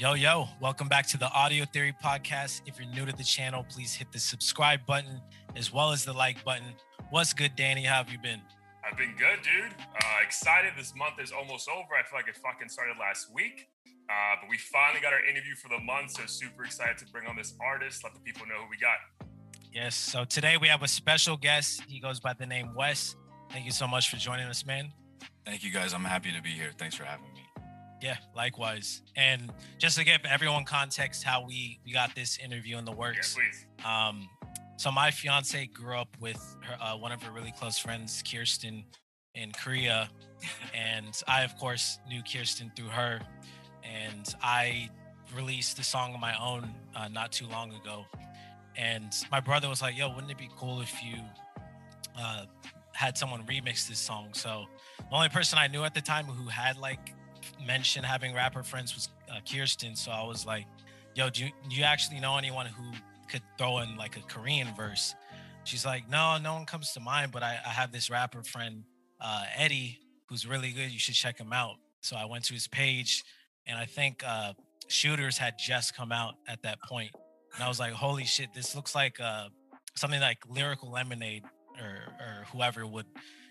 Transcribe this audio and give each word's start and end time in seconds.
Yo, 0.00 0.14
yo, 0.14 0.48
welcome 0.62 0.88
back 0.88 1.06
to 1.06 1.18
the 1.18 1.30
Audio 1.32 1.66
Theory 1.66 1.94
Podcast. 2.02 2.62
If 2.64 2.80
you're 2.80 2.88
new 2.88 3.04
to 3.04 3.14
the 3.14 3.22
channel, 3.22 3.66
please 3.68 3.92
hit 3.92 4.10
the 4.12 4.18
subscribe 4.18 4.86
button 4.86 5.20
as 5.56 5.74
well 5.74 5.92
as 5.92 6.06
the 6.06 6.12
like 6.14 6.42
button. 6.42 6.72
What's 7.10 7.34
good, 7.34 7.54
Danny? 7.54 7.84
How 7.84 7.96
have 7.96 8.10
you 8.10 8.18
been? 8.18 8.40
I've 8.82 8.96
been 8.96 9.14
good, 9.18 9.42
dude. 9.42 9.74
Uh, 9.78 10.06
excited. 10.24 10.72
This 10.74 10.94
month 10.96 11.20
is 11.20 11.32
almost 11.32 11.68
over. 11.68 11.92
I 11.92 12.02
feel 12.08 12.18
like 12.18 12.28
it 12.28 12.36
fucking 12.38 12.70
started 12.70 12.96
last 12.98 13.26
week. 13.34 13.68
Uh, 14.08 14.36
but 14.40 14.48
we 14.48 14.56
finally 14.56 15.02
got 15.02 15.12
our 15.12 15.22
interview 15.22 15.54
for 15.54 15.68
the 15.68 15.78
month. 15.84 16.12
So 16.12 16.22
super 16.24 16.64
excited 16.64 16.96
to 16.96 17.04
bring 17.12 17.26
on 17.26 17.36
this 17.36 17.52
artist, 17.60 18.02
let 18.02 18.14
the 18.14 18.20
people 18.20 18.46
know 18.46 18.54
who 18.54 18.70
we 18.70 18.78
got. 18.78 19.28
Yes. 19.70 19.94
So 19.94 20.24
today 20.24 20.56
we 20.56 20.68
have 20.68 20.82
a 20.82 20.88
special 20.88 21.36
guest. 21.36 21.82
He 21.86 22.00
goes 22.00 22.20
by 22.20 22.32
the 22.32 22.46
name 22.46 22.74
West. 22.74 23.16
Thank 23.50 23.66
you 23.66 23.72
so 23.72 23.86
much 23.86 24.08
for 24.08 24.16
joining 24.16 24.46
us, 24.46 24.64
man. 24.64 24.94
Thank 25.44 25.62
you 25.62 25.70
guys. 25.70 25.92
I'm 25.92 26.04
happy 26.04 26.32
to 26.32 26.40
be 26.40 26.52
here. 26.52 26.70
Thanks 26.78 26.94
for 26.94 27.04
having 27.04 27.26
me. 27.26 27.29
Yeah, 28.02 28.16
likewise. 28.34 29.02
And 29.16 29.52
just 29.78 29.98
to 29.98 30.04
give 30.04 30.20
everyone 30.24 30.64
context, 30.64 31.22
how 31.22 31.44
we 31.46 31.80
we 31.84 31.92
got 31.92 32.14
this 32.14 32.38
interview 32.38 32.78
in 32.78 32.84
the 32.84 32.92
works. 32.92 33.36
Yeah, 33.36 33.44
please. 33.44 33.66
Um, 33.84 34.28
so 34.76 34.90
my 34.90 35.10
fiance 35.10 35.66
grew 35.66 35.96
up 35.96 36.08
with 36.20 36.56
her, 36.62 36.76
uh, 36.80 36.96
one 36.96 37.12
of 37.12 37.22
her 37.22 37.32
really 37.32 37.52
close 37.52 37.78
friends, 37.78 38.22
Kirsten, 38.22 38.84
in 39.34 39.52
Korea, 39.52 40.08
and 40.74 41.20
I 41.28 41.42
of 41.42 41.56
course 41.56 41.98
knew 42.08 42.22
Kirsten 42.22 42.72
through 42.74 42.88
her, 42.88 43.20
and 43.84 44.34
I 44.42 44.88
released 45.36 45.78
a 45.78 45.84
song 45.84 46.14
of 46.14 46.20
my 46.20 46.34
own 46.42 46.74
uh, 46.96 47.08
not 47.08 47.32
too 47.32 47.46
long 47.46 47.72
ago, 47.74 48.06
and 48.76 49.12
my 49.30 49.40
brother 49.40 49.68
was 49.68 49.82
like, 49.82 49.96
"Yo, 49.96 50.08
wouldn't 50.08 50.30
it 50.30 50.38
be 50.38 50.48
cool 50.56 50.80
if 50.80 51.02
you 51.04 51.16
uh, 52.18 52.46
had 52.94 53.16
someone 53.16 53.44
remix 53.46 53.86
this 53.86 53.98
song?" 53.98 54.30
So 54.32 54.64
the 54.98 55.14
only 55.14 55.28
person 55.28 55.58
I 55.58 55.66
knew 55.68 55.84
at 55.84 55.94
the 55.94 56.00
time 56.00 56.24
who 56.24 56.48
had 56.48 56.78
like 56.78 57.14
mentioned 57.66 58.06
having 58.06 58.34
rapper 58.34 58.62
friends 58.62 58.94
was 58.94 59.08
uh, 59.30 59.40
Kirsten, 59.50 59.96
so 59.96 60.10
I 60.10 60.24
was 60.24 60.46
like, 60.46 60.66
"Yo, 61.14 61.30
do 61.30 61.44
you, 61.44 61.50
do 61.68 61.76
you 61.76 61.84
actually 61.84 62.20
know 62.20 62.36
anyone 62.36 62.66
who 62.66 62.84
could 63.28 63.42
throw 63.58 63.78
in 63.78 63.96
like 63.96 64.16
a 64.16 64.22
Korean 64.22 64.68
verse?" 64.76 65.14
She's 65.64 65.84
like, 65.84 66.08
"No, 66.08 66.38
no 66.38 66.54
one 66.54 66.66
comes 66.66 66.92
to 66.92 67.00
mind, 67.00 67.32
but 67.32 67.42
I, 67.42 67.58
I 67.64 67.70
have 67.70 67.92
this 67.92 68.10
rapper 68.10 68.42
friend, 68.42 68.84
uh, 69.20 69.44
Eddie, 69.56 69.98
who's 70.28 70.46
really 70.46 70.72
good. 70.72 70.90
You 70.90 70.98
should 70.98 71.14
check 71.14 71.38
him 71.38 71.52
out." 71.52 71.76
So 72.00 72.16
I 72.16 72.24
went 72.24 72.44
to 72.44 72.54
his 72.54 72.66
page, 72.66 73.24
and 73.66 73.78
I 73.78 73.84
think 73.84 74.22
uh, 74.26 74.54
Shooters 74.88 75.38
had 75.38 75.54
just 75.58 75.94
come 75.96 76.12
out 76.12 76.34
at 76.48 76.62
that 76.62 76.80
point, 76.82 77.10
and 77.54 77.62
I 77.62 77.68
was 77.68 77.78
like, 77.78 77.92
"Holy 77.92 78.24
shit! 78.24 78.52
This 78.54 78.74
looks 78.74 78.94
like 78.94 79.20
uh, 79.20 79.48
something 79.94 80.20
like 80.20 80.38
Lyrical 80.48 80.90
Lemonade 80.90 81.44
or 81.78 82.14
or 82.18 82.44
whoever 82.52 82.86
would 82.86 83.06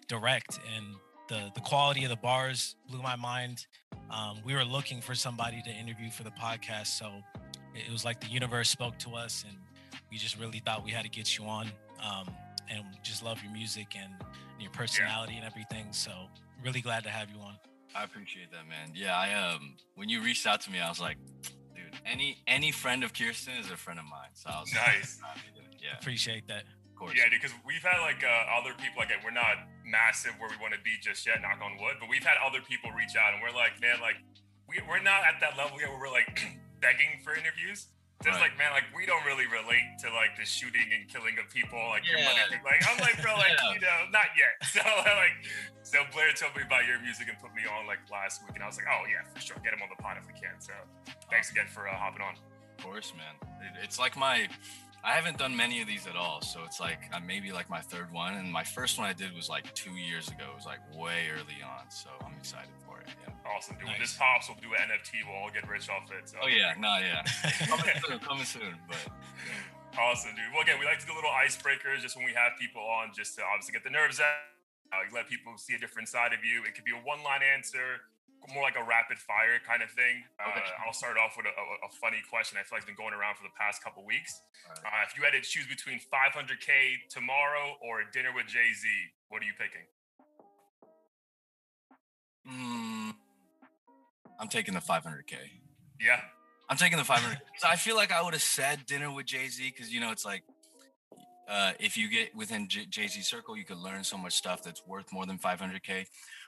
direct." 0.08 0.60
And 0.76 0.86
the 1.30 1.52
the 1.56 1.62
quality 1.62 2.04
of 2.04 2.10
the 2.10 2.18
bars 2.18 2.76
blew 2.90 3.02
my 3.02 3.16
mind. 3.16 3.66
Um, 4.12 4.40
we 4.44 4.54
were 4.54 4.66
looking 4.66 5.00
for 5.02 5.16
somebody 5.16 5.62
to 5.62 5.70
interview 5.70 6.10
for 6.10 6.24
the 6.24 6.32
podcast, 6.32 6.88
so 6.88 7.12
it, 7.76 7.92
was 7.92 8.04
like 8.04 8.20
the 8.20 8.28
universe 8.28 8.70
spoke 8.70 8.98
to 9.00 9.12
us, 9.16 9.46
and 9.48 9.56
we 10.12 10.18
just 10.18 10.38
really 10.40 10.60
thought 10.60 10.84
we 10.84 10.92
had 10.92 11.04
to 11.04 11.10
get 11.10 11.38
you 11.38 11.46
on. 11.46 11.68
Um, 12.04 12.28
and 12.70 12.84
just 13.04 13.24
love 13.24 13.42
your 13.44 13.52
music 13.52 13.96
and, 13.96 14.14
and 14.22 14.62
your 14.62 14.72
personality 14.72 15.36
and 15.36 15.44
everything. 15.46 15.88
So 15.92 16.12
really 16.64 16.82
glad 16.82 17.04
to 17.04 17.10
have 17.10 17.30
you 17.32 17.40
on. 17.40 17.56
I 17.96 18.04
appreciate 18.04 18.52
that, 18.52 18.68
man. 18.68 18.92
Yeah, 18.94 19.16
I 19.16 19.34
um 19.34 19.76
when 19.96 20.10
you 20.10 20.22
reached 20.22 20.46
out 20.46 20.62
to 20.62 20.72
me, 20.72 20.80
I 20.80 20.90
was 20.90 21.00
like, 21.00 21.18
dude, 21.76 22.00
any 22.06 22.38
any 22.48 22.72
friend 22.72 23.04
of 23.04 23.14
Kirsten 23.14 23.54
is 23.60 23.72
a 23.72 23.78
friend 23.78 24.00
of 24.00 24.06
mine. 24.06 24.30
So 24.34 24.50
I 24.50 24.60
was 24.60 24.74
Nice. 24.74 25.20
yeah, 25.82 25.98
Appreciate 26.00 26.48
that. 26.48 26.64
Of 27.00 27.08
course. 27.08 27.16
Yeah, 27.16 27.32
because 27.32 27.56
we've 27.64 27.82
had 27.84 28.04
like 28.04 28.20
uh, 28.28 28.60
other 28.60 28.76
people, 28.76 29.00
like 29.00 29.16
we're 29.24 29.32
not 29.32 29.56
massive 29.88 30.36
where 30.36 30.52
we 30.52 30.60
want 30.60 30.76
to 30.76 30.82
be 30.84 31.00
just 31.00 31.24
yet, 31.24 31.40
knock 31.40 31.64
on 31.64 31.80
wood, 31.80 31.96
but 32.04 32.12
we've 32.12 32.26
had 32.28 32.36
other 32.44 32.60
people 32.60 32.92
reach 32.92 33.16
out 33.16 33.32
and 33.32 33.40
we're 33.40 33.56
like, 33.56 33.80
man, 33.80 34.04
like 34.04 34.20
we, 34.68 34.84
we're 34.84 35.00
not 35.02 35.24
at 35.24 35.40
that 35.40 35.56
level 35.56 35.80
yet 35.80 35.88
where 35.90 35.98
we're 35.98 36.12
like 36.12 36.28
begging 36.84 37.24
for 37.24 37.32
interviews. 37.34 37.88
Just 38.20 38.36
Right. 38.36 38.52
like, 38.52 38.60
man, 38.60 38.76
like 38.76 38.84
we 38.92 39.08
don't 39.08 39.24
really 39.24 39.48
relate 39.48 39.96
to 40.04 40.12
like 40.12 40.36
the 40.36 40.44
shooting 40.44 40.84
and 40.92 41.08
killing 41.08 41.40
of 41.40 41.48
people, 41.48 41.80
like 41.88 42.04
your 42.04 42.20
money. 42.20 42.36
Yeah. 42.36 42.52
thing. 42.52 42.60
Like, 42.68 42.84
I'm 42.84 43.00
like, 43.00 43.16
bro, 43.24 43.32
like, 43.40 43.56
Yeah. 43.56 43.72
you 43.72 43.80
know, 43.80 44.12
not 44.12 44.36
yet. 44.36 44.60
So, 44.76 44.84
like, 44.84 45.40
so 45.88 46.04
Blair 46.12 46.36
told 46.36 46.52
me 46.60 46.68
about 46.68 46.84
your 46.84 47.00
music 47.00 47.32
and 47.32 47.40
put 47.40 47.56
me 47.56 47.64
on 47.64 47.88
like 47.88 48.04
last 48.12 48.44
week, 48.44 48.60
and 48.60 48.64
I 48.64 48.68
was 48.68 48.76
like, 48.76 48.92
oh, 48.92 49.08
yeah, 49.08 49.24
for 49.24 49.40
sure. 49.40 49.56
Get 49.64 49.72
him 49.72 49.80
on 49.82 49.88
the 49.88 49.98
pod 50.04 50.20
if 50.20 50.28
we 50.28 50.36
can. 50.36 50.60
So, 50.60 50.76
thanks 51.32 51.50
again 51.50 51.72
for 51.72 51.88
uh, 51.88 51.96
hopping 51.96 52.20
on. 52.22 52.36
Of 52.78 52.84
course, 52.84 53.14
man. 53.16 53.40
It- 53.64 53.80
It's 53.88 53.98
like 53.98 54.20
my 54.20 54.52
I 55.04 55.14
haven't 55.14 55.38
done 55.38 55.56
many 55.56 55.82
of 55.82 55.88
these 55.88 56.08
at 56.08 56.16
all, 56.16 56.42
so 56.42 56.60
it's 56.66 56.80
like 56.80 57.00
uh, 57.14 57.20
maybe 57.26 57.52
like 57.52 57.70
my 57.70 57.80
third 57.80 58.12
one, 58.12 58.36
and 58.36 58.52
my 58.52 58.64
first 58.64 58.98
one 58.98 59.08
I 59.08 59.14
did 59.14 59.34
was 59.34 59.48
like 59.48 59.74
two 59.74 59.92
years 59.92 60.28
ago. 60.28 60.46
It 60.52 60.56
was 60.56 60.66
like 60.66 60.80
way 60.94 61.28
early 61.32 61.64
on, 61.64 61.90
so 61.90 62.10
I'm 62.22 62.34
excited 62.38 62.76
for 62.86 63.00
it. 63.00 63.08
Yeah. 63.26 63.34
Awesome, 63.56 63.78
dude. 63.78 63.88
Nice. 63.88 64.00
this 64.00 64.18
pops, 64.18 64.50
we'll 64.50 64.58
do 64.62 64.76
an 64.76 64.90
NFT. 64.90 65.26
We'll 65.26 65.38
all 65.38 65.50
get 65.52 65.68
rich 65.70 65.90
off 65.90 66.12
it. 66.12 66.30
So. 66.30 66.38
Oh 66.44 66.48
yeah, 66.48 66.74
no, 66.78 67.00
yeah. 67.00 67.24
coming 67.68 67.96
soon, 68.06 68.20
coming 68.20 68.46
soon. 68.46 68.76
But 68.88 68.98
Awesome, 69.98 70.32
dude. 70.38 70.46
Well, 70.54 70.62
again, 70.62 70.78
we 70.80 70.86
like 70.86 71.00
to 71.00 71.08
do 71.08 71.16
little 71.16 71.34
icebreakers 71.34 72.06
just 72.06 72.16
when 72.16 72.26
we 72.26 72.32
have 72.32 72.54
people 72.60 72.82
on, 72.82 73.10
just 73.16 73.36
to 73.36 73.42
obviously 73.44 73.74
get 73.74 73.84
the 73.84 73.90
nerves 73.90 74.20
out. 74.20 74.48
Uh, 74.94 75.06
let 75.14 75.30
people 75.30 75.54
see 75.58 75.74
a 75.74 75.82
different 75.82 76.08
side 76.08 76.34
of 76.34 76.46
you. 76.46 76.62
It 76.66 76.74
could 76.74 76.86
be 76.86 76.94
a 76.94 77.02
one-line 77.02 77.42
answer, 77.42 78.06
more 78.54 78.64
like 78.64 78.80
a 78.80 78.86
rapid 78.86 79.20
fire 79.20 79.60
kind 79.62 79.84
of 79.84 79.92
thing. 79.92 80.24
Uh, 80.40 80.58
I'll 80.86 80.96
start 80.96 81.18
off 81.20 81.36
with 81.38 81.46
a, 81.46 81.54
a, 81.54 81.66
a 81.86 81.92
funny 82.02 82.24
question. 82.32 82.58
I 82.58 82.64
feel 82.64 82.80
like 82.80 82.88
it's 82.88 82.90
been 82.90 82.98
going 82.98 83.14
around 83.14 83.36
for 83.36 83.44
the 83.44 83.54
past 83.60 83.84
couple 83.84 84.06
weeks. 84.06 84.32
Uh, 84.66 85.04
if 85.06 85.18
you 85.18 85.24
had 85.24 85.36
to 85.36 85.42
choose 85.42 85.68
between 85.68 86.00
500k 86.00 87.10
tomorrow 87.10 87.76
or 87.84 88.02
a 88.02 88.08
dinner 88.12 88.32
with 88.34 88.48
Jay 88.48 88.72
Z, 88.74 88.88
what 89.30 89.44
are 89.44 89.46
you 89.46 89.54
picking? 89.60 89.86
mm, 92.48 93.14
I'm 94.40 94.48
taking 94.48 94.74
the 94.74 94.80
500k. 94.80 95.36
Yeah, 96.00 96.22
I'm 96.70 96.78
taking 96.78 96.98
the 96.98 97.04
500. 97.04 97.40
So 97.58 97.68
I 97.68 97.76
feel 97.76 97.96
like 97.96 98.12
I 98.12 98.22
would 98.22 98.34
have 98.34 98.42
said 98.42 98.86
dinner 98.86 99.12
with 99.12 99.26
Jay 99.26 99.48
Z 99.48 99.74
because 99.76 99.94
you 99.94 100.00
know 100.00 100.12
it's 100.12 100.26
like 100.26 100.44
uh, 101.50 101.72
if 101.80 101.98
you 101.98 102.08
get 102.10 102.36
within 102.36 102.68
J- 102.68 102.86
Jay 102.86 103.08
Z 103.08 103.22
circle, 103.22 103.58
you 103.58 103.66
could 103.66 103.80
learn 103.80 104.04
so 104.04 104.18
much 104.18 104.34
stuff 104.34 104.62
that's 104.62 104.86
worth 104.86 105.12
more 105.12 105.26
than 105.26 105.40
500k. 105.40 106.06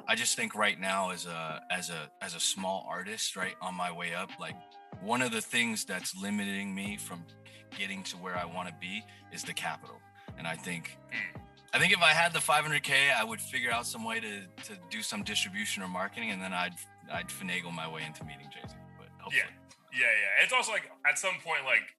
I 0.07 0.15
just 0.15 0.35
think 0.35 0.53
right 0.53 0.79
now 0.79 1.09
as 1.09 1.25
a 1.25 1.61
as 1.71 1.89
a 1.89 2.11
as 2.21 2.35
a 2.35 2.39
small 2.39 2.85
artist, 2.87 3.35
right 3.35 3.55
on 3.61 3.73
my 3.73 3.91
way 3.91 4.13
up, 4.13 4.29
like 4.39 4.55
one 5.01 5.21
of 5.21 5.31
the 5.31 5.41
things 5.41 5.85
that's 5.85 6.15
limiting 6.15 6.75
me 6.75 6.97
from 6.97 7.23
getting 7.77 8.03
to 8.03 8.17
where 8.17 8.37
I 8.37 8.45
want 8.45 8.67
to 8.67 8.75
be 8.79 9.03
is 9.33 9.43
the 9.43 9.53
capital. 9.53 9.99
And 10.37 10.47
I 10.47 10.55
think 10.55 10.97
I 11.73 11.79
think 11.79 11.93
if 11.93 12.01
I 12.01 12.11
had 12.11 12.31
the 12.31 12.39
500k, 12.39 13.13
I 13.17 13.23
would 13.23 13.41
figure 13.41 13.71
out 13.71 13.87
some 13.87 14.03
way 14.03 14.19
to 14.19 14.41
to 14.65 14.79
do 14.91 15.01
some 15.01 15.23
distribution 15.23 15.81
or 15.81 15.87
marketing, 15.87 16.29
and 16.29 16.41
then 16.41 16.53
I'd 16.53 16.75
I'd 17.11 17.29
finagle 17.29 17.73
my 17.73 17.89
way 17.91 18.03
into 18.05 18.23
meeting 18.23 18.47
Jay 18.53 18.67
Z. 18.67 18.75
But 18.99 19.07
hopefully. 19.19 19.43
yeah, 19.93 19.99
yeah. 19.99 20.43
It's 20.43 20.53
also 20.53 20.71
like 20.71 20.91
at 21.09 21.17
some 21.17 21.35
point, 21.43 21.65
like 21.65 21.95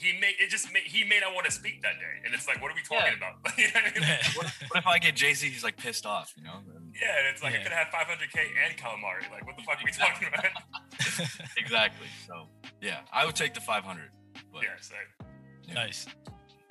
he 0.00 0.18
may 0.18 0.32
it 0.38 0.48
just 0.50 0.72
may, 0.72 0.80
he 0.84 1.04
may 1.04 1.20
not 1.20 1.34
want 1.34 1.46
to 1.46 1.52
speak 1.52 1.82
that 1.82 1.94
day, 2.00 2.14
and 2.24 2.34
it's 2.34 2.48
like, 2.48 2.60
what 2.62 2.70
are 2.70 2.74
we 2.74 2.82
talking 2.82 3.12
Yeah. 3.12 3.28
about? 3.30 3.58
You 3.58 3.66
know 3.66 3.80
what 3.84 3.96
I 3.96 4.00
mean? 4.00 4.18
what, 4.36 4.46
if, 4.46 4.62
what 4.70 4.78
if 4.80 4.86
I 4.86 4.98
get 4.98 5.14
Jay 5.14 5.34
Z? 5.34 5.48
He's 5.48 5.62
like 5.64 5.76
pissed 5.76 6.06
off, 6.06 6.32
you 6.36 6.42
know? 6.44 6.60
Yeah, 7.00 7.18
and 7.18 7.26
it's 7.32 7.42
like 7.42 7.54
I 7.54 7.62
could 7.62 7.72
have 7.72 7.88
500k 7.88 8.38
and 8.66 8.76
calamari. 8.76 9.30
Like, 9.30 9.46
what 9.46 9.56
the 9.56 9.62
fuck 9.62 9.76
are 9.76 9.84
we 9.84 9.92
talking 9.92 10.28
about? 10.28 10.44
exactly. 11.58 12.06
So 12.26 12.46
yeah, 12.80 13.00
I 13.12 13.26
would 13.26 13.36
take 13.36 13.54
the 13.54 13.60
500. 13.60 14.10
But 14.52 14.62
yeah, 14.62 14.68
so 14.80 14.94
Yeah. 15.68 15.74
nice. 15.74 16.06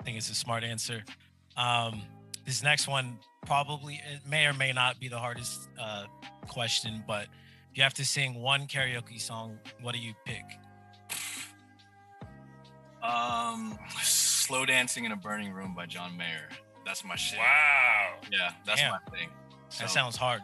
I 0.00 0.02
think 0.04 0.16
it's 0.16 0.30
a 0.30 0.34
smart 0.34 0.64
answer. 0.64 1.04
Um, 1.56 2.02
this 2.46 2.62
next 2.62 2.88
one 2.88 3.18
probably 3.46 3.94
it 4.12 4.20
may 4.28 4.46
or 4.46 4.52
may 4.54 4.72
not 4.72 4.98
be 5.00 5.08
the 5.08 5.18
hardest 5.18 5.68
uh, 5.80 6.04
question, 6.48 7.02
but 7.06 7.24
if 7.70 7.76
you 7.76 7.82
have 7.82 7.94
to 7.94 8.04
sing 8.04 8.34
one 8.34 8.66
karaoke 8.66 9.20
song, 9.20 9.58
what 9.82 9.94
do 9.94 10.00
you 10.00 10.12
pick? 10.26 10.42
Um, 13.02 13.78
slow 14.02 14.66
dancing 14.66 15.04
in 15.04 15.12
a 15.12 15.16
burning 15.16 15.52
room 15.52 15.74
by 15.74 15.86
John 15.86 16.16
Mayer. 16.16 16.48
That's 16.84 17.04
my 17.04 17.16
shit. 17.16 17.38
wow, 17.38 18.14
Yeah, 18.32 18.52
that's 18.66 18.80
Damn. 18.80 18.92
my 18.92 19.16
thing. 19.16 19.28
So, 19.68 19.84
That 19.84 19.90
sounds 19.90 20.16
hard. 20.16 20.40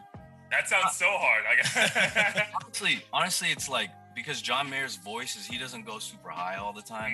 that 0.51 0.67
sounds 0.69 0.95
so 0.95 1.05
hard. 1.09 1.43
Like, 1.45 2.47
honestly, 2.63 3.01
honestly, 3.11 3.49
it's 3.49 3.67
like 3.69 3.89
because 4.15 4.41
John 4.41 4.69
Mayer's 4.69 4.95
voice 4.95 5.35
is 5.35 5.45
he 5.45 5.57
doesn't 5.57 5.85
go 5.85 5.99
super 5.99 6.29
high 6.29 6.55
all 6.57 6.73
the 6.73 6.81
time. 6.81 7.13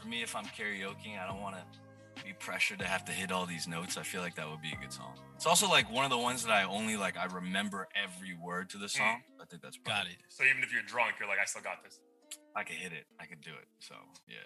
For 0.00 0.06
me, 0.08 0.22
if 0.22 0.36
I'm 0.36 0.44
karaokeing, 0.44 1.18
I 1.18 1.26
don't 1.26 1.40
want 1.40 1.56
to 1.56 2.24
be 2.24 2.32
pressured 2.34 2.78
to 2.80 2.84
have 2.84 3.04
to 3.06 3.12
hit 3.12 3.32
all 3.32 3.46
these 3.46 3.66
notes. 3.66 3.96
I 3.96 4.02
feel 4.02 4.20
like 4.20 4.34
that 4.36 4.48
would 4.48 4.60
be 4.62 4.72
a 4.72 4.76
good 4.80 4.92
song. 4.92 5.14
It's 5.34 5.46
also 5.46 5.68
like 5.68 5.90
one 5.90 6.04
of 6.04 6.10
the 6.10 6.18
ones 6.18 6.44
that 6.44 6.52
I 6.52 6.64
only 6.64 6.96
like. 6.96 7.16
I 7.16 7.24
remember 7.24 7.88
every 7.94 8.34
word 8.40 8.68
to 8.70 8.78
the 8.78 8.88
song. 8.88 9.22
I 9.40 9.44
think 9.46 9.62
that's 9.62 9.76
Got 9.78 9.84
probably- 9.94 10.12
it. 10.12 10.18
so 10.28 10.44
even 10.44 10.62
if 10.62 10.72
you're 10.72 10.82
drunk, 10.82 11.14
you're 11.18 11.28
like, 11.28 11.38
I 11.40 11.44
still 11.46 11.62
got 11.62 11.82
this. 11.82 12.00
I 12.54 12.62
could 12.64 12.76
hit 12.76 12.92
it. 12.92 13.06
I 13.18 13.24
could 13.26 13.40
do 13.40 13.50
it. 13.50 13.66
So 13.80 13.94
yeah. 14.28 14.36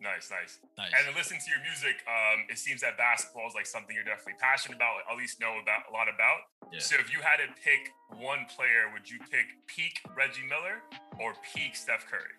Nice, 0.00 0.28
nice. 0.30 0.58
Nice. 0.76 0.92
And 0.92 1.08
to 1.08 1.16
listen 1.18 1.38
to 1.38 1.48
your 1.50 1.60
music, 1.64 1.96
um, 2.06 2.44
it 2.50 2.58
seems 2.58 2.80
that 2.82 2.98
basketball 2.98 3.46
is 3.48 3.54
like 3.54 3.64
something 3.66 3.94
you're 3.96 4.04
definitely 4.04 4.34
passionate 4.40 4.76
about, 4.76 5.00
at 5.10 5.16
least 5.16 5.40
know 5.40 5.56
about 5.62 5.88
a 5.88 5.92
lot 5.92 6.08
about. 6.12 6.44
Yeah. 6.72 6.80
So 6.80 6.96
if 7.00 7.12
you 7.12 7.20
had 7.20 7.38
to 7.40 7.48
pick 7.64 7.88
one 8.20 8.44
player, 8.54 8.92
would 8.92 9.08
you 9.08 9.18
pick 9.30 9.46
peak 9.66 10.00
Reggie 10.16 10.44
Miller 10.46 10.82
or 11.20 11.32
peak 11.54 11.74
Steph 11.76 12.04
Curry? 12.10 12.36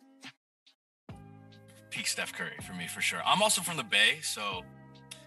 Peak 1.89 2.07
Steph 2.07 2.33
Curry 2.33 2.57
for 2.67 2.73
me 2.73 2.87
for 2.87 3.01
sure. 3.01 3.19
I'm 3.25 3.41
also 3.41 3.61
from 3.61 3.77
the 3.77 3.83
Bay, 3.83 4.19
so 4.21 4.63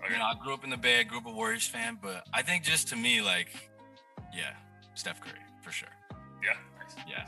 Okay. 0.04 0.12
you 0.12 0.18
know 0.18 0.26
I 0.26 0.34
grew 0.42 0.54
up 0.54 0.62
in 0.64 0.70
the 0.70 0.76
Bay. 0.76 1.00
I 1.00 1.02
grew 1.02 1.18
up 1.18 1.26
a 1.26 1.32
Warriors 1.32 1.66
fan, 1.66 1.98
but 2.00 2.24
I 2.32 2.42
think 2.42 2.62
just 2.62 2.88
to 2.88 2.96
me, 2.96 3.20
like, 3.20 3.48
yeah, 4.34 4.52
Steph 4.94 5.20
Curry 5.20 5.40
for 5.62 5.72
sure. 5.72 5.88
yeah, 6.44 6.54
nice. 6.78 6.94
Yeah. 7.08 7.24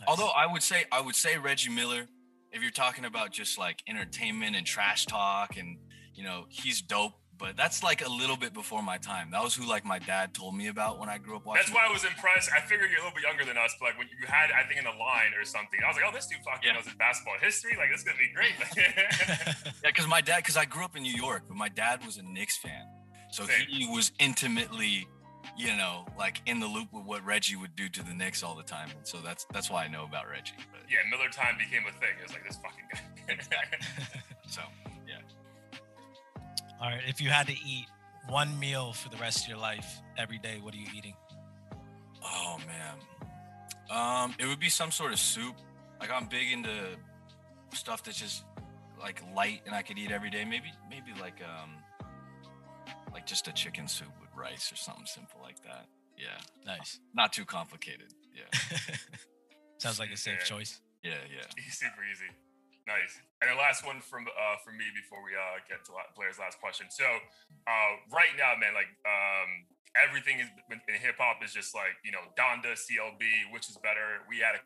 Nice. 0.00 0.08
Although 0.08 0.28
I 0.30 0.46
would 0.52 0.62
say 0.64 0.84
I 0.90 1.00
would 1.00 1.14
say 1.14 1.38
Reggie 1.38 1.70
Miller, 1.70 2.06
if 2.52 2.62
you're 2.62 2.70
talking 2.70 3.04
about 3.04 3.32
just 3.32 3.58
like 3.58 3.82
entertainment 3.88 4.56
and 4.56 4.66
trash 4.66 5.06
talk 5.06 5.56
and 5.56 5.78
you 6.14 6.22
know, 6.24 6.44
he's 6.48 6.82
dope. 6.82 7.12
But 7.38 7.56
that's 7.56 7.82
like 7.82 8.06
a 8.06 8.08
little 8.08 8.36
bit 8.36 8.52
before 8.54 8.82
my 8.84 8.98
time. 8.98 9.30
That 9.32 9.42
was 9.42 9.52
who 9.52 9.66
like 9.68 9.84
my 9.84 9.98
dad 9.98 10.32
told 10.32 10.54
me 10.54 10.68
about 10.68 11.00
when 11.00 11.08
I 11.08 11.18
grew 11.18 11.34
up 11.34 11.44
watching. 11.44 11.62
That's 11.64 11.74
why 11.74 11.88
I 11.88 11.92
was 11.92 12.04
impressed. 12.04 12.50
I 12.54 12.60
figured 12.60 12.88
you're 12.90 13.00
a 13.00 13.02
little 13.02 13.16
bit 13.16 13.24
younger 13.24 13.44
than 13.44 13.56
us, 13.58 13.74
but 13.80 13.86
like 13.86 13.98
when 13.98 14.06
you 14.06 14.26
had, 14.28 14.50
I 14.52 14.62
think 14.68 14.78
in 14.78 14.84
the 14.84 14.90
line 14.96 15.32
or 15.36 15.44
something, 15.44 15.80
I 15.84 15.88
was 15.88 15.96
like, 15.96 16.04
oh, 16.06 16.12
this 16.14 16.26
dude 16.28 16.38
fucking 16.44 16.60
Yeah. 16.68 16.74
knows 16.74 16.84
his 16.84 16.94
basketball 16.94 17.34
history. 17.40 17.72
Like 17.76 17.90
this 17.90 18.00
is 18.00 18.04
gonna 18.04 18.18
be 18.18 18.30
great. 18.32 18.52
Yeah, 19.82 19.90
because 19.90 20.06
my 20.06 20.20
dad, 20.20 20.36
because 20.36 20.56
I 20.56 20.64
grew 20.66 20.84
up 20.84 20.94
in 20.96 21.02
New 21.02 21.14
York, 21.14 21.42
but 21.48 21.56
my 21.56 21.68
dad 21.68 22.04
was 22.06 22.16
a 22.18 22.22
Knicks 22.22 22.56
fan, 22.58 22.86
so 23.32 23.44
Same. 23.44 23.66
he 23.68 23.88
was 23.88 24.12
intimately, 24.20 25.08
you 25.56 25.76
know, 25.76 26.06
like 26.18 26.40
in 26.46 26.60
the 26.60 26.66
loop 26.66 26.92
with 26.92 27.04
what 27.04 27.24
Reggie 27.24 27.56
would 27.56 27.76
do 27.76 27.88
to 27.88 28.02
the 28.02 28.14
Knicks 28.14 28.42
all 28.42 28.54
the 28.54 28.62
time, 28.62 28.88
and 28.96 29.06
so 29.06 29.18
that's 29.18 29.46
that's 29.52 29.70
why 29.70 29.84
I 29.84 29.88
know 29.88 30.04
about 30.04 30.28
Reggie. 30.28 30.54
But 30.72 30.82
yeah, 30.90 30.98
Miller 31.10 31.28
time 31.30 31.56
became 31.58 31.82
a 31.88 31.92
thing. 31.92 32.10
It 32.18 32.22
was 32.22 32.32
like 32.32 32.44
this 32.46 32.56
fucking 32.56 32.84
guy. 33.50 33.78
so 34.48 34.62
yeah. 35.06 35.78
All 36.80 36.88
right. 36.88 37.00
If 37.06 37.20
you 37.20 37.28
had 37.30 37.46
to 37.46 37.52
eat 37.52 37.86
one 38.28 38.58
meal 38.58 38.92
for 38.92 39.08
the 39.08 39.16
rest 39.16 39.44
of 39.44 39.48
your 39.48 39.58
life 39.58 40.00
every 40.16 40.38
day, 40.38 40.58
what 40.60 40.74
are 40.74 40.78
you 40.78 40.88
eating? 40.96 41.14
Oh 42.24 42.58
man. 42.66 42.96
Um, 43.90 44.34
it 44.38 44.46
would 44.46 44.60
be 44.60 44.68
some 44.68 44.90
sort 44.90 45.12
of 45.12 45.18
soup. 45.18 45.56
Like 46.00 46.10
I'm 46.10 46.26
big 46.26 46.50
into 46.50 46.70
stuff 47.74 48.02
that's 48.02 48.18
just 48.18 48.44
like 49.00 49.22
light 49.34 49.62
and 49.66 49.74
I 49.74 49.82
could 49.82 49.98
eat 49.98 50.10
every 50.10 50.30
day. 50.30 50.44
Maybe 50.44 50.72
maybe 50.88 51.12
like 51.20 51.40
um 51.42 51.70
like 53.12 53.26
just 53.26 53.48
a 53.48 53.52
chicken 53.52 53.86
soup 53.86 54.08
with 54.20 54.21
rice 54.36 54.72
or 54.72 54.76
something 54.76 55.06
simple 55.06 55.40
like 55.42 55.62
that. 55.64 55.86
Yeah. 56.18 56.38
Nice. 56.66 57.00
Not 57.14 57.32
too 57.32 57.44
complicated. 57.44 58.12
Yeah. 58.34 58.48
Sounds 59.78 59.98
like 59.98 60.10
a 60.10 60.16
safe 60.16 60.38
Yeah. 60.40 60.44
choice. 60.44 60.80
Yeah, 61.02 61.18
yeah. 61.28 61.46
Super 61.70 62.04
easy. 62.06 62.30
Nice. 62.86 63.18
And 63.42 63.50
the 63.50 63.58
last 63.58 63.86
one 63.86 64.00
from 64.02 64.26
uh 64.26 64.56
from 64.64 64.76
me 64.78 64.86
before 64.94 65.22
we 65.22 65.34
uh 65.34 65.58
get 65.70 65.84
to 65.86 65.92
Blair's 66.14 66.38
last 66.38 66.58
question. 66.58 66.86
So 66.90 67.04
uh 67.06 67.92
right 68.10 68.34
now, 68.38 68.54
man, 68.58 68.74
like 68.74 68.90
um 69.06 69.66
everything 69.94 70.40
is 70.40 70.48
in, 70.70 70.78
in 70.88 70.94
hip 70.98 71.18
hop 71.18 71.42
is 71.44 71.52
just 71.54 71.74
like, 71.74 71.94
you 72.02 72.10
know, 72.10 72.22
Donda, 72.38 72.74
CLB, 72.74 73.52
which 73.52 73.68
is 73.70 73.78
better. 73.82 74.22
We 74.28 74.38
had 74.38 74.56
a 74.58 74.62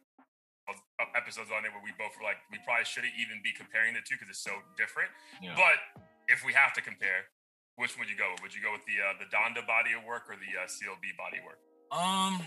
episodes 1.14 1.52
on 1.54 1.62
it 1.64 1.70
where 1.70 1.84
we 1.84 1.94
both 1.94 2.16
were 2.18 2.26
like, 2.26 2.42
we 2.50 2.58
probably 2.66 2.84
shouldn't 2.84 3.14
even 3.20 3.38
be 3.44 3.52
comparing 3.54 3.94
the 3.94 4.02
two 4.02 4.16
because 4.18 4.28
it's 4.32 4.42
so 4.42 4.52
different. 4.76 5.08
Yeah. 5.38 5.54
But 5.54 5.78
if 6.26 6.42
we 6.42 6.50
have 6.52 6.74
to 6.74 6.82
compare, 6.82 7.30
which 7.76 7.98
would 7.98 8.08
you 8.08 8.16
go? 8.16 8.30
with? 8.32 8.42
Would 8.42 8.54
you 8.54 8.62
go 8.62 8.72
with 8.72 8.84
the 8.86 9.00
uh, 9.00 9.14
the 9.18 9.26
Donda 9.26 9.66
body 9.66 9.90
of 9.96 10.04
work 10.04 10.24
or 10.28 10.36
the 10.36 10.58
uh, 10.60 10.66
CLB 10.66 11.16
body 11.16 11.38
of 11.38 11.44
work? 11.44 11.58
Um, 11.92 12.40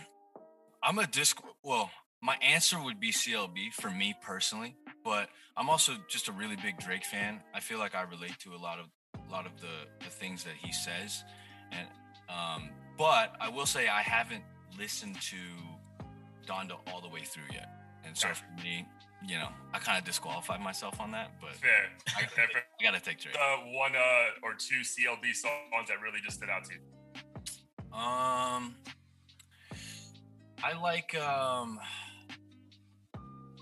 I'm 0.83 0.99
a 0.99 1.07
disc. 1.07 1.39
Well, 1.63 1.89
my 2.21 2.35
answer 2.41 2.81
would 2.81 2.99
be 2.99 3.11
CLB 3.11 3.73
for 3.73 3.89
me 3.89 4.13
personally, 4.21 4.75
but 5.03 5.29
I'm 5.55 5.69
also 5.69 5.93
just 6.07 6.27
a 6.27 6.31
really 6.31 6.55
big 6.57 6.77
Drake 6.79 7.05
fan. 7.05 7.41
I 7.53 7.59
feel 7.59 7.79
like 7.79 7.95
I 7.95 8.01
relate 8.03 8.37
to 8.39 8.53
a 8.53 8.57
lot 8.57 8.79
of 8.79 8.85
a 9.27 9.31
lot 9.31 9.45
of 9.45 9.59
the 9.61 10.03
the 10.03 10.09
things 10.11 10.43
that 10.43 10.55
he 10.61 10.71
says, 10.71 11.23
and 11.71 11.87
um, 12.27 12.69
but 12.97 13.35
I 13.39 13.49
will 13.49 13.65
say 13.65 13.87
I 13.87 14.01
haven't 14.01 14.43
listened 14.77 15.19
to 15.21 15.37
Donda 16.47 16.77
all 16.91 17.01
the 17.01 17.09
way 17.09 17.21
through 17.21 17.43
yet, 17.53 17.69
and 18.05 18.17
so 18.17 18.27
Gotcha. 18.27 18.43
for 18.57 18.63
me, 18.63 18.85
you 19.27 19.37
know, 19.37 19.49
I 19.73 19.79
kind 19.79 19.97
of 19.97 20.05
disqualified 20.05 20.61
myself 20.61 20.99
on 20.99 21.11
that, 21.11 21.31
but 21.41 21.55
Fair. 21.55 21.89
I, 22.17 22.25
Fair, 22.25 22.47
fair. 22.47 22.63
I 22.79 22.83
gotta 22.83 23.03
take 23.03 23.19
Drake. 23.19 23.35
Uh, 23.35 23.57
one 23.73 23.91
uh, 23.95 24.43
or 24.43 24.53
two 24.53 24.81
CLB 24.81 25.33
songs 25.33 25.87
that 25.87 26.01
really 26.01 26.19
just 26.23 26.37
stood 26.37 26.49
out 26.49 26.63
to 26.65 26.73
you. 26.73 26.79
Um, 27.97 28.75
I 30.63 30.79
like 30.81 31.15
um, 31.15 31.79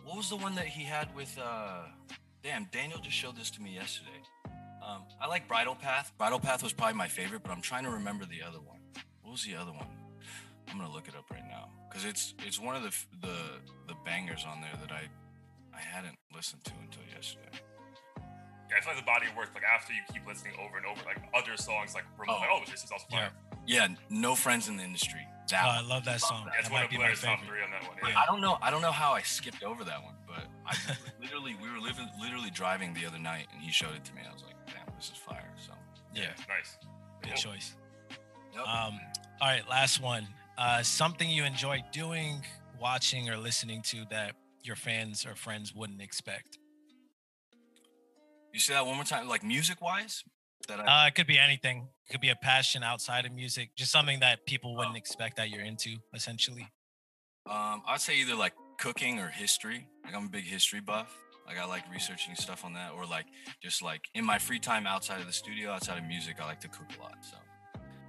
what 0.04 0.18
was 0.18 0.30
the 0.30 0.36
one 0.36 0.56
that 0.56 0.68
he 0.68 0.84
had 0.84 1.14
with 1.16 1.38
uh, 1.42 1.84
damn 2.44 2.66
Daniel 2.72 3.00
just 3.00 3.16
showed 3.16 3.36
this 3.36 3.50
to 3.52 3.62
me 3.62 3.74
yesterday. 3.74 4.10
Um, 4.86 5.04
I 5.20 5.28
like 5.28 5.48
Bridle 5.48 5.76
Path. 5.76 6.12
Bridle 6.18 6.40
Path 6.40 6.64
was 6.64 6.72
probably 6.72 6.96
my 6.98 7.08
favorite, 7.08 7.44
but 7.44 7.52
I'm 7.52 7.62
trying 7.62 7.84
to 7.84 7.90
remember 7.90 8.26
the 8.26 8.42
other 8.42 8.60
one. 8.60 8.80
What 9.22 9.32
was 9.32 9.44
the 9.44 9.56
other 9.56 9.72
one? 9.72 9.88
I'm 10.70 10.78
gonna 10.78 10.94
look 10.94 11.08
it 11.08 11.16
up 11.16 11.26
right 11.32 11.44
now 11.48 11.70
because 11.90 12.06
it's 12.06 12.34
it's 12.46 12.60
one 12.60 12.76
of 12.76 12.84
the 12.84 12.94
the 13.22 13.38
the 13.88 13.96
bangers 14.06 14.46
on 14.48 14.62
there 14.62 14.74
that 14.82 14.92
I 14.92 15.04
I 15.78 15.82
hadn't 15.82 16.18
listened 16.36 16.64
to 16.66 16.72
until 16.82 17.04
yesterday. 17.16 17.50
Yeah, 18.70 18.78
I 18.78 18.82
feel 18.82 18.94
like 18.96 19.06
the 19.06 19.06
body 19.08 19.28
of 19.28 19.36
work, 19.38 19.50
like 19.54 19.64
after 19.64 19.94
you 19.94 20.02
keep 20.12 20.26
listening 20.28 20.54
over 20.60 20.78
and 20.78 20.86
over, 20.86 21.00
like 21.06 21.18
other 21.34 21.56
songs, 21.56 21.94
like, 21.96 22.04
we're 22.18 22.26
like, 22.26 22.42
Oh. 22.50 22.60
oh, 22.62 22.70
this 22.70 22.84
is 22.84 22.92
also 22.92 23.06
Yeah. 23.12 23.30
fire. 23.30 23.32
Yeah, 23.66 23.88
no 24.10 24.36
friends 24.36 24.68
in 24.68 24.78
the 24.78 24.84
industry. 24.84 25.22
Oh, 25.30 25.46
That 25.52 25.64
I 25.66 25.82
love 25.82 26.04
that 26.06 26.20
song. 26.20 26.46
That's 26.46 26.64
that 26.68 26.72
one 26.72 26.82
might 26.82 26.86
of 26.86 26.90
be 26.92 26.98
my 26.98 27.04
Blair's 27.06 27.22
top 27.22 27.40
favorite. 27.40 27.48
three 27.48 27.64
on 27.64 27.72
that 27.72 27.84
one. 27.88 27.98
Yeah. 28.04 28.10
Yeah. 28.10 28.20
I 28.20 28.26
don't 28.26 28.42
know. 28.42 28.58
I 28.62 28.70
don't 28.72 28.82
know 28.82 28.92
how 28.92 29.14
I 29.14 29.22
skipped 29.22 29.64
over 29.64 29.84
that 29.86 30.04
one, 30.04 30.16
but 30.28 30.44
I 30.66 30.76
literally 31.22 31.56
we 31.62 31.70
were 31.72 31.80
living 31.80 32.10
literally 32.20 32.50
driving 32.50 32.94
the 32.94 33.06
other 33.06 33.20
night, 33.20 33.48
and 33.54 33.62
he 33.62 33.72
showed 33.72 33.96
it 33.96 34.04
to 34.06 34.14
me. 34.14 34.22
I 34.30 34.34
was 34.34 34.44
like, 34.44 34.56
"Damn, 34.68 34.94
this 34.98 35.10
is 35.12 35.18
fire!" 35.18 35.54
So 35.56 35.72
Yeah, 36.14 36.34
Nice. 36.50 36.78
good 37.22 37.30
Cool. 37.34 37.54
choice. 37.54 37.76
Yep. 38.54 38.68
Um, 38.68 39.00
all 39.40 39.48
right, 39.48 39.68
last 39.70 40.02
one. 40.02 40.28
Uh, 40.58 40.82
something 40.84 41.30
you 41.30 41.44
enjoy 41.46 41.82
doing, 41.94 42.44
watching, 42.80 43.30
or 43.30 43.38
listening 43.38 43.82
to 43.84 44.04
that 44.10 44.36
your 44.68 44.76
fans 44.76 45.26
or 45.26 45.36
friends 45.36 45.74
wouldn't 45.74 46.02
expect. 46.02 46.58
you 48.54 48.60
say 48.60 48.74
that 48.74 48.86
one 48.86 48.96
more 48.96 49.04
time, 49.06 49.28
like 49.28 49.44
music 49.44 49.82
wise. 49.82 50.24
That 50.68 50.80
I, 50.82 51.06
Uh, 51.06 51.08
it 51.08 51.16
could 51.16 51.28
be 51.28 51.38
anything. 51.38 51.88
It 52.08 52.12
could 52.12 52.22
be 52.22 52.30
a 52.30 52.36
passion 52.36 52.84
outside 52.84 53.26
of 53.26 53.32
music, 53.32 53.70
just 53.76 53.92
something 53.92 54.20
that 54.22 54.46
people 54.46 54.76
wouldn't 54.76 54.98
expect 54.98 55.38
that 55.38 55.50
you're 55.50 55.64
into, 55.64 55.98
essentially. 56.14 56.68
um, 57.50 57.82
I'd 57.88 58.02
say 58.02 58.18
either 58.18 58.36
like 58.36 58.54
cooking 58.80 59.20
or 59.20 59.28
history. 59.30 59.88
Like 60.04 60.14
I'm 60.16 60.26
a 60.26 60.30
big 60.30 60.44
history 60.44 60.82
buff. 60.82 61.16
Like 61.46 61.58
I 61.58 61.66
like 61.66 61.84
researching 61.92 62.36
stuff 62.36 62.66
on 62.66 62.74
that, 62.74 62.92
or 62.94 63.06
like 63.06 63.26
just 63.64 63.82
like 63.82 64.02
in 64.14 64.26
my 64.26 64.38
free 64.38 64.60
time 64.60 64.86
outside 64.86 65.22
of 65.22 65.28
the 65.28 65.34
studio, 65.34 65.72
outside 65.72 65.98
of 65.98 66.04
music, 66.04 66.38
I 66.42 66.46
like 66.46 66.60
to 66.62 66.68
cook 66.68 66.88
a 67.00 67.02
lot. 67.04 67.16
So, 67.22 67.38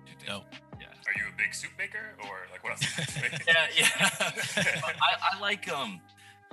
do 0.07 0.13
things- 0.19 0.25
Dope. 0.27 0.45
yeah. 0.81 0.87
Are 0.89 1.15
you 1.17 1.25
a 1.33 1.37
big 1.37 1.55
soup 1.55 1.71
maker 1.79 2.17
or 2.25 2.49
like 2.51 2.65
what 2.65 2.73
else? 2.73 2.81
do 2.81 3.21
you 3.21 3.31
make? 3.31 3.47
yeah, 3.47 3.67
yeah. 3.77 4.11
I, 5.07 5.37
I 5.37 5.41
like 5.41 5.69
um, 5.71 6.01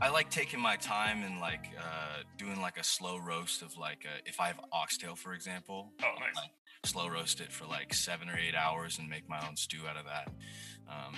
I 0.02 0.10
like 0.10 0.30
taking 0.30 0.60
my 0.60 0.76
time 0.76 1.24
and 1.24 1.40
like 1.40 1.70
uh, 1.80 2.24
doing 2.38 2.62
like 2.62 2.78
a 2.78 2.84
slow 2.84 3.18
roast 3.18 3.62
of 3.62 3.78
like 3.78 4.06
uh, 4.06 4.20
if 4.26 4.40
I 4.40 4.48
have 4.48 4.60
oxtail, 4.72 5.16
for 5.16 5.34
example. 5.34 5.92
Oh, 6.04 6.14
nice. 6.20 6.36
like, 6.36 6.52
slow 6.84 7.08
roast 7.08 7.42
it 7.42 7.52
for 7.52 7.66
like 7.66 7.94
seven 7.94 8.30
or 8.30 8.38
eight 8.38 8.54
hours 8.56 9.00
and 9.00 9.10
make 9.10 9.28
my 9.28 9.40
own 9.48 9.56
stew 9.56 9.82
out 9.90 9.98
of 9.98 10.06
that. 10.06 10.28
Um, 10.88 11.16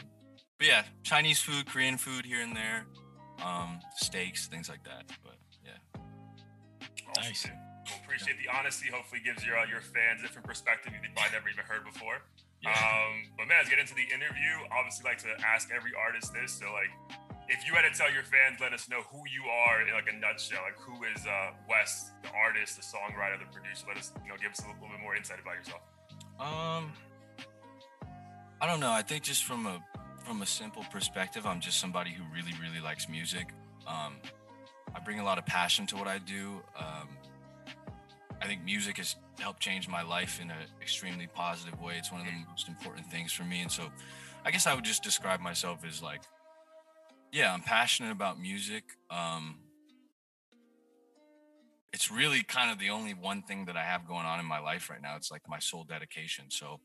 but 0.57 0.67
yeah, 0.67 0.83
Chinese 1.03 1.39
food, 1.39 1.65
Korean 1.65 1.97
food 1.97 2.25
here 2.25 2.41
and 2.41 2.55
there, 2.55 2.85
um, 3.45 3.79
steaks, 3.97 4.47
things 4.47 4.69
like 4.69 4.83
that. 4.85 5.05
But 5.23 5.35
yeah, 5.65 6.01
Awesome, 7.09 7.23
Nice. 7.23 7.43
dude. 7.43 7.51
Well, 7.51 7.99
appreciate 8.03 8.37
the 8.37 8.49
honesty. 8.55 8.87
Hopefully, 8.93 9.21
gives 9.25 9.45
your 9.45 9.57
uh, 9.57 9.65
your 9.65 9.81
fans 9.81 10.19
a 10.19 10.27
different 10.27 10.47
perspective 10.47 10.93
you 10.93 10.99
probably 11.15 11.31
never 11.33 11.49
even 11.49 11.65
heard 11.65 11.83
before. 11.83 12.19
yeah. 12.61 12.69
Um, 12.71 13.31
but 13.37 13.47
man, 13.47 13.57
let's 13.59 13.69
get 13.69 13.79
into 13.79 13.95
the 13.95 14.03
interview. 14.13 14.53
Obviously, 14.71 15.03
like 15.09 15.17
to 15.23 15.33
ask 15.45 15.69
every 15.75 15.91
artist 15.97 16.33
this. 16.33 16.51
So, 16.51 16.67
like, 16.73 16.91
if 17.49 17.65
you 17.65 17.73
had 17.73 17.83
to 17.83 17.97
tell 17.97 18.11
your 18.11 18.23
fans, 18.23 18.59
let 18.59 18.73
us 18.73 18.89
know 18.89 19.01
who 19.11 19.23
you 19.31 19.49
are 19.49 19.81
in 19.81 19.93
like 19.93 20.07
a 20.11 20.15
nutshell. 20.15 20.59
Like, 20.63 20.77
who 20.79 21.03
is 21.15 21.25
uh, 21.25 21.51
West, 21.69 22.11
the 22.23 22.29
artist, 22.35 22.75
the 22.75 22.83
songwriter, 22.83 23.39
the 23.39 23.45
producer? 23.51 23.85
Let 23.87 23.97
us, 23.97 24.11
you 24.23 24.29
know, 24.29 24.35
give 24.41 24.51
us 24.51 24.59
a 24.59 24.67
little 24.67 24.87
bit 24.87 24.99
more 25.01 25.15
insight 25.15 25.39
about 25.39 25.55
yourself. 25.55 25.81
Um, 26.39 26.91
I 28.59 28.67
don't 28.67 28.79
know. 28.79 28.91
I 28.91 29.01
think 29.01 29.23
just 29.23 29.43
from 29.43 29.65
a 29.65 29.83
from 30.25 30.41
a 30.41 30.45
simple 30.45 30.83
perspective, 30.91 31.45
I'm 31.45 31.61
just 31.61 31.79
somebody 31.79 32.11
who 32.11 32.23
really, 32.33 32.51
really 32.61 32.81
likes 32.81 33.07
music. 33.07 33.53
Um, 33.87 34.15
I 34.93 34.99
bring 34.99 35.19
a 35.19 35.23
lot 35.23 35.37
of 35.37 35.45
passion 35.45 35.85
to 35.87 35.95
what 35.95 36.07
I 36.07 36.17
do. 36.17 36.61
Um, 36.77 37.07
I 38.41 38.45
think 38.45 38.63
music 38.63 38.97
has 38.97 39.15
helped 39.39 39.61
change 39.61 39.87
my 39.87 40.01
life 40.01 40.41
in 40.41 40.51
an 40.51 40.57
extremely 40.81 41.27
positive 41.27 41.79
way. 41.81 41.95
It's 41.97 42.11
one 42.11 42.21
of 42.21 42.27
the 42.27 42.33
most 42.49 42.67
important 42.67 43.05
things 43.09 43.31
for 43.31 43.43
me, 43.43 43.61
and 43.61 43.71
so 43.71 43.83
I 44.43 44.51
guess 44.51 44.67
I 44.67 44.73
would 44.73 44.83
just 44.83 45.01
describe 45.01 45.39
myself 45.39 45.85
as 45.87 46.03
like, 46.03 46.21
yeah, 47.37 47.53
I'm 47.53 47.61
passionate 47.61 48.11
about 48.11 48.39
music. 48.39 48.83
Um, 49.11 49.59
it's 51.93 52.11
really 52.11 52.43
kind 52.43 52.71
of 52.71 52.79
the 52.79 52.89
only 52.89 53.13
one 53.13 53.41
thing 53.43 53.65
that 53.65 53.77
I 53.77 53.83
have 53.83 54.07
going 54.07 54.25
on 54.25 54.39
in 54.39 54.45
my 54.45 54.59
life 54.59 54.89
right 54.89 55.01
now. 55.01 55.15
It's 55.15 55.31
like 55.31 55.41
my 55.47 55.59
sole 55.59 55.83
dedication. 55.83 56.45
So, 56.49 56.79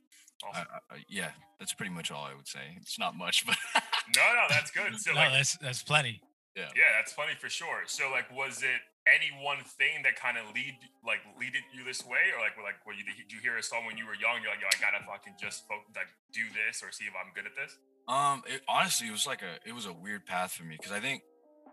Awesome. 0.45 0.67
I, 0.91 0.95
I- 0.97 1.05
yeah, 1.09 1.31
that's 1.59 1.73
pretty 1.73 1.93
much 1.93 2.11
all 2.11 2.25
I 2.25 2.35
would 2.35 2.49
say. 2.49 2.77
It's 2.81 2.99
not 2.99 3.17
much, 3.17 3.47
but 3.47 3.57
no, 4.17 4.23
no, 4.35 4.45
that's 4.51 4.71
good. 4.73 4.93
So, 5.01 5.13
no, 5.15 5.21
like, 5.21 5.33
that's 5.33 5.57
that's 5.59 5.83
plenty. 5.83 6.21
yeah, 6.57 6.69
yeah, 6.75 6.91
that's 6.99 7.13
funny 7.13 7.35
for 7.39 7.49
sure. 7.49 7.83
So, 7.87 8.11
like, 8.11 8.27
was 8.35 8.63
it 8.63 8.81
any 9.07 9.31
one 9.43 9.59
thing 9.79 10.03
that 10.03 10.17
kind 10.17 10.37
of 10.37 10.45
lead, 10.55 10.75
like, 11.07 11.21
leaded 11.39 11.63
you 11.75 11.85
this 11.85 12.05
way, 12.05 12.35
or 12.35 12.43
like, 12.43 12.59
like, 12.59 12.83
when 12.85 12.99
you 12.99 13.05
did 13.05 13.31
you 13.31 13.39
hear 13.41 13.57
a 13.57 13.63
song 13.63 13.87
when 13.87 13.97
you 13.97 14.05
were 14.07 14.19
young? 14.19 14.43
You're 14.43 14.51
like, 14.51 14.61
yo, 14.63 14.67
I 14.67 14.79
gotta 14.83 15.03
fucking 15.07 15.35
just 15.41 15.63
like 15.95 16.11
do 16.35 16.43
this 16.59 16.83
or 16.83 16.91
see 16.91 17.05
if 17.07 17.15
I'm 17.15 17.31
good 17.35 17.47
at 17.47 17.55
this. 17.55 17.79
Um, 18.09 18.43
it, 18.47 18.61
honestly, 18.69 19.09
it 19.09 19.13
was 19.13 19.27
like 19.27 19.43
a 19.43 19.69
it 19.69 19.73
was 19.73 19.87
a 19.87 19.93
weird 19.93 20.27
path 20.27 20.53
for 20.53 20.65
me 20.65 20.77
because 20.79 20.93
I 20.93 21.01
think 21.01 21.23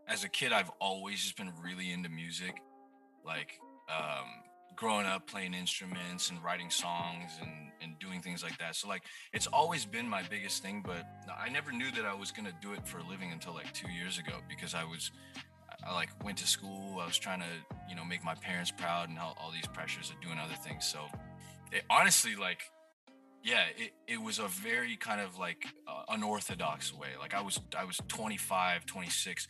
as 0.07 0.23
a 0.23 0.29
kid 0.29 0.51
I've 0.51 0.71
always 0.79 1.21
just 1.21 1.37
been 1.37 1.51
really 1.61 1.91
into 1.91 2.09
music. 2.09 2.55
Like, 3.25 3.59
um, 3.89 4.27
growing 4.75 5.05
up 5.05 5.27
playing 5.27 5.53
instruments 5.53 6.29
and 6.29 6.41
writing 6.41 6.69
songs 6.69 7.33
and, 7.41 7.69
and 7.81 7.99
doing 7.99 8.21
things 8.21 8.41
like 8.41 8.57
that. 8.59 8.75
So 8.75 8.87
like 8.87 9.03
it's 9.33 9.47
always 9.47 9.85
been 9.85 10.07
my 10.07 10.23
biggest 10.23 10.63
thing, 10.63 10.83
but 10.85 11.05
I 11.37 11.49
never 11.49 11.71
knew 11.71 11.91
that 11.91 12.05
I 12.05 12.13
was 12.13 12.31
gonna 12.31 12.53
do 12.61 12.73
it 12.73 12.87
for 12.87 12.99
a 12.99 13.03
living 13.03 13.31
until 13.31 13.53
like 13.53 13.73
two 13.73 13.91
years 13.91 14.17
ago 14.17 14.35
because 14.47 14.73
I 14.73 14.85
was 14.85 15.11
I 15.85 15.93
like 15.93 16.09
went 16.23 16.37
to 16.39 16.47
school. 16.47 16.99
I 16.99 17.05
was 17.05 17.17
trying 17.17 17.39
to, 17.39 17.45
you 17.89 17.95
know, 17.95 18.05
make 18.05 18.23
my 18.23 18.35
parents 18.35 18.71
proud 18.71 19.09
and 19.09 19.17
all, 19.17 19.37
all 19.39 19.51
these 19.51 19.67
pressures 19.67 20.09
of 20.09 20.21
doing 20.21 20.37
other 20.37 20.55
things. 20.55 20.85
So 20.85 21.07
it, 21.71 21.83
honestly, 21.89 22.35
like, 22.35 22.61
yeah, 23.43 23.65
it, 23.77 23.91
it 24.07 24.21
was 24.21 24.39
a 24.39 24.47
very 24.47 24.95
kind 24.95 25.21
of 25.21 25.37
like 25.37 25.65
uh, 25.87 26.03
unorthodox 26.09 26.93
way. 26.93 27.09
Like 27.19 27.33
I 27.33 27.41
was, 27.41 27.59
I 27.77 27.85
was 27.85 27.99
25, 28.07 28.85
26 28.85 29.47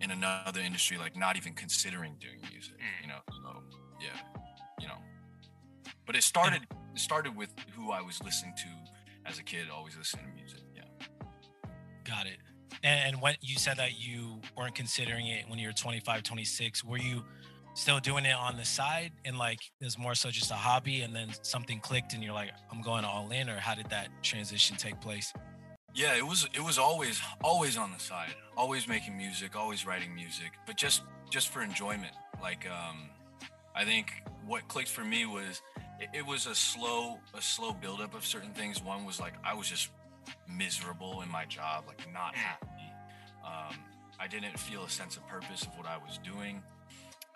in 0.00 0.10
another 0.10 0.60
industry, 0.60 0.98
like 0.98 1.16
not 1.16 1.36
even 1.36 1.54
considering 1.54 2.16
doing 2.20 2.38
music, 2.50 2.74
you 3.00 3.08
know? 3.08 3.18
So 3.30 3.62
yeah, 4.00 4.08
you 4.80 4.88
know, 4.88 4.98
but 6.06 6.16
it 6.16 6.22
started, 6.22 6.62
it 6.94 7.00
started 7.00 7.36
with 7.36 7.50
who 7.74 7.90
I 7.90 8.02
was 8.02 8.22
listening 8.22 8.54
to 8.58 9.30
as 9.30 9.38
a 9.38 9.42
kid, 9.42 9.68
always 9.72 9.96
listening 9.96 10.26
to 10.26 10.32
music. 10.32 10.60
Yeah. 10.74 10.82
Got 12.04 12.26
it. 12.26 12.38
And, 12.84 13.20
when 13.20 13.36
you 13.40 13.56
said 13.56 13.76
that 13.76 14.00
you 14.00 14.40
weren't 14.56 14.74
considering 14.74 15.28
it 15.28 15.48
when 15.48 15.58
you 15.58 15.68
were 15.68 15.72
25, 15.72 16.24
26, 16.24 16.84
were 16.84 16.98
you 16.98 17.24
still 17.74 18.00
doing 18.00 18.24
it 18.24 18.34
on 18.34 18.56
the 18.56 18.64
side 18.64 19.12
and 19.24 19.38
like 19.38 19.58
it 19.80 19.84
was 19.84 19.98
more 19.98 20.14
so 20.14 20.30
just 20.30 20.50
a 20.50 20.54
hobby 20.54 21.00
and 21.00 21.14
then 21.14 21.28
something 21.42 21.80
clicked 21.80 22.12
and 22.12 22.22
you're 22.22 22.34
like, 22.34 22.50
I'm 22.70 22.82
going 22.82 23.04
all 23.04 23.30
in, 23.30 23.48
or 23.48 23.56
how 23.56 23.74
did 23.74 23.88
that 23.90 24.08
transition 24.22 24.76
take 24.76 25.00
place? 25.00 25.32
Yeah, 25.94 26.16
it 26.16 26.26
was 26.26 26.48
it 26.54 26.62
was 26.62 26.78
always 26.78 27.20
always 27.42 27.76
on 27.76 27.92
the 27.92 27.98
side, 27.98 28.34
always 28.56 28.88
making 28.88 29.16
music, 29.16 29.56
always 29.56 29.86
writing 29.86 30.14
music, 30.14 30.52
but 30.66 30.76
just 30.76 31.02
just 31.30 31.48
for 31.48 31.62
enjoyment. 31.62 32.12
Like 32.40 32.66
um 32.66 33.10
I 33.74 33.84
think 33.84 34.22
what 34.46 34.66
clicked 34.68 34.90
for 34.90 35.04
me 35.04 35.26
was 35.26 35.62
it, 36.00 36.08
it 36.14 36.26
was 36.26 36.46
a 36.46 36.54
slow 36.54 37.18
a 37.34 37.42
slow 37.42 37.72
buildup 37.72 38.14
of 38.14 38.24
certain 38.24 38.52
things. 38.52 38.82
One 38.82 39.04
was 39.04 39.20
like 39.20 39.34
I 39.44 39.54
was 39.54 39.68
just 39.68 39.90
miserable 40.48 41.22
in 41.22 41.30
my 41.30 41.44
job, 41.44 41.84
like 41.86 42.00
not 42.12 42.34
happy. 42.34 42.66
Um, 43.44 43.76
I 44.20 44.28
didn't 44.28 44.58
feel 44.58 44.84
a 44.84 44.90
sense 44.90 45.16
of 45.16 45.26
purpose 45.26 45.62
of 45.62 45.76
what 45.76 45.86
I 45.86 45.96
was 45.98 46.18
doing. 46.18 46.62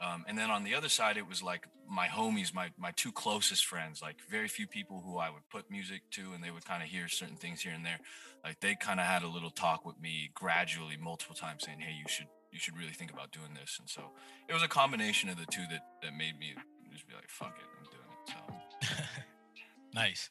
Um, 0.01 0.25
and 0.29 0.37
then 0.37 0.51
on 0.51 0.65
the 0.65 0.75
other 0.75 0.89
side, 0.89 1.17
it 1.17 1.27
was 1.27 1.43
like 1.43 1.67
my 1.89 2.07
homies, 2.07 2.53
my 2.53 2.71
my 2.79 2.93
two 2.97 3.13
closest 3.13 3.65
friends, 3.65 4.03
like 4.03 4.17
very 4.31 4.49
few 4.49 4.67
people 4.67 5.03
who 5.05 5.19
I 5.19 5.31
would 5.31 5.49
put 5.51 5.71
music 5.71 6.03
to, 6.13 6.33
and 6.33 6.45
they 6.45 6.51
would 6.51 6.65
kind 6.65 6.83
of 6.83 6.89
hear 6.89 7.09
certain 7.09 7.37
things 7.37 7.63
here 7.63 7.73
and 7.73 7.85
there. 7.85 7.99
Like 8.45 8.61
they 8.61 8.75
kind 8.75 9.01
of 9.01 9.07
had 9.07 9.23
a 9.23 9.29
little 9.29 9.51
talk 9.51 9.85
with 9.85 9.99
me 10.01 10.31
gradually, 10.35 10.97
multiple 10.97 11.35
times, 11.35 11.65
saying, 11.65 11.81
"Hey, 11.81 11.95
you 11.95 12.05
should 12.09 12.27
you 12.53 12.59
should 12.59 12.77
really 12.77 12.93
think 12.93 13.11
about 13.11 13.33
doing 13.33 13.55
this." 13.55 13.79
And 13.81 13.89
so 13.89 14.13
it 14.49 14.53
was 14.53 14.63
a 14.63 14.69
combination 14.69 15.31
of 15.31 15.39
the 15.39 15.47
two 15.47 15.65
that 15.71 15.81
that 16.03 16.13
made 16.13 16.39
me 16.39 16.55
just 16.93 17.09
be 17.09 17.15
like, 17.15 17.31
"Fuck 17.31 17.57
it, 17.59 17.69
I'm 17.79 17.89
doing 17.91 18.11
it." 18.13 18.89
So 18.89 19.05
nice. 19.95 20.31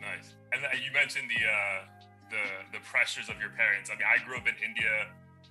Nice. 0.00 0.34
And 0.52 0.64
uh, 0.64 0.68
you 0.74 0.92
mentioned 0.92 1.30
the 1.30 1.42
uh, 1.46 1.78
the 2.30 2.78
the 2.78 2.84
pressures 2.84 3.28
of 3.28 3.40
your 3.40 3.50
parents. 3.50 3.90
I 3.90 3.94
mean, 3.94 4.08
I 4.08 4.24
grew 4.26 4.36
up 4.36 4.46
in 4.46 4.54
India. 4.62 5.08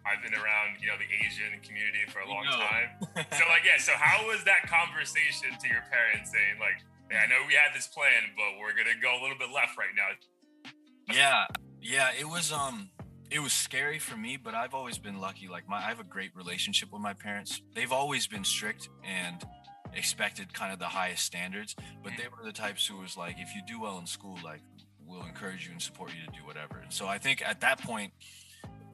I've 0.08 0.24
been 0.24 0.34
around, 0.34 0.80
you 0.80 0.88
know, 0.88 0.96
the 0.96 1.10
Asian 1.12 1.52
community 1.60 2.08
for 2.08 2.20
a 2.20 2.28
long 2.30 2.46
know. 2.46 2.56
time. 2.56 2.90
so, 3.36 3.44
like, 3.52 3.68
yeah. 3.68 3.78
So, 3.78 3.92
how 4.00 4.26
was 4.28 4.44
that 4.46 4.64
conversation 4.68 5.52
to 5.60 5.68
your 5.68 5.84
parents 5.92 6.32
saying, 6.32 6.60
like, 6.60 6.80
hey, 7.12 7.20
I 7.20 7.28
know 7.28 7.44
we 7.48 7.54
had 7.54 7.76
this 7.76 7.88
plan, 7.88 8.32
but 8.36 8.60
we're 8.60 8.72
gonna 8.72 8.98
go 9.02 9.20
a 9.20 9.22
little 9.22 9.38
bit 9.38 9.52
left 9.52 9.78
right 9.78 9.92
now? 9.96 10.16
Yeah, 11.12 11.46
yeah. 11.82 12.10
It 12.18 12.28
was 12.28 12.52
um, 12.52 12.90
it 13.30 13.40
was 13.40 13.54
scary 13.54 14.00
for 14.00 14.16
me, 14.16 14.38
but 14.38 14.56
I've 14.56 14.74
always 14.74 14.98
been 14.98 15.20
lucky. 15.20 15.48
Like, 15.48 15.68
my 15.68 15.78
I 15.78 15.92
have 15.92 16.00
a 16.00 16.08
great 16.08 16.36
relationship 16.36 16.92
with 16.92 17.02
my 17.02 17.14
parents. 17.14 17.62
They've 17.76 17.92
always 17.92 18.28
been 18.28 18.44
strict 18.44 18.90
and 19.04 19.44
expected 19.94 20.54
kind 20.54 20.72
of 20.72 20.80
the 20.80 20.86
highest 20.86 21.26
standards, 21.26 21.76
but 22.04 22.14
they 22.18 22.26
were 22.28 22.46
the 22.46 22.54
types 22.54 22.86
who 22.86 22.98
was 22.98 23.18
like, 23.18 23.36
if 23.40 23.56
you 23.56 23.62
do 23.68 23.82
well 23.82 23.98
in 24.00 24.06
school, 24.06 24.38
like 24.44 24.62
we'll 25.06 25.24
encourage 25.24 25.66
you 25.66 25.72
and 25.72 25.82
support 25.82 26.12
you 26.14 26.26
to 26.26 26.32
do 26.38 26.46
whatever. 26.46 26.80
And 26.80 26.92
so 26.92 27.08
I 27.08 27.18
think 27.18 27.42
at 27.42 27.62
that 27.62 27.82
point, 27.82 28.12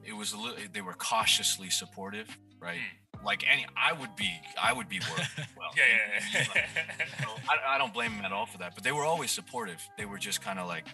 it 0.06 0.16
was 0.16 0.32
a 0.32 0.36
little. 0.36 0.56
They 0.72 0.80
were 0.80 0.94
cautiously 0.94 1.70
supportive, 1.70 2.36
right? 2.60 2.78
Mm. 2.78 3.24
Like 3.24 3.44
any, 3.50 3.66
I 3.76 3.92
would 3.92 4.14
be, 4.16 4.30
I 4.62 4.72
would 4.72 4.88
be 4.88 5.00
worried. 5.00 5.28
Well, 5.56 5.70
yeah, 5.76 5.84
yeah. 5.88 6.22
yeah. 6.34 6.46
Like, 6.54 7.08
so 7.20 7.28
I, 7.48 7.74
I, 7.74 7.78
don't 7.78 7.94
blame 7.94 8.16
them 8.16 8.24
at 8.26 8.32
all 8.32 8.44
for 8.44 8.58
that. 8.58 8.74
But 8.74 8.84
they 8.84 8.92
were 8.92 9.04
always 9.04 9.30
supportive. 9.30 9.80
They 9.96 10.04
were 10.04 10.18
just 10.18 10.42
kind 10.42 10.58
of 10.58 10.68
like, 10.68 10.84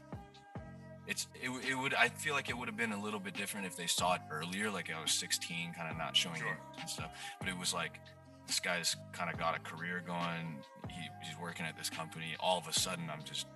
it's 1.09 1.26
it, 1.35 1.50
it 1.69 1.75
would. 1.75 1.93
I 1.95 2.09
feel 2.09 2.35
like 2.35 2.49
it 2.49 2.57
would 2.57 2.69
have 2.69 2.76
been 2.76 2.93
a 2.93 3.02
little 3.02 3.19
bit 3.19 3.35
different 3.35 3.67
if 3.67 3.76
they 3.76 3.87
saw 3.87 4.14
it 4.14 4.21
earlier, 4.31 4.71
like 4.71 4.90
I 4.97 5.02
was 5.02 5.11
16, 5.11 5.75
kind 5.75 5.90
of 5.90 5.99
not 5.99 6.17
showing 6.17 6.37
sure. 6.37 6.57
and 6.79 6.88
stuff. 6.88 7.11
But 7.40 7.49
it 7.49 7.59
was 7.59 7.75
like 7.75 7.99
this 8.47 8.61
guy's 8.61 8.97
kind 9.12 9.31
of 9.33 9.38
got 9.38 9.57
a 9.57 9.61
career 9.61 10.02
going. 10.07 10.59
He, 10.88 11.09
he's 11.23 11.38
working 11.40 11.67
at 11.67 11.76
this 11.76 11.90
company. 11.90 12.37
All 12.38 12.59
of 12.59 12.69
a 12.69 12.73
sudden, 12.73 13.11
I'm 13.12 13.23
just, 13.25 13.47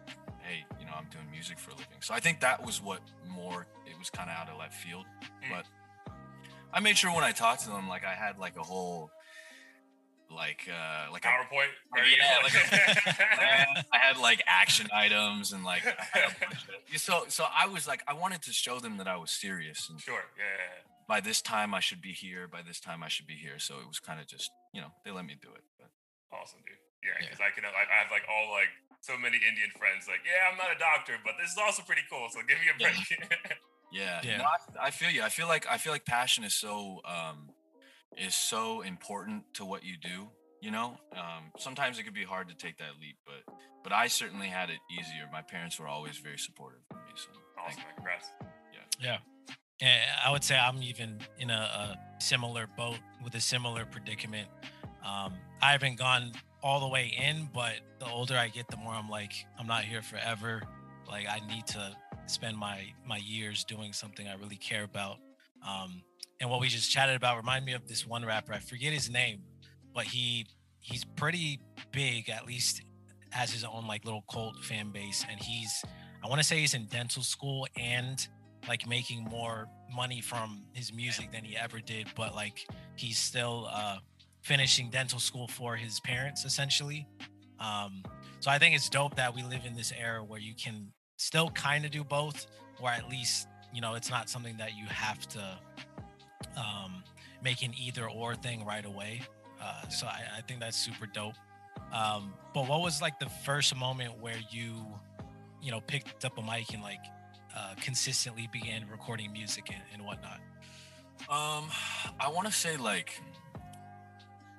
hey, 0.44 0.64
you 0.78 0.86
know, 0.86 0.92
I'm 0.96 1.06
doing 1.10 1.24
music 1.30 1.58
for 1.58 1.70
a 1.70 1.74
living. 1.74 2.00
So 2.00 2.14
I 2.14 2.20
think 2.20 2.40
that 2.40 2.64
was 2.64 2.82
what 2.82 3.00
more, 3.28 3.66
it 3.86 3.98
was 3.98 4.10
kind 4.10 4.30
of 4.30 4.36
out 4.36 4.48
of 4.48 4.58
left 4.58 4.74
field. 4.74 5.04
Mm. 5.44 5.50
But 5.50 5.66
I 6.72 6.80
made 6.80 6.96
sure 6.96 7.14
when 7.14 7.24
I 7.24 7.32
talked 7.32 7.62
to 7.64 7.70
them, 7.70 7.88
like 7.88 8.04
I 8.04 8.14
had 8.14 8.38
like 8.38 8.56
a 8.56 8.62
whole, 8.62 9.10
like 10.30 10.68
uh 10.68 11.12
like 11.12 11.24
a 11.24 11.28
PowerPoint. 11.28 11.68
A, 11.96 12.00
yeah, 12.16 12.38
like 12.42 12.54
a, 12.54 13.84
I 13.92 13.98
had 13.98 14.16
like 14.16 14.42
action 14.46 14.88
items 14.92 15.52
and 15.52 15.62
like 15.64 15.82
so 16.96 17.26
so 17.28 17.44
I 17.54 17.68
was 17.68 17.86
like 17.86 18.02
I 18.08 18.14
wanted 18.14 18.42
to 18.42 18.52
show 18.52 18.80
them 18.80 18.96
that 18.96 19.06
I 19.06 19.16
was 19.16 19.30
serious 19.30 19.88
and 19.88 20.00
sure 20.00 20.14
yeah, 20.14 20.20
yeah, 20.38 20.78
yeah. 20.78 20.82
by 21.06 21.20
this 21.20 21.40
time 21.40 21.72
I 21.72 21.78
should 21.78 22.00
be 22.00 22.12
here 22.12 22.48
by 22.48 22.62
this 22.62 22.80
time 22.80 23.04
I 23.04 23.08
should 23.08 23.28
be 23.28 23.34
here 23.34 23.58
so 23.58 23.74
it 23.78 23.86
was 23.86 24.00
kind 24.00 24.18
of 24.18 24.26
just 24.26 24.50
you 24.74 24.82
know, 24.82 24.90
they 25.06 25.14
let 25.14 25.24
me 25.24 25.38
do 25.38 25.48
it. 25.54 25.62
But. 25.78 25.88
Awesome, 26.34 26.60
dude. 26.66 26.76
Yeah, 27.06 27.14
because 27.22 27.38
yeah. 27.38 27.46
I 27.46 27.50
can, 27.54 27.62
I, 27.62 27.70
I 27.70 27.96
have 28.02 28.10
like 28.10 28.26
all 28.26 28.50
like 28.50 28.74
so 29.04 29.18
many 29.18 29.36
Indian 29.36 29.68
friends. 29.76 30.08
Like, 30.08 30.24
yeah, 30.24 30.48
I'm 30.50 30.56
not 30.56 30.72
a 30.74 30.78
doctor, 30.78 31.20
but 31.22 31.34
this 31.38 31.52
is 31.52 31.58
also 31.60 31.82
pretty 31.82 32.02
cool. 32.10 32.28
So 32.30 32.40
give 32.48 32.56
me 32.56 32.72
a 32.72 32.76
break. 32.80 32.96
yeah, 33.92 34.20
yeah. 34.24 34.38
No, 34.38 34.44
I, 34.44 34.88
I, 34.88 34.90
feel 34.90 35.10
you. 35.10 35.22
I 35.22 35.28
feel 35.28 35.46
like 35.46 35.66
I 35.70 35.76
feel 35.76 35.92
like 35.92 36.06
passion 36.06 36.42
is 36.42 36.54
so 36.54 37.00
um 37.04 37.50
is 38.16 38.34
so 38.34 38.80
important 38.80 39.44
to 39.54 39.64
what 39.64 39.84
you 39.84 39.96
do. 40.00 40.28
You 40.62 40.70
know, 40.70 40.96
um, 41.12 41.52
sometimes 41.58 41.98
it 41.98 42.04
could 42.04 42.14
be 42.14 42.24
hard 42.24 42.48
to 42.48 42.54
take 42.54 42.78
that 42.78 42.96
leap, 43.00 43.16
but 43.26 43.54
but 43.82 43.92
I 43.92 44.06
certainly 44.06 44.46
had 44.46 44.70
it 44.70 44.78
easier. 44.90 45.28
My 45.30 45.42
parents 45.42 45.78
were 45.78 45.86
always 45.86 46.16
very 46.16 46.38
supportive 46.38 46.80
of 46.90 46.96
me. 46.96 47.12
So 47.16 47.28
awesome, 47.60 47.82
congrats. 47.94 48.28
Yeah. 48.72 48.80
Yeah. 49.00 49.18
Yeah, 49.80 49.98
I 50.24 50.30
would 50.30 50.44
say 50.44 50.56
I'm 50.56 50.80
even 50.84 51.18
in 51.38 51.50
a, 51.50 51.52
a 51.52 51.98
similar 52.20 52.68
boat 52.76 52.96
with 53.24 53.34
a 53.34 53.40
similar 53.40 53.84
predicament. 53.84 54.48
Um, 55.04 55.34
I 55.60 55.72
haven't 55.72 55.98
gone 55.98 56.32
all 56.64 56.80
the 56.80 56.88
way 56.88 57.14
in, 57.22 57.48
but 57.52 57.74
the 58.00 58.06
older 58.06 58.36
I 58.38 58.48
get, 58.48 58.68
the 58.68 58.78
more 58.78 58.94
I'm 58.94 59.10
like, 59.10 59.32
I'm 59.58 59.66
not 59.66 59.84
here 59.84 60.00
forever. 60.00 60.62
Like 61.06 61.26
I 61.28 61.46
need 61.46 61.66
to 61.68 61.94
spend 62.26 62.56
my 62.56 62.80
my 63.06 63.18
years 63.18 63.64
doing 63.64 63.92
something 63.92 64.26
I 64.26 64.34
really 64.34 64.56
care 64.56 64.82
about. 64.82 65.18
Um, 65.66 66.02
and 66.40 66.48
what 66.48 66.60
we 66.60 66.68
just 66.68 66.90
chatted 66.90 67.16
about 67.16 67.36
remind 67.36 67.66
me 67.66 67.74
of 67.74 67.86
this 67.86 68.06
one 68.06 68.24
rapper. 68.24 68.54
I 68.54 68.60
forget 68.60 68.94
his 68.94 69.10
name, 69.10 69.42
but 69.94 70.04
he 70.04 70.46
he's 70.80 71.04
pretty 71.04 71.60
big. 71.92 72.30
At 72.30 72.46
least 72.46 72.82
has 73.30 73.52
his 73.52 73.62
own 73.62 73.86
like 73.86 74.06
little 74.06 74.24
cult 74.32 74.56
fan 74.64 74.90
base, 74.90 75.22
and 75.30 75.38
he's 75.38 75.84
I 76.24 76.28
want 76.28 76.40
to 76.40 76.46
say 76.46 76.60
he's 76.60 76.72
in 76.72 76.86
dental 76.86 77.22
school 77.22 77.66
and 77.76 78.26
like 78.66 78.88
making 78.88 79.24
more 79.24 79.68
money 79.94 80.22
from 80.22 80.64
his 80.72 80.94
music 80.94 81.30
than 81.30 81.44
he 81.44 81.58
ever 81.58 81.80
did, 81.80 82.08
but 82.16 82.34
like 82.34 82.66
he's 82.96 83.18
still 83.18 83.68
uh, 83.70 83.98
finishing 84.44 84.90
dental 84.90 85.18
school 85.18 85.48
for 85.48 85.74
his 85.74 86.00
parents 86.00 86.44
essentially. 86.44 87.06
Um, 87.58 88.04
so 88.40 88.50
I 88.50 88.58
think 88.58 88.74
it's 88.74 88.90
dope 88.90 89.16
that 89.16 89.34
we 89.34 89.42
live 89.42 89.64
in 89.66 89.74
this 89.74 89.92
era 89.98 90.22
where 90.22 90.38
you 90.38 90.54
can 90.54 90.92
still 91.16 91.48
kind 91.50 91.84
of 91.84 91.90
do 91.90 92.04
both, 92.04 92.46
or 92.80 92.90
at 92.90 93.08
least 93.08 93.48
you 93.72 93.80
know 93.80 93.94
it's 93.94 94.10
not 94.10 94.28
something 94.28 94.56
that 94.58 94.76
you 94.76 94.86
have 94.86 95.26
to 95.28 95.58
um, 96.56 97.02
make 97.42 97.62
an 97.62 97.72
either 97.78 98.08
or 98.08 98.34
thing 98.34 98.64
right 98.64 98.84
away. 98.84 99.22
Uh, 99.60 99.88
so 99.88 100.06
I, 100.06 100.20
I, 100.38 100.40
think 100.42 100.60
that's 100.60 100.76
super 100.76 101.06
dope. 101.06 101.34
Um, 101.92 102.34
but 102.52 102.68
what 102.68 102.80
was 102.80 103.00
like 103.00 103.18
the 103.18 103.30
first 103.44 103.74
moment 103.74 104.20
where 104.20 104.36
you, 104.50 104.74
you 105.62 105.70
know, 105.70 105.80
picked 105.80 106.24
up 106.24 106.36
a 106.36 106.42
mic 106.42 106.72
and 106.74 106.82
like 106.82 107.00
uh, 107.56 107.74
consistently 107.80 108.48
began 108.52 108.84
recording 108.90 109.32
music 109.32 109.68
and, 109.68 109.82
and 109.94 110.04
whatnot? 110.04 110.40
Um, 111.30 111.70
I 112.20 112.30
want 112.30 112.46
to 112.46 112.52
say 112.52 112.76
like, 112.76 113.20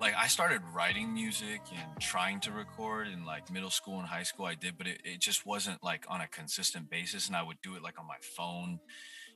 like 0.00 0.14
I 0.14 0.26
started 0.28 0.60
writing 0.74 1.12
music 1.14 1.60
and 1.74 2.00
trying 2.00 2.40
to 2.40 2.52
record 2.52 3.08
in 3.08 3.24
like 3.24 3.50
middle 3.50 3.70
school 3.70 3.98
and 3.98 4.06
high 4.08 4.22
school. 4.24 4.46
I 4.46 4.54
did, 4.54 4.76
but 4.78 4.86
it, 4.86 5.00
it 5.04 5.20
just 5.20 5.46
wasn't 5.46 5.82
like 5.82 6.04
on 6.08 6.20
a 6.20 6.26
consistent 6.28 6.90
basis, 6.90 7.26
and 7.28 7.36
I 7.36 7.42
would 7.42 7.60
do 7.62 7.74
it 7.76 7.82
like 7.82 7.98
on 7.98 8.06
my 8.06 8.18
phone 8.36 8.80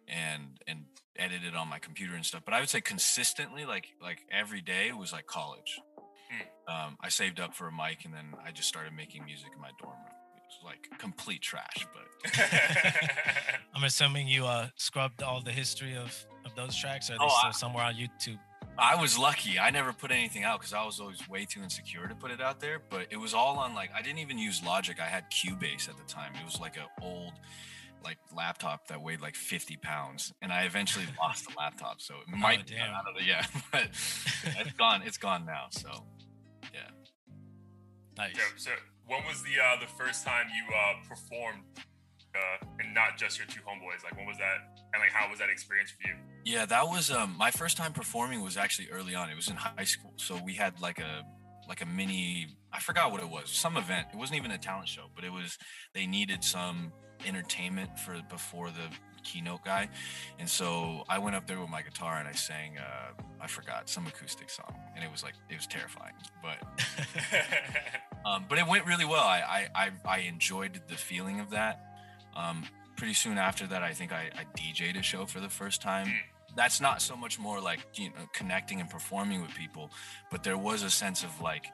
and 0.08 0.58
and 0.66 0.84
edit 1.16 1.42
it 1.46 1.54
on 1.54 1.68
my 1.68 1.78
computer 1.78 2.14
and 2.14 2.24
stuff. 2.26 2.42
But 2.44 2.54
I 2.54 2.60
would 2.60 2.68
say 2.68 2.80
consistently, 2.80 3.64
like 3.64 3.88
like 4.02 4.20
every 4.30 4.60
day 4.60 4.92
was 4.92 5.12
like 5.12 5.26
college. 5.26 5.80
Hmm. 6.30 6.72
Um, 6.72 6.96
I 7.00 7.08
saved 7.08 7.40
up 7.40 7.54
for 7.54 7.66
a 7.68 7.72
mic 7.72 8.04
and 8.04 8.14
then 8.14 8.34
I 8.46 8.52
just 8.52 8.68
started 8.68 8.92
making 8.92 9.24
music 9.24 9.48
in 9.52 9.60
my 9.60 9.70
dorm 9.80 9.96
room 9.96 10.14
It 10.36 10.42
was 10.46 10.60
like 10.64 10.98
complete 10.98 11.42
trash. 11.42 11.84
But 11.92 12.32
I'm 13.74 13.82
assuming 13.84 14.28
you 14.28 14.46
uh, 14.46 14.68
scrubbed 14.76 15.22
all 15.22 15.40
the 15.40 15.50
history 15.52 15.96
of 15.96 16.14
of 16.44 16.54
those 16.56 16.76
tracks? 16.76 17.10
Or 17.10 17.14
are 17.14 17.18
they 17.18 17.24
Oh, 17.24 17.28
still 17.38 17.48
I- 17.48 17.52
somewhere 17.52 17.84
on 17.84 17.94
YouTube? 17.94 18.38
I 18.78 18.94
was 19.00 19.18
lucky. 19.18 19.58
I 19.58 19.70
never 19.70 19.92
put 19.92 20.10
anything 20.10 20.42
out 20.42 20.60
because 20.60 20.72
I 20.72 20.84
was 20.84 21.00
always 21.00 21.28
way 21.28 21.44
too 21.44 21.62
insecure 21.62 22.06
to 22.08 22.14
put 22.14 22.30
it 22.30 22.40
out 22.40 22.60
there. 22.60 22.80
But 22.88 23.08
it 23.10 23.16
was 23.18 23.34
all 23.34 23.58
on 23.58 23.74
like 23.74 23.90
I 23.94 24.02
didn't 24.02 24.20
even 24.20 24.38
use 24.38 24.62
Logic. 24.64 24.98
I 25.00 25.06
had 25.06 25.30
Cubase 25.30 25.88
at 25.88 25.96
the 25.96 26.04
time. 26.04 26.32
It 26.40 26.44
was 26.44 26.60
like 26.60 26.76
an 26.76 26.84
old 27.02 27.32
like 28.02 28.18
laptop 28.34 28.88
that 28.88 29.02
weighed 29.02 29.20
like 29.20 29.34
50 29.34 29.76
pounds, 29.76 30.32
and 30.40 30.52
I 30.52 30.62
eventually 30.62 31.06
lost 31.20 31.46
the 31.48 31.54
laptop. 31.58 32.00
So 32.00 32.14
it 32.26 32.34
might 32.34 32.66
be 32.66 32.74
damn. 32.74 32.94
out 32.94 33.06
of 33.08 33.16
the 33.16 33.24
yeah, 33.24 33.44
but 33.72 33.88
it's 33.90 34.72
gone. 34.78 35.02
It's 35.04 35.18
gone 35.18 35.44
now. 35.44 35.66
So 35.70 35.90
yeah. 36.72 36.80
Nice. 38.16 38.34
So, 38.56 38.70
so 38.70 38.70
when 39.06 39.24
was 39.26 39.42
the 39.42 39.60
uh, 39.62 39.80
the 39.80 39.86
first 39.86 40.24
time 40.24 40.46
you 40.48 40.74
uh, 40.74 41.08
performed, 41.08 41.62
uh, 42.34 42.64
and 42.78 42.94
not 42.94 43.18
just 43.18 43.38
your 43.38 43.46
two 43.46 43.60
homeboys? 43.60 44.04
Like, 44.04 44.16
when 44.16 44.26
was 44.26 44.38
that? 44.38 44.80
And 44.92 45.00
like, 45.00 45.10
how 45.10 45.28
was 45.30 45.38
that 45.38 45.48
experience 45.50 45.90
for 45.90 46.08
you? 46.08 46.14
Yeah, 46.44 46.66
that 46.66 46.86
was 46.86 47.10
um 47.10 47.36
my 47.38 47.50
first 47.50 47.76
time 47.76 47.92
performing 47.92 48.42
was 48.42 48.56
actually 48.56 48.88
early 48.90 49.14
on. 49.14 49.30
It 49.30 49.36
was 49.36 49.48
in 49.48 49.56
high 49.56 49.84
school. 49.84 50.12
So 50.16 50.38
we 50.44 50.54
had 50.54 50.80
like 50.80 50.98
a 50.98 51.22
like 51.68 51.82
a 51.82 51.86
mini 51.86 52.56
I 52.72 52.80
forgot 52.80 53.12
what 53.12 53.20
it 53.20 53.28
was. 53.28 53.50
Some 53.50 53.76
event. 53.76 54.08
It 54.12 54.16
wasn't 54.16 54.38
even 54.38 54.50
a 54.52 54.58
talent 54.58 54.88
show, 54.88 55.06
but 55.14 55.24
it 55.24 55.32
was 55.32 55.58
they 55.94 56.06
needed 56.06 56.42
some 56.42 56.92
entertainment 57.26 57.98
for 57.98 58.16
before 58.30 58.68
the 58.68 58.88
keynote 59.22 59.64
guy. 59.64 59.88
And 60.38 60.48
so 60.48 61.04
I 61.08 61.18
went 61.18 61.36
up 61.36 61.46
there 61.46 61.60
with 61.60 61.68
my 61.68 61.82
guitar 61.82 62.18
and 62.18 62.26
I 62.26 62.32
sang 62.32 62.78
uh 62.78 63.22
I 63.40 63.46
forgot 63.46 63.88
some 63.88 64.06
acoustic 64.06 64.50
song 64.50 64.74
and 64.94 65.04
it 65.04 65.10
was 65.10 65.22
like 65.22 65.34
it 65.50 65.56
was 65.56 65.66
terrifying. 65.66 66.14
But 66.42 66.58
um, 68.24 68.46
but 68.48 68.58
it 68.58 68.66
went 68.66 68.86
really 68.86 69.04
well. 69.04 69.24
I, 69.24 69.68
I 69.74 69.84
I 69.84 69.90
I 70.06 70.18
enjoyed 70.20 70.80
the 70.88 70.96
feeling 70.96 71.40
of 71.40 71.50
that. 71.50 71.89
Um, 72.40 72.64
pretty 72.96 73.14
soon 73.14 73.38
after 73.38 73.66
that, 73.66 73.82
I 73.82 73.92
think 73.92 74.12
I, 74.12 74.30
I 74.34 74.44
DJ'd 74.58 74.96
a 74.96 75.02
show 75.02 75.26
for 75.26 75.40
the 75.40 75.48
first 75.48 75.82
time. 75.82 76.12
That's 76.56 76.80
not 76.80 77.00
so 77.00 77.16
much 77.16 77.38
more 77.38 77.60
like 77.60 77.80
you 77.94 78.08
know 78.08 78.26
connecting 78.32 78.80
and 78.80 78.90
performing 78.90 79.40
with 79.42 79.54
people, 79.54 79.90
but 80.30 80.42
there 80.42 80.58
was 80.58 80.82
a 80.82 80.90
sense 80.90 81.22
of 81.22 81.40
like 81.40 81.66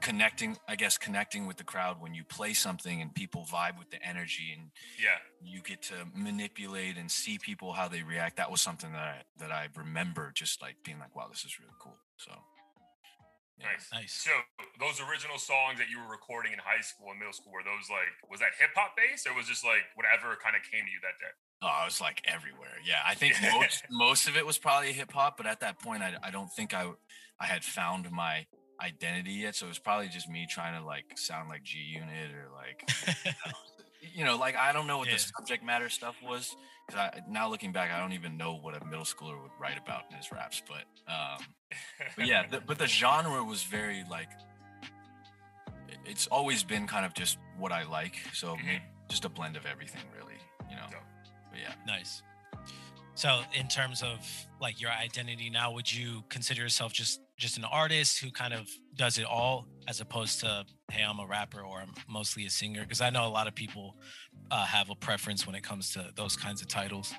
connecting. 0.00 0.56
I 0.68 0.76
guess 0.76 0.96
connecting 0.98 1.46
with 1.46 1.56
the 1.56 1.64
crowd 1.64 2.00
when 2.00 2.14
you 2.14 2.22
play 2.22 2.52
something 2.54 3.02
and 3.02 3.12
people 3.12 3.44
vibe 3.50 3.78
with 3.78 3.90
the 3.90 4.02
energy 4.06 4.54
and 4.56 4.70
yeah. 5.02 5.18
you 5.42 5.62
get 5.62 5.82
to 5.82 5.94
manipulate 6.14 6.96
and 6.96 7.10
see 7.10 7.38
people 7.38 7.72
how 7.72 7.88
they 7.88 8.02
react. 8.02 8.36
That 8.36 8.50
was 8.50 8.60
something 8.60 8.92
that 8.92 9.02
I, 9.02 9.22
that 9.38 9.50
I 9.50 9.68
remember 9.76 10.30
just 10.32 10.62
like 10.62 10.76
being 10.84 11.00
like, 11.00 11.16
wow, 11.16 11.26
this 11.28 11.44
is 11.44 11.58
really 11.58 11.74
cool. 11.80 11.96
So 12.16 12.30
yeah. 13.58 13.66
Nice. 13.72 13.86
Nice. 13.92 14.12
So 14.12 14.30
those 14.80 15.00
original 15.00 15.38
songs 15.38 15.78
that 15.78 15.88
you 15.90 15.98
were 16.02 16.10
recording 16.10 16.52
in 16.52 16.58
high 16.58 16.80
school 16.82 17.10
and 17.10 17.18
middle 17.18 17.32
school 17.32 17.52
were 17.52 17.62
those 17.62 17.88
like 17.90 18.10
was 18.30 18.40
that 18.40 18.54
hip 18.58 18.70
hop 18.74 18.96
based 18.96 19.26
or 19.26 19.34
was 19.34 19.46
just 19.46 19.64
like 19.64 19.82
whatever 19.94 20.36
kind 20.42 20.56
of 20.56 20.62
came 20.70 20.84
to 20.84 20.90
you 20.90 20.98
that 21.02 21.18
day? 21.22 21.32
Oh, 21.62 21.70
I 21.70 21.84
was 21.84 22.00
like 22.00 22.20
everywhere. 22.26 22.76
Yeah, 22.84 23.00
I 23.06 23.14
think 23.14 23.34
most 23.54 23.84
most 23.90 24.28
of 24.28 24.36
it 24.36 24.44
was 24.44 24.58
probably 24.58 24.92
hip 24.92 25.12
hop, 25.12 25.36
but 25.36 25.46
at 25.46 25.60
that 25.60 25.78
point, 25.78 26.02
I, 26.02 26.14
I 26.22 26.30
don't 26.30 26.50
think 26.52 26.74
I 26.74 26.90
I 27.40 27.46
had 27.46 27.64
found 27.64 28.10
my 28.10 28.46
identity 28.80 29.32
yet. 29.32 29.54
So 29.54 29.66
it 29.66 29.68
was 29.70 29.78
probably 29.78 30.08
just 30.08 30.28
me 30.28 30.46
trying 30.50 30.78
to 30.78 30.84
like 30.84 31.16
sound 31.16 31.48
like 31.48 31.62
G 31.62 31.78
Unit 31.78 32.32
or 32.34 32.48
like 32.54 32.88
you 34.14 34.24
know, 34.24 34.36
like 34.36 34.56
I 34.56 34.72
don't 34.72 34.86
know 34.86 34.98
what 34.98 35.08
Yeah. 35.08 35.14
the 35.14 35.20
subject 35.20 35.64
matter 35.64 35.88
stuff 35.88 36.16
was. 36.22 36.54
Cause 36.88 36.98
I, 36.98 37.20
now 37.28 37.48
looking 37.48 37.72
back, 37.72 37.90
I 37.90 37.98
don't 37.98 38.12
even 38.12 38.36
know 38.36 38.54
what 38.56 38.80
a 38.80 38.84
middle 38.84 39.04
schooler 39.04 39.40
would 39.40 39.50
write 39.58 39.78
about 39.78 40.02
in 40.10 40.16
his 40.16 40.30
raps. 40.30 40.62
But 40.68 40.84
um, 41.12 41.44
but 42.16 42.26
yeah, 42.26 42.46
the, 42.46 42.60
but 42.60 42.78
the 42.78 42.86
genre 42.86 43.42
was 43.42 43.62
very 43.62 44.04
like 44.10 44.28
it's 46.04 46.26
always 46.26 46.62
been 46.62 46.86
kind 46.86 47.06
of 47.06 47.14
just 47.14 47.38
what 47.58 47.72
I 47.72 47.84
like. 47.84 48.16
So 48.32 48.56
Mhm. 48.56 48.80
just 49.08 49.24
a 49.24 49.28
blend 49.28 49.56
of 49.56 49.64
everything, 49.66 50.02
really. 50.16 50.38
You 50.70 50.76
know. 50.76 50.86
But 51.50 51.60
yeah. 51.60 51.74
Nice. 51.86 52.22
So, 53.16 53.42
in 53.54 53.68
terms 53.68 54.02
of 54.02 54.18
like 54.60 54.80
your 54.80 54.90
identity 54.90 55.48
now, 55.48 55.70
would 55.72 55.92
you 55.92 56.24
consider 56.28 56.62
yourself 56.62 56.92
just 56.92 57.20
just 57.36 57.56
an 57.58 57.64
artist 57.64 58.18
who 58.18 58.30
kind 58.30 58.52
of 58.52 58.68
does 58.96 59.18
it 59.18 59.24
all, 59.24 59.66
as 59.88 60.00
opposed 60.00 60.40
to 60.40 60.64
hey, 60.90 61.02
I'm 61.02 61.18
a 61.18 61.26
rapper 61.26 61.60
or 61.60 61.80
I'm 61.80 61.92
mostly 62.08 62.46
a 62.46 62.50
singer? 62.50 62.82
Because 62.82 63.00
I 63.00 63.10
know 63.10 63.26
a 63.26 63.28
lot 63.28 63.46
of 63.46 63.54
people 63.54 63.96
uh, 64.50 64.64
have 64.64 64.90
a 64.90 64.94
preference 64.94 65.46
when 65.46 65.54
it 65.54 65.62
comes 65.62 65.90
to 65.92 66.10
those 66.14 66.36
kinds 66.36 66.62
of 66.62 66.68
titles. 66.68 67.14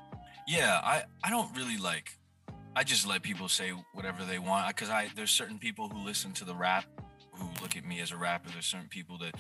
Yeah, 0.48 0.80
I 0.84 1.04
I 1.24 1.30
don't 1.30 1.56
really 1.56 1.78
like. 1.78 2.18
I 2.76 2.84
just 2.84 3.08
let 3.08 3.22
people 3.22 3.48
say 3.48 3.72
whatever 3.94 4.24
they 4.24 4.40
want 4.40 4.68
because 4.68 4.90
I 4.90 5.10
there's 5.16 5.32
certain 5.32 5.58
people 5.58 5.90
who 5.90 6.06
listen 6.06 6.32
to 6.34 6.46
the 6.46 6.56
rap 6.56 6.86
who 7.32 7.48
look 7.62 7.76
at 7.76 7.86
me 7.86 8.00
as 8.01 8.12
a 8.12 8.18
rapper. 8.18 8.50
There's 8.50 8.66
certain 8.66 8.90
people 8.90 9.18
that 9.20 9.36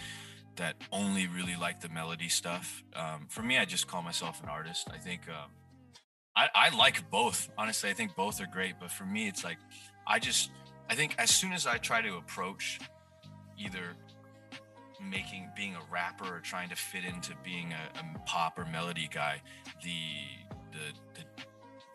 that 0.55 0.75
only 0.91 1.27
really 1.27 1.55
like 1.55 1.81
the 1.81 1.89
melody 1.89 2.29
stuff. 2.29 2.83
Um, 2.95 3.27
for 3.29 3.41
me, 3.41 3.57
I 3.57 3.65
just 3.65 3.87
call 3.87 4.01
myself 4.01 4.41
an 4.41 4.49
artist. 4.49 4.87
I 4.93 4.97
think 4.97 5.21
um, 5.27 5.51
I 6.35 6.47
I 6.55 6.75
like 6.75 7.09
both. 7.09 7.49
Honestly, 7.57 7.89
I 7.89 7.93
think 7.93 8.15
both 8.15 8.41
are 8.41 8.47
great. 8.47 8.75
But 8.79 8.91
for 8.91 9.05
me, 9.05 9.27
it's 9.27 9.43
like 9.43 9.57
I 10.07 10.19
just 10.19 10.51
I 10.89 10.95
think 10.95 11.15
as 11.17 11.29
soon 11.29 11.53
as 11.53 11.67
I 11.67 11.77
try 11.77 12.01
to 12.01 12.17
approach 12.17 12.79
either 13.57 13.95
making 15.01 15.49
being 15.55 15.75
a 15.75 15.81
rapper 15.91 16.25
or 16.37 16.39
trying 16.39 16.69
to 16.69 16.75
fit 16.75 17.03
into 17.03 17.33
being 17.43 17.73
a, 17.73 17.99
a 17.99 18.19
pop 18.25 18.57
or 18.57 18.65
melody 18.65 19.09
guy 19.13 19.41
the 19.83 19.97
the 20.71 20.93
the, 21.19 21.41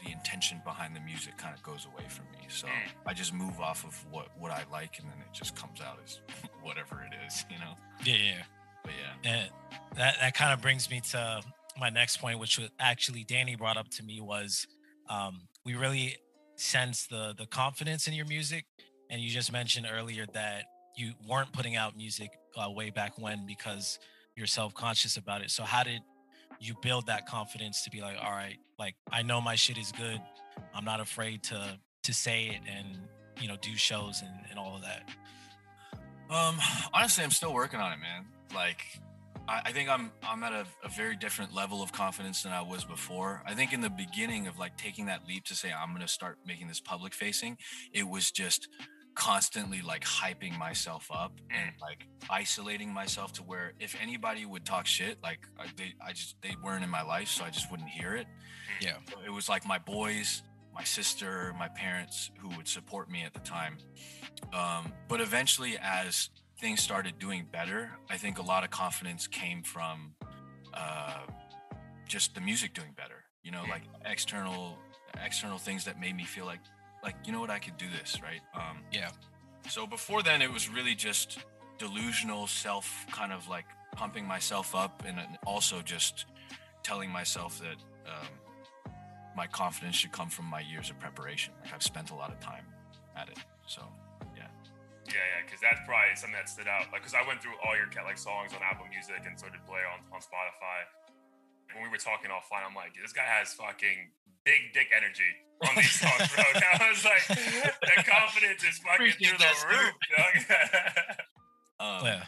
the 0.04 0.12
intention 0.12 0.60
behind 0.64 0.94
the 0.94 1.00
music 1.00 1.36
kind 1.38 1.54
of 1.54 1.62
goes 1.62 1.86
away 1.86 2.06
from 2.08 2.26
me 2.32 2.46
so 2.48 2.66
Mm. 2.66 2.90
i 3.06 3.14
just 3.14 3.32
move 3.32 3.58
off 3.60 3.84
of 3.84 4.04
what 4.10 4.28
what 4.38 4.50
i 4.50 4.64
like 4.70 4.98
and 4.98 5.08
then 5.08 5.18
it 5.20 5.32
just 5.32 5.56
comes 5.56 5.80
out 5.80 5.98
as 6.04 6.20
whatever 6.62 7.02
it 7.10 7.14
is 7.26 7.44
you 7.50 7.58
know 7.58 7.74
Yeah, 8.04 8.14
yeah. 8.16 8.42
but 8.84 8.92
yeah 9.24 9.30
And 9.30 9.50
that 9.96 10.16
that 10.20 10.34
kind 10.34 10.52
of 10.52 10.60
brings 10.60 10.90
me 10.90 11.00
to 11.12 11.40
my 11.78 11.88
next 11.88 12.18
point, 12.18 12.38
which 12.38 12.58
was 12.58 12.68
actually 12.78 13.24
Danny 13.24 13.54
brought 13.56 13.76
up 13.78 13.88
to 13.90 14.02
me 14.02 14.20
was 14.20 14.66
um, 15.08 15.42
we 15.64 15.74
really 15.74 16.16
sense 16.56 17.06
the 17.06 17.34
the 17.38 17.46
confidence 17.46 18.06
in 18.08 18.12
your 18.12 18.26
music, 18.26 18.64
and 19.08 19.20
you 19.22 19.30
just 19.30 19.50
mentioned 19.52 19.86
earlier 19.90 20.26
that 20.34 20.64
you 21.00 21.14
weren't 21.26 21.50
putting 21.52 21.76
out 21.76 21.96
music 21.96 22.30
uh, 22.56 22.70
way 22.70 22.90
back 22.90 23.18
when 23.18 23.46
because 23.46 23.98
you're 24.36 24.46
self 24.46 24.74
conscious 24.74 25.16
about 25.16 25.40
it. 25.40 25.50
So 25.50 25.62
how 25.62 25.82
did 25.82 26.02
you 26.60 26.74
build 26.82 27.06
that 27.06 27.26
confidence 27.26 27.82
to 27.84 27.90
be 27.90 28.02
like, 28.02 28.16
all 28.22 28.30
right, 28.30 28.58
like 28.78 28.94
I 29.10 29.22
know 29.22 29.40
my 29.40 29.54
shit 29.54 29.78
is 29.78 29.92
good. 29.92 30.20
I'm 30.74 30.84
not 30.84 31.00
afraid 31.00 31.42
to 31.44 31.78
to 32.02 32.14
say 32.14 32.46
it 32.46 32.60
and 32.70 32.98
you 33.40 33.48
know 33.48 33.56
do 33.60 33.74
shows 33.76 34.22
and, 34.22 34.30
and 34.50 34.58
all 34.58 34.76
of 34.76 34.82
that. 34.82 35.08
Um, 36.34 36.58
honestly, 36.92 37.24
I'm 37.24 37.30
still 37.30 37.52
working 37.52 37.80
on 37.80 37.92
it, 37.92 37.98
man. 37.98 38.26
Like, 38.54 38.82
I, 39.48 39.62
I 39.66 39.72
think 39.72 39.88
I'm 39.88 40.12
I'm 40.22 40.42
at 40.44 40.52
a, 40.52 40.66
a 40.84 40.88
very 40.88 41.16
different 41.16 41.54
level 41.54 41.82
of 41.82 41.92
confidence 41.92 42.42
than 42.42 42.52
I 42.52 42.60
was 42.60 42.84
before. 42.84 43.42
I 43.46 43.54
think 43.54 43.72
in 43.72 43.80
the 43.80 43.90
beginning 43.90 44.46
of 44.46 44.58
like 44.58 44.76
taking 44.76 45.06
that 45.06 45.26
leap 45.26 45.44
to 45.46 45.54
say 45.54 45.72
I'm 45.72 45.92
gonna 45.92 46.06
start 46.08 46.38
making 46.46 46.68
this 46.68 46.80
public 46.80 47.14
facing, 47.14 47.56
it 47.92 48.06
was 48.06 48.30
just 48.30 48.68
constantly 49.14 49.82
like 49.82 50.04
hyping 50.04 50.56
myself 50.58 51.08
up 51.12 51.32
and 51.50 51.72
like 51.80 52.06
isolating 52.28 52.92
myself 52.92 53.32
to 53.34 53.42
where 53.42 53.72
if 53.78 53.96
anybody 54.00 54.46
would 54.46 54.64
talk 54.64 54.86
shit, 54.86 55.18
like 55.22 55.46
I, 55.58 55.66
they 55.76 55.94
I 56.04 56.12
just 56.12 56.36
they 56.42 56.56
weren't 56.62 56.84
in 56.84 56.90
my 56.90 57.02
life, 57.02 57.28
so 57.28 57.44
I 57.44 57.50
just 57.50 57.70
wouldn't 57.70 57.88
hear 57.88 58.14
it. 58.14 58.26
Yeah. 58.80 58.96
So 59.10 59.18
it 59.24 59.30
was 59.30 59.48
like 59.48 59.66
my 59.66 59.78
boys, 59.78 60.42
my 60.74 60.84
sister, 60.84 61.54
my 61.58 61.68
parents 61.68 62.30
who 62.38 62.48
would 62.56 62.68
support 62.68 63.10
me 63.10 63.22
at 63.22 63.34
the 63.34 63.40
time. 63.40 63.78
Um, 64.52 64.92
but 65.08 65.20
eventually, 65.20 65.76
as 65.82 66.30
things 66.58 66.80
started 66.80 67.18
doing 67.18 67.46
better, 67.50 67.90
I 68.08 68.16
think 68.16 68.38
a 68.38 68.42
lot 68.42 68.64
of 68.64 68.70
confidence 68.70 69.26
came 69.26 69.62
from 69.62 70.14
uh, 70.74 71.26
just 72.08 72.34
the 72.34 72.40
music 72.40 72.74
doing 72.74 72.92
better. 72.96 73.24
You 73.42 73.50
know, 73.50 73.64
like 73.68 73.82
external 74.04 74.78
external 75.24 75.58
things 75.58 75.84
that 75.84 76.00
made 76.00 76.16
me 76.16 76.24
feel 76.24 76.46
like 76.46 76.60
like 77.02 77.16
you 77.24 77.32
know 77.32 77.40
what 77.40 77.50
I 77.50 77.58
could 77.58 77.76
do 77.76 77.86
this 77.98 78.18
right. 78.22 78.40
Um, 78.54 78.78
Yeah. 78.92 79.10
So 79.68 79.86
before 79.86 80.22
then, 80.22 80.42
it 80.42 80.52
was 80.52 80.68
really 80.68 80.94
just 80.94 81.38
delusional 81.78 82.46
self 82.46 83.06
kind 83.10 83.32
of 83.32 83.48
like 83.48 83.66
pumping 83.92 84.26
myself 84.26 84.74
up 84.74 85.02
and 85.06 85.18
also 85.46 85.82
just 85.82 86.26
telling 86.82 87.10
myself 87.10 87.58
that 87.60 87.76
um, 88.06 88.28
my 89.36 89.46
confidence 89.46 89.96
should 89.96 90.12
come 90.12 90.28
from 90.28 90.46
my 90.46 90.60
years 90.60 90.90
of 90.90 90.98
preparation. 90.98 91.52
Like 91.62 91.74
I've 91.74 91.82
spent 91.82 92.10
a 92.10 92.14
lot 92.14 92.30
of 92.30 92.40
time 92.40 92.64
at 93.16 93.28
it. 93.28 93.38
So 93.66 93.82
Yeah, 94.34 94.48
yeah, 95.06 95.14
yeah, 95.14 95.40
because 95.44 95.60
that's 95.60 95.80
probably 95.86 96.16
something 96.16 96.34
that 96.34 96.48
stood 96.48 96.68
out. 96.68 96.90
Like, 96.92 97.02
because 97.02 97.14
I 97.14 97.26
went 97.26 97.42
through 97.42 97.54
all 97.64 97.76
your 97.76 97.86
cat 97.88 98.04
like 98.04 98.18
songs 98.18 98.52
on 98.52 98.60
Apple 98.64 98.86
Music, 98.88 99.22
and 99.26 99.38
so 99.38 99.46
did 99.46 99.62
Blair 99.66 99.86
on, 99.86 100.00
on 100.10 100.20
Spotify. 100.20 100.88
When 101.74 101.84
we 101.84 101.90
were 101.90 102.02
talking 102.02 102.30
offline, 102.34 102.66
I'm 102.66 102.74
like, 102.74 102.98
this 102.98 103.12
guy 103.12 103.26
has 103.28 103.54
fucking 103.54 104.10
big 104.42 104.74
dick 104.74 104.90
energy 104.90 105.46
on 105.68 105.74
these 105.76 106.00
songs, 106.00 106.34
bro. 106.34 106.44
And 106.54 106.64
I 106.80 106.90
was 106.90 107.04
like, 107.04 107.26
the 107.28 108.04
confidence 108.04 108.64
is 108.64 108.78
fucking 108.78 108.94
Appreciate 108.94 109.28
through 109.28 109.38
the 109.38 109.44
that, 109.44 109.66
roof, 109.68 110.48
dog. 111.78 112.00
um, 112.00 112.06
yeah. 112.06 112.24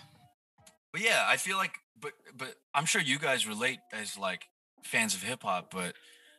but 0.93 1.01
yeah, 1.01 1.25
I 1.27 1.37
feel 1.37 1.57
like, 1.57 1.73
but 2.01 2.13
but 2.37 2.55
I'm 2.75 2.85
sure 2.85 3.01
you 3.01 3.19
guys 3.19 3.47
relate 3.47 3.79
as 3.93 4.19
like 4.19 4.43
fans 4.85 5.15
of 5.15 5.23
hip 5.23 5.43
hop, 5.43 5.73
but 5.73 5.95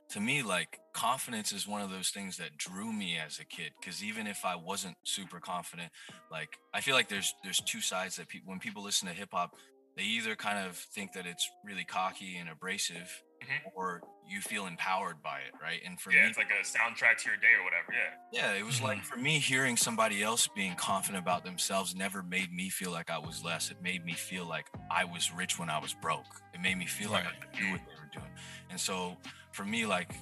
to 0.10 0.20
me, 0.20 0.44
like 0.44 0.80
confidence 0.94 1.52
is 1.52 1.68
one 1.68 1.82
of 1.82 1.90
those 1.90 2.10
things 2.10 2.38
that 2.38 2.58
drew 2.58 2.92
me 2.94 3.18
as 3.18 3.40
a 3.40 3.46
kid. 3.46 3.72
Because 3.80 4.04
even 4.04 4.28
if 4.28 4.46
I 4.46 4.56
wasn't 4.56 4.96
super 5.04 5.40
confident, 5.40 5.92
like 6.32 6.58
I 6.74 6.82
feel 6.82 6.96
like 6.96 7.10
there's 7.10 7.34
there's 7.44 7.62
two 7.66 7.82
sides 7.82 8.18
that 8.18 8.28
people 8.28 8.50
when 8.50 8.60
people 8.60 8.84
listen 8.84 9.08
to 9.08 9.14
hip 9.14 9.30
hop, 9.32 9.56
they 9.98 10.04
either 10.04 10.36
kind 10.36 10.68
of 10.68 10.76
think 10.76 11.14
that 11.14 11.26
it's 11.26 11.50
really 11.66 11.86
cocky 11.86 12.38
and 12.38 12.50
abrasive 12.50 13.24
Mhm. 13.44 13.72
or 13.76 14.02
you 14.28 14.40
feel 14.42 14.66
empowered 14.68 15.22
by 15.22 15.40
it 15.40 15.54
right 15.62 15.82
and 15.86 16.00
for 16.00 16.12
yeah, 16.12 16.24
me 16.24 16.30
it's 16.30 16.38
like 16.38 16.50
a 16.50 16.64
soundtrack 16.64 17.18
to 17.18 17.30
your 17.30 17.38
day 17.38 17.54
or 17.60 17.64
whatever. 17.64 17.94
Yeah. 18.32 18.52
yeah 18.52 18.54
it 18.60 18.66
was 18.66 18.82
like 18.82 19.04
for 19.04 19.18
me 19.18 19.38
hearing 19.40 19.76
somebody 19.78 20.24
else 20.24 20.48
being 20.56 20.76
confident 20.76 21.22
about 21.22 21.44
themselves 21.44 21.94
never 21.94 22.24
made 22.24 22.52
me 22.54 22.70
feel 22.70 22.92
like 22.92 23.10
i 23.10 23.18
was 23.18 23.44
less 23.44 23.70
it 23.70 23.78
made 23.82 24.06
me 24.06 24.14
feel 24.14 24.46
like 24.46 24.68
i 24.90 25.04
was 25.04 25.32
rich 25.34 25.60
when 25.60 25.70
i 25.70 25.78
was 25.78 25.94
broke 25.94 26.42
it 26.54 26.62
made 26.62 26.78
me 26.78 26.86
feel 26.86 27.12
like 27.12 27.26
i 27.26 27.32
could 27.46 27.52
do 27.60 27.72
what 27.72 27.82
they 27.86 27.94
were 28.02 28.10
doing 28.14 28.32
and 28.70 28.80
so 28.80 29.18
for 29.52 29.66
me 29.66 29.86
like 29.86 30.16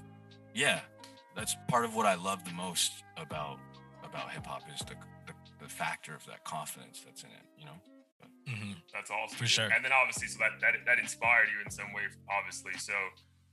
yeah 0.55 0.79
that's 1.35 1.55
part 1.67 1.85
of 1.85 1.95
what 1.95 2.05
i 2.07 2.15
love 2.15 2.43
the 2.43 2.53
most 2.53 3.03
about 3.17 3.59
about 4.03 4.31
hip-hop 4.31 4.63
is 4.73 4.79
the, 4.81 4.95
the 5.27 5.33
the 5.63 5.69
factor 5.69 6.15
of 6.15 6.25
that 6.25 6.43
confidence 6.43 7.01
that's 7.05 7.23
in 7.23 7.29
it 7.29 7.45
you 7.57 7.65
know 7.65 7.79
Mhm. 8.47 8.75
That's 8.93 9.09
awesome. 9.11 9.37
For 9.37 9.47
sure. 9.47 9.69
And 9.71 9.83
then 9.85 9.91
obviously, 9.93 10.27
so 10.27 10.39
that, 10.39 10.59
that 10.61 10.73
that 10.85 10.99
inspired 10.99 11.47
you 11.53 11.61
in 11.63 11.69
some 11.71 11.93
way, 11.93 12.03
obviously. 12.29 12.73
So 12.77 12.93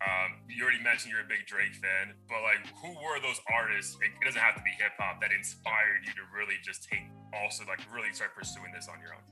um, 0.00 0.40
you 0.48 0.62
already 0.62 0.82
mentioned 0.82 1.12
you're 1.12 1.22
a 1.24 1.28
big 1.28 1.46
Drake 1.46 1.74
fan, 1.74 2.14
but 2.28 2.42
like, 2.42 2.62
who 2.82 2.90
were 3.02 3.20
those 3.20 3.40
artists? 3.52 3.96
It, 4.00 4.10
it 4.20 4.24
doesn't 4.24 4.40
have 4.40 4.54
to 4.56 4.62
be 4.62 4.70
hip 4.78 4.92
hop 4.98 5.20
that 5.20 5.30
inspired 5.32 6.06
you 6.06 6.12
to 6.14 6.22
really 6.34 6.54
just 6.64 6.88
take, 6.88 7.02
also 7.34 7.64
like 7.66 7.80
really 7.94 8.12
start 8.12 8.34
pursuing 8.34 8.72
this 8.72 8.88
on 8.88 9.00
your 9.00 9.14
own. 9.14 9.24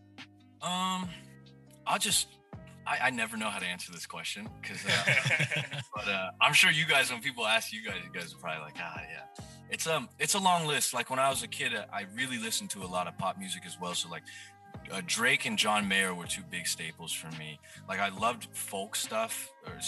um 0.63 1.09
i'll 1.87 1.99
just 1.99 2.29
i, 2.87 2.99
I 3.05 3.11
never 3.11 3.37
know 3.37 3.49
how 3.49 3.59
to 3.59 3.67
answer 3.67 3.93
this 3.93 4.07
question 4.07 4.49
because 4.61 4.85
uh, 4.85 4.91
but 5.95 6.09
uh, 6.09 6.31
I'm 6.41 6.53
sure 6.53 6.71
you 6.71 6.87
guys, 6.87 7.11
when 7.11 7.21
people 7.21 7.47
ask 7.47 7.73
you 7.73 7.83
guys, 7.85 7.97
you 8.05 8.13
guys 8.19 8.35
are 8.35 8.39
probably 8.39 8.63
like, 8.63 8.77
ah, 8.81 9.01
yeah. 9.11 9.45
It's 9.71 9.87
um, 9.87 10.09
it's 10.19 10.35
a 10.35 10.39
long 10.39 10.67
list. 10.67 10.95
Like 10.95 11.11
when 11.11 11.19
I 11.19 11.29
was 11.29 11.43
a 11.43 11.49
kid, 11.49 11.75
uh, 11.75 11.87
I 11.93 12.07
really 12.15 12.39
listened 12.39 12.71
to 12.71 12.83
a 12.85 12.87
lot 12.87 13.09
of 13.09 13.19
pop 13.19 13.37
music 13.39 13.63
as 13.67 13.77
well. 13.81 13.95
So 13.95 14.09
like, 14.09 14.23
uh, 14.93 15.03
Drake 15.07 15.47
and 15.47 15.59
John 15.59 15.89
Mayer 15.89 16.15
were 16.15 16.27
two 16.27 16.43
big 16.51 16.67
staples 16.67 17.13
for 17.13 17.31
me. 17.39 17.59
Like 17.89 18.01
I 18.01 18.09
loved 18.09 18.49
folk 18.53 18.97
stuff 18.97 19.51
or 19.67 19.79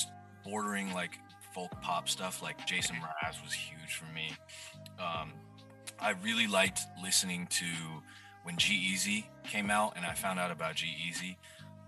bordering 0.45 0.93
like 0.93 1.19
folk 1.55 1.71
pop 1.81 2.09
stuff. 2.09 2.43
Like 2.43 2.67
Jason 2.67 2.97
Mraz 2.97 3.43
was 3.43 3.53
huge 3.53 3.95
for 3.95 4.13
me. 4.13 4.31
Um, 4.99 5.33
I 6.01 6.15
really 6.23 6.47
liked 6.47 6.81
listening 7.03 7.47
to 7.51 7.67
when 8.45 8.57
G-Eazy 8.57 9.25
came 9.45 9.71
out, 9.71 9.95
and 9.97 10.07
I 10.07 10.15
found 10.15 10.39
out 10.39 10.51
about 10.51 10.77
G 10.77 10.87
Easy. 11.09 11.39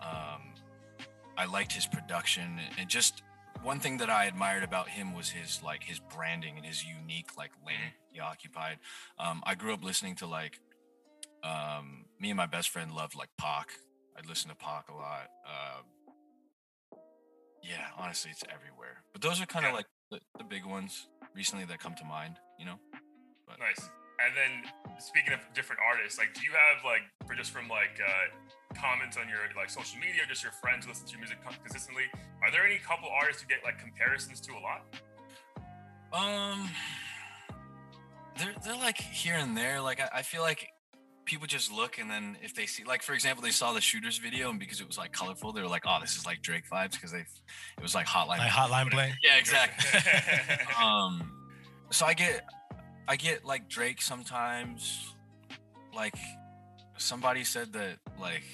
Um, 0.03 0.55
I 1.37 1.47
liked 1.47 1.73
his 1.73 1.87
production 1.87 2.59
and 2.79 2.89
just 2.89 3.23
one 3.63 3.79
thing 3.79 3.99
that 3.99 4.09
I 4.09 4.25
admired 4.25 4.63
about 4.63 4.89
him 4.89 5.15
was 5.15 5.29
his 5.31 5.63
like 5.63 5.83
his 5.83 5.99
branding 5.99 6.57
and 6.57 6.65
his 6.65 6.85
unique 6.85 7.37
like 7.37 7.53
lane 7.67 7.93
he 8.11 8.21
occupied. 8.21 8.79
Um, 9.19 9.43
I 9.45 9.55
grew 9.55 9.73
up 9.75 9.85
listening 9.85 10.15
to 10.17 10.27
like 10.27 10.61
um, 11.43 12.05
me 12.19 12.31
and 12.31 12.37
my 12.37 12.47
best 12.47 12.69
friend 12.71 12.93
loved 12.93 13.15
like 13.17 13.31
Pac. 13.39 13.69
I'd 14.17 14.27
listen 14.27 14.51
to 14.51 14.57
Pac 14.57 14.89
a 14.91 14.95
lot. 14.95 15.29
Uh, 15.47 16.97
yeah, 17.63 17.87
honestly, 17.99 18.31
it's 18.31 18.43
everywhere. 18.53 19.03
But 19.13 19.23
those 19.23 19.41
are 19.41 19.47
kind 19.47 19.65
of 19.67 19.71
Yeah. 19.73 19.77
like 19.77 19.87
the, 20.11 20.21
the 20.39 20.45
big 20.45 20.65
ones 20.65 21.09
recently 21.35 21.65
that 21.67 21.79
come 21.79 21.95
to 21.97 22.05
mind. 22.05 22.37
You 22.59 22.67
know? 22.67 22.79
Nice. 23.59 23.89
And 24.21 24.37
then 24.37 24.71
speaking 24.99 25.33
of 25.33 25.41
different 25.55 25.81
artists, 25.87 26.19
like, 26.19 26.35
do 26.35 26.43
you 26.43 26.53
have 26.53 26.85
like, 26.85 27.03
for 27.27 27.35
just 27.35 27.51
from 27.53 27.69
like 27.69 27.99
uh, 28.05 28.75
comments 28.79 29.17
on 29.17 29.29
your 29.29 29.41
like 29.57 29.71
social 29.71 29.99
media, 29.99 30.23
just 30.29 30.43
your 30.43 30.53
friends 30.53 30.87
listen 30.87 31.07
to 31.07 31.13
your 31.13 31.21
music 31.21 31.39
consistently? 31.63 32.05
Are 32.43 32.51
there 32.51 32.65
any 32.67 32.79
couple 32.79 33.09
artists 33.09 33.43
you 33.43 33.49
get 33.49 33.65
like 33.65 33.79
comparisons 33.79 34.41
to 34.43 34.53
a 34.53 34.61
lot? 34.61 34.85
Um, 36.13 36.69
they're 38.39 38.55
they're 38.65 38.77
like 38.77 38.99
here 38.99 39.37
and 39.37 39.57
there. 39.57 39.81
Like 39.81 40.01
I, 40.01 40.19
I 40.19 40.23
feel 40.23 40.43
like 40.43 40.69
people 41.31 41.47
just 41.47 41.71
look 41.71 41.99
and 41.99 42.11
then 42.11 42.37
if 42.43 42.53
they 42.57 42.67
see, 42.67 42.83
like 42.83 43.03
for 43.05 43.13
example, 43.13 43.41
they 43.41 43.53
saw 43.53 43.73
the 43.73 43.81
shooters 43.81 44.19
video 44.19 44.51
and 44.51 44.59
because 44.59 44.81
it 44.81 44.87
was 44.87 44.99
like 44.99 45.13
colorful, 45.13 45.53
they 45.53 45.63
were 45.63 45.69
like, 45.69 45.85
oh, 45.87 45.99
this 46.01 46.17
is 46.17 46.27
like 46.27 46.43
Drake 46.43 46.65
vibes 46.69 46.93
because 46.93 47.13
they, 47.13 47.21
it 47.21 47.83
was 47.83 47.95
like 47.95 48.07
Hotline. 48.07 48.39
Like 48.39 48.51
Hotline 48.51 48.91
Bling. 48.91 49.13
yeah, 49.23 49.39
exactly. 49.39 50.01
um, 50.83 51.31
so 51.91 52.05
I 52.05 52.15
get 52.15 52.45
I 53.07 53.15
get 53.15 53.45
like 53.45 53.69
Drake 53.69 54.03
sometimes. 54.03 55.15
Like 55.95 56.17
somebody 56.99 57.45
said 57.45 57.73
that 57.75 57.99
like 58.21 58.45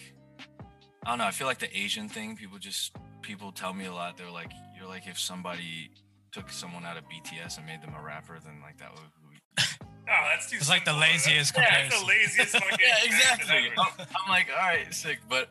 I 1.07 1.11
don't 1.11 1.19
know. 1.19 1.25
I 1.25 1.31
feel 1.31 1.47
like 1.47 1.59
the 1.59 1.75
Asian 1.75 2.11
thing. 2.11 2.37
People 2.37 2.59
just 2.59 2.95
people 3.23 3.53
tell 3.53 3.73
me 3.73 3.87
a 3.87 3.93
lot. 3.93 4.19
They're 4.19 4.31
like, 4.31 4.53
you're 4.77 4.89
like 4.89 5.07
if 5.07 5.19
somebody 5.19 5.91
took 6.31 6.51
someone 6.51 6.85
out 6.85 6.99
of 6.99 7.05
BTS 7.05 7.57
and 7.57 7.65
made 7.65 7.81
them 7.81 7.95
a 7.99 8.03
rapper, 8.03 8.39
then 8.45 8.61
like 8.61 8.77
that 8.79 8.93
would. 8.93 9.03
No, 10.07 10.12
that's 10.31 10.51
too. 10.51 10.57
It's 10.59 10.69
like 10.69 10.85
the 10.85 10.92
simple. 10.92 11.01
That's- 11.01 11.27
laziest 11.27 11.55
Yeah, 11.57 11.79
it's 11.85 12.03
the 12.03 12.07
comparison. 12.07 12.09
laziest 12.09 12.53
fucking. 12.59 12.79
yeah, 12.81 13.05
exactly. 13.05 13.57
ever. 13.73 13.75
I'm, 13.99 14.07
I'm 14.25 14.31
like, 14.31 14.49
all 14.51 14.66
right, 14.66 14.92
sick. 14.95 15.19
But 15.29 15.49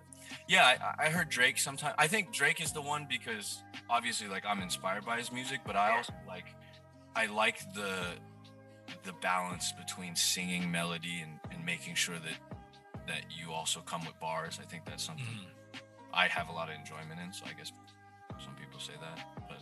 yeah, 0.47 0.93
I, 0.97 1.05
I 1.07 1.09
heard 1.09 1.29
Drake 1.29 1.57
sometimes. 1.57 1.95
I 1.97 2.07
think 2.07 2.31
Drake 2.31 2.61
is 2.61 2.71
the 2.71 2.81
one 2.81 3.05
because 3.09 3.61
obviously, 3.89 4.27
like, 4.27 4.45
I'm 4.45 4.61
inspired 4.61 5.05
by 5.05 5.17
his 5.17 5.31
music, 5.31 5.59
but 5.65 5.75
I 5.75 5.97
also 5.97 6.13
like, 6.27 6.45
I 7.15 7.25
like 7.27 7.59
the 7.73 7.91
the 9.03 9.13
balance 9.13 9.71
between 9.73 10.15
singing 10.15 10.69
melody 10.71 11.21
and, 11.23 11.39
and 11.51 11.65
making 11.65 11.95
sure 11.95 12.15
that 12.15 12.57
that 13.07 13.21
you 13.35 13.51
also 13.51 13.79
come 13.81 14.01
with 14.05 14.17
bars. 14.19 14.59
I 14.61 14.65
think 14.65 14.85
that's 14.85 15.03
something 15.03 15.25
Mhm. 15.25 15.79
I 16.13 16.27
have 16.27 16.47
a 16.49 16.51
lot 16.51 16.69
of 16.69 16.75
enjoyment 16.75 17.19
in. 17.23 17.33
So 17.33 17.45
I 17.45 17.53
guess 17.53 17.71
some 18.43 18.55
people 18.55 18.79
say 18.79 18.93
that, 19.01 19.27
but 19.49 19.57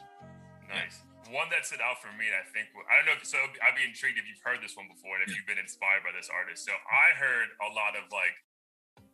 Nice. 0.70 1.02
One 1.34 1.50
that 1.50 1.66
stood 1.66 1.82
out 1.82 1.98
for 1.98 2.14
me, 2.14 2.30
I 2.30 2.46
think, 2.54 2.70
I 2.86 3.02
don't 3.02 3.10
know. 3.10 3.18
So 3.26 3.42
I'd 3.42 3.74
be 3.74 3.82
intrigued 3.82 4.22
if 4.22 4.30
you've 4.30 4.46
heard 4.46 4.62
this 4.62 4.78
one 4.78 4.86
before 4.86 5.18
and 5.18 5.26
if 5.26 5.34
you've 5.34 5.50
been 5.50 5.58
inspired 5.58 6.06
by 6.06 6.14
this 6.14 6.30
artist. 6.30 6.62
So 6.62 6.78
I 6.78 7.18
heard 7.18 7.50
a 7.58 7.74
lot 7.74 7.98
of 7.98 8.06
like, 8.14 8.38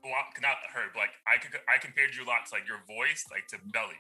well, 0.04 0.12
not 0.44 0.60
heard, 0.76 0.92
but 0.92 1.08
like 1.08 1.16
I 1.24 1.40
could, 1.40 1.56
I 1.72 1.80
compared 1.80 2.12
you 2.20 2.28
a 2.28 2.30
lot 2.30 2.44
to 2.48 2.60
like 2.60 2.68
your 2.68 2.84
voice, 2.84 3.24
like 3.32 3.48
to 3.56 3.58
Belly. 3.72 3.96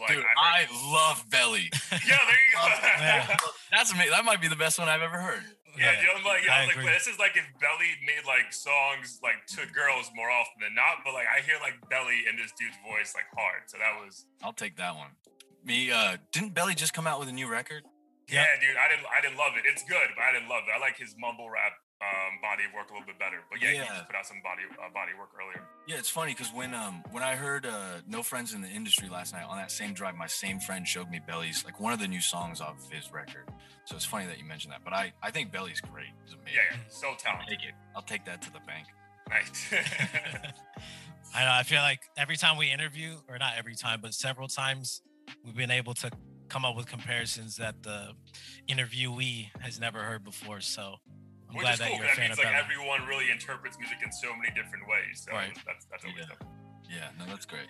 Like 0.00 0.16
dude, 0.16 0.24
I 0.24 0.64
I 0.64 0.92
love 0.92 1.24
Belly. 1.28 1.68
yeah, 1.92 2.20
there 2.24 2.40
you 2.40 2.52
go. 2.52 2.64
Yeah. 3.00 3.36
That's 3.72 3.92
amazing. 3.92 4.12
That 4.12 4.24
might 4.24 4.40
be 4.40 4.48
the 4.48 4.60
best 4.60 4.78
one 4.78 4.88
I've 4.88 5.00
ever 5.04 5.16
heard. 5.16 5.44
Yeah, 5.76 5.92
you 6.00 6.08
know, 6.08 6.16
I'm 6.16 6.24
like, 6.24 6.44
yeah, 6.44 6.56
I 6.56 6.60
I'm 6.64 6.68
like, 6.68 6.76
agree. 6.80 6.88
this 6.88 7.06
is 7.06 7.18
like 7.20 7.36
if 7.36 7.44
Belly 7.60 7.92
made 8.04 8.24
like 8.24 8.48
songs 8.52 9.20
like 9.22 9.44
to 9.56 9.68
girls 9.72 10.08
more 10.16 10.32
often 10.32 10.64
than 10.64 10.74
not, 10.74 11.04
but 11.04 11.12
like 11.12 11.28
I 11.28 11.44
hear 11.44 11.56
like 11.60 11.76
Belly 11.88 12.24
in 12.28 12.36
this 12.36 12.52
dude's 12.56 12.76
voice 12.80 13.12
like 13.12 13.28
hard. 13.36 13.68
So 13.68 13.76
that 13.76 13.92
was 14.00 14.24
I'll 14.42 14.56
take 14.56 14.76
that 14.76 14.96
one. 14.96 15.12
Me, 15.66 15.90
uh, 15.90 16.16
didn't 16.30 16.54
Belly 16.54 16.76
just 16.76 16.94
come 16.94 17.08
out 17.08 17.18
with 17.18 17.28
a 17.28 17.32
new 17.32 17.50
record? 17.50 17.82
Yeah. 18.30 18.46
yeah, 18.46 18.60
dude. 18.60 18.76
I 18.76 18.88
didn't 18.88 19.06
I 19.06 19.20
didn't 19.20 19.36
love 19.36 19.52
it. 19.56 19.64
It's 19.66 19.82
good, 19.82 20.08
but 20.14 20.22
I 20.22 20.32
didn't 20.32 20.48
love 20.48 20.62
it. 20.66 20.72
I 20.74 20.78
like 20.78 20.96
his 20.96 21.14
mumble 21.18 21.50
rap 21.50 21.72
um 22.02 22.38
body 22.42 22.64
of 22.64 22.74
work 22.74 22.90
a 22.90 22.92
little 22.92 23.06
bit 23.06 23.18
better. 23.18 23.42
But 23.50 23.62
yeah, 23.62 23.70
he 23.70 23.78
just 23.78 24.06
put 24.06 24.14
out 24.14 24.26
some 24.26 24.38
body 24.42 24.62
uh, 24.70 24.90
body 24.94 25.12
work 25.18 25.30
earlier. 25.34 25.62
Yeah, 25.88 25.96
it's 25.96 26.08
funny 26.10 26.32
because 26.32 26.52
when 26.52 26.74
um 26.74 27.02
when 27.10 27.22
I 27.22 27.34
heard 27.34 27.66
uh 27.66 28.02
No 28.06 28.22
Friends 28.22 28.54
in 28.54 28.62
the 28.62 28.68
Industry 28.68 29.08
last 29.08 29.32
night 29.32 29.44
on 29.48 29.56
that 29.56 29.70
same 29.70 29.92
drive, 29.92 30.14
my 30.14 30.26
same 30.26 30.60
friend 30.60 30.86
showed 30.86 31.10
me 31.10 31.20
Belly's 31.26 31.64
like 31.64 31.80
one 31.80 31.92
of 31.92 31.98
the 31.98 32.08
new 32.08 32.20
songs 32.20 32.60
off 32.60 32.88
his 32.90 33.12
record. 33.12 33.48
So 33.86 33.96
it's 33.96 34.04
funny 34.04 34.26
that 34.26 34.38
you 34.38 34.44
mentioned 34.44 34.72
that. 34.72 34.82
But 34.84 34.92
I 34.92 35.12
I 35.22 35.30
think 35.30 35.50
Belly's 35.50 35.80
great. 35.80 36.10
He's 36.24 36.34
amazing. 36.34 36.54
Yeah, 36.54 36.76
yeah. 36.78 36.82
So 36.88 37.08
I'll 37.08 37.16
talented. 37.16 37.48
take 37.58 37.68
it. 37.68 37.74
I'll 37.94 38.02
take 38.02 38.24
that 38.26 38.42
to 38.42 38.52
the 38.52 38.60
bank. 38.66 38.86
Nice. 39.30 39.72
I 41.34 41.44
know. 41.44 41.50
I 41.52 41.62
feel 41.62 41.82
like 41.82 42.00
every 42.16 42.36
time 42.36 42.56
we 42.56 42.70
interview, 42.70 43.16
or 43.28 43.38
not 43.38 43.54
every 43.58 43.74
time, 43.74 44.00
but 44.00 44.14
several 44.14 44.48
times, 44.48 45.02
we've 45.44 45.56
been 45.56 45.70
able 45.70 45.94
to 45.94 46.10
come 46.48 46.64
up 46.64 46.76
with 46.76 46.86
comparisons 46.86 47.56
that 47.56 47.82
the 47.82 48.12
interviewee 48.68 49.48
has 49.60 49.80
never 49.80 50.00
heard 50.00 50.24
before. 50.24 50.60
So 50.60 50.96
I'm 51.48 51.56
Which 51.56 51.62
glad 51.62 51.78
that 51.78 51.88
cool. 51.88 51.96
you're 51.98 52.04
a 52.06 52.08
'cause 52.08 52.16
That 52.16 52.20
fan 52.22 52.28
means 52.30 52.38
of 52.38 52.44
like 52.44 52.52
Bella. 52.54 52.64
everyone 52.64 53.06
really 53.06 53.30
interprets 53.30 53.78
music 53.78 53.98
in 54.04 54.12
so 54.12 54.34
many 54.36 54.50
different 54.54 54.86
ways. 54.88 55.22
So 55.26 55.32
Right. 55.32 55.54
that's 55.66 55.84
that's 55.86 56.04
always 56.04 56.20
Yeah. 56.20 56.26
dope. 56.26 56.44
Yeah, 56.88 57.10
no, 57.18 57.26
that's 57.26 57.46
great. 57.46 57.68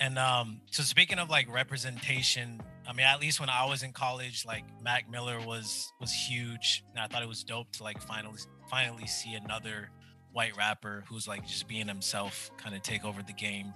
And 0.00 0.18
um, 0.18 0.60
so 0.70 0.82
speaking 0.82 1.18
of 1.18 1.30
like 1.30 1.48
representation, 1.48 2.60
I 2.86 2.92
mean, 2.92 3.06
at 3.06 3.20
least 3.20 3.38
when 3.40 3.48
I 3.48 3.64
was 3.66 3.82
in 3.82 3.92
college, 3.92 4.44
like 4.44 4.64
Mac 4.82 5.08
Miller 5.08 5.40
was 5.40 5.92
was 6.00 6.12
huge, 6.12 6.82
and 6.90 6.98
I 6.98 7.06
thought 7.06 7.22
it 7.22 7.28
was 7.28 7.44
dope 7.44 7.70
to 7.72 7.84
like 7.84 8.00
finally 8.02 8.40
finally 8.68 9.06
see 9.06 9.34
another 9.34 9.90
white 10.32 10.56
rapper 10.56 11.04
who's 11.08 11.28
like 11.28 11.46
just 11.46 11.68
being 11.68 11.88
himself, 11.88 12.50
kind 12.56 12.74
of 12.74 12.82
take 12.82 13.04
over 13.04 13.22
the 13.22 13.32
game. 13.32 13.72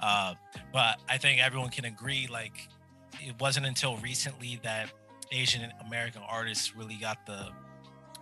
Uh, 0.00 0.34
but 0.72 1.00
I 1.08 1.18
think 1.18 1.44
everyone 1.44 1.70
can 1.70 1.84
agree, 1.84 2.28
like 2.30 2.68
it 3.20 3.34
wasn't 3.40 3.66
until 3.66 3.96
recently 3.98 4.60
that 4.62 4.92
Asian 5.32 5.72
American 5.86 6.22
artists 6.28 6.76
really 6.76 6.96
got 6.96 7.26
the 7.26 7.48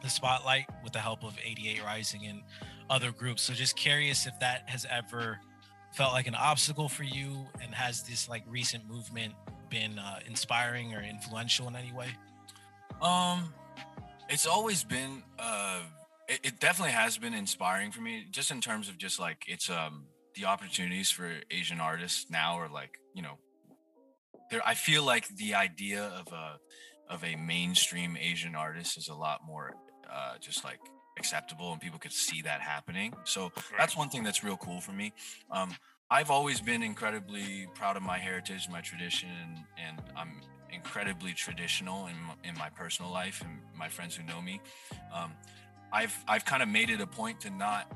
the 0.02 0.10
spotlight 0.10 0.66
with 0.82 0.92
the 0.92 0.98
help 0.98 1.24
of 1.24 1.34
88rising 1.36 2.28
and 2.28 2.42
other 2.90 3.10
groups. 3.10 3.42
So 3.42 3.54
just 3.54 3.74
curious 3.74 4.26
if 4.26 4.38
that 4.40 4.68
has 4.68 4.86
ever 4.90 5.40
felt 5.92 6.12
like 6.12 6.26
an 6.26 6.34
obstacle 6.34 6.88
for 6.88 7.04
you 7.04 7.46
and 7.62 7.74
has 7.74 8.02
this 8.02 8.28
like 8.28 8.42
recent 8.48 8.86
movement 8.88 9.32
been 9.70 9.98
uh, 9.98 10.20
inspiring 10.26 10.94
or 10.94 11.02
influential 11.02 11.68
in 11.68 11.76
any 11.76 11.92
way 11.92 12.08
Um, 13.00 13.52
it's 14.28 14.46
always 14.46 14.84
been 14.84 15.22
uh, 15.38 15.80
it, 16.28 16.40
it 16.42 16.60
definitely 16.60 16.92
has 16.92 17.18
been 17.18 17.34
inspiring 17.34 17.92
for 17.92 18.00
me, 18.00 18.26
just 18.30 18.50
in 18.50 18.60
terms 18.60 18.88
of 18.88 18.98
just 18.98 19.18
like 19.18 19.44
it's 19.46 19.70
um 19.70 20.06
the 20.34 20.44
opportunities 20.46 21.10
for 21.10 21.30
Asian 21.50 21.80
artists 21.80 22.26
now 22.30 22.58
are 22.58 22.68
like 22.68 22.98
you 23.14 23.22
know, 23.22 23.38
there. 24.50 24.60
I 24.66 24.74
feel 24.74 25.04
like 25.04 25.28
the 25.28 25.54
idea 25.54 26.02
of 26.02 26.32
a 26.32 26.58
of 27.08 27.24
a 27.24 27.36
mainstream 27.36 28.16
Asian 28.20 28.54
artist 28.54 28.98
is 28.98 29.08
a 29.08 29.14
lot 29.14 29.40
more 29.46 29.72
uh, 30.10 30.36
just 30.40 30.64
like 30.64 30.80
acceptable 31.18 31.72
and 31.72 31.80
people 31.80 31.98
could 31.98 32.12
see 32.12 32.42
that 32.42 32.60
happening. 32.60 33.14
So 33.24 33.52
that's 33.78 33.96
one 33.96 34.08
thing 34.08 34.24
that's 34.24 34.42
real 34.42 34.56
cool 34.56 34.80
for 34.80 34.92
me. 34.92 35.12
Um, 35.50 35.74
I've 36.10 36.30
always 36.30 36.60
been 36.60 36.82
incredibly 36.82 37.68
proud 37.74 37.96
of 37.96 38.02
my 38.02 38.18
heritage, 38.18 38.68
my 38.70 38.80
tradition, 38.80 39.28
and, 39.42 39.58
and 39.78 40.02
I'm 40.16 40.40
incredibly 40.72 41.32
traditional 41.32 42.06
in 42.06 42.16
in 42.48 42.58
my 42.58 42.68
personal 42.68 43.12
life 43.12 43.42
and 43.42 43.60
my 43.76 43.88
friends 43.88 44.16
who 44.16 44.24
know 44.24 44.42
me. 44.42 44.60
Um, 45.14 45.34
I've 45.94 46.24
I've 46.26 46.44
kind 46.44 46.62
of 46.62 46.68
made 46.68 46.90
it 46.90 47.00
a 47.00 47.06
point 47.06 47.40
to 47.42 47.50
not 47.50 47.90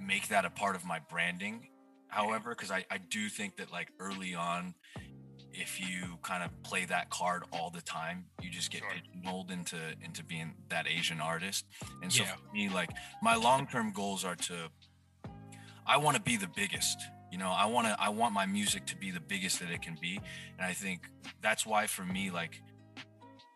make 0.00 0.28
that 0.28 0.46
a 0.46 0.50
part 0.50 0.74
of 0.74 0.84
my 0.86 1.00
branding. 1.10 1.68
However, 2.08 2.50
because 2.50 2.70
I, 2.70 2.84
I 2.90 2.96
do 2.98 3.28
think 3.28 3.58
that 3.58 3.70
like 3.70 3.88
early 4.00 4.34
on, 4.34 4.74
if 5.52 5.78
you 5.78 6.18
kind 6.22 6.42
of 6.42 6.50
play 6.62 6.86
that 6.86 7.10
card 7.10 7.44
all 7.52 7.70
the 7.70 7.82
time, 7.82 8.24
you 8.42 8.50
just 8.50 8.70
get 8.70 8.80
Sure. 8.80 8.90
pigeonholed 8.90 9.50
into 9.50 9.76
into 10.02 10.24
being 10.24 10.54
that 10.70 10.88
Asian 10.88 11.20
artist. 11.20 11.66
And 12.02 12.10
so 12.10 12.22
Yeah. 12.22 12.32
for 12.32 12.52
me, 12.54 12.68
like 12.70 12.90
my 13.22 13.34
long 13.36 13.66
term 13.66 13.92
goals 13.92 14.24
are 14.24 14.36
to 14.36 14.70
I 15.86 15.98
want 15.98 16.16
to 16.16 16.22
be 16.22 16.36
the 16.36 16.48
biggest. 16.56 16.98
You 17.30 17.38
know, 17.38 17.50
I 17.50 17.66
want 17.66 17.86
to 17.86 17.96
I 18.00 18.08
want 18.08 18.32
my 18.32 18.46
music 18.46 18.86
to 18.86 18.96
be 18.96 19.10
the 19.10 19.20
biggest 19.20 19.60
that 19.60 19.70
it 19.70 19.82
can 19.82 19.96
be. 20.00 20.16
And 20.56 20.66
I 20.66 20.72
think 20.72 21.06
that's 21.42 21.66
why 21.66 21.86
for 21.86 22.04
me, 22.04 22.30
like 22.30 22.62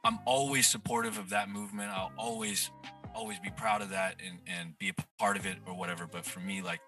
I'm 0.05 0.19
always 0.27 0.67
supportive 0.67 1.17
of 1.17 1.31
that 1.31 1.49
movement. 1.49 1.91
I'll 1.91 2.13
always 2.19 2.71
always 3.15 3.39
be 3.39 3.51
proud 3.51 3.83
of 3.83 3.91
that 3.91 4.17
and, 4.27 4.39
and 4.47 4.79
be 4.79 4.89
a 4.91 4.95
part 5.19 5.37
of 5.37 5.47
it 5.47 5.57
or 5.67 5.75
whatever. 5.75 6.07
But 6.07 6.25
for 6.25 6.41
me, 6.41 6.63
like 6.63 6.81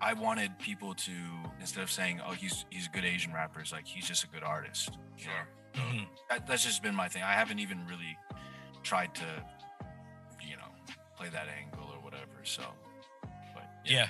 I 0.00 0.12
wanted 0.14 0.58
people 0.58 0.94
to 0.94 1.12
instead 1.60 1.82
of 1.82 1.90
saying, 1.90 2.20
"Oh, 2.26 2.32
he's 2.32 2.64
he's 2.70 2.86
a 2.86 2.90
good 2.90 3.04
Asian 3.04 3.32
rapper," 3.32 3.60
it's 3.60 3.72
like 3.72 3.86
he's 3.86 4.06
just 4.06 4.24
a 4.24 4.28
good 4.28 4.42
artist. 4.42 4.90
you 5.18 5.26
know? 5.26 5.32
Sure. 5.32 5.82
Mhm. 5.84 6.06
That, 6.30 6.46
that's 6.46 6.64
just 6.64 6.82
been 6.82 6.94
my 6.94 7.08
thing. 7.08 7.22
I 7.22 7.32
haven't 7.34 7.58
even 7.58 7.86
really 7.86 8.16
tried 8.82 9.14
to, 9.16 9.24
you 10.46 10.56
know, 10.56 10.68
play 11.16 11.28
that 11.28 11.48
angle 11.48 11.88
or 11.94 12.02
whatever. 12.02 12.40
So, 12.44 12.62
but 13.54 13.64
Yeah. 13.84 14.06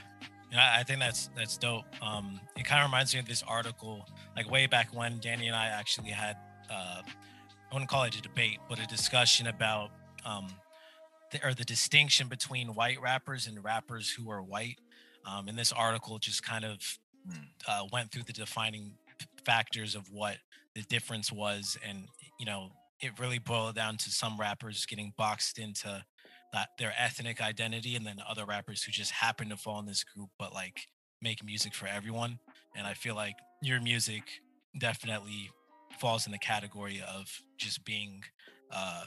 Yeah, 0.53 0.61
I 0.77 0.81
I 0.81 0.83
think 0.85 1.01
that's 1.01 1.29
that's 1.37 1.57
dope. 1.59 1.85
Um, 2.01 2.41
it 2.57 2.65
kind 2.65 2.81
of 2.83 2.89
reminds 2.89 3.13
me 3.15 3.19
of 3.21 3.27
this 3.27 3.43
article, 3.49 4.07
like 4.37 4.49
way 4.51 4.67
back 4.69 4.95
when 4.95 5.19
Danny 5.19 5.49
and 5.49 5.57
I 5.57 5.67
actually 5.67 6.11
had, 6.11 6.37
uh, 6.71 7.03
I 7.03 7.73
wouldn't 7.75 7.91
call 7.91 8.05
it 8.05 8.15
a 8.17 8.23
debate, 8.23 8.59
but 8.69 8.79
a 8.79 8.87
discussion 8.87 9.49
about, 9.49 9.91
um, 10.25 10.47
or 11.43 11.55
the 11.55 11.65
distinction 11.65 12.29
between 12.29 12.69
white 12.75 13.01
rappers 13.01 13.47
and 13.47 13.63
rappers 13.65 14.11
who 14.11 14.31
are 14.31 14.43
white. 14.43 14.79
Um, 15.27 15.49
and 15.49 15.59
this 15.59 15.73
article 15.73 16.19
just 16.19 16.43
kind 16.43 16.65
of 16.65 16.79
Hmm. 17.29 17.43
uh, 17.67 17.85
went 17.93 18.13
through 18.13 18.23
the 18.23 18.33
defining 18.33 18.93
factors 19.45 19.97
of 19.97 20.09
what 20.13 20.37
the 20.77 20.83
difference 20.83 21.33
was, 21.33 21.77
and 21.85 22.07
you 22.39 22.47
know, 22.47 22.71
it 23.01 23.19
really 23.19 23.39
boiled 23.41 23.75
down 23.75 23.97
to 23.97 24.11
some 24.11 24.39
rappers 24.39 24.87
getting 24.87 25.13
boxed 25.17 25.59
into 25.59 26.05
that 26.53 26.69
their 26.79 26.95
ethnic 26.97 27.41
identity 27.41 27.97
and 27.97 28.07
then 28.07 28.17
other 28.29 28.45
rappers 28.45 28.83
who 28.83 28.93
just 28.93 29.11
happen 29.11 29.49
to 29.49 29.57
fall 29.57 29.81
in 29.81 29.87
this 29.87 30.05
group 30.05 30.31
but 30.39 30.55
like 30.55 30.87
make 31.21 31.45
music 31.45 31.75
for 31.75 31.87
everyone 31.89 32.39
and 32.77 32.87
i 32.87 32.95
feel 32.95 33.15
like 33.15 33.35
your 33.63 33.81
music 33.81 34.23
definitely 34.79 35.51
falls 35.99 36.27
in 36.27 36.33
the 36.33 36.39
category 36.39 37.03
of 37.15 37.27
just 37.59 37.85
being 37.85 38.23
uh 38.71 39.05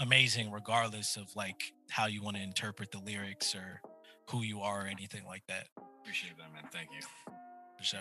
amazing 0.00 0.50
regardless 0.50 1.16
of 1.16 1.34
like 1.36 1.72
how 1.90 2.06
you 2.06 2.22
want 2.22 2.36
to 2.36 2.42
interpret 2.42 2.90
the 2.90 2.98
lyrics 2.98 3.54
or 3.54 3.80
who 4.28 4.42
you 4.42 4.60
are 4.60 4.84
or 4.84 4.86
anything 4.86 5.24
like 5.26 5.42
that 5.46 5.66
appreciate 6.02 6.36
that, 6.38 6.52
man. 6.52 6.64
Thank 6.72 6.88
you. 6.92 7.00
for 7.78 7.84
sure 7.84 8.00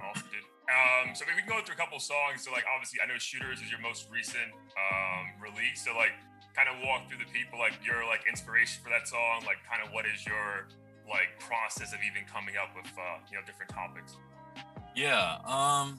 Awesome, 0.00 0.28
dude. 0.30 0.46
Um, 0.68 1.14
so 1.14 1.24
maybe 1.26 1.40
we 1.40 1.42
can 1.42 1.58
go 1.58 1.64
through 1.64 1.74
a 1.74 1.78
couple 1.78 1.98
songs. 1.98 2.44
So 2.44 2.52
like 2.52 2.64
obviously 2.70 3.00
I 3.02 3.06
know 3.06 3.18
Shooters 3.18 3.60
is 3.60 3.70
your 3.70 3.80
most 3.80 4.06
recent 4.12 4.52
um 4.76 5.34
release. 5.42 5.82
So 5.84 5.96
like 5.96 6.12
kind 6.54 6.68
of 6.68 6.78
walk 6.86 7.08
through 7.08 7.18
the 7.18 7.30
people, 7.32 7.58
like 7.58 7.72
your 7.82 8.06
like 8.06 8.22
inspiration 8.28 8.82
for 8.82 8.90
that 8.90 9.08
song, 9.08 9.42
like 9.46 9.58
kind 9.66 9.82
of 9.82 9.92
what 9.92 10.06
is 10.06 10.26
your 10.26 10.68
like 11.08 11.40
process 11.40 11.92
of 11.92 12.00
even 12.04 12.28
coming 12.28 12.54
up 12.60 12.70
with 12.76 12.86
uh, 12.94 13.18
you 13.30 13.38
know, 13.38 13.42
different 13.46 13.72
topics. 13.72 14.16
Yeah. 14.94 15.38
Um 15.46 15.98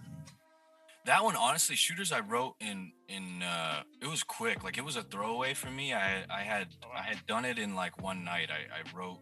that 1.10 1.24
one 1.24 1.36
honestly 1.36 1.76
shooters 1.76 2.12
I 2.12 2.20
wrote 2.20 2.54
in 2.60 2.92
in 3.08 3.42
uh 3.42 3.82
it 4.00 4.06
was 4.06 4.22
quick. 4.22 4.64
Like 4.64 4.78
it 4.78 4.86
was 4.86 4.96
a 4.96 5.02
throwaway 5.02 5.56
for 5.56 5.72
me. 5.72 5.92
I 5.92 6.24
I 6.30 6.42
had 6.42 6.68
I 6.96 7.02
had 7.02 7.26
done 7.26 7.46
it 7.46 7.58
in 7.58 7.74
like 7.74 8.00
one 8.00 8.24
night. 8.24 8.50
I, 8.52 8.62
I 8.72 8.96
wrote 8.96 9.18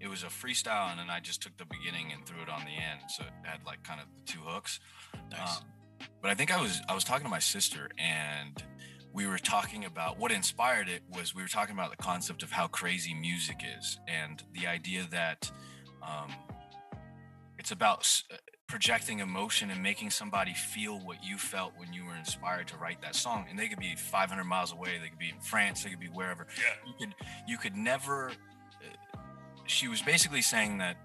it 0.00 0.08
was 0.08 0.24
a 0.24 0.26
freestyle 0.26 0.90
and 0.90 0.98
then 0.98 1.08
I 1.08 1.20
just 1.20 1.40
took 1.40 1.56
the 1.56 1.64
beginning 1.64 2.12
and 2.12 2.26
threw 2.26 2.42
it 2.42 2.48
on 2.48 2.62
the 2.64 2.72
end. 2.72 3.02
So 3.08 3.22
it 3.22 3.30
had 3.44 3.60
like 3.64 3.84
kind 3.84 4.00
of 4.00 4.06
the 4.16 4.22
two 4.32 4.40
hooks. 4.40 4.80
nice 5.30 5.58
Um, 5.58 5.64
but 6.20 6.32
I 6.32 6.34
think 6.34 6.52
I 6.52 6.60
was 6.60 6.80
I 6.88 6.94
was 6.94 7.04
talking 7.04 7.24
to 7.24 7.30
my 7.30 7.38
sister 7.38 7.88
and 7.98 8.60
we 9.12 9.28
were 9.28 9.38
talking 9.38 9.84
about 9.84 10.18
what 10.18 10.32
inspired 10.32 10.88
it 10.88 11.02
was 11.14 11.36
we 11.36 11.42
were 11.42 11.48
talking 11.48 11.74
about 11.74 11.90
the 11.92 12.02
concept 12.02 12.42
of 12.42 12.50
how 12.50 12.66
crazy 12.66 13.14
music 13.14 13.60
is 13.78 14.00
and 14.08 14.42
the 14.54 14.66
idea 14.66 15.06
that 15.12 15.48
um, 16.02 16.32
it's 17.58 17.70
about 17.70 18.04
projecting 18.68 19.20
emotion 19.20 19.70
and 19.70 19.82
making 19.82 20.10
somebody 20.10 20.52
feel 20.52 20.98
what 21.00 21.24
you 21.24 21.38
felt 21.38 21.72
when 21.78 21.92
you 21.92 22.04
were 22.04 22.14
inspired 22.14 22.68
to 22.68 22.76
write 22.76 23.00
that 23.00 23.14
song. 23.14 23.46
And 23.48 23.58
they 23.58 23.66
could 23.66 23.78
be 23.78 23.94
500 23.96 24.44
miles 24.44 24.72
away 24.72 24.98
they 25.02 25.08
could 25.08 25.18
be 25.18 25.30
in 25.30 25.40
france 25.40 25.82
they 25.82 25.90
could 25.90 26.00
be 26.00 26.06
wherever. 26.08 26.46
Yeah. 26.56 26.74
you 26.86 26.94
could 26.98 27.14
you 27.48 27.58
could 27.58 27.76
never 27.76 28.28
uh, 28.28 29.18
she 29.66 29.88
was 29.88 30.02
basically 30.02 30.42
saying 30.42 30.78
that 30.78 30.96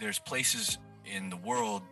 there's 0.00 0.18
places 0.18 0.78
in 1.04 1.28
the 1.28 1.36
world 1.36 1.82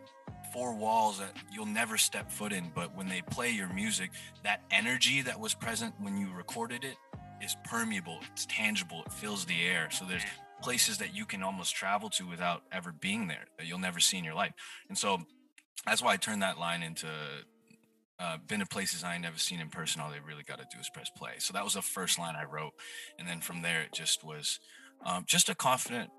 four 0.51 0.73
walls 0.73 1.19
that 1.19 1.33
you'll 1.53 1.65
never 1.67 1.95
step 1.97 2.31
foot 2.31 2.51
in 2.51 2.71
but 2.73 2.95
when 2.95 3.07
they 3.07 3.21
play 3.21 3.51
your 3.51 3.71
music 3.71 4.09
that 4.43 4.63
energy 4.71 5.21
that 5.21 5.39
was 5.39 5.53
present 5.53 5.93
when 5.99 6.17
you 6.17 6.27
recorded 6.35 6.83
it 6.83 6.95
is 7.43 7.55
permeable 7.63 8.17
it's 8.31 8.47
tangible 8.47 9.03
it 9.05 9.11
fills 9.11 9.45
the 9.45 9.61
air. 9.61 9.89
So 9.91 10.05
there's 10.05 10.23
places 10.61 10.97
that 10.97 11.15
you 11.15 11.25
can 11.25 11.43
almost 11.43 11.75
travel 11.75 12.09
to 12.09 12.27
without 12.27 12.63
ever 12.71 12.91
being 12.91 13.27
there 13.27 13.45
that 13.57 13.65
you'll 13.65 13.79
never 13.79 13.99
see 13.99 14.17
in 14.17 14.23
your 14.23 14.33
life 14.33 14.53
and 14.87 14.97
so 14.97 15.17
that's 15.85 16.01
why 16.01 16.13
i 16.13 16.17
turned 16.17 16.41
that 16.41 16.59
line 16.59 16.83
into 16.83 17.07
uh, 18.19 18.37
been 18.47 18.59
to 18.59 18.65
places 18.65 19.03
I 19.03 19.13
ain't 19.13 19.23
never 19.23 19.37
seen 19.37 19.59
in 19.59 19.69
person. 19.69 20.01
All 20.01 20.11
they 20.11 20.19
really 20.19 20.43
got 20.43 20.57
to 20.59 20.65
do 20.71 20.79
is 20.79 20.89
press 20.89 21.09
play. 21.09 21.33
So 21.37 21.53
that 21.53 21.63
was 21.63 21.73
the 21.73 21.81
first 21.81 22.19
line 22.19 22.35
I 22.35 22.43
wrote, 22.43 22.73
and 23.17 23.27
then 23.27 23.39
from 23.39 23.61
there 23.61 23.81
it 23.81 23.93
just 23.93 24.23
was 24.23 24.59
um, 25.05 25.23
just 25.25 25.49
a 25.49 25.55
confident, 25.55 26.09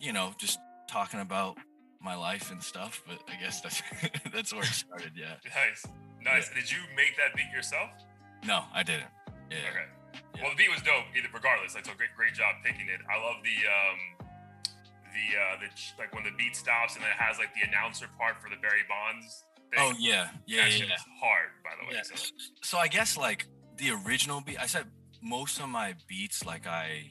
you 0.00 0.12
know, 0.12 0.32
just 0.38 0.58
talking 0.88 1.20
about 1.20 1.56
my 2.00 2.14
life 2.14 2.50
and 2.50 2.62
stuff. 2.62 3.02
But 3.06 3.18
I 3.28 3.40
guess 3.42 3.60
that's 3.62 3.82
that's 4.32 4.52
where 4.52 4.62
it 4.62 4.68
started. 4.68 5.12
Yeah. 5.16 5.34
Nice. 5.44 5.86
Nice. 6.24 6.50
Did 6.54 6.70
you 6.70 6.78
make 6.96 7.16
that 7.16 7.34
beat 7.34 7.50
yourself? 7.52 7.90
No, 8.46 8.62
I 8.72 8.82
didn't. 8.84 9.10
Yeah. 9.50 9.56
Okay. 9.70 10.01
Yeah. 10.12 10.42
Well, 10.42 10.50
the 10.50 10.56
beat 10.56 10.70
was 10.70 10.82
dope. 10.82 11.06
Either 11.16 11.28
regardless, 11.32 11.74
like 11.74 11.86
so 11.86 11.92
great, 11.96 12.10
great 12.16 12.34
job 12.34 12.56
picking 12.64 12.88
it. 12.88 13.00
I 13.08 13.16
love 13.20 13.40
the 13.42 13.58
um, 13.68 13.98
the 15.12 15.26
uh, 15.36 15.54
the 15.60 15.68
like 15.98 16.14
when 16.14 16.24
the 16.24 16.34
beat 16.36 16.56
stops 16.56 16.94
and 16.94 17.04
then 17.04 17.10
it 17.10 17.20
has 17.20 17.38
like 17.38 17.52
the 17.54 17.68
announcer 17.68 18.06
part 18.18 18.40
for 18.42 18.48
the 18.48 18.56
Barry 18.60 18.84
Bonds. 18.88 19.44
Thing. 19.70 19.80
Oh 19.80 19.94
yeah, 19.98 20.28
yeah, 20.46 20.64
that 20.64 20.78
yeah. 20.78 20.84
is 20.84 21.04
hard, 21.20 21.48
by 21.64 21.70
the 21.80 21.88
way. 21.88 21.94
Yeah. 21.96 22.02
So, 22.02 22.32
So 22.62 22.78
I 22.78 22.88
guess 22.88 23.16
like 23.16 23.46
the 23.76 23.90
original 24.04 24.40
beat. 24.40 24.60
I 24.60 24.66
said 24.66 24.86
most 25.22 25.60
of 25.60 25.68
my 25.68 25.94
beats, 26.08 26.44
like 26.44 26.66
I, 26.66 27.10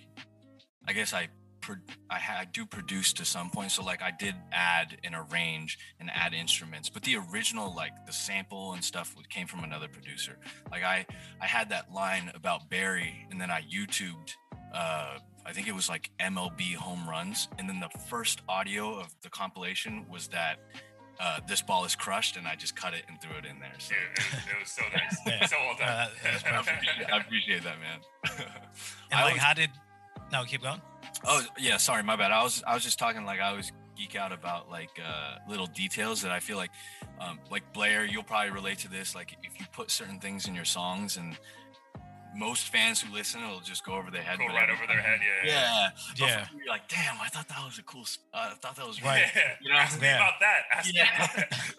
I 0.88 0.94
guess 0.94 1.14
I. 1.14 1.30
Pro- 1.62 1.76
I, 2.10 2.20
ha- 2.20 2.38
I 2.42 2.46
do 2.46 2.66
produce 2.66 3.14
to 3.14 3.26
some 3.26 3.50
point, 3.50 3.72
so 3.72 3.84
like 3.84 4.02
I 4.02 4.12
did 4.12 4.36
add 4.52 4.98
and 5.04 5.16
arrange 5.16 5.78
and 6.00 6.10
add 6.14 6.34
instruments, 6.34 6.90
but 6.90 7.04
the 7.04 7.16
original 7.32 7.74
like 7.76 7.92
the 8.06 8.14
sample 8.14 8.74
and 8.74 8.84
stuff 8.84 9.16
came 9.30 9.48
from 9.48 9.64
another 9.64 9.88
producer. 9.88 10.38
Like 10.72 10.84
I 10.84 11.06
I 11.40 11.46
had 11.48 11.70
that 11.70 11.92
line 11.94 12.32
about 12.34 12.70
Barry, 12.70 13.28
and 13.30 13.40
then 13.40 13.52
I 13.52 13.62
YouTubed. 13.64 14.34
Uh, 14.74 15.18
I 15.46 15.54
think 15.54 15.68
it 15.68 15.76
was 15.76 15.90
like 15.90 16.12
MLB 16.20 16.76
home 16.76 17.08
runs, 17.10 17.48
and 17.58 17.68
then 17.70 17.80
the 17.80 17.90
first 18.10 18.42
audio 18.50 19.00
of 19.00 19.08
the 19.22 19.30
compilation 19.30 20.06
was 20.10 20.28
that 20.30 20.58
uh, 21.20 21.40
this 21.48 21.62
ball 21.62 21.86
is 21.86 21.96
crushed, 21.96 22.38
and 22.38 22.48
I 22.48 22.56
just 22.56 22.76
cut 22.76 22.94
it 22.94 23.04
and 23.08 23.22
threw 23.22 23.38
it 23.38 23.46
in 23.46 23.60
there. 23.60 23.74
So 23.78 23.94
dude, 23.94 24.26
it, 24.26 24.56
it 24.56 24.60
was 24.60 24.72
so 24.72 24.82
nice. 24.94 25.18
Yeah. 25.28 25.46
So 25.46 25.56
well 25.60 25.76
done. 25.78 25.88
Uh, 25.88 26.08
I 26.26 26.60
appreciate, 26.60 27.12
I 27.14 27.18
appreciate 27.20 27.64
that, 27.64 27.76
man. 27.80 28.00
and 28.26 28.40
I 29.12 29.16
like 29.16 29.26
always- 29.26 29.42
how 29.42 29.54
did 29.54 29.70
no 30.32 30.44
keep 30.46 30.62
going 30.62 30.82
oh 31.26 31.44
yeah, 31.60 31.78
sorry, 31.78 32.04
my 32.04 32.16
bad. 32.16 32.32
I 32.32 32.44
was 32.44 32.64
I 32.66 32.74
was 32.74 32.84
just 32.84 33.00
talking 33.00 33.26
like 33.26 33.40
I 33.40 33.50
always 33.50 33.72
geek 33.98 34.16
out 34.16 34.32
about 34.32 34.70
like 34.70 34.90
uh, 35.06 35.38
little 35.50 35.68
details 35.68 36.22
that 36.24 36.32
I 36.32 36.40
feel 36.40 36.58
like, 36.58 36.72
um, 37.20 37.40
like 37.52 37.72
Blair, 37.74 38.06
you'll 38.06 38.24
probably 38.24 38.52
relate 38.52 38.80
to 38.80 38.90
this. 38.90 39.14
Like 39.16 39.36
if 39.44 39.60
you 39.60 39.66
put 39.74 39.92
certain 39.92 40.20
things 40.20 40.48
in 40.48 40.56
your 40.56 40.66
songs, 40.66 41.18
and 41.18 41.38
most 42.36 42.70
fans 42.72 43.02
who 43.02 43.14
listen, 43.14 43.42
it'll 43.44 43.60
just 43.60 43.86
go 43.86 43.94
over 43.94 44.10
their 44.10 44.22
head. 44.22 44.40
Go 44.40 44.48
right 44.48 44.70
over 44.70 44.88
their 44.88 45.02
head. 45.02 45.20
Yeah. 45.44 45.52
Yeah, 45.52 45.90
But 46.12 46.20
Yeah. 46.20 46.46
for 46.46 46.54
you, 46.54 46.60
You're 46.64 46.70
like, 46.70 46.88
damn, 46.88 47.20
I 47.22 47.28
thought 47.28 47.48
that 47.50 47.64
was 47.66 47.78
a 47.78 47.84
cool. 47.84 48.04
s- 48.04 48.20
Uh, 48.34 48.52
I 48.52 48.56
thought 48.56 48.78
that 48.78 48.88
was 48.88 49.04
Right. 49.04 49.26
Yeah. 49.36 49.42
You 49.62 49.70
know? 49.70 49.76
Ask 49.76 50.00
me 50.00 50.08
Yeah. 50.08 50.16
about 50.16 50.40
that. 50.40 50.62
Ask 50.72 50.94
Yeah. 50.94 51.04
me 51.04 51.10
about 51.16 51.36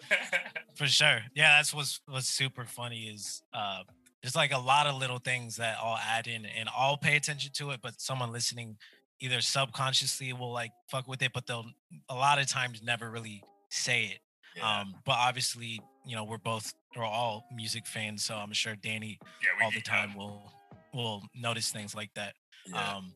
that. 0.09 0.53
for 0.75 0.87
sure 0.87 1.21
yeah 1.35 1.57
that's 1.57 1.71
what's 1.71 1.99
what's 2.07 2.27
super 2.27 2.65
funny 2.65 3.03
is 3.03 3.43
uh 3.53 3.83
there's 4.23 4.35
like 4.35 4.51
a 4.51 4.57
lot 4.57 4.87
of 4.87 4.95
little 4.95 5.19
things 5.19 5.57
that 5.57 5.77
i'll 5.79 5.97
add 5.99 6.25
in 6.25 6.47
and 6.47 6.67
i'll 6.75 6.97
pay 6.97 7.15
attention 7.15 7.51
to 7.53 7.69
it 7.69 7.79
but 7.79 8.01
someone 8.01 8.31
listening 8.31 8.75
either 9.23 9.41
subconsciously 9.41 10.33
will 10.33 10.51
like 10.51 10.71
fuck 10.89 11.07
with 11.07 11.21
it 11.21 11.31
but 11.33 11.47
they'll 11.47 11.65
a 12.09 12.15
lot 12.15 12.39
of 12.39 12.47
times 12.47 12.81
never 12.83 13.09
really 13.09 13.41
say 13.69 14.05
it 14.05 14.19
Yeah. 14.55 14.81
um 14.81 14.93
but 15.05 15.15
obviously 15.17 15.81
you 16.05 16.15
know 16.15 16.23
we're 16.25 16.37
both 16.37 16.73
we're 16.95 17.05
all 17.05 17.45
music 17.55 17.87
fans 17.87 18.23
so 18.23 18.35
i'm 18.35 18.53
sure 18.53 18.75
danny 18.75 19.17
yeah, 19.41 19.65
all 19.65 19.71
the 19.71 19.81
time 19.81 20.13
will 20.15 20.51
will 20.93 21.23
notice 21.33 21.71
things 21.71 21.95
like 21.95 22.13
that 22.15 22.33
yeah. 22.67 22.95
um, 22.97 23.13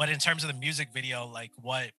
but 0.00 0.08
in 0.08 0.18
terms 0.18 0.42
of 0.44 0.48
the 0.48 0.58
music 0.58 0.88
video, 0.94 1.26
like 1.26 1.50
what 1.60 1.90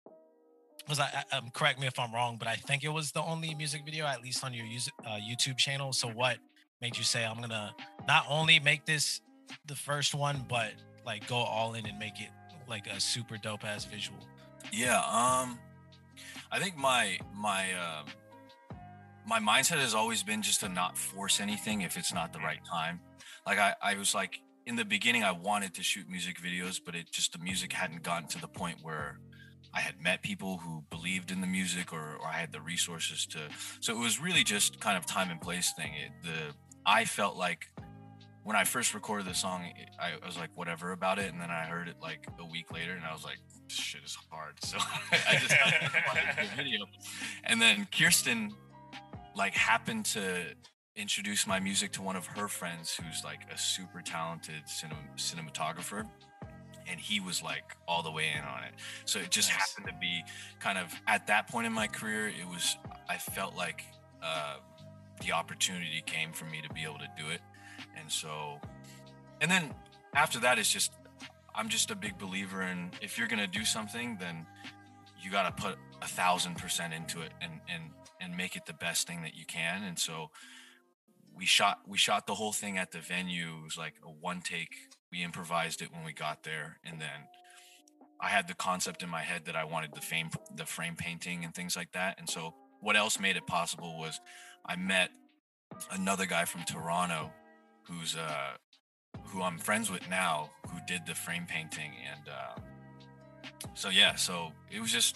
was 0.89 0.99
I 0.99 1.23
um, 1.31 1.51
correct 1.53 1.79
me 1.79 1.86
if 1.86 1.99
I'm 1.99 2.12
wrong, 2.12 2.38
but 2.39 2.47
I 2.47 2.55
think 2.55 2.84
it 2.84 2.89
was 2.89 3.12
the 3.12 3.21
only 3.21 3.53
music 3.53 3.84
video, 3.86 4.07
at 4.07 4.23
least 4.23 4.43
on 4.43 4.55
your 4.55 4.65
uh, 5.05 5.19
YouTube 5.19 5.57
channel. 5.57 5.93
So 5.93 6.07
what 6.07 6.38
made 6.81 6.97
you 6.97 7.03
say 7.03 7.23
I'm 7.23 7.39
gonna 7.39 7.75
not 8.07 8.25
only 8.27 8.60
make 8.60 8.88
this 8.88 9.21
the 9.67 9.75
first 9.75 10.15
one, 10.15 10.45
but 10.49 10.71
like 11.05 11.27
go 11.27 11.36
all 11.36 11.75
in 11.75 11.86
and 11.86 11.99
make 11.99 12.19
it 12.19 12.29
like 12.71 12.88
a 12.88 12.99
super 12.99 13.38
dope 13.38 13.65
ass 13.65 13.86
visual? 13.86 14.17
Yeah, 14.71 14.97
um, 14.97 15.60
I 16.51 16.60
think 16.60 16.77
my 16.77 17.19
my 17.36 17.65
uh, 17.73 18.03
my 19.27 19.39
mindset 19.39 19.77
has 19.77 19.93
always 19.93 20.23
been 20.23 20.41
just 20.41 20.62
to 20.62 20.69
not 20.69 20.97
force 20.97 21.39
anything 21.39 21.81
if 21.81 21.97
it's 21.97 22.13
not 22.13 22.34
the 22.34 22.39
right 22.39 22.63
time. 22.65 23.01
Like 23.45 23.60
I, 23.60 23.75
I 23.81 23.95
was 23.95 24.15
like 24.15 24.39
in 24.65 24.75
the 24.77 24.86
beginning, 24.86 25.23
I 25.23 25.34
wanted 25.34 25.73
to 25.75 25.84
shoot 25.84 26.10
music 26.10 26.38
videos, 26.41 26.79
but 26.84 26.95
it 26.95 27.12
just 27.12 27.34
the 27.34 27.39
music 27.39 27.73
hadn't 27.73 28.03
gotten 28.03 28.27
to 28.29 28.39
the 28.39 28.47
point 28.47 28.77
where 28.81 29.19
I 29.73 29.81
had 29.81 29.99
met 30.01 30.21
people 30.21 30.57
who 30.57 30.84
believed 30.89 31.31
in 31.31 31.41
the 31.41 31.47
music 31.47 31.91
or, 31.93 32.17
or 32.21 32.27
I 32.27 32.34
had 32.34 32.51
the 32.51 32.62
resources 32.62 33.25
to. 33.27 33.39
So 33.81 33.93
it 33.93 33.99
was 33.99 34.19
really 34.21 34.43
just 34.43 34.79
kind 34.79 34.97
of 34.97 35.05
time 35.05 35.29
and 35.29 35.41
place 35.41 35.73
thing. 35.75 35.91
It, 35.93 36.12
the 36.23 36.55
I 36.86 37.05
felt 37.05 37.36
like 37.36 37.67
when 38.43 38.56
I 38.56 38.63
first 38.63 38.93
recorded 38.93 39.27
the 39.27 39.34
song, 39.34 39.65
I, 39.99 40.25
was 40.25 40.38
like 40.38 40.49
whatever 40.56 40.91
about 40.91 41.19
it, 41.19 41.32
and 41.32 41.39
then 41.39 41.51
I 41.51 41.65
heard 41.65 41.88
it 41.88 41.97
like 42.01 42.25
a 42.39 42.45
week 42.45 42.71
later, 42.71 42.93
and 42.93 43.04
I 43.06 43.13
was 43.13 43.23
like, 43.23 43.38
shit 43.67 44.01
is 44.04 44.17
hard. 44.32 44.56
So 44.63 44.77
I 45.30 45.34
just 45.36 45.49
the 45.49 46.56
video, 46.56 46.86
and 47.43 47.62
then 47.62 47.88
Kirsten 47.95 48.51
like 49.36 49.54
happened 49.54 50.06
to 50.06 50.43
introduce 50.95 51.47
my 51.47 51.60
music 51.60 51.91
to 51.93 52.01
one 52.01 52.15
of 52.15 52.25
her 52.25 52.47
friends 52.47 52.93
who's 52.95 53.23
like 53.23 53.41
a 53.54 53.58
super 53.58 54.01
talented 54.01 54.63
cinem- 54.67 55.15
cinematographer 55.15 56.06
and 56.88 56.99
he 56.99 57.19
was 57.19 57.41
like 57.41 57.63
all 57.88 58.04
the 58.04 58.12
way 58.12 58.25
in 58.36 58.43
on 58.43 58.63
it 58.63 58.73
so 59.06 59.19
it 59.19 59.32
just 59.32 59.49
nice. 59.49 59.58
happened 59.58 59.88
to 59.88 59.93
be 60.01 60.21
kind 60.60 60.77
of 60.77 60.93
at 61.08 61.25
that 61.27 61.47
point 61.47 61.65
in 61.65 61.71
my 61.71 61.88
career 61.88 62.27
it 62.27 62.45
was 62.45 62.75
i 63.10 63.17
felt 63.17 63.56
like 63.56 63.84
uh, 64.21 64.58
the 65.21 65.32
opportunity 65.32 66.04
came 66.06 66.34
for 66.34 66.45
me 66.45 66.62
to 66.62 66.71
be 66.73 66.84
able 66.84 66.99
to 66.99 67.10
do 67.17 67.30
it 67.30 67.39
and 67.97 68.12
so 68.12 68.60
and 69.41 69.49
then 69.49 69.73
after 70.13 70.39
that 70.39 70.60
it's 70.60 70.71
just 70.71 70.91
i'm 71.56 71.69
just 71.69 71.91
a 71.91 71.95
big 71.95 72.17
believer 72.17 72.62
in 72.63 72.91
if 73.01 73.17
you're 73.17 73.27
gonna 73.27 73.47
do 73.47 73.65
something 73.65 74.17
then 74.19 74.45
you 75.21 75.30
got 75.30 75.56
to 75.56 75.63
put 75.63 75.77
a 76.01 76.08
thousand 76.08 76.58
percent 76.58 76.93
into 76.93 77.21
it 77.21 77.32
and 77.41 77.60
and 77.69 77.84
and 78.19 78.36
make 78.36 78.56
it 78.56 78.65
the 78.65 78.73
best 78.73 79.08
thing 79.08 79.21
that 79.23 79.36
you 79.36 79.45
can. 79.45 79.84
And 79.84 79.97
so 79.97 80.32
we 81.34 81.45
shot 81.45 81.80
we 81.88 81.97
shot 81.97 82.27
the 82.27 82.36
whole 82.36 82.51
thing 82.51 82.77
at 82.77 82.91
the 82.91 82.99
venue. 82.99 83.58
It 83.60 83.63
was 83.63 83.77
like 83.77 83.95
a 84.04 84.10
one 84.10 84.41
take. 84.41 84.75
We 85.12 85.23
improvised 85.23 85.82
it 85.82 85.91
when 85.91 86.04
we 86.04 86.13
got 86.13 86.43
there. 86.43 86.80
And 86.84 86.99
then 86.99 87.27
i 88.23 88.27
had 88.27 88.47
the 88.47 88.54
concept 88.54 89.01
in 89.01 89.10
my 89.10 89.21
head 89.21 89.45
that 89.45 89.56
i 89.56 89.63
wanted 89.63 89.89
the 89.95 90.01
frame 90.01 90.30
the 90.56 90.65
frame 90.65 90.95
painting 90.95 91.43
and 91.43 91.54
things 91.54 91.75
like 91.75 91.91
that. 91.93 92.19
And 92.19 92.30
so 92.30 92.54
what 92.80 92.95
else 92.95 93.19
made 93.19 93.38
it 93.38 93.47
possible 93.47 93.97
was 93.97 94.19
i 94.65 94.75
met 94.75 95.10
another 95.91 96.25
guy 96.25 96.45
from 96.45 96.63
toronto 96.63 97.32
who's 97.91 98.15
uh 98.15 98.51
who 99.25 99.41
i'm 99.41 99.58
friends 99.58 99.91
with 99.91 100.08
now 100.10 100.49
who 100.69 100.80
did 100.88 101.06
the 101.06 101.15
frame 101.15 101.45
painting 101.47 101.91
and 102.12 102.30
uh 102.30 102.60
so 103.73 103.89
yeah 103.89 104.15
so 104.15 104.51
it 104.71 104.80
was 104.80 104.91
just 104.91 105.15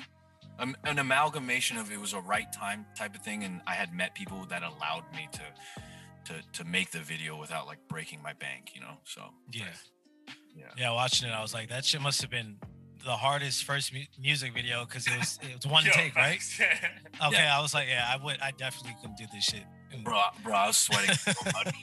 an 0.59 0.99
amalgamation 0.99 1.77
of 1.77 1.91
it 1.91 1.99
was 1.99 2.13
a 2.13 2.19
right 2.21 2.51
time 2.53 2.85
type 2.97 3.13
of 3.13 3.21
thing 3.21 3.43
and 3.43 3.61
i 3.67 3.73
had 3.73 3.93
met 3.93 4.15
people 4.15 4.45
that 4.49 4.63
allowed 4.63 5.03
me 5.13 5.27
to 5.31 5.41
to 6.25 6.33
to 6.53 6.63
make 6.65 6.91
the 6.91 6.99
video 6.99 7.38
without 7.38 7.65
like 7.65 7.79
breaking 7.88 8.21
my 8.21 8.33
bank, 8.33 8.71
you 8.73 8.81
know. 8.81 8.97
So 9.05 9.21
yeah, 9.51 9.65
yeah, 10.55 10.65
yeah. 10.77 10.91
Watching 10.91 11.29
it, 11.29 11.31
I 11.31 11.41
was 11.41 11.53
like, 11.53 11.69
that 11.69 11.85
shit 11.85 12.01
must 12.01 12.21
have 12.21 12.31
been 12.31 12.57
the 13.03 13.11
hardest 13.11 13.63
first 13.63 13.93
mu- 13.93 13.99
music 14.19 14.53
video 14.53 14.85
because 14.85 15.07
it 15.07 15.17
was 15.17 15.39
it 15.43 15.55
was 15.55 15.67
one 15.71 15.85
Yo, 15.85 15.91
take, 15.91 16.15
right? 16.15 16.39
okay, 16.59 17.38
yeah. 17.43 17.57
I 17.57 17.61
was 17.61 17.73
like, 17.73 17.88
yeah, 17.88 18.07
I 18.09 18.23
would, 18.23 18.39
I 18.41 18.51
definitely 18.51 18.95
couldn't 19.01 19.17
do 19.17 19.25
this 19.33 19.45
shit. 19.45 19.63
Bro, 20.03 20.19
bro, 20.43 20.53
I 20.53 20.67
was 20.67 20.77
sweating 20.77 21.15
so 21.15 21.31
much. 21.45 21.73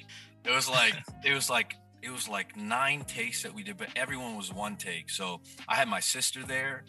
It 0.45 0.55
was 0.55 0.69
like 0.69 0.95
it 1.25 1.35
was 1.35 1.49
like 1.51 1.77
it 2.03 2.11
was 2.11 2.29
like 2.29 2.57
nine 2.57 3.05
takes 3.05 3.43
that 3.43 3.55
we 3.55 3.63
did, 3.63 3.77
but 3.77 3.89
everyone 3.97 4.37
was 4.37 4.53
one 4.53 4.77
take. 4.77 5.11
So 5.11 5.41
I 5.69 5.77
had 5.77 5.89
my 5.89 6.01
sister 6.01 6.45
there, 6.45 6.85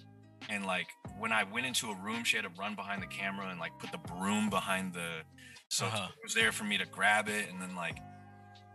and 0.50 0.66
like 0.66 0.88
when 1.20 1.32
I 1.32 1.44
went 1.44 1.66
into 1.66 1.90
a 1.90 1.96
room, 1.96 2.24
she 2.24 2.38
had 2.38 2.44
to 2.44 2.52
run 2.60 2.76
behind 2.76 3.02
the 3.02 3.08
camera 3.08 3.48
and 3.50 3.60
like 3.60 3.78
put 3.80 3.92
the 3.92 4.00
broom 4.00 4.50
behind 4.50 4.94
the 4.94 5.24
so 5.74 5.88
uh-huh. 5.88 6.08
it 6.16 6.24
was 6.24 6.36
there 6.36 6.52
for 6.52 6.66
me 6.66 6.78
to 6.78 6.86
grab 6.86 7.28
it, 7.30 7.50
and 7.50 7.60
then 7.60 7.76
like 7.76 7.98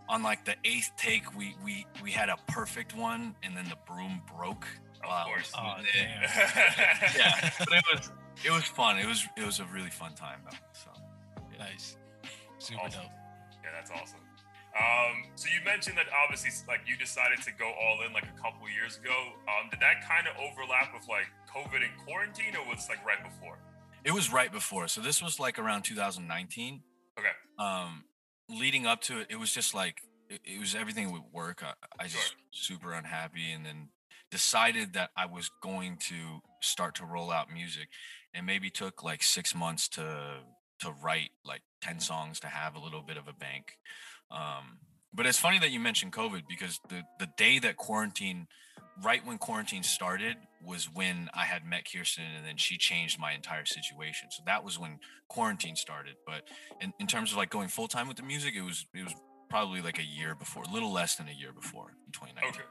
on 0.09 0.25
like 0.25 0.45
the 0.45 0.57
eighth 0.65 0.91
take, 0.97 1.37
we 1.37 1.55
we 1.65 1.87
we 2.03 2.11
had 2.11 2.29
a 2.29 2.37
perfect 2.49 2.97
one, 2.97 3.37
and 3.45 3.57
then 3.57 3.67
the 3.67 3.79
broom 3.87 4.21
broke. 4.37 4.67
Of 5.05 5.27
course. 5.27 5.53
Oh, 5.57 5.77
damn. 5.95 6.23
yeah, 7.17 7.51
but 7.57 7.73
it 7.73 7.85
was 7.95 8.11
it 8.45 8.51
was 8.51 8.65
fun. 8.65 8.99
It 8.99 9.07
was 9.07 9.25
it 9.37 9.47
was 9.47 9.61
a 9.61 9.65
really 9.67 9.91
fun 9.91 10.13
time 10.15 10.41
though. 10.45 10.57
So 10.73 10.91
yeah. 11.53 11.67
nice, 11.67 11.97
super 12.59 12.81
awesome. 12.81 13.03
dope. 13.03 13.11
Yeah, 13.63 13.71
that's 13.77 13.93
awesome. 13.93 14.19
Um, 14.77 15.25
so 15.35 15.49
you 15.49 15.65
mentioned 15.65 15.97
that 15.97 16.07
obviously, 16.13 16.51
like 16.69 16.81
you 16.87 16.97
decided 16.97 17.43
to 17.43 17.53
go 17.53 17.67
all 17.67 18.05
in 18.07 18.13
like 18.13 18.25
a 18.25 18.41
couple 18.41 18.69
years 18.69 18.99
ago. 18.99 19.17
Um, 19.49 19.71
did 19.71 19.81
that 19.81 20.07
kind 20.07 20.27
of 20.29 20.37
overlap 20.37 20.93
with 20.95 21.09
like 21.09 21.27
COVID 21.49 21.83
and 21.83 21.93
quarantine, 22.05 22.55
or 22.55 22.69
was 22.69 22.85
it 22.85 22.91
like 22.91 23.05
right 23.05 23.23
before? 23.23 23.59
It 24.05 24.13
was 24.13 24.33
right 24.33 24.53
before. 24.53 24.89
So 24.89 25.01
this 25.01 25.23
was 25.23 25.41
like 25.41 25.59
around 25.59 25.83
2019. 25.83 26.83
Okay. 27.19 27.29
Um, 27.59 28.05
leading 28.49 28.87
up 28.87 29.01
to 29.03 29.21
it, 29.21 29.27
it 29.31 29.37
was 29.37 29.53
just 29.53 29.75
like 29.75 30.03
it, 30.29 30.41
it 30.45 30.61
was 30.61 30.75
everything 30.75 31.13
would 31.13 31.33
work. 31.33 31.63
I, 31.63 31.73
I 31.99 32.05
just 32.05 32.29
sure. 32.29 32.39
super 32.51 32.93
unhappy, 32.93 33.51
and 33.51 33.65
then 33.65 33.89
decided 34.31 34.93
that 34.95 35.11
I 35.17 35.27
was 35.27 35.51
going 35.63 35.99
to 36.09 36.41
start 36.61 36.95
to 36.97 37.05
roll 37.05 37.31
out 37.31 37.53
music, 37.53 37.89
and 38.35 38.47
maybe 38.47 38.71
took 38.71 39.03
like 39.03 39.23
six 39.23 39.55
months 39.55 39.89
to 39.91 40.41
to 40.81 40.95
write 41.03 41.31
like 41.45 41.63
ten 41.81 42.01
songs 42.01 42.39
to 42.41 42.47
have 42.47 42.77
a 42.77 42.79
little 42.79 43.03
bit 43.03 43.17
of 43.17 43.27
a 43.29 43.33
bank. 43.33 43.79
Um, 44.31 44.79
but 45.13 45.27
it's 45.27 45.39
funny 45.39 45.59
that 45.59 45.71
you 45.71 45.81
mentioned 45.81 46.13
COVID 46.13 46.43
because 46.49 46.81
the 46.89 47.03
the 47.19 47.29
day 47.37 47.59
that 47.59 47.77
quarantine 47.77 48.47
right 49.03 49.25
when 49.25 49.39
quarantine 49.39 49.83
started 49.83 50.37
was 50.65 50.89
when 50.93 51.31
I 51.35 51.45
had 51.45 51.65
met 51.65 51.87
Kirsten 51.91 52.25
and 52.37 52.45
then 52.45 52.57
she 52.57 52.77
changed 52.77 53.19
my 53.19 53.33
entire 53.33 53.65
situation. 53.65 54.29
So 54.31 54.43
that 54.47 54.65
was 54.65 54.79
when 54.79 54.99
quarantine 55.29 55.77
started. 55.77 56.17
But 56.27 56.49
in, 56.81 56.93
in 56.99 57.07
terms 57.07 57.31
of 57.33 57.39
like 57.39 57.51
going 57.51 57.69
full 57.69 57.89
time 57.89 58.09
with 58.09 58.17
the 58.17 58.23
music, 58.23 58.55
it 58.57 58.63
was 58.63 58.87
it 58.95 59.05
was 59.05 59.15
probably 59.49 59.81
like 59.81 59.99
a 59.99 60.05
year 60.05 60.35
before, 60.35 60.65
a 60.65 60.73
little 60.73 60.93
less 60.93 61.17
than 61.17 61.29
a 61.29 61.33
year 61.33 61.53
before 61.53 61.95
in 62.07 62.13
2019. 62.13 62.49
Okay. 62.51 62.69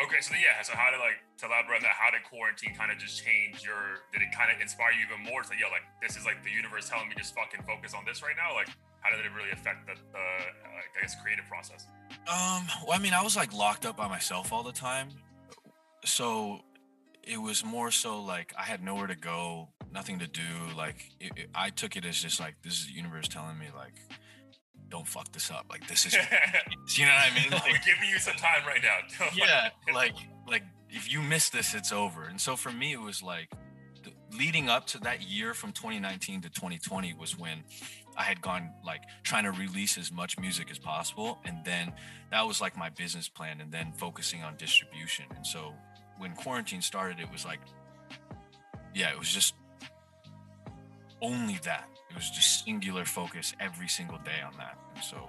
Okay, 0.00 0.24
so 0.24 0.32
yeah, 0.40 0.56
so 0.64 0.72
how 0.72 0.88
did 0.88 1.04
like 1.04 1.20
to 1.36 1.44
elaborate 1.44 1.76
on 1.76 1.84
that? 1.84 1.92
How 1.92 2.08
did 2.08 2.24
quarantine 2.24 2.72
kind 2.72 2.88
of 2.88 2.96
just 2.96 3.20
change 3.20 3.60
your? 3.60 4.08
Did 4.08 4.24
it 4.24 4.32
kind 4.32 4.48
of 4.48 4.56
inspire 4.56 4.88
you 4.96 5.04
even 5.04 5.20
more 5.20 5.44
to 5.44 5.52
yo, 5.52 5.68
like 5.68 5.84
this 6.00 6.16
is 6.16 6.24
like 6.24 6.40
the 6.40 6.48
universe 6.48 6.88
telling 6.88 7.12
me 7.12 7.14
just 7.14 7.36
fucking 7.36 7.60
focus 7.68 7.92
on 7.92 8.08
this 8.08 8.24
right 8.24 8.32
now? 8.32 8.56
Like, 8.56 8.72
how 9.02 9.14
did 9.16 9.24
it 9.24 9.32
really 9.36 9.50
affect 9.50 9.86
the, 9.86 9.94
the 10.12 10.18
uh, 10.18 10.98
I 10.98 11.00
guess 11.00 11.16
creative 11.22 11.44
process? 11.46 11.86
Um, 12.28 12.66
well, 12.86 12.96
I 12.96 12.98
mean, 12.98 13.12
I 13.14 13.22
was 13.22 13.36
like 13.36 13.52
locked 13.52 13.84
up 13.84 13.96
by 13.96 14.08
myself 14.08 14.52
all 14.52 14.62
the 14.62 14.72
time, 14.72 15.08
so 16.04 16.60
it 17.22 17.40
was 17.40 17.64
more 17.64 17.90
so 17.90 18.22
like 18.22 18.52
I 18.58 18.62
had 18.62 18.82
nowhere 18.82 19.06
to 19.06 19.16
go, 19.16 19.68
nothing 19.92 20.18
to 20.20 20.26
do. 20.26 20.42
Like 20.76 21.12
it, 21.20 21.32
it, 21.36 21.48
I 21.54 21.70
took 21.70 21.96
it 21.96 22.04
as 22.04 22.20
just 22.20 22.40
like 22.40 22.54
this 22.62 22.74
is 22.80 22.86
the 22.86 22.92
universe 22.92 23.28
telling 23.28 23.58
me 23.58 23.66
like, 23.76 23.94
don't 24.88 25.06
fuck 25.06 25.32
this 25.32 25.50
up. 25.50 25.66
Like 25.70 25.86
this 25.88 26.06
is, 26.06 26.14
you 26.96 27.06
know 27.06 27.12
what 27.12 27.32
I 27.32 27.34
mean? 27.34 27.50
Like, 27.50 27.64
We're 27.64 27.94
giving 27.94 28.08
you 28.08 28.18
some 28.18 28.34
time 28.34 28.66
right 28.66 28.82
now. 28.82 29.26
yeah, 29.34 29.70
like 29.92 30.14
like 30.48 30.62
if 30.90 31.12
you 31.12 31.20
miss 31.20 31.48
this, 31.50 31.74
it's 31.74 31.92
over. 31.92 32.24
And 32.24 32.40
so 32.40 32.56
for 32.56 32.70
me, 32.70 32.92
it 32.92 33.00
was 33.00 33.22
like 33.22 33.48
leading 34.36 34.68
up 34.68 34.86
to 34.86 34.98
that 34.98 35.22
year 35.22 35.54
from 35.54 35.72
2019 35.72 36.42
to 36.42 36.48
2020 36.48 37.14
was 37.14 37.38
when 37.38 37.62
I 38.16 38.22
had 38.22 38.40
gone 38.40 38.70
like 38.84 39.02
trying 39.22 39.44
to 39.44 39.52
release 39.52 39.96
as 39.98 40.12
much 40.12 40.38
music 40.38 40.70
as 40.70 40.78
possible. 40.78 41.38
And 41.44 41.64
then 41.64 41.92
that 42.30 42.46
was 42.46 42.60
like 42.60 42.76
my 42.76 42.90
business 42.90 43.28
plan 43.28 43.60
and 43.60 43.72
then 43.72 43.92
focusing 43.92 44.42
on 44.42 44.56
distribution. 44.56 45.26
And 45.36 45.46
so 45.46 45.72
when 46.18 46.32
quarantine 46.34 46.82
started, 46.82 47.20
it 47.20 47.30
was 47.32 47.44
like, 47.44 47.60
yeah, 48.94 49.10
it 49.10 49.18
was 49.18 49.28
just 49.28 49.54
only 51.20 51.58
that. 51.64 51.88
It 52.10 52.16
was 52.16 52.30
just 52.30 52.64
singular 52.64 53.04
focus 53.04 53.54
every 53.58 53.88
single 53.88 54.18
day 54.18 54.42
on 54.44 54.52
that. 54.58 54.78
And 54.94 55.02
so, 55.02 55.28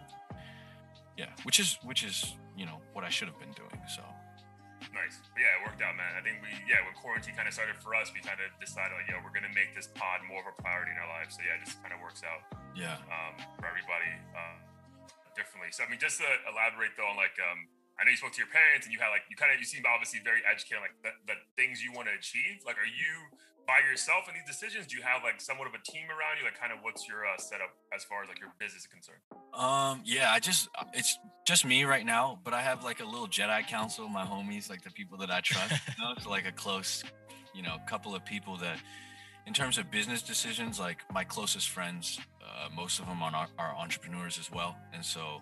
yeah, 1.18 1.30
which 1.44 1.60
is 1.60 1.78
which 1.84 2.04
is 2.04 2.36
you 2.58 2.66
know 2.66 2.82
what 2.92 3.06
I 3.06 3.10
should 3.10 3.30
have 3.30 3.40
been 3.40 3.54
doing. 3.54 3.82
So. 3.96 4.02
Nice. 4.94 5.18
But 5.34 5.42
yeah, 5.42 5.58
it 5.58 5.66
worked 5.66 5.82
out, 5.82 5.98
man. 5.98 6.14
I 6.14 6.22
think 6.22 6.38
we, 6.46 6.54
yeah, 6.70 6.86
when 6.86 6.94
quarantine 6.94 7.34
kind 7.34 7.50
of 7.50 7.54
started 7.58 7.82
for 7.82 7.98
us, 7.98 8.14
we 8.14 8.22
kind 8.22 8.38
of 8.38 8.54
decided, 8.62 8.94
like, 8.94 9.10
yo, 9.10 9.18
we're 9.26 9.34
going 9.34 9.50
to 9.50 9.56
make 9.58 9.74
this 9.74 9.90
pod 9.98 10.22
more 10.30 10.46
of 10.46 10.48
a 10.48 10.56
priority 10.62 10.94
in 10.94 11.02
our 11.02 11.10
lives. 11.10 11.34
So 11.34 11.42
yeah, 11.42 11.58
it 11.58 11.66
just 11.66 11.82
kind 11.82 11.90
of 11.90 12.00
works 12.00 12.22
out. 12.22 12.46
Yeah. 12.78 13.02
Um, 13.10 13.34
for 13.58 13.66
everybody 13.66 14.14
um, 14.38 14.62
differently. 15.34 15.74
So, 15.74 15.82
I 15.82 15.90
mean, 15.90 15.98
just 15.98 16.22
to 16.22 16.30
elaborate 16.46 16.94
though 16.94 17.10
on 17.10 17.18
like, 17.18 17.34
um, 17.42 17.66
I 17.98 18.06
know 18.06 18.14
you 18.14 18.18
spoke 18.18 18.34
to 18.38 18.42
your 18.42 18.54
parents 18.54 18.90
and 18.90 18.94
you 18.94 18.98
had 18.98 19.14
like 19.14 19.30
you 19.30 19.38
kind 19.38 19.54
of 19.54 19.62
you 19.62 19.70
seem 19.70 19.86
obviously 19.86 20.18
very 20.26 20.42
educated 20.50 20.82
like 20.82 20.98
the, 21.06 21.14
the 21.30 21.38
things 21.54 21.86
you 21.86 21.94
want 21.94 22.10
to 22.10 22.16
achieve. 22.18 22.66
Like, 22.66 22.78
are 22.82 22.90
you 22.90 23.14
by 23.66 23.80
yourself 23.90 24.28
in 24.28 24.34
these 24.36 24.48
decisions? 24.48 24.88
Do 24.88 24.98
you 24.98 25.04
have 25.04 25.24
like 25.24 25.40
somewhat 25.42 25.68
of 25.68 25.74
a 25.74 25.82
team 25.92 26.06
around 26.10 26.38
you? 26.40 26.46
Like, 26.46 26.60
kind 26.60 26.72
of 26.72 26.80
what's 26.82 27.08
your 27.08 27.26
uh, 27.26 27.38
setup 27.38 27.70
as 27.96 28.04
far 28.04 28.24
as 28.24 28.30
like 28.30 28.40
your 28.40 28.54
business 28.60 28.84
is 28.84 28.88
concerned? 28.88 29.20
Um, 29.54 30.02
yeah, 30.04 30.32
I 30.32 30.40
just 30.40 30.70
it's 30.94 31.18
just 31.46 31.66
me 31.66 31.84
right 31.84 32.06
now, 32.06 32.40
but 32.44 32.54
I 32.54 32.62
have 32.62 32.84
like 32.84 33.00
a 33.00 33.06
little 33.06 33.28
Jedi 33.28 33.66
council, 33.68 34.08
my 34.08 34.26
homies, 34.26 34.70
like 34.70 34.84
the 34.84 34.92
people 34.92 35.18
that 35.20 35.32
I 35.32 35.42
trust. 35.42 35.72
you 35.88 36.04
know, 36.04 36.14
it's 36.16 36.28
like 36.28 36.48
a 36.48 36.52
close, 36.52 37.04
you 37.54 37.62
know, 37.62 37.78
couple 37.88 38.16
of 38.16 38.26
people 38.26 38.58
that 38.58 38.78
in 39.46 39.54
terms 39.54 39.78
of 39.78 39.92
business 39.92 40.22
decisions, 40.22 40.80
like 40.80 41.00
my 41.12 41.24
closest 41.24 41.70
friends, 41.70 42.20
uh, 42.42 42.70
most 42.76 43.00
of 43.00 43.08
them 43.08 43.22
are, 43.22 43.48
are 43.58 43.76
entrepreneurs 43.76 44.38
as 44.40 44.52
well, 44.52 44.76
and 44.94 45.04
so, 45.04 45.42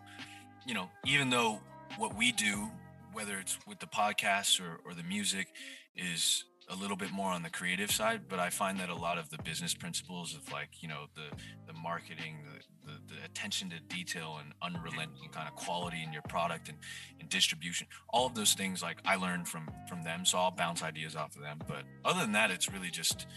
you 0.65 0.73
know, 0.73 0.89
even 1.05 1.29
though 1.29 1.59
what 1.97 2.15
we 2.17 2.31
do, 2.31 2.69
whether 3.13 3.37
it's 3.37 3.57
with 3.67 3.79
the 3.79 3.85
podcast 3.85 4.59
or, 4.61 4.79
or 4.85 4.93
the 4.93 5.03
music, 5.03 5.47
is 5.95 6.45
a 6.69 6.75
little 6.75 6.95
bit 6.95 7.11
more 7.11 7.31
on 7.31 7.43
the 7.43 7.49
creative 7.49 7.91
side, 7.91 8.21
but 8.29 8.39
I 8.39 8.49
find 8.49 8.79
that 8.79 8.89
a 8.89 8.95
lot 8.95 9.17
of 9.17 9.29
the 9.29 9.37
business 9.43 9.73
principles 9.73 10.35
of 10.35 10.51
like 10.51 10.81
you 10.81 10.87
know 10.87 11.05
the 11.15 11.35
the 11.67 11.73
marketing, 11.73 12.37
the, 12.85 12.91
the, 12.91 12.97
the 13.15 13.25
attention 13.25 13.69
to 13.71 13.79
detail 13.93 14.39
and 14.39 14.53
unrelenting 14.61 15.29
kind 15.31 15.47
of 15.47 15.55
quality 15.55 16.01
in 16.03 16.13
your 16.13 16.21
product 16.23 16.69
and, 16.69 16.77
and 17.19 17.29
distribution, 17.29 17.87
all 18.09 18.25
of 18.25 18.35
those 18.35 18.53
things 18.53 18.81
like 18.81 18.99
I 19.05 19.15
learned 19.15 19.47
from 19.47 19.69
from 19.89 20.03
them, 20.03 20.25
so 20.25 20.37
I'll 20.37 20.51
bounce 20.51 20.81
ideas 20.83 21.15
off 21.15 21.35
of 21.35 21.41
them. 21.41 21.59
But 21.67 21.83
other 22.05 22.21
than 22.21 22.31
that, 22.33 22.51
it's 22.51 22.71
really 22.71 22.89
just 22.89 23.27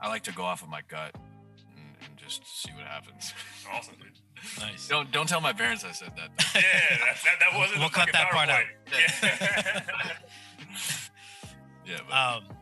I 0.00 0.08
like 0.08 0.22
to 0.24 0.32
go 0.32 0.42
off 0.42 0.62
of 0.62 0.68
my 0.68 0.82
gut 0.88 1.14
and, 1.14 1.86
and 2.04 2.16
just 2.16 2.42
see 2.46 2.72
what 2.72 2.86
happens. 2.86 3.32
Awesome, 3.72 3.94
dude. 4.00 4.08
Nice. 4.58 4.88
don't 4.88 5.12
don't 5.12 5.28
tell 5.28 5.40
my 5.40 5.52
parents 5.52 5.84
I 5.84 5.92
said 5.92 6.12
that. 6.16 6.30
Yeah, 6.54 6.62
that, 6.62 7.16
that, 7.24 7.38
that 7.40 7.58
wasn't. 7.58 7.78
We'll 7.78 7.88
cut 7.90 8.10
fucking 8.10 8.12
that 8.12 8.30
part 8.32 8.48
out. 8.48 8.64
Yeah. 8.92 9.82
yeah, 11.86 11.98
but 12.08 12.14
Um, 12.14 12.56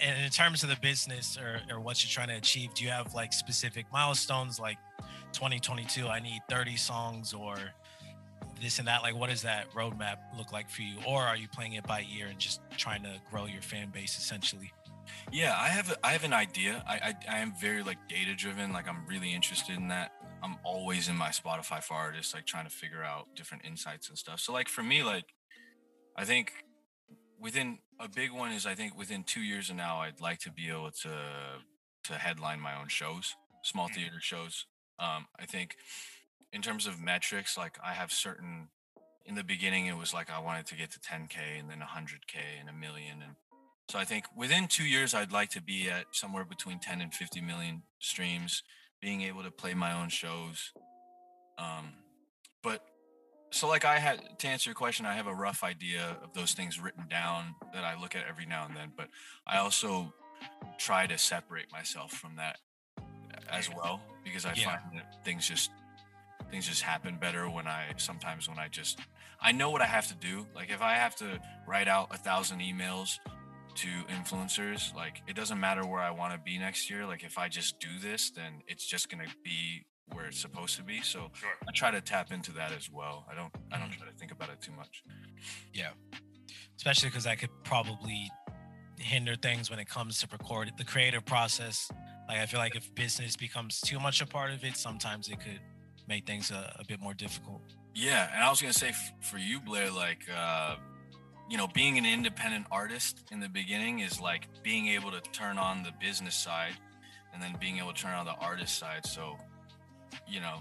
and 0.00 0.24
in 0.24 0.30
terms 0.30 0.62
of 0.62 0.68
the 0.68 0.76
business 0.76 1.36
or, 1.36 1.60
or 1.72 1.80
what 1.80 2.02
you're 2.04 2.10
trying 2.10 2.28
to 2.28 2.36
achieve, 2.36 2.74
do 2.74 2.84
you 2.84 2.90
have 2.90 3.14
like 3.14 3.32
specific 3.32 3.86
milestones 3.92 4.58
like 4.60 4.78
2022? 5.32 6.06
I 6.06 6.20
need 6.20 6.40
30 6.48 6.76
songs 6.76 7.32
or 7.32 7.56
this 8.60 8.78
and 8.78 8.88
that. 8.88 9.02
Like, 9.02 9.16
what 9.16 9.30
does 9.30 9.42
that 9.42 9.70
roadmap 9.72 10.18
look 10.36 10.52
like 10.52 10.70
for 10.70 10.82
you? 10.82 10.94
Or 11.06 11.22
are 11.22 11.36
you 11.36 11.48
playing 11.48 11.74
it 11.74 11.86
by 11.86 12.06
ear 12.16 12.26
and 12.28 12.38
just 12.38 12.60
trying 12.76 13.02
to 13.02 13.20
grow 13.30 13.46
your 13.46 13.62
fan 13.62 13.90
base 13.90 14.16
essentially? 14.16 14.72
Yeah, 15.32 15.54
I 15.58 15.68
have 15.68 15.94
I 16.04 16.12
have 16.12 16.24
an 16.24 16.32
idea. 16.32 16.82
I, 16.86 16.94
I 17.28 17.36
I 17.36 17.38
am 17.38 17.52
very 17.60 17.82
like 17.82 17.98
data 18.08 18.34
driven. 18.34 18.72
Like 18.72 18.88
I'm 18.88 19.04
really 19.06 19.34
interested 19.34 19.76
in 19.76 19.88
that. 19.88 20.12
I'm 20.42 20.56
always 20.64 21.08
in 21.08 21.16
my 21.16 21.28
Spotify 21.28 21.82
for 21.82 21.94
artists, 21.94 22.34
like 22.34 22.46
trying 22.46 22.64
to 22.64 22.70
figure 22.70 23.02
out 23.02 23.28
different 23.34 23.64
insights 23.64 24.08
and 24.08 24.18
stuff. 24.18 24.40
So 24.40 24.52
like 24.52 24.68
for 24.68 24.82
me, 24.82 25.02
like 25.02 25.24
I 26.16 26.24
think 26.24 26.52
within 27.42 27.78
a 28.00 28.08
big 28.08 28.32
one 28.32 28.52
is 28.52 28.64
I 28.64 28.74
think 28.74 28.96
within 28.96 29.24
two 29.24 29.42
years 29.42 29.68
of 29.68 29.76
now, 29.76 29.98
I'd 29.98 30.20
like 30.20 30.38
to 30.40 30.50
be 30.50 30.68
able 30.68 30.92
to 31.02 31.10
to 32.04 32.14
headline 32.14 32.60
my 32.60 32.78
own 32.80 32.88
shows, 32.88 33.34
small 33.62 33.88
theater 33.88 34.20
shows. 34.20 34.66
Um, 34.98 35.26
I 35.38 35.46
think 35.46 35.76
in 36.52 36.62
terms 36.62 36.86
of 36.86 37.00
metrics, 37.00 37.58
like 37.58 37.78
I 37.84 37.92
have 37.92 38.12
certain. 38.12 38.68
In 39.24 39.36
the 39.36 39.44
beginning, 39.44 39.86
it 39.86 39.96
was 39.96 40.12
like 40.12 40.32
I 40.32 40.40
wanted 40.40 40.66
to 40.66 40.74
get 40.74 40.90
to 40.92 40.98
10k 40.98 41.60
and 41.60 41.70
then 41.70 41.78
100k 41.78 42.58
and 42.58 42.68
a 42.68 42.72
million, 42.72 43.22
and 43.22 43.36
so 43.88 43.98
I 43.98 44.04
think 44.04 44.24
within 44.36 44.66
two 44.66 44.84
years, 44.84 45.14
I'd 45.14 45.30
like 45.30 45.50
to 45.50 45.62
be 45.62 45.88
at 45.88 46.06
somewhere 46.12 46.44
between 46.44 46.80
10 46.80 47.00
and 47.00 47.14
50 47.14 47.40
million 47.40 47.82
streams, 48.00 48.64
being 49.00 49.22
able 49.22 49.44
to 49.44 49.50
play 49.52 49.74
my 49.74 49.92
own 49.92 50.08
shows. 50.08 50.72
Um, 51.56 51.92
but 52.64 52.82
so 53.52 53.68
like 53.68 53.84
I 53.84 53.98
had 53.98 54.38
to 54.40 54.48
answer 54.48 54.70
your 54.70 54.74
question, 54.74 55.06
I 55.06 55.14
have 55.14 55.26
a 55.26 55.34
rough 55.34 55.62
idea 55.62 56.16
of 56.22 56.32
those 56.34 56.52
things 56.52 56.80
written 56.80 57.06
down 57.08 57.54
that 57.72 57.84
I 57.84 58.00
look 58.00 58.16
at 58.16 58.24
every 58.28 58.46
now 58.46 58.66
and 58.66 58.76
then. 58.76 58.92
But 58.96 59.08
I 59.46 59.58
also 59.58 60.12
try 60.78 61.06
to 61.06 61.18
separate 61.18 61.70
myself 61.70 62.12
from 62.12 62.36
that 62.36 62.58
as 63.50 63.68
well 63.70 64.00
because 64.24 64.44
I 64.46 64.54
Yeah. 64.54 64.78
find 64.78 64.98
that 64.98 65.24
things 65.24 65.46
just 65.46 65.70
things 66.50 66.66
just 66.68 66.82
happen 66.82 67.16
better 67.16 67.48
when 67.48 67.66
I 67.66 67.94
sometimes 67.96 68.48
when 68.48 68.58
I 68.58 68.68
just 68.68 68.98
I 69.40 69.52
know 69.52 69.70
what 69.70 69.82
I 69.82 69.86
have 69.86 70.06
to 70.08 70.14
do. 70.14 70.46
Like 70.54 70.70
if 70.70 70.82
I 70.82 70.94
have 70.94 71.16
to 71.16 71.40
write 71.66 71.88
out 71.88 72.08
a 72.14 72.16
thousand 72.18 72.60
emails 72.60 73.18
to 73.76 73.88
influencers, 74.04 74.94
like 74.94 75.22
it 75.26 75.34
doesn't 75.34 75.58
matter 75.58 75.86
where 75.86 76.00
I 76.00 76.10
want 76.10 76.34
to 76.34 76.38
be 76.38 76.58
next 76.58 76.90
year. 76.90 77.06
Like 77.06 77.22
if 77.24 77.38
I 77.38 77.48
just 77.48 77.80
do 77.80 77.98
this, 77.98 78.30
then 78.30 78.62
it's 78.66 78.84
just 78.86 79.08
gonna 79.08 79.28
be 79.42 79.84
where 80.12 80.26
it's 80.26 80.40
supposed 80.40 80.76
to 80.76 80.82
be. 80.82 81.00
So 81.02 81.30
Sure. 81.34 81.50
I 81.68 81.72
try 81.72 81.90
to 81.90 82.00
tap 82.00 82.32
into 82.32 82.52
that 82.52 82.72
as 82.72 82.90
well. 82.90 83.26
I 83.30 83.34
don't 83.34 83.54
I 83.72 83.78
don't 83.78 83.90
Mhm. 83.90 83.98
try 83.98 84.06
to 84.06 84.12
think 84.14 84.32
about 84.32 84.50
it 84.50 84.60
too 84.60 84.72
much. 84.72 85.02
Yeah. 85.72 85.92
Especially 86.76 87.08
because 87.08 87.26
I 87.26 87.36
could 87.36 87.50
probably 87.64 88.30
hinder 88.98 89.36
things 89.36 89.70
when 89.70 89.78
it 89.78 89.88
comes 89.88 90.20
to 90.20 90.26
record 90.28 90.72
the 90.76 90.84
creative 90.84 91.24
process. 91.24 91.90
Like, 92.28 92.38
I 92.38 92.46
feel 92.46 92.60
like 92.60 92.76
if 92.76 92.94
business 92.94 93.36
becomes 93.36 93.80
too 93.80 93.98
much 93.98 94.20
a 94.20 94.26
part 94.26 94.52
of 94.52 94.64
it, 94.64 94.76
sometimes 94.76 95.28
it 95.28 95.40
could 95.40 95.60
make 96.06 96.26
things 96.26 96.50
a, 96.50 96.76
a 96.78 96.84
bit 96.84 97.00
more 97.00 97.14
difficult. 97.14 97.62
Yeah, 97.94 98.32
and 98.34 98.42
I 98.42 98.48
was 98.50 98.60
gonna 98.60 98.72
say 98.72 98.88
f- 98.90 99.12
for 99.20 99.38
you, 99.38 99.60
Blair, 99.60 99.90
like 99.90 100.28
uh, 100.30 100.76
you 101.48 101.56
know, 101.56 101.66
being 101.68 101.98
an 101.98 102.06
independent 102.06 102.66
artist 102.70 103.24
in 103.30 103.40
the 103.40 103.48
beginning 103.48 104.00
is 104.00 104.20
like 104.20 104.48
being 104.62 104.86
able 104.88 105.10
to 105.10 105.20
turn 105.32 105.58
on 105.58 105.82
the 105.82 105.92
business 106.00 106.34
side, 106.34 106.74
and 107.32 107.42
then 107.42 107.56
being 107.60 107.78
able 107.78 107.92
to 107.92 108.00
turn 108.02 108.14
on 108.14 108.24
the 108.24 108.34
artist 108.34 108.78
side. 108.78 109.04
So, 109.06 109.36
you 110.28 110.40
know, 110.40 110.58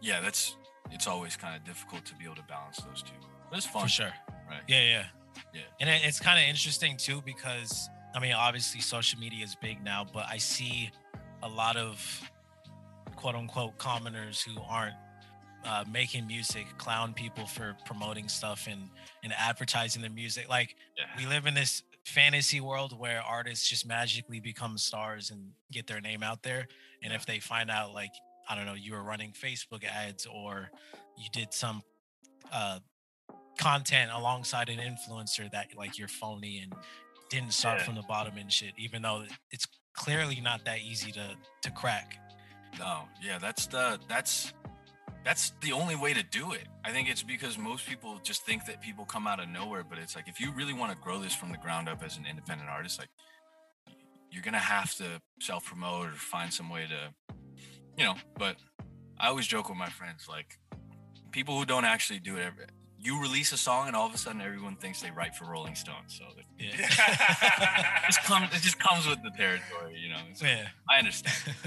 yeah, 0.00 0.20
that's 0.20 0.56
it's 0.90 1.06
always 1.06 1.36
kind 1.36 1.56
of 1.56 1.64
difficult 1.64 2.04
to 2.06 2.14
be 2.16 2.24
able 2.24 2.36
to 2.36 2.42
balance 2.48 2.78
those 2.78 3.02
two. 3.02 3.12
But 3.48 3.58
it's 3.58 3.66
fun, 3.66 3.82
For 3.82 3.88
sure. 3.88 4.12
right? 4.48 4.60
Yeah, 4.68 4.80
yeah, 4.82 5.04
Yeah. 5.54 5.60
And 5.80 5.88
it, 5.90 6.02
it's 6.04 6.18
kind 6.20 6.38
of 6.38 6.48
interesting 6.48 6.96
too 6.96 7.22
because 7.24 7.88
I 8.14 8.18
mean, 8.20 8.32
obviously, 8.32 8.80
social 8.80 9.20
media 9.20 9.44
is 9.44 9.54
big 9.54 9.82
now, 9.84 10.04
but 10.12 10.26
I 10.28 10.38
see 10.38 10.90
a 11.42 11.48
lot 11.48 11.76
of 11.76 12.02
quote 13.16 13.34
unquote 13.34 13.78
commoners 13.78 14.40
who 14.42 14.60
aren't 14.68 14.94
uh, 15.64 15.84
making 15.90 16.26
music 16.26 16.66
clown 16.78 17.12
people 17.12 17.46
for 17.46 17.76
promoting 17.84 18.28
stuff 18.28 18.66
and 18.70 18.88
and 19.22 19.32
advertising 19.36 20.00
their 20.02 20.10
music. 20.10 20.48
Like 20.48 20.74
Yeah. 20.96 21.04
we 21.18 21.26
live 21.26 21.46
in 21.46 21.54
this 21.54 21.82
fantasy 22.04 22.60
world 22.60 22.98
where 22.98 23.20
artists 23.22 23.68
just 23.68 23.86
magically 23.86 24.40
become 24.40 24.78
stars 24.78 25.30
and 25.30 25.52
get 25.70 25.86
their 25.86 26.00
name 26.00 26.22
out 26.22 26.42
there. 26.42 26.66
And 27.02 27.12
if 27.12 27.26
they 27.26 27.38
find 27.38 27.70
out, 27.70 27.92
like, 27.94 28.10
I 28.50 28.56
don't 28.56 28.66
know, 28.66 28.74
you 28.74 28.92
were 28.92 29.02
running 29.02 29.32
Facebook 29.32 29.84
ads 29.84 30.26
or 30.26 30.70
you 31.16 31.28
did 31.32 31.54
some 31.54 31.82
uh, 32.52 32.80
content 33.58 34.10
alongside 34.12 34.68
an 34.68 34.78
influencer 34.78 35.50
that 35.52 35.68
like 35.76 35.98
you're 35.98 36.08
phony 36.08 36.58
and 36.58 36.72
didn't 37.28 37.52
start 37.52 37.78
Yeah. 37.78 37.84
from 37.84 37.94
the 37.94 38.02
bottom 38.02 38.36
and 38.36 38.52
shit, 38.52 38.72
even 38.76 39.02
though 39.02 39.24
it's 39.52 39.66
clearly 39.94 40.40
not 40.40 40.64
that 40.64 40.80
easy 40.80 41.12
to 41.12 41.36
to 41.62 41.70
crack. 41.70 42.16
No, 42.78 43.02
yeah, 43.22 43.38
that's 43.38 43.66
the 43.66 43.98
that's 44.08 44.52
that's 45.24 45.52
the 45.60 45.72
only 45.72 45.96
way 45.96 46.14
to 46.14 46.22
do 46.22 46.52
it. 46.52 46.66
I 46.84 46.90
think 46.92 47.08
it's 47.08 47.22
because 47.22 47.58
most 47.58 47.86
people 47.86 48.18
just 48.22 48.44
think 48.46 48.64
that 48.66 48.80
people 48.80 49.04
come 49.04 49.26
out 49.26 49.38
of 49.38 49.48
nowhere, 49.48 49.84
but 49.88 49.98
it's 49.98 50.16
like 50.16 50.28
if 50.28 50.40
you 50.40 50.50
really 50.52 50.72
want 50.72 50.90
to 50.92 50.98
grow 50.98 51.18
this 51.20 51.34
from 51.34 51.52
the 51.52 51.58
ground 51.58 51.88
up 51.88 52.02
as 52.02 52.16
an 52.16 52.24
independent 52.28 52.70
artist, 52.70 52.98
like 52.98 53.10
you're 54.30 54.42
gonna 54.42 54.58
have 54.58 54.94
to 54.96 55.20
self 55.40 55.66
promote 55.66 56.08
or 56.08 56.12
find 56.12 56.52
some 56.52 56.70
way 56.70 56.86
to, 56.88 57.34
you 57.96 58.04
know. 58.04 58.14
But 58.38 58.56
I 59.18 59.28
always 59.28 59.46
joke 59.46 59.68
with 59.68 59.78
my 59.78 59.88
friends, 59.88 60.26
like 60.28 60.58
people 61.30 61.58
who 61.58 61.64
don't 61.64 61.84
actually 61.84 62.18
do 62.18 62.36
it. 62.36 62.42
Ever, 62.42 62.66
you 62.98 63.20
release 63.20 63.52
a 63.52 63.56
song 63.56 63.86
and 63.86 63.96
all 63.96 64.06
of 64.06 64.14
a 64.14 64.18
sudden 64.18 64.40
everyone 64.40 64.76
thinks 64.76 65.00
they 65.00 65.10
write 65.10 65.34
for 65.34 65.50
Rolling 65.50 65.74
Stone. 65.74 66.04
So 66.08 66.24
it 66.58 66.72
just 68.06 68.22
comes 68.22 68.54
it 68.54 68.62
just 68.62 68.78
comes 68.78 69.06
with 69.06 69.22
the 69.22 69.30
territory, 69.36 69.98
you 69.98 70.10
know. 70.10 70.20
So 70.34 70.46
yeah. 70.46 70.68
I 70.88 70.98
understand. 70.98 71.56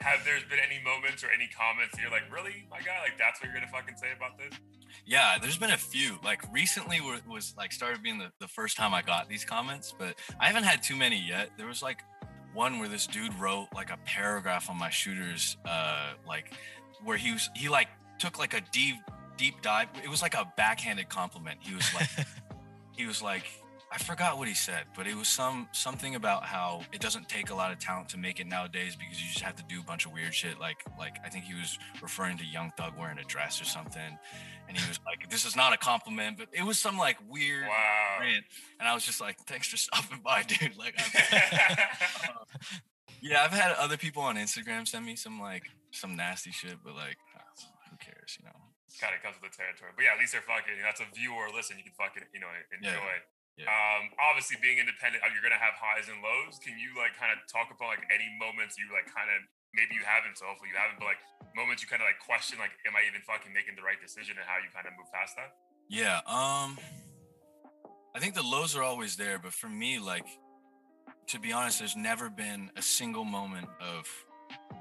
Have 0.00 0.24
there 0.24 0.38
been 0.48 0.58
any 0.58 0.82
moments 0.82 1.22
or 1.22 1.28
any 1.28 1.46
comments 1.46 1.94
that 1.94 2.00
you're 2.00 2.10
like, 2.10 2.22
really, 2.32 2.64
my 2.70 2.78
guy? 2.78 2.98
Like, 3.02 3.18
that's 3.18 3.38
what 3.38 3.50
you're 3.50 3.54
gonna 3.54 3.70
fucking 3.70 3.96
say 3.98 4.08
about 4.16 4.38
this? 4.38 4.58
Yeah, 5.04 5.36
there's 5.40 5.58
been 5.58 5.72
a 5.72 5.76
few. 5.76 6.18
Like 6.24 6.40
recently 6.52 7.00
was, 7.00 7.20
was 7.26 7.54
like 7.56 7.70
started 7.70 8.02
being 8.02 8.18
the, 8.18 8.32
the 8.40 8.48
first 8.48 8.76
time 8.78 8.94
I 8.94 9.02
got 9.02 9.28
these 9.28 9.44
comments, 9.44 9.94
but 9.96 10.14
I 10.40 10.46
haven't 10.46 10.64
had 10.64 10.82
too 10.82 10.96
many 10.96 11.20
yet. 11.20 11.50
There 11.58 11.66
was 11.66 11.82
like 11.82 11.98
one 12.52 12.78
where 12.78 12.88
this 12.88 13.06
dude 13.06 13.34
wrote 13.34 13.68
like 13.74 13.90
a 13.90 13.98
paragraph 14.04 14.70
on 14.70 14.78
my 14.78 14.90
shooters, 14.90 15.56
uh, 15.64 16.12
like 16.26 16.52
where 17.04 17.16
he 17.16 17.32
was 17.32 17.50
he 17.54 17.68
like 17.68 17.88
took 18.18 18.38
like 18.38 18.54
a 18.54 18.60
deep 18.72 18.96
deep 19.36 19.62
dive. 19.62 19.88
It 20.02 20.08
was 20.08 20.22
like 20.22 20.34
a 20.34 20.52
backhanded 20.56 21.08
compliment. 21.08 21.58
He 21.60 21.74
was 21.74 21.94
like 21.94 22.08
he 22.96 23.06
was 23.06 23.22
like 23.22 23.44
I 23.92 23.98
forgot 23.98 24.38
what 24.38 24.46
he 24.46 24.54
said, 24.54 24.84
but 24.96 25.08
it 25.08 25.16
was 25.16 25.26
some 25.26 25.68
something 25.72 26.14
about 26.14 26.44
how 26.44 26.82
it 26.92 27.00
doesn't 27.00 27.28
take 27.28 27.50
a 27.50 27.54
lot 27.54 27.72
of 27.72 27.80
talent 27.80 28.08
to 28.10 28.18
make 28.18 28.38
it 28.38 28.46
nowadays 28.46 28.94
because 28.94 29.20
you 29.20 29.26
just 29.28 29.40
have 29.40 29.56
to 29.56 29.64
do 29.64 29.80
a 29.80 29.82
bunch 29.82 30.06
of 30.06 30.12
weird 30.12 30.32
shit. 30.32 30.60
Like 30.60 30.84
like 30.96 31.16
I 31.24 31.28
think 31.28 31.44
he 31.44 31.54
was 31.54 31.76
referring 32.00 32.38
to 32.38 32.44
Young 32.44 32.70
Thug 32.76 32.92
wearing 32.96 33.18
a 33.18 33.24
dress 33.24 33.60
or 33.60 33.64
something, 33.64 34.16
and 34.68 34.78
he 34.78 34.88
was 34.88 35.00
like, 35.06 35.28
"This 35.28 35.44
is 35.44 35.56
not 35.56 35.72
a 35.72 35.76
compliment," 35.76 36.38
but 36.38 36.46
it 36.52 36.62
was 36.62 36.78
some 36.78 36.98
like 36.98 37.16
weird 37.28 37.66
Wow. 37.66 38.18
rant, 38.20 38.44
and 38.78 38.88
I 38.88 38.94
was 38.94 39.04
just 39.04 39.20
like, 39.20 39.38
"Thanks 39.46 39.66
for 39.66 39.76
stopping 39.76 40.20
by, 40.24 40.42
dude." 40.44 40.76
Like, 40.78 40.96
yeah, 43.20 43.42
I've 43.42 43.50
had 43.50 43.72
other 43.72 43.96
people 43.96 44.22
on 44.22 44.36
Instagram 44.36 44.86
send 44.86 45.04
me 45.04 45.16
some 45.16 45.40
like 45.40 45.64
some 45.90 46.14
nasty 46.14 46.52
shit, 46.52 46.76
but 46.84 46.94
like, 46.94 47.16
who 47.90 47.96
cares, 47.96 48.38
you 48.38 48.46
know? 48.46 48.54
kind 49.00 49.14
of 49.14 49.22
comes 49.22 49.36
with 49.40 49.50
the 49.50 49.56
territory. 49.56 49.90
But 49.96 50.04
yeah, 50.04 50.12
at 50.12 50.18
least 50.20 50.32
they're 50.36 50.42
fucking. 50.44 50.74
That's 50.82 51.00
a 51.00 51.06
view 51.14 51.32
or 51.32 51.48
listen. 51.48 51.78
You 51.78 51.84
can 51.84 51.94
fucking 51.96 52.24
you 52.34 52.40
know 52.40 52.52
enjoy. 52.70 52.90
Yeah. 52.90 53.39
Um, 53.60 54.14
obviously, 54.16 54.56
being 54.62 54.80
independent, 54.80 55.20
uh, 55.20 55.28
you're 55.34 55.44
gonna 55.44 55.60
have 55.60 55.76
highs 55.76 56.08
and 56.08 56.22
lows. 56.24 56.56
Can 56.62 56.80
you 56.80 56.96
like 56.96 57.12
kind 57.18 57.34
of 57.34 57.44
talk 57.44 57.68
about 57.68 57.92
like 57.92 58.06
any 58.08 58.28
moments 58.40 58.80
you 58.80 58.88
like 58.88 59.04
kind 59.10 59.28
of 59.28 59.44
maybe 59.76 59.94
you 59.94 60.04
haven't, 60.06 60.38
so 60.38 60.48
hopefully 60.48 60.72
you 60.72 60.78
haven't, 60.80 60.96
but 60.96 61.10
like 61.10 61.20
moments 61.52 61.84
you 61.84 61.88
kind 61.90 62.00
of 62.00 62.08
like 62.08 62.18
question 62.22 62.56
like, 62.56 62.72
am 62.88 62.96
I 62.96 63.04
even 63.04 63.20
fucking 63.26 63.52
making 63.52 63.76
the 63.76 63.84
right 63.84 64.00
decision, 64.00 64.40
and 64.40 64.46
how 64.48 64.56
you 64.62 64.70
kind 64.72 64.88
of 64.88 64.96
move 64.96 65.10
past 65.12 65.36
that? 65.36 65.52
Yeah. 65.90 66.24
Um 66.24 66.80
I 68.14 68.18
think 68.18 68.34
the 68.34 68.42
lows 68.42 68.74
are 68.74 68.82
always 68.82 69.16
there, 69.16 69.38
but 69.38 69.52
for 69.52 69.68
me, 69.68 69.98
like 69.98 70.26
to 71.28 71.38
be 71.38 71.52
honest, 71.52 71.78
there's 71.78 71.96
never 71.96 72.28
been 72.28 72.70
a 72.76 72.82
single 72.82 73.24
moment 73.24 73.68
of 73.80 74.08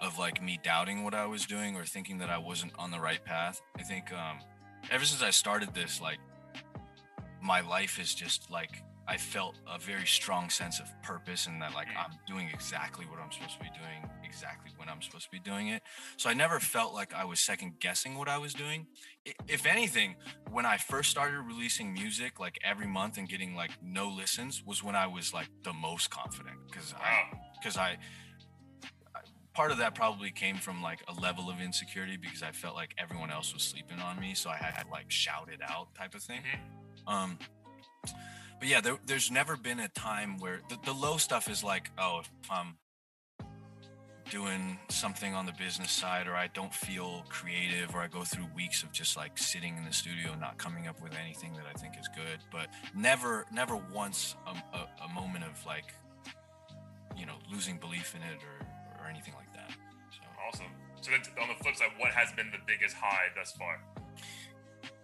of 0.01 0.17
like 0.17 0.41
me 0.41 0.59
doubting 0.63 1.03
what 1.03 1.13
I 1.13 1.25
was 1.25 1.45
doing 1.45 1.75
or 1.75 1.85
thinking 1.85 2.17
that 2.19 2.29
I 2.29 2.37
wasn't 2.37 2.73
on 2.77 2.91
the 2.91 2.99
right 2.99 3.23
path. 3.23 3.61
I 3.77 3.83
think 3.83 4.11
um, 4.13 4.39
ever 4.89 5.05
since 5.05 5.21
I 5.21 5.29
started 5.29 5.73
this, 5.73 6.01
like 6.01 6.19
my 7.41 7.61
life 7.61 7.99
is 7.99 8.13
just 8.13 8.49
like 8.49 8.83
I 9.07 9.17
felt 9.17 9.55
a 9.67 9.79
very 9.79 10.05
strong 10.05 10.51
sense 10.51 10.79
of 10.79 10.87
purpose 11.01 11.47
and 11.47 11.59
that 11.61 11.73
like 11.73 11.87
I'm 11.97 12.11
doing 12.27 12.47
exactly 12.53 13.05
what 13.05 13.19
I'm 13.19 13.31
supposed 13.31 13.53
to 13.53 13.59
be 13.59 13.69
doing 13.69 14.07
exactly 14.23 14.71
when 14.77 14.87
I'm 14.87 15.01
supposed 15.01 15.25
to 15.25 15.31
be 15.31 15.39
doing 15.39 15.69
it. 15.69 15.81
So 16.17 16.29
I 16.29 16.35
never 16.35 16.59
felt 16.59 16.93
like 16.93 17.13
I 17.15 17.25
was 17.25 17.39
second 17.39 17.79
guessing 17.79 18.17
what 18.19 18.29
I 18.29 18.37
was 18.37 18.53
doing. 18.53 18.85
If 19.47 19.65
anything, 19.65 20.15
when 20.51 20.65
I 20.65 20.77
first 20.77 21.09
started 21.09 21.39
releasing 21.39 21.91
music 21.91 22.39
like 22.39 22.59
every 22.63 22.85
month 22.85 23.17
and 23.17 23.27
getting 23.27 23.55
like 23.55 23.71
no 23.81 24.09
listens 24.09 24.63
was 24.63 24.83
when 24.83 24.95
I 24.95 25.07
was 25.07 25.33
like 25.33 25.49
the 25.63 25.73
most 25.73 26.11
confident 26.11 26.57
because 26.71 26.93
I 26.93 27.35
because 27.59 27.77
I 27.77 27.97
part 29.55 29.71
of 29.71 29.79
that 29.79 29.95
probably 29.95 30.29
came 30.29 30.55
from 30.55 30.83
like 30.83 31.03
a 31.07 31.13
level 31.19 31.49
of 31.49 31.59
insecurity 31.59 32.15
because 32.15 32.43
I 32.43 32.51
felt 32.51 32.75
like 32.75 32.93
everyone 32.99 33.31
else 33.31 33.53
was 33.53 33.63
sleeping 33.63 33.99
on 33.99 34.19
me, 34.19 34.35
so 34.35 34.49
I 34.51 34.55
had, 34.55 34.73
had 34.73 34.87
like 34.91 35.09
shouted 35.09 35.61
out 35.67 35.93
type 35.95 36.13
of 36.13 36.21
thing. 36.21 36.41
Mm-hmm. 36.41 36.88
Um, 37.07 37.37
but 38.59 38.67
yeah, 38.67 38.81
there, 38.81 38.97
there's 39.05 39.31
never 39.31 39.55
been 39.55 39.79
a 39.79 39.87
time 39.89 40.37
where 40.37 40.59
the, 40.69 40.77
the 40.85 40.93
low 40.93 41.17
stuff 41.17 41.49
is 41.49 41.63
like, 41.63 41.89
oh, 41.97 42.21
if 42.21 42.51
I'm 42.51 42.75
doing 44.29 44.77
something 44.89 45.33
on 45.33 45.45
the 45.45 45.51
business 45.53 45.91
side 45.91 46.27
or 46.27 46.35
I 46.35 46.47
don't 46.53 46.73
feel 46.73 47.25
creative 47.29 47.95
or 47.95 47.99
I 47.99 48.07
go 48.07 48.23
through 48.23 48.47
weeks 48.55 48.83
of 48.83 48.91
just 48.91 49.17
like 49.17 49.37
sitting 49.37 49.75
in 49.77 49.85
the 49.85 49.93
studio 49.93 50.31
and 50.31 50.41
not 50.41 50.57
coming 50.57 50.87
up 50.87 51.01
with 51.01 51.13
anything 51.17 51.53
that 51.53 51.65
I 51.67 51.73
think 51.77 51.95
is 51.99 52.07
good 52.15 52.39
but 52.51 52.67
never 52.95 53.45
never 53.51 53.75
once 53.91 54.35
a, 54.45 54.51
a, 54.77 54.87
a 55.05 55.13
moment 55.13 55.45
of 55.45 55.65
like 55.65 55.93
you 57.17 57.25
know 57.25 57.35
losing 57.51 57.77
belief 57.77 58.13
in 58.15 58.21
it 58.21 58.37
or, 58.43 59.03
or 59.03 59.09
anything 59.09 59.33
like 59.35 59.51
that 59.53 59.71
so. 60.11 60.21
Awesome. 60.47 60.71
So 61.01 61.11
then 61.11 61.21
on 61.41 61.49
the 61.49 61.63
flip 61.63 61.75
side 61.75 61.89
what 61.97 62.11
has 62.11 62.31
been 62.33 62.51
the 62.51 62.61
biggest 62.67 62.95
high 62.95 63.29
thus 63.35 63.53
far? 63.57 63.81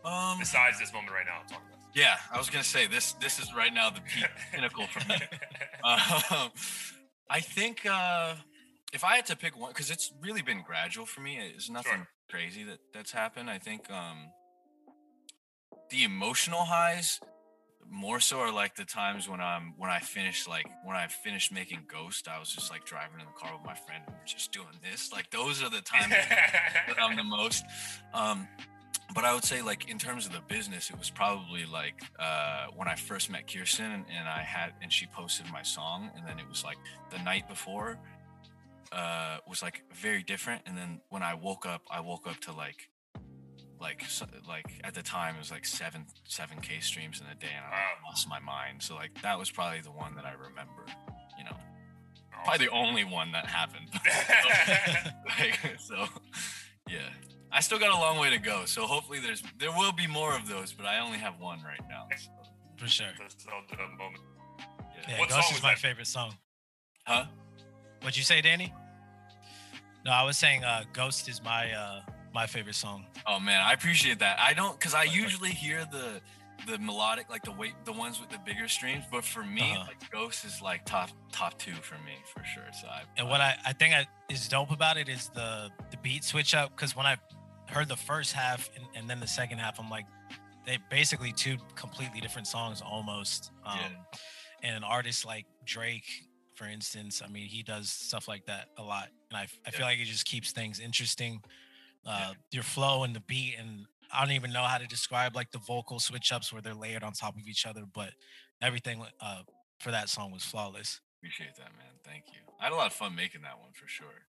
Um 0.06 0.38
besides 0.38 0.80
this 0.80 0.93
moment 0.93 1.14
right 1.14 1.26
now 1.26 1.41
I'm 1.41 1.48
talking 1.48 1.66
about 1.68 1.74
yeah, 1.96 2.16
I 2.32 2.38
was 2.38 2.50
gonna 2.50 2.64
say 2.64 2.88
this. 2.88 3.14
This 3.14 3.39
is 3.39 3.54
right 3.56 3.74
now 3.74 3.89
the 3.89 4.02
peak 4.02 4.28
pinnacle 4.54 4.86
for 4.88 5.08
me. 5.08 5.16
Um, 5.84 6.52
I 7.30 7.39
think 7.39 7.86
uh, 7.86 8.36
if 8.93 9.04
I 9.04 9.16
had 9.16 9.26
to 9.28 9.38
pick 9.38 9.58
one, 9.58 9.72
because 9.72 9.89
it's 9.89 10.12
really 10.22 10.41
been 10.41 10.62
gradual 10.62 11.06
for 11.06 11.22
me. 11.22 11.39
It's 11.56 11.70
nothing 11.70 11.93
sure. 11.93 12.08
crazy 12.30 12.64
that 12.66 12.80
that's 12.93 13.12
happened. 13.12 13.50
I 13.50 13.60
think 13.60 13.89
um, 13.89 14.30
the 15.89 16.04
emotional 16.04 16.66
highs 16.66 17.20
more 17.89 18.20
so 18.20 18.39
are 18.39 18.52
like 18.52 18.76
the 18.76 18.84
times 18.84 19.30
when 19.30 19.39
I'm 19.39 19.74
when 19.78 19.89
I 19.89 20.00
finished 20.00 20.50
like 20.50 20.66
when 20.84 20.96
I 20.98 21.08
finished 21.08 21.54
making 21.54 21.84
Ghost, 21.88 22.28
I 22.28 22.39
was 22.39 22.50
just 22.50 22.72
like 22.72 22.84
driving 22.84 23.20
in 23.20 23.26
the 23.26 23.39
car 23.39 23.56
with 23.56 23.66
my 23.66 23.76
friend 23.76 24.04
and 24.06 24.16
just 24.26 24.52
doing 24.52 24.80
this. 24.84 25.14
Like 25.14 25.30
those 25.32 25.64
are 25.64 25.70
the 25.70 25.82
times 25.82 26.10
that 26.10 26.96
I'm 27.02 27.16
the 27.16 27.24
most. 27.38 27.64
Um, 28.14 28.48
but 29.14 29.24
I 29.24 29.34
would 29.34 29.43
say 29.43 29.62
like 29.62 29.89
in 29.89 29.97
terms 29.97 30.26
of 30.26 30.34
the 30.34 30.41
business, 30.47 30.89
it 30.89 30.97
was 30.97 31.10
probably 31.10 31.66
like 31.66 32.01
uh, 32.20 32.68
when 32.76 32.88
I 32.88 32.95
first 32.95 33.30
met 33.30 33.51
Kirsten 33.51 33.91
and, 33.91 34.06
and, 34.10 34.28
I 34.28 34.41
had 34.41 34.74
and 34.82 34.91
she 34.91 35.06
posted 35.08 35.51
my 35.51 35.62
song, 35.62 36.10
and 36.16 36.28
then 36.28 36.39
it 36.39 36.47
was 36.49 36.64
like 36.64 36.78
the 37.12 37.20
night 37.20 37.47
before 37.47 37.97
uh, 38.91 39.38
was 39.47 39.62
like 39.62 39.84
very 39.93 40.24
different, 40.24 40.64
and 40.66 40.78
then 40.78 41.01
when 41.10 41.24
I 41.24 41.36
woke 41.36 41.66
up, 41.66 41.84
I 41.91 41.99
woke 41.99 42.28
up 42.28 42.39
to 42.41 42.51
like 42.51 42.89
like 43.80 44.03
like 44.47 44.66
at 44.84 44.93
the 44.93 45.03
time 45.03 45.36
it 45.36 45.39
was 45.39 45.51
like 45.51 45.66
seven 45.66 46.06
seven 46.24 46.60
k 46.60 46.80
streams 46.80 47.22
in 47.22 47.28
a 47.28 47.36
day, 47.36 47.53
and 47.56 47.66
I 47.66 48.08
lost 48.08 48.28
my 48.28 48.39
mind. 48.39 48.82
So 48.82 48.95
like 48.95 49.22
that 49.22 49.38
was 49.38 49.51
probably 49.51 49.82
the 49.82 49.91
one 49.91 50.16
that 50.16 50.26
I 50.26 50.34
remember, 50.34 50.86
you 51.38 51.43
know, 51.43 51.58
probably 52.43 52.66
the 52.66 52.72
only 52.72 53.03
one 53.03 53.32
that 53.34 53.45
happened. 53.45 53.89
like, 55.39 55.80
so 55.80 56.08
yeah. 56.89 57.10
I 57.52 57.62
still 57.62 57.80
got 57.80 57.96
a 57.96 58.00
long 58.00 58.20
way 58.20 58.30
to 58.32 58.38
go, 58.38 58.66
so 58.66 58.86
hopefully 58.86 59.20
there's 59.20 59.41
there 59.60 59.72
will 59.72 59.91
be 59.91 60.08
more 60.08 60.36
of 60.36 60.48
those, 60.48 60.74
but 60.74 60.86
I 60.86 61.00
only 61.00 61.18
have 61.18 61.39
one 61.39 61.60
right 61.64 61.80
now. 61.89 62.08
So. 62.18 62.30
For 62.78 62.88
sure. 62.88 63.08
That's 63.18 63.46
all 63.52 63.62
the 63.70 63.78
moment. 63.98 64.24
Yeah, 64.60 65.04
yeah 65.10 65.20
what 65.20 65.30
Ghost 65.30 65.54
is 65.54 65.64
my 65.64 65.70
that? 65.70 65.80
favorite 65.80 66.08
song. 66.08 66.34
Huh? 67.06 67.26
What'd 68.02 68.18
you 68.18 68.24
say, 68.24 68.41
Danny? 68.41 68.74
No, 70.06 70.12
I 70.12 70.24
was 70.24 70.38
saying 70.38 70.64
uh, 70.64 70.84
Ghost 70.93 71.30
is 71.30 71.41
my 71.41 71.72
uh, 71.72 72.02
my 72.34 72.46
favorite 72.46 72.76
song. 72.76 73.06
Oh 73.26 73.39
man, 73.39 73.62
I 73.62 73.74
appreciate 73.74 74.20
that. 74.20 74.38
I 74.39 74.54
don't 74.54 74.78
because 74.78 74.93
I 74.93 75.04
usually 75.04 75.50
hear 75.50 75.86
the 75.91 76.22
the 76.68 76.78
melodic 76.80 77.30
like 77.30 77.43
the 77.43 77.51
weight 77.51 77.74
the 77.84 77.91
ones 77.91 78.20
with 78.20 78.30
the 78.30 78.39
bigger 78.45 78.68
streams, 78.68 79.03
but 79.12 79.24
for 79.24 79.43
me, 79.43 79.74
uh-huh. 79.74 79.86
like 79.88 80.12
Ghost 80.12 80.45
is 80.45 80.62
like 80.62 80.86
top 80.86 81.10
top 81.32 81.58
two 81.60 81.74
for 81.74 81.95
me 81.95 82.14
for 82.34 82.43
sure. 82.43 82.68
So 82.82 82.88
I 82.88 83.03
and 83.18 83.30
what 83.30 83.41
I 83.41 83.56
I 83.66 83.74
think 83.74 83.93
I, 83.93 84.08
is 84.30 84.47
dope 84.47 84.72
about 84.72 84.97
it 84.97 85.10
is 85.10 85.30
the 85.30 85.70
the 85.91 85.97
beat 85.97 86.24
switch 86.24 86.56
up 86.56 86.76
because 86.76 86.95
when 86.95 87.06
I 87.06 87.18
heard 87.68 87.88
the 87.88 87.95
first 87.95 88.34
half 88.34 88.70
and, 88.76 88.86
and, 88.95 89.10
then 89.10 89.20
the 89.20 89.28
second 89.28 89.58
half, 89.58 89.80
I'm 89.80 89.89
like, 89.89 90.06
they 90.66 90.78
basically 90.89 91.32
two 91.32 91.58
completely 91.76 92.20
different 92.22 92.47
songs 92.47 92.82
almost. 92.82 93.51
Um, 93.66 93.78
yeah. 93.80 94.20
And 94.64 94.78
an 94.78 94.84
artist 94.84 95.26
like 95.26 95.45
Drake, 95.66 96.06
for 96.56 96.66
instance, 96.66 97.22
I 97.24 97.28
mean, 97.28 97.47
he 97.47 97.64
does 97.64 97.89
stuff 97.89 98.28
like 98.28 98.45
that 98.45 98.70
a 98.78 98.84
lot, 98.84 99.10
and 99.30 99.38
I, 99.38 99.41
I 99.41 99.47
yeah. 99.66 99.72
feel 99.72 99.86
like 99.86 99.99
it 99.99 100.06
just 100.06 100.26
keeps 100.26 100.51
things 100.51 100.80
interesting. 100.80 101.41
Uh, 102.06 102.18
yeah. 102.20 102.34
Your 102.51 102.64
flow 102.64 103.03
and 103.03 103.16
the 103.16 103.20
beat, 103.22 103.56
and 103.60 103.86
I 104.14 104.24
don't 104.24 104.34
even 104.34 104.51
know 104.51 104.64
how 104.64 104.78
to 104.78 104.88
describe 104.88 105.36
like 105.36 105.51
the 105.51 105.60
vocal 105.60 105.99
switch 105.99 106.32
ups 106.32 106.51
where 106.51 106.62
they're 106.62 106.74
layered 106.74 107.03
on 107.03 107.14
top 107.14 107.36
of 107.36 107.47
each 107.47 107.66
other, 107.66 107.84
but 107.93 108.12
everything 108.62 109.03
uh, 109.22 109.41
for 109.80 109.91
that 109.91 110.10
song 110.10 110.32
was 110.32 110.43
flawless. 110.43 111.01
Appreciate 111.20 111.56
that, 111.58 111.72
man. 111.78 111.91
Thank 112.03 112.26
you. 112.28 112.39
I 112.60 112.66
had 112.66 112.74
a 112.74 112.76
lot 112.76 112.88
of 112.88 112.93
fun 112.93 113.16
making 113.16 113.41
that 113.41 113.60
one 113.60 113.72
for 113.74 113.88
sure. 113.88 114.28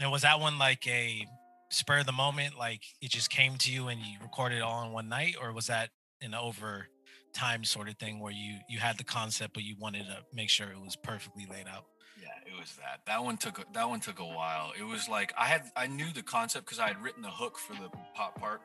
And 0.00 0.10
was 0.10 0.22
that 0.22 0.40
one 0.40 0.58
like 0.58 0.86
a 0.86 1.26
spur 1.72 2.00
of 2.00 2.06
the 2.06 2.12
moment 2.12 2.58
like 2.58 2.82
it 3.00 3.10
just 3.10 3.30
came 3.30 3.56
to 3.56 3.72
you 3.72 3.88
and 3.88 4.00
you 4.00 4.18
recorded 4.22 4.56
it 4.58 4.62
all 4.62 4.84
in 4.84 4.92
one 4.92 5.08
night 5.08 5.36
or 5.40 5.52
was 5.52 5.68
that 5.68 5.88
an 6.20 6.34
over 6.34 6.86
time 7.32 7.64
sort 7.64 7.88
of 7.88 7.96
thing 7.96 8.20
where 8.20 8.32
you 8.32 8.58
you 8.68 8.78
had 8.78 8.98
the 8.98 9.04
concept 9.04 9.54
but 9.54 9.62
you 9.62 9.74
wanted 9.80 10.04
to 10.04 10.18
make 10.34 10.50
sure 10.50 10.70
it 10.70 10.78
was 10.78 10.96
perfectly 10.96 11.46
laid 11.50 11.66
out 11.66 11.86
yeah 12.20 12.28
it 12.44 12.60
was 12.60 12.76
that 12.76 13.00
that 13.06 13.24
one 13.24 13.38
took 13.38 13.64
that 13.72 13.88
one 13.88 14.00
took 14.00 14.18
a 14.18 14.24
while 14.24 14.72
it 14.78 14.82
was 14.82 15.08
like 15.08 15.32
i 15.38 15.46
had 15.46 15.62
i 15.74 15.86
knew 15.86 16.12
the 16.12 16.22
concept 16.22 16.66
because 16.66 16.78
i 16.78 16.86
had 16.86 17.02
written 17.02 17.22
the 17.22 17.30
hook 17.30 17.56
for 17.56 17.72
the 17.72 17.88
pop 18.14 18.38
part 18.38 18.60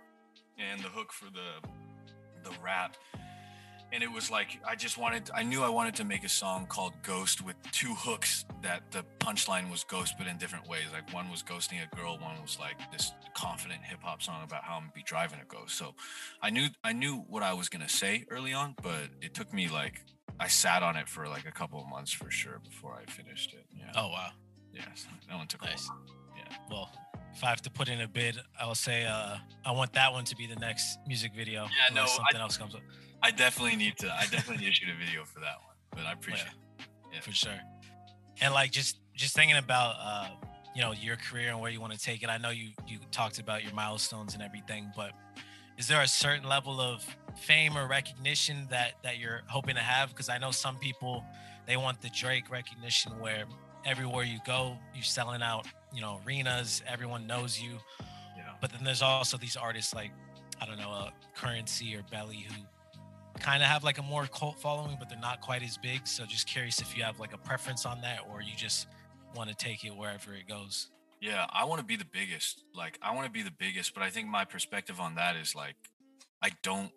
and 0.57 0.81
the 0.81 0.89
hook 0.89 1.11
for 1.11 1.25
the 1.25 1.67
the 2.43 2.55
rap. 2.63 2.95
And 3.93 4.03
it 4.03 4.11
was 4.11 4.29
like 4.29 4.59
I 4.67 4.75
just 4.75 4.97
wanted 4.97 5.29
I 5.33 5.43
knew 5.43 5.63
I 5.63 5.69
wanted 5.69 5.95
to 5.95 6.03
make 6.03 6.25
a 6.25 6.29
song 6.29 6.65
called 6.67 6.93
Ghost 7.03 7.41
with 7.41 7.55
two 7.71 7.93
hooks 7.95 8.43
that 8.61 8.91
the 8.91 9.05
punchline 9.19 9.71
was 9.71 9.85
ghost 9.85 10.15
but 10.17 10.27
in 10.27 10.37
different 10.37 10.67
ways. 10.67 10.83
Like 10.91 11.13
one 11.13 11.31
was 11.31 11.41
ghosting 11.41 11.79
a 11.81 11.95
girl 11.95 12.17
one 12.19 12.41
was 12.41 12.57
like 12.59 12.91
this 12.91 13.13
confident 13.33 13.81
hip 13.83 13.99
hop 14.01 14.21
song 14.21 14.43
about 14.43 14.63
how 14.63 14.75
I'm 14.75 14.83
gonna 14.83 14.91
be 14.93 15.03
driving 15.03 15.39
a 15.39 15.45
ghost. 15.45 15.77
So 15.77 15.95
I 16.41 16.49
knew 16.49 16.67
I 16.83 16.91
knew 16.91 17.23
what 17.29 17.43
I 17.43 17.53
was 17.53 17.69
gonna 17.69 17.87
say 17.87 18.25
early 18.29 18.51
on 18.51 18.75
but 18.83 19.09
it 19.21 19.33
took 19.33 19.53
me 19.53 19.69
like 19.69 20.03
I 20.37 20.49
sat 20.49 20.83
on 20.83 20.97
it 20.97 21.07
for 21.07 21.27
like 21.29 21.47
a 21.47 21.51
couple 21.51 21.79
of 21.79 21.87
months 21.87 22.11
for 22.11 22.29
sure 22.29 22.59
before 22.59 22.93
I 22.93 23.09
finished 23.09 23.53
it 23.53 23.65
yeah. 23.73 23.91
Oh 23.95 24.09
wow 24.09 24.31
yeah 24.73 24.83
so 24.95 25.07
that 25.29 25.35
one 25.35 25.47
took 25.47 25.63
nice. 25.63 25.89
yeah 26.35 26.55
well 26.69 26.89
if 27.37 27.43
I 27.43 27.49
have 27.49 27.61
to 27.61 27.69
put 27.69 27.87
in 27.87 28.01
a 28.01 28.07
bid, 28.07 28.39
I'll 28.59 28.73
say 28.73 29.05
uh, 29.05 29.35
I 29.63 29.71
want 29.71 29.93
that 29.93 30.11
one 30.11 30.23
to 30.25 30.35
be 30.35 30.47
the 30.47 30.55
next 30.55 30.97
music 31.07 31.33
video. 31.35 31.65
Yeah, 31.65 31.93
no, 31.93 32.07
something 32.07 32.35
I, 32.35 32.41
else 32.41 32.57
comes 32.57 32.73
up. 32.73 32.81
I 33.21 33.29
definitely 33.29 33.75
need 33.75 33.95
to. 33.99 34.11
I 34.11 34.21
definitely 34.21 34.65
need 34.65 34.71
to 34.71 34.75
shoot 34.75 34.89
a 34.89 34.97
video 34.97 35.23
for 35.23 35.39
that 35.41 35.57
one. 35.63 35.75
But 35.91 36.05
I 36.07 36.13
appreciate 36.13 36.47
yeah, 36.47 36.85
it. 36.85 37.13
Yeah. 37.13 37.19
For 37.19 37.31
sure. 37.31 37.59
And 38.41 38.55
like 38.55 38.71
just 38.71 38.99
just 39.15 39.35
thinking 39.35 39.57
about 39.57 39.95
uh, 39.99 40.29
you 40.75 40.81
know 40.81 40.93
your 40.93 41.15
career 41.15 41.49
and 41.49 41.61
where 41.61 41.69
you 41.69 41.79
want 41.79 41.93
to 41.93 41.99
take 41.99 42.23
it. 42.23 42.29
I 42.29 42.39
know 42.39 42.49
you 42.49 42.69
you 42.87 42.97
talked 43.11 43.37
about 43.37 43.63
your 43.63 43.73
milestones 43.73 44.33
and 44.33 44.41
everything, 44.41 44.91
but 44.95 45.11
is 45.77 45.87
there 45.87 46.01
a 46.01 46.07
certain 46.07 46.49
level 46.49 46.81
of 46.81 47.05
fame 47.39 47.77
or 47.77 47.87
recognition 47.87 48.65
that 48.71 48.93
that 49.03 49.19
you're 49.19 49.41
hoping 49.47 49.75
to 49.75 49.81
have? 49.81 50.09
Because 50.09 50.27
I 50.27 50.39
know 50.39 50.49
some 50.49 50.77
people 50.77 51.23
they 51.67 51.77
want 51.77 52.01
the 52.01 52.09
Drake 52.09 52.49
recognition 52.49 53.11
where 53.19 53.45
everywhere 53.87 54.23
you 54.23 54.39
go, 54.45 54.77
you're 54.93 55.03
selling 55.03 55.41
out, 55.41 55.65
you 55.93 56.01
know, 56.01 56.19
arenas, 56.25 56.83
everyone 56.87 57.25
knows 57.25 57.59
you. 57.59 57.77
Yeah. 58.35 58.51
But 58.61 58.71
then 58.71 58.83
there's 58.83 59.01
also 59.01 59.37
these 59.37 59.55
artists 59.55 59.95
like 59.95 60.11
I 60.61 60.65
don't 60.65 60.77
know, 60.77 60.91
uh, 60.91 61.09
Curren$y 61.35 61.93
or 61.95 62.03
Belly 62.11 62.47
who 62.49 62.55
kind 63.39 63.61
of 63.61 63.69
have 63.69 63.83
like 63.83 63.99
a 63.99 64.03
more 64.03 64.25
cult 64.25 64.59
following, 64.59 64.97
but 64.99 65.09
they're 65.09 65.19
not 65.19 65.41
quite 65.41 65.63
as 65.63 65.77
big. 65.77 66.07
So 66.07 66.25
just 66.25 66.47
curious 66.47 66.81
if 66.81 66.97
you 66.97 67.03
have 67.03 67.19
like 67.19 67.33
a 67.33 67.37
preference 67.37 67.85
on 67.85 68.01
that, 68.01 68.21
or 68.29 68.41
you 68.41 68.55
just 68.55 68.87
want 69.35 69.49
to 69.49 69.55
take 69.55 69.85
it 69.85 69.95
wherever 69.95 70.33
it 70.33 70.47
goes. 70.47 70.89
Yeah, 71.21 71.45
I 71.51 71.65
want 71.65 71.79
to 71.79 71.85
be 71.85 71.95
the 71.95 72.05
biggest. 72.05 72.63
Like 72.75 72.97
I 73.01 73.13
want 73.15 73.25
to 73.25 73.31
be 73.31 73.43
the 73.43 73.51
biggest, 73.51 73.93
but 73.93 74.03
I 74.03 74.09
think 74.09 74.27
my 74.27 74.45
perspective 74.45 74.99
on 74.99 75.15
that 75.15 75.35
is 75.35 75.55
like 75.55 75.75
I 76.41 76.51
don't 76.63 76.91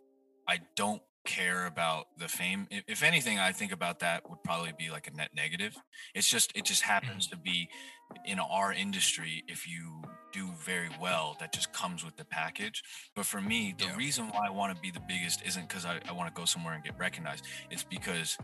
I 0.49 0.61
don't 0.77 1.03
care 1.25 1.67
about 1.67 2.07
the 2.19 2.29
fame. 2.29 2.67
If, 2.71 2.85
if 2.89 3.03
anything, 3.03 3.39
I 3.39 3.53
think 3.53 3.73
about 3.73 4.01
that 4.01 4.29
would 4.29 4.43
probably 4.43 4.73
be 4.79 4.91
like 4.91 5.07
a 5.07 5.17
net 5.17 5.31
negative. 5.35 5.77
It's 6.15 6.29
just 6.29 6.53
it 6.55 6.65
just 6.65 6.83
happens 6.83 7.27
mm-hmm. 7.27 7.37
to 7.37 7.43
be 7.43 7.69
in 8.25 8.39
our 8.39 8.73
industry 8.73 9.45
if 9.49 9.69
you 9.69 10.03
do 10.33 10.51
very 10.65 10.89
well 11.01 11.37
that 11.41 11.53
just 11.53 11.73
comes 11.73 12.05
with 12.05 12.17
the 12.17 12.25
package 12.25 12.83
but 13.15 13.25
for 13.25 13.41
me 13.41 13.75
the 13.79 13.85
yeah. 13.85 13.97
reason 13.97 14.27
why 14.27 14.47
i 14.47 14.51
want 14.51 14.75
to 14.75 14.81
be 14.81 14.91
the 14.91 15.03
biggest 15.09 15.43
isn't 15.47 15.69
because 15.69 15.85
I, 15.85 16.01
I 16.09 16.13
want 16.13 16.33
to 16.33 16.39
go 16.39 16.45
somewhere 16.45 16.75
and 16.75 16.83
get 16.83 16.99
recognized 16.99 17.45
it's 17.71 17.85
because 17.85 18.37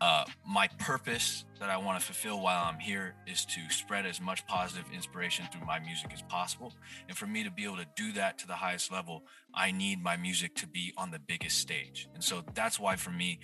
uh, 0.00 0.24
my 0.46 0.68
purpose 0.78 1.44
that 1.58 1.68
I 1.68 1.76
want 1.76 2.00
to 2.00 2.04
fulfill 2.04 2.40
while 2.40 2.64
I'm 2.64 2.78
here 2.78 3.14
is 3.26 3.44
to 3.46 3.68
spread 3.70 4.06
as 4.06 4.20
much 4.20 4.46
positive 4.46 4.86
inspiration 4.94 5.46
through 5.52 5.66
my 5.66 5.78
music 5.78 6.10
as 6.12 6.22
possible. 6.22 6.72
And 7.08 7.16
for 7.16 7.26
me 7.26 7.44
to 7.44 7.50
be 7.50 7.64
able 7.64 7.76
to 7.76 7.86
do 7.96 8.12
that 8.12 8.38
to 8.38 8.46
the 8.46 8.54
highest 8.54 8.90
level, 8.90 9.24
I 9.54 9.70
need 9.72 10.02
my 10.02 10.16
music 10.16 10.54
to 10.56 10.66
be 10.66 10.94
on 10.96 11.10
the 11.10 11.18
biggest 11.18 11.58
stage. 11.58 12.08
And 12.14 12.24
so 12.24 12.42
that's 12.54 12.80
why 12.80 12.96
for 12.96 13.10
me, 13.10 13.40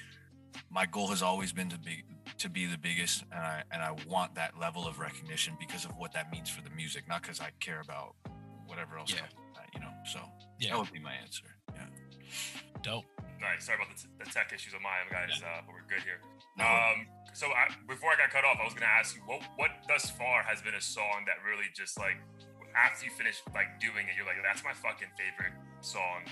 my 0.71 0.87
goal 0.87 1.09
has 1.09 1.23
always 1.23 1.53
been 1.53 1.69
to 1.69 1.79
be 1.79 2.03
to 2.39 2.49
be 2.49 2.67
the 2.67 2.79
biggest 2.79 3.23
and 3.31 3.41
I 3.41 3.63
and 3.71 3.83
I 3.83 3.95
want 4.09 4.35
that 4.37 4.59
level 4.59 4.87
of 4.87 4.99
recognition 4.99 5.55
because 5.61 5.85
of 5.85 5.93
what 5.99 6.13
that 6.15 6.33
means 6.33 6.49
for 6.49 6.63
the 6.63 6.71
music, 6.71 7.07
not 7.07 7.21
because 7.23 7.41
I 7.41 7.51
care 7.61 7.81
about 7.81 8.15
whatever 8.67 8.97
else 8.99 9.13
Yeah. 9.13 9.21
that, 9.55 9.69
you 9.75 9.81
know. 9.81 9.93
So 10.07 10.21
Yeah. 10.59 10.71
that 10.71 10.79
would 10.79 10.93
be 10.93 10.99
my 10.99 11.13
answer. 11.13 11.45
Yeah. 11.75 11.87
Dope. 12.83 13.05
Nice. 13.41 13.67
Sorry 13.67 13.77
about 13.79 13.95
the, 13.95 14.01
t- 14.03 14.09
the 14.19 14.25
tech 14.31 14.53
issues 14.55 14.75
on 14.75 14.83
my 14.83 14.97
end, 15.05 15.11
guys, 15.11 15.41
uh, 15.43 15.61
but 15.67 15.75
we're 15.75 15.87
good 15.89 16.03
here. 16.03 16.21
Um, 16.59 17.07
so 17.35 17.49
I, 17.53 17.69
before 17.87 18.11
I 18.11 18.17
got 18.17 18.31
cut 18.31 18.45
off, 18.45 18.59
I 18.61 18.65
was 18.65 18.73
gonna 18.75 18.87
ask 18.87 19.15
you 19.15 19.23
what 19.27 19.43
what 19.57 19.71
thus 19.89 20.11
far 20.11 20.43
has 20.43 20.63
been 20.63 20.75
a 20.75 20.81
song 20.81 21.25
that 21.27 21.37
really 21.45 21.69
just 21.77 21.99
like 21.99 22.17
after 22.75 23.05
you 23.05 23.11
finish 23.13 23.43
like 23.55 23.79
doing 23.81 24.09
it, 24.09 24.17
you're 24.17 24.25
like, 24.27 24.37
that's 24.43 24.65
my 24.65 24.73
fucking 24.73 25.09
favorite 25.17 25.53
song 25.81 26.25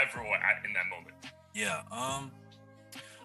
ever 0.00 0.20
at, 0.20 0.64
in 0.64 0.72
that 0.72 0.86
moment. 0.90 1.14
Yeah. 1.54 1.82
Um, 1.90 2.30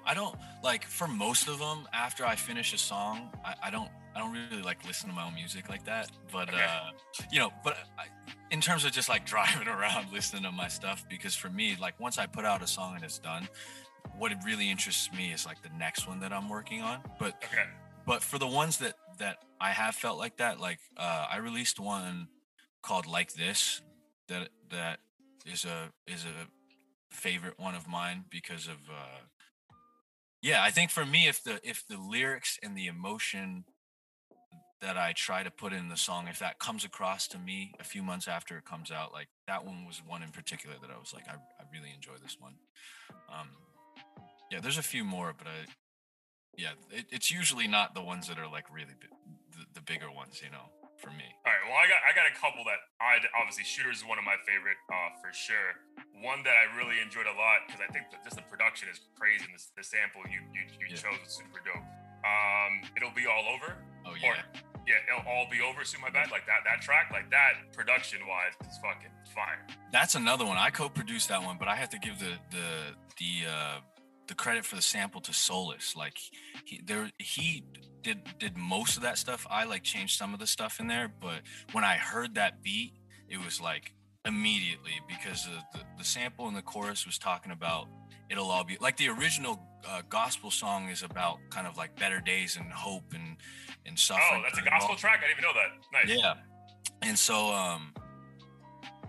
I 0.05 0.13
don't 0.13 0.35
like 0.63 0.83
for 0.85 1.07
most 1.07 1.47
of 1.47 1.59
them. 1.59 1.87
After 1.93 2.25
I 2.25 2.35
finish 2.35 2.73
a 2.73 2.77
song, 2.77 3.29
I, 3.45 3.55
I 3.63 3.69
don't 3.69 3.89
I 4.15 4.19
don't 4.19 4.33
really 4.33 4.63
like 4.63 4.85
listen 4.85 5.09
to 5.09 5.15
my 5.15 5.25
own 5.27 5.35
music 5.35 5.69
like 5.69 5.85
that. 5.85 6.09
But 6.31 6.49
Okay. 6.49 6.63
uh, 6.63 6.91
you 7.31 7.39
know, 7.39 7.51
but 7.63 7.77
I, 7.99 8.05
in 8.51 8.61
terms 8.61 8.85
of 8.85 8.91
just 8.91 9.09
like 9.09 9.25
driving 9.33 9.67
around 9.67 10.11
listening 10.11 10.43
to 10.43 10.51
my 10.51 10.67
stuff, 10.67 11.05
because 11.09 11.35
for 11.35 11.49
me, 11.49 11.75
like 11.79 11.99
once 11.99 12.17
I 12.17 12.25
put 12.25 12.45
out 12.45 12.61
a 12.61 12.67
song 12.67 12.95
and 12.95 13.03
it's 13.03 13.19
done, 13.19 13.47
what 14.17 14.31
it 14.31 14.37
really 14.45 14.69
interests 14.69 15.09
me 15.13 15.31
is 15.31 15.45
like 15.45 15.61
the 15.61 15.69
next 15.77 16.07
one 16.07 16.19
that 16.21 16.31
I'm 16.33 16.49
working 16.49 16.81
on. 16.81 17.01
But 17.19 17.35
Okay. 17.45 17.65
but 18.05 18.23
for 18.23 18.37
the 18.39 18.47
ones 18.47 18.77
that 18.77 18.95
that 19.19 19.37
I 19.59 19.71
have 19.71 19.95
felt 19.95 20.17
like 20.17 20.37
that, 20.37 20.59
like 20.59 20.79
uh, 20.97 21.27
I 21.29 21.37
released 21.37 21.79
one 21.79 22.27
called 22.81 23.05
"Like 23.05 23.33
This" 23.33 23.81
that 24.27 24.49
that 24.71 24.99
is 25.45 25.65
a 25.65 25.91
is 26.05 26.25
a 26.25 27.15
favorite 27.15 27.59
one 27.59 27.75
of 27.75 27.87
mine 27.87 28.25
because 28.29 28.67
of 28.67 28.77
uh, 28.89 29.21
yeah. 30.41 30.63
I 30.63 30.71
think 30.71 30.91
for 30.91 31.05
me, 31.05 31.27
if 31.27 31.43
the 31.43 31.59
if 31.67 31.85
the 31.87 31.97
lyrics 31.97 32.59
and 32.61 32.77
the 32.77 32.87
emotion 32.87 33.65
that 34.81 34.97
I 34.97 35.13
try 35.13 35.43
to 35.43 35.49
put 35.51 35.73
in 35.73 35.89
the 35.89 35.97
song, 35.97 36.27
if 36.27 36.39
that 36.39 36.59
comes 36.59 36.85
across 36.85 37.27
to 37.29 37.39
me 37.39 37.73
a 37.79 37.83
few 37.83 38.03
months 38.03 38.27
after 38.27 38.57
it 38.57 38.65
comes 38.65 38.91
out, 38.91 39.11
like 39.11 39.27
that 39.47 39.65
one 39.65 39.85
was 39.85 40.01
one 40.05 40.21
in 40.21 40.29
particular 40.29 40.75
that 40.81 40.91
I 40.91 40.99
was 40.99 41.13
like, 41.13 41.27
I, 41.27 41.33
I 41.33 41.63
really 41.73 41.91
enjoy 41.93 42.13
this 42.21 42.37
one. 42.39 42.53
Um, 43.29 43.49
yeah, 44.51 44.59
there's 44.61 44.77
a 44.77 44.83
few 44.85 45.03
more, 45.03 45.33
but 45.37 45.47
I, 45.47 45.65
yeah, 46.57 46.77
it, 46.91 47.05
it's 47.09 47.31
usually 47.31 47.67
not 47.67 47.95
the 47.95 48.01
ones 48.01 48.27
that 48.27 48.37
are 48.37 48.47
like 48.47 48.65
really 48.73 48.93
the, 49.01 49.65
the 49.73 49.81
bigger 49.81 50.11
ones, 50.11 50.41
you 50.43 50.49
know, 50.51 50.69
for 51.01 51.09
me. 51.09 51.25
All 51.45 51.53
right. 51.53 51.63
Well, 51.69 51.77
I 51.77 51.85
got 51.89 52.01
I 52.05 52.11
got 52.13 52.25
a 52.25 52.33
couple 52.37 52.65
that 52.65 52.81
I 53.01 53.17
obviously 53.37 53.65
shooters 53.65 54.01
is 54.01 54.05
one 54.05 54.17
of 54.17 54.25
my 54.25 54.37
favorite 54.45 54.77
uh, 54.89 55.13
for 55.21 55.29
sure. 55.33 55.77
One 56.21 56.41
that 56.45 56.57
I 56.57 56.65
really 56.77 56.97
enjoyed 56.97 57.29
a 57.29 57.33
lot 57.37 57.65
because 57.69 57.81
I 57.81 57.89
think 57.93 58.09
that 58.09 58.25
just 58.25 58.37
the 58.37 58.45
production 58.49 58.89
is 58.89 59.01
crazy 59.13 59.45
and 59.45 59.53
the, 59.53 59.61
the 59.77 59.85
sample 59.85 60.25
you 60.29 60.41
you, 60.53 60.65
you 60.81 60.87
Yeah. 60.93 61.01
chose 61.01 61.17
was 61.21 61.33
super 61.37 61.61
dope. 61.61 61.85
Um, 62.25 62.81
it'll 62.97 63.13
be 63.13 63.29
all 63.29 63.45
over. 63.53 63.77
Oh 64.07 64.11
Or 64.11 64.15
yeah, 64.21 64.43
yeah, 64.87 65.17
it'll 65.19 65.29
all 65.29 65.47
be 65.51 65.59
over 65.61 65.83
soon. 65.83 66.01
My 66.01 66.09
bad. 66.09 66.31
Like 66.31 66.45
that 66.45 66.61
that 66.65 66.81
track, 66.81 67.09
like 67.11 67.29
that 67.31 67.73
production 67.73 68.19
wise 68.27 68.53
is 68.69 68.77
fucking 68.81 69.11
fire. 69.35 69.65
that's 69.91 70.15
another 70.15 70.45
one. 70.45 70.57
I 70.57 70.69
co-produced 70.69 71.29
that 71.29 71.43
one, 71.43 71.57
but 71.59 71.67
I 71.67 71.75
have 71.75 71.89
to 71.89 71.99
give 71.99 72.19
the 72.19 72.33
the 72.51 72.67
the 73.19 73.49
uh, 73.49 73.79
the 74.27 74.35
credit 74.35 74.65
for 74.65 74.75
the 74.77 74.81
sample 74.81 75.21
to 75.21 75.33
Solus. 75.33 75.95
Like 75.95 76.17
he 76.65 76.81
there 76.85 77.11
he 77.19 77.63
did 78.01 78.19
did 78.39 78.57
most 78.57 78.95
of 78.97 79.03
that 79.03 79.17
stuff. 79.17 79.45
I 79.49 79.65
like 79.65 79.83
changed 79.83 80.17
some 80.17 80.33
of 80.33 80.39
the 80.39 80.47
stuff 80.47 80.79
in 80.79 80.87
there, 80.87 81.09
but 81.19 81.41
when 81.73 81.83
I 81.83 81.95
heard 81.95 82.35
that 82.35 82.63
beat, 82.63 82.93
it 83.29 83.43
was 83.43 83.59
like 83.59 83.93
immediately 84.25 84.91
because 85.07 85.45
the, 85.45 85.79
the, 85.79 85.85
the 85.99 86.03
sample 86.03 86.47
in 86.49 86.53
the 86.53 86.61
chorus 86.61 87.05
was 87.05 87.17
talking 87.17 87.51
about 87.51 87.87
it'll 88.29 88.49
all 88.51 88.63
be 88.65 88.77
like 88.81 88.97
the 88.97 89.07
original 89.07 89.57
uh, 89.87 90.01
gospel 90.09 90.51
song 90.51 90.89
is 90.89 91.01
about 91.01 91.37
kind 91.49 91.65
of 91.65 91.77
like 91.77 91.95
better 91.97 92.19
days 92.19 92.57
and 92.57 92.69
hope 92.73 93.13
and 93.13 93.37
and 93.87 93.97
suffering. 93.97 94.25
Oh, 94.33 94.41
that's 94.43 94.59
a 94.59 94.61
gospel 94.69 94.95
track. 94.95 95.21
I 95.23 95.27
didn't 95.27 95.39
even 95.39 95.43
know 95.43 95.53
that. 95.53 96.07
Nice. 96.07 96.19
yeah. 96.19 96.33
And 97.01 97.17
so 97.17 97.53
um 97.53 97.93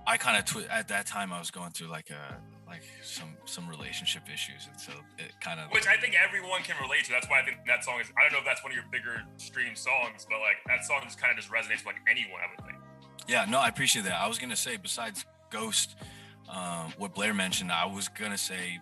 I 0.07 0.16
kind 0.16 0.37
of 0.39 0.64
at 0.70 0.89
that 0.89 1.07
time 1.07 1.33
I 1.33 1.39
was 1.39 1.51
going 1.51 1.70
through 1.70 1.89
like 1.89 2.11
a 2.11 2.41
like 2.66 2.83
some 3.03 3.35
some 3.47 3.68
relationship 3.68 4.22
issues 4.33 4.68
and 4.70 4.79
so 4.81 4.93
it 5.18 5.33
kind 5.41 5.59
of 5.59 5.70
Which 5.70 5.87
I 5.87 5.97
think 5.97 6.14
everyone 6.14 6.62
can 6.62 6.76
relate 6.83 7.05
to. 7.05 7.12
That's 7.12 7.29
why 7.29 7.41
I 7.41 7.45
think 7.45 7.59
that 7.66 7.85
song 7.85 8.01
is. 8.01 8.12
I 8.16 8.22
don't 8.22 8.33
know 8.33 8.39
if 8.39 8.45
that's 8.45 8.62
one 8.62 8.72
of 8.72 8.76
your 8.76 8.85
bigger 8.93 9.22
stream 9.37 9.74
songs, 9.74 10.26
but 10.29 10.39
like 10.41 10.57
that 10.66 10.85
song 10.85 11.01
just 11.05 11.20
kind 11.20 11.31
of 11.31 11.37
just 11.37 11.51
resonates 11.51 11.85
with 11.85 11.97
like 11.97 12.01
anyone. 12.09 12.41
I 12.41 12.49
would 12.55 12.66
think. 12.66 12.79
Yeah, 13.26 13.45
no, 13.49 13.59
I 13.59 13.68
appreciate 13.68 14.05
that. 14.05 14.20
I 14.20 14.29
was 14.29 14.39
gonna 14.39 14.57
say 14.57 14.76
besides 14.76 15.24
Ghost, 15.51 15.97
um, 16.49 16.93
what 16.99 17.14
Blair 17.14 17.35
mentioned, 17.35 17.72
I 17.72 17.87
was 17.87 18.09
gonna 18.09 18.39
say 18.39 18.79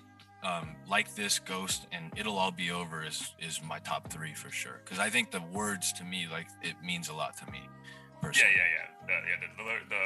um, 0.46 0.76
like 0.88 1.14
this 1.14 1.38
Ghost 1.40 1.86
and 1.92 2.12
It'll 2.16 2.38
All 2.38 2.50
Be 2.52 2.70
Over 2.70 3.02
is 3.04 3.34
is 3.40 3.60
my 3.62 3.78
top 3.80 4.10
three 4.12 4.34
for 4.34 4.50
sure. 4.50 4.80
Because 4.84 4.98
I 4.98 5.10
think 5.10 5.30
the 5.30 5.42
words 5.52 5.92
to 5.94 6.04
me 6.04 6.28
like 6.30 6.46
it 6.62 6.76
means 6.84 7.08
a 7.08 7.14
lot 7.14 7.36
to 7.38 7.46
me 7.50 7.60
Yeah, 7.62 8.22
personally. 8.22 8.54
yeah, 8.56 8.68
yeah. 8.76 8.86
The, 9.06 9.12
yeah, 9.28 9.38
the, 9.42 9.48
the, 9.58 9.64
the, 9.94 10.04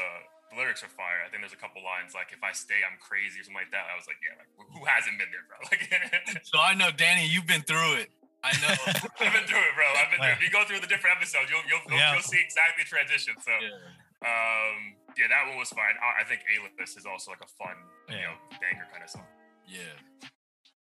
the 0.52 0.56
lyrics 0.56 0.82
are 0.82 0.92
fire. 0.92 1.20
I 1.24 1.28
think 1.30 1.42
there's 1.42 1.52
a 1.56 1.60
couple 1.60 1.80
lines 1.84 2.12
like 2.14 2.32
"If 2.32 2.42
I 2.42 2.52
stay, 2.52 2.80
I'm 2.84 2.96
crazy" 3.00 3.40
or 3.40 3.44
something 3.44 3.60
like 3.62 3.72
that. 3.76 3.84
I 3.92 3.96
was 4.00 4.04
like, 4.08 4.20
yeah, 4.24 4.36
like 4.40 4.50
who 4.56 4.80
hasn't 4.88 5.16
been 5.20 5.28
there, 5.32 5.44
bro? 5.48 5.58
Like, 5.70 5.84
So 6.50 6.56
I 6.60 6.72
know 6.74 6.88
Danny, 6.90 7.26
you've 7.28 7.46
been 7.46 7.62
through 7.62 8.00
it. 8.04 8.08
I 8.42 8.56
know. 8.64 8.72
I've 9.20 9.36
been 9.36 9.44
through 9.44 9.60
it, 9.68 9.74
bro. 9.76 9.84
I've 10.00 10.08
been 10.08 10.20
through. 10.24 10.32
it. 10.32 10.40
If 10.40 10.44
you 10.44 10.48
go 10.50 10.64
through 10.64 10.80
the 10.80 10.88
different 10.88 11.20
episodes, 11.20 11.52
you'll 11.52 11.60
you'll, 11.68 11.84
you'll, 11.92 12.00
Yeah. 12.00 12.16
you'll 12.16 12.24
see 12.24 12.40
exactly 12.40 12.84
the 12.84 12.88
transition. 12.88 13.36
So, 13.44 13.52
yeah. 13.60 13.76
um, 14.24 14.96
yeah, 15.20 15.28
that 15.28 15.44
one 15.48 15.60
was 15.60 15.68
fine. 15.76 15.92
I, 16.00 16.22
I 16.22 16.24
think 16.24 16.40
A-list 16.48 16.96
is 16.96 17.04
also 17.04 17.30
like 17.36 17.44
a 17.44 17.50
fun, 17.60 17.76
you 18.08 18.24
know, 18.24 18.34
banger 18.56 18.88
kind 18.88 19.04
of 19.04 19.10
song. 19.12 19.28
Yeah. 19.70 20.28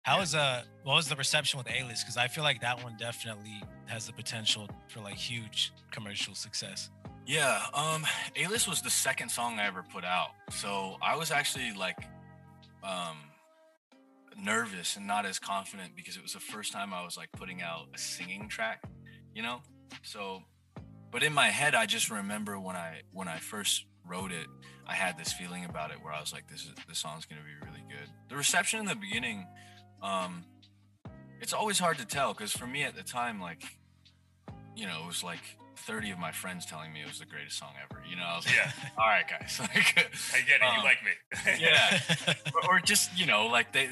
How 0.03 0.19
was 0.19 0.35
uh 0.35 0.63
what 0.83 0.95
was 0.95 1.09
the 1.09 1.15
reception 1.17 1.59
with 1.59 1.69
A-list? 1.71 2.05
Because 2.05 2.17
I 2.17 2.27
feel 2.27 2.43
like 2.43 2.61
that 2.61 2.83
one 2.83 2.97
definitely 2.99 3.63
has 3.87 4.07
the 4.07 4.13
potential 4.13 4.69
for 4.89 5.01
like 5.01 5.15
huge 5.15 5.73
commercial 5.93 6.35
success. 6.35 6.91
Yeah, 7.25 7.63
um 7.73 8.05
A-List 8.35 8.67
was 8.67 8.83
the 8.83 8.91
second 8.91 9.29
song 9.29 9.61
I 9.61 9.67
ever 9.67 9.85
put 9.93 10.05
out. 10.05 10.31
So 10.51 10.97
I 11.01 11.17
was 11.17 11.31
actually 11.31 11.73
like 11.73 11.99
um 12.83 13.19
nervous 14.37 14.97
and 14.97 15.07
not 15.07 15.25
as 15.25 15.39
confident 15.39 15.95
because 15.95 16.17
it 16.17 16.23
was 16.23 16.33
the 16.33 16.41
first 16.41 16.73
time 16.73 16.93
I 16.93 17.05
was 17.05 17.17
like 17.17 17.31
putting 17.33 17.63
out 17.63 17.87
a 17.95 17.99
singing 17.99 18.49
track, 18.49 18.83
you 19.35 19.43
know? 19.43 19.61
So 20.03 20.43
but 21.13 21.23
in 21.23 21.33
my 21.33 21.49
head 21.49 21.77
I 21.77 21.87
just 21.87 22.11
remember 22.11 22.59
when 22.59 22.75
I 22.75 23.03
when 23.13 23.29
I 23.29 23.39
first 23.39 23.85
wrote 24.13 24.31
it, 24.31 24.47
I 24.87 24.95
had 24.95 25.19
this 25.19 25.33
feeling 25.33 25.65
about 25.65 25.91
it 25.91 25.97
where 26.03 26.13
I 26.13 26.21
was 26.21 26.33
like 26.33 26.47
this 26.49 26.63
is 26.63 26.73
this 26.87 26.99
song's 26.99 27.25
to 27.25 27.35
be 27.35 27.67
really 27.67 27.85
good. 27.89 28.09
The 28.29 28.37
reception 28.37 28.81
in 28.81 28.87
the 28.87 28.95
beginning 28.95 29.47
um 30.03 30.45
it's 31.41 31.53
always 31.53 31.79
hard 31.79 31.99
to 31.99 32.07
tell 32.07 32.35
cuz 32.35 32.53
for 32.53 32.67
me 32.67 32.83
at 32.83 32.95
the 32.95 33.03
time 33.03 33.41
like 33.41 33.63
you 34.77 34.87
know, 34.87 35.03
it 35.05 35.07
was 35.07 35.23
like 35.23 35.45
30 35.77 36.11
of 36.13 36.19
my 36.19 36.33
friends 36.33 36.65
telling 36.65 36.93
me 36.93 37.03
it 37.03 37.09
was 37.09 37.19
the 37.19 37.27
greatest 37.27 37.59
song 37.59 37.73
ever. 37.83 38.03
You 38.09 38.17
know, 38.17 38.23
I 38.23 38.37
was 38.37 38.47
like, 38.47 38.57
Yeah, 38.57 38.71
all 38.99 39.09
right, 39.09 39.29
guys. 39.29 39.59
Like, 39.61 39.99
I 40.35 40.41
get 40.47 40.61
it. 40.61 40.63
Um, 40.63 40.77
you 40.77 40.83
like 40.85 41.03
me. 41.05 41.13
yeah. 41.61 42.35
or, 42.55 42.77
or 42.77 42.81
just, 42.81 43.17
you 43.19 43.27
know, 43.27 43.47
like 43.47 43.73
they, 43.73 43.89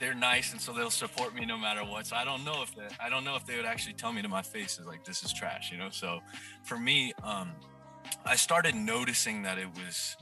they're 0.00 0.14
nice 0.14 0.52
and 0.52 0.60
so 0.60 0.72
they'll 0.72 0.90
support 0.90 1.34
me 1.34 1.44
no 1.46 1.56
matter 1.56 1.84
what. 1.84 2.06
So 2.06 2.16
I 2.16 2.24
don't 2.24 2.44
know 2.44 2.62
if 2.62 2.74
that, 2.76 2.92
I 3.00 3.08
don't 3.08 3.24
know 3.24 3.36
if 3.36 3.46
they 3.46 3.56
would 3.56 3.66
actually 3.66 3.94
tell 3.94 4.12
me 4.12 4.22
to 4.22 4.28
my 4.28 4.42
face 4.42 4.78
is 4.78 4.86
like, 4.86 5.04
this 5.04 5.22
is 5.22 5.32
trash, 5.32 5.72
you 5.72 5.78
know? 5.78 5.90
So 5.90 6.20
for 6.64 6.78
me, 6.78 7.12
um, 7.22 7.52
I 8.24 8.36
started 8.36 8.74
noticing 8.74 9.42
that 9.42 9.58
it 9.58 9.68
was, 9.74 10.16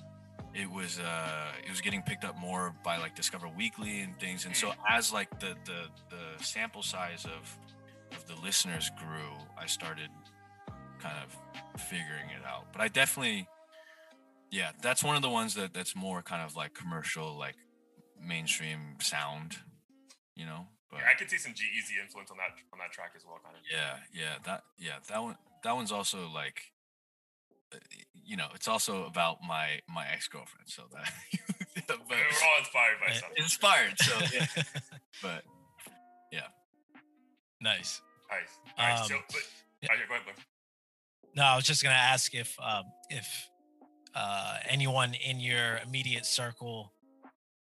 it 0.55 0.71
was, 0.71 0.99
uh, 0.99 1.53
it 1.65 1.71
was 1.71 1.81
getting 1.81 2.03
picked 2.03 2.25
up 2.25 2.39
more 2.39 2.75
by 2.85 2.97
like 2.99 3.15
Discover 3.15 3.49
Weekly 3.57 4.01
and 4.01 4.19
things. 4.19 4.47
And 4.47 4.55
so 4.55 4.73
as 4.89 5.13
like 5.13 5.41
the, 5.41 5.55
the, 5.65 5.89
the 6.11 6.45
sample 6.45 6.83
size 6.83 7.25
of, 7.25 7.59
of 8.17 8.27
the 8.27 8.41
listeners 8.43 8.91
grew, 8.99 9.33
I 9.59 9.67
started 9.67 10.09
kind 11.01 11.17
of 11.25 11.81
figuring 11.81 12.31
it 12.31 12.45
out. 12.47 12.73
But 12.73 12.81
I 12.81 12.89
definitely, 12.89 13.49
yeah, 14.51 14.71
that's 14.83 15.03
one 15.03 15.17
of 15.17 15.23
the 15.23 15.29
ones 15.29 15.55
that 15.55 15.75
that's 15.75 15.95
more 15.97 16.23
kind 16.23 16.43
of 16.43 16.57
like 16.57 16.75
commercial, 16.75 17.37
like 17.37 17.57
mainstream 18.21 18.97
sound, 19.01 19.57
you 20.35 20.47
know. 20.47 20.67
But 20.91 21.01
I 21.01 21.19
could 21.19 21.29
see 21.29 21.37
some 21.39 21.53
G-Eazy 21.53 22.01
influence 22.03 22.31
on 22.31 22.37
that 22.39 22.55
on 22.73 22.79
that 22.79 22.93
track 22.93 23.13
as 23.17 23.23
well, 23.27 23.41
kind 23.43 23.57
of. 23.57 23.63
yeah, 23.71 23.97
yeah, 24.15 24.35
that 24.45 24.63
yeah, 24.79 24.99
that 25.09 25.23
one 25.23 25.37
that 25.65 25.75
one's 25.75 25.93
also 25.93 26.29
like, 26.33 26.63
you 28.25 28.37
know, 28.37 28.49
it's 28.55 28.69
also 28.69 29.05
about 29.07 29.39
my 29.47 29.81
my 29.89 30.07
ex 30.13 30.29
girlfriend, 30.29 30.69
so 30.69 30.83
that. 30.93 31.13
but 31.89 31.99
We're 32.09 32.17
all 32.17 32.59
inspired 32.59 32.97
by 33.01 33.13
Yeah. 33.13 33.21
something. 33.21 33.43
inspired, 33.43 33.99
so 34.01 34.19
yeah. 34.35 34.63
but 35.23 35.45
yeah. 36.33 36.41
nice. 37.61 38.01
Nice. 38.31 38.59
All 38.79 38.87
right, 38.87 39.07
so, 39.07 39.15
Um, 39.17 39.23
but, 39.29 39.37
yeah. 39.83 39.89
oh, 39.93 39.95
yeah, 39.95 40.07
go 40.09 40.15
ahead, 40.15 40.25
Blair. 40.25 40.37
No, 41.37 41.43
I 41.45 41.57
was 41.57 41.65
just 41.65 41.83
gonna 41.83 41.95
ask 41.95 42.35
if 42.35 42.59
um, 42.61 42.85
if 43.11 43.49
uh, 44.15 44.59
anyone 44.69 45.15
in 45.15 45.39
your 45.39 45.79
immediate 45.87 46.25
circle, 46.27 46.93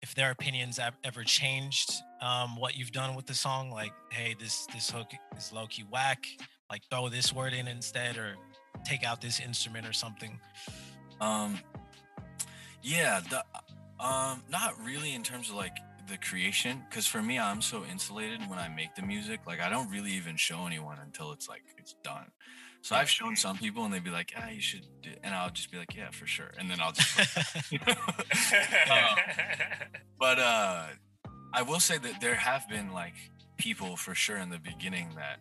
if 0.02 0.14
their 0.14 0.30
opinions 0.30 0.78
have 0.78 0.96
ever 1.04 1.24
changed 1.24 1.90
um, 2.22 2.56
what 2.56 2.76
you've 2.76 2.92
done 2.92 3.14
with 3.16 3.26
the 3.26 3.34
song. 3.34 3.70
Like, 3.70 3.92
hey, 4.10 4.34
this 4.38 4.66
this 4.72 4.90
hook 4.90 5.10
is 5.36 5.52
low 5.52 5.66
key 5.66 5.84
whack. 5.90 6.26
Like, 6.70 6.82
throw 6.90 7.08
this 7.08 7.32
word 7.32 7.52
in 7.52 7.66
instead, 7.68 8.16
or 8.16 8.36
take 8.84 9.04
out 9.04 9.20
this 9.20 9.40
instrument 9.40 9.86
or 9.86 9.92
something. 9.92 10.38
Um, 11.20 11.58
yeah, 12.82 13.20
the 13.30 13.44
um, 14.04 14.42
not 14.50 14.74
really 14.84 15.14
in 15.14 15.22
terms 15.22 15.50
of 15.50 15.56
like 15.56 15.76
the 16.08 16.18
creation, 16.18 16.82
because 16.88 17.06
for 17.06 17.22
me, 17.22 17.38
I'm 17.38 17.62
so 17.62 17.84
insulated 17.90 18.40
when 18.48 18.58
I 18.58 18.68
make 18.68 18.94
the 18.94 19.02
music. 19.02 19.40
Like, 19.46 19.60
I 19.60 19.68
don't 19.68 19.90
really 19.90 20.12
even 20.12 20.36
show 20.36 20.66
anyone 20.66 20.98
until 21.04 21.32
it's 21.32 21.48
like 21.48 21.62
it's 21.78 21.94
done. 22.04 22.30
So 22.82 22.94
I've 22.94 23.10
shown 23.10 23.34
some 23.34 23.56
people, 23.58 23.84
and 23.84 23.92
they'd 23.92 24.04
be 24.04 24.10
like, 24.10 24.32
"Ah, 24.36 24.48
you 24.48 24.60
should," 24.60 24.86
do, 25.02 25.10
and 25.24 25.34
I'll 25.34 25.50
just 25.50 25.72
be 25.72 25.78
like, 25.78 25.96
"Yeah, 25.96 26.10
for 26.10 26.26
sure," 26.26 26.52
and 26.56 26.70
then 26.70 26.78
I'll 26.80 26.92
just. 26.92 27.18
um, 27.88 29.16
but 30.20 30.38
uh, 30.38 30.86
I 31.52 31.62
will 31.62 31.80
say 31.80 31.98
that 31.98 32.20
there 32.20 32.36
have 32.36 32.68
been 32.68 32.92
like 32.92 33.14
people 33.56 33.96
for 33.96 34.14
sure 34.14 34.36
in 34.36 34.50
the 34.50 34.60
beginning 34.60 35.16
that 35.16 35.40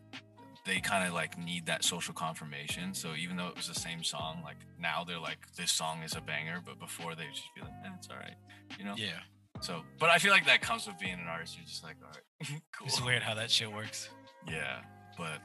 they 0.66 0.80
kind 0.80 1.08
of 1.08 1.14
like 1.14 1.38
need 1.38 1.68
that 1.68 1.84
social 1.84 2.14
confirmation. 2.14 2.94
So 2.94 3.14
even 3.16 3.38
though 3.38 3.48
it 3.48 3.56
was 3.56 3.68
the 3.68 3.80
same 3.80 4.04
song, 4.04 4.42
like 4.44 4.58
now 4.80 5.04
they're 5.04 5.20
like, 5.20 5.38
this 5.56 5.72
song 5.72 6.02
is 6.04 6.16
a 6.16 6.22
banger, 6.22 6.60
but 6.66 6.80
before 6.80 7.16
they 7.16 7.26
just 7.34 7.54
be 7.56 7.62
like, 7.62 7.72
eh, 7.86 7.90
it's 7.98 8.10
all 8.10 8.18
right, 8.18 8.36
you 8.78 8.84
know? 8.84 8.96
Yeah. 8.98 9.20
So, 9.62 9.84
but 10.00 10.10
I 10.10 10.18
feel 10.18 10.32
like 10.32 10.46
that 10.48 10.62
comes 10.62 10.88
with 10.88 11.00
being 11.00 11.14
an 11.14 11.28
artist. 11.30 11.56
You're 11.58 11.66
just 11.66 11.84
like, 11.84 11.96
all 12.04 12.10
right, 12.10 12.62
cool. 12.78 12.88
It's 12.88 13.02
weird 13.02 13.22
how 13.22 13.36
that 13.36 13.50
shit 13.52 13.72
works. 13.72 14.10
Yeah, 14.50 14.82
but 15.18 15.40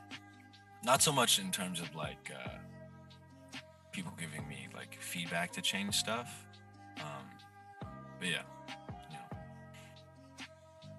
not 0.84 1.02
so 1.02 1.12
much 1.12 1.38
in 1.38 1.50
terms 1.50 1.80
of 1.80 1.94
like 1.94 2.30
uh, 2.34 3.58
people 3.92 4.12
giving 4.18 4.48
me 4.48 4.68
like 4.74 4.96
feedback 5.00 5.52
to 5.52 5.60
change 5.60 5.94
stuff. 5.94 6.44
Um, 6.98 7.24
but 8.18 8.28
yeah. 8.28 8.42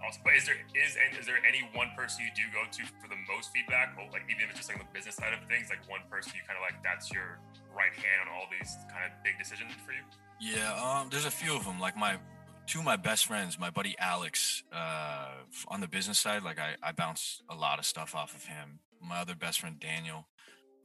Awesome. 0.02 0.22
But 0.26 0.34
is 0.34 0.46
there 0.46 0.58
is 0.74 0.98
and 0.98 1.18
is 1.18 1.26
there 1.26 1.38
any 1.46 1.62
one 1.78 1.94
person 1.96 2.26
you 2.26 2.34
do 2.34 2.50
go 2.50 2.66
to 2.66 2.82
for 2.98 3.08
the 3.08 3.20
most 3.30 3.54
feedback? 3.54 3.94
Or 3.98 4.10
like 4.10 4.26
even 4.30 4.50
if 4.50 4.50
it's 4.52 4.66
just 4.66 4.70
like 4.70 4.82
the 4.82 4.90
business 4.94 5.16
side 5.16 5.34
of 5.34 5.46
things, 5.48 5.70
like 5.70 5.86
one 5.86 6.02
person 6.10 6.34
you 6.36 6.42
kind 6.48 6.58
of 6.58 6.66
like 6.66 6.82
that's 6.82 7.12
your 7.14 7.38
right 7.70 7.94
hand 7.94 8.26
on 8.26 8.28
all 8.34 8.50
these 8.50 8.74
kind 8.90 9.06
of 9.06 9.12
big 9.24 9.38
decisions 9.38 9.72
for 9.86 9.94
you? 9.94 10.02
Yeah, 10.42 10.74
um, 10.74 11.10
there's 11.14 11.30
a 11.30 11.32
few 11.32 11.56
of 11.56 11.66
them. 11.66 11.80
Like 11.80 11.96
my 11.96 12.18
two 12.66 12.80
of 12.80 12.86
my 12.86 12.98
best 12.98 13.26
friends, 13.26 13.60
my 13.60 13.70
buddy 13.70 13.96
Alex, 14.00 14.64
uh, 14.74 15.46
on 15.68 15.82
the 15.82 15.88
business 15.88 16.18
side, 16.18 16.42
like 16.44 16.58
I, 16.60 16.76
I 16.82 16.92
bounce 16.92 17.44
a 17.50 17.56
lot 17.56 17.78
of 17.80 17.86
stuff 17.86 18.16
off 18.16 18.34
of 18.34 18.46
him. 18.46 18.80
My 19.02 19.20
other 19.22 19.36
best 19.36 19.60
friend 19.60 19.80
Daniel, 19.80 20.26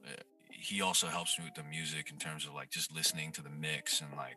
uh, 0.05 0.23
he 0.51 0.81
also 0.81 1.07
helps 1.07 1.39
me 1.39 1.45
with 1.45 1.55
the 1.55 1.62
music 1.62 2.11
in 2.11 2.19
terms 2.19 2.47
of 2.47 2.55
like 2.55 2.71
just 2.71 2.93
listening 2.93 3.33
to 3.33 3.43
the 3.43 3.51
mix 3.51 4.01
and 4.01 4.11
like 4.17 4.37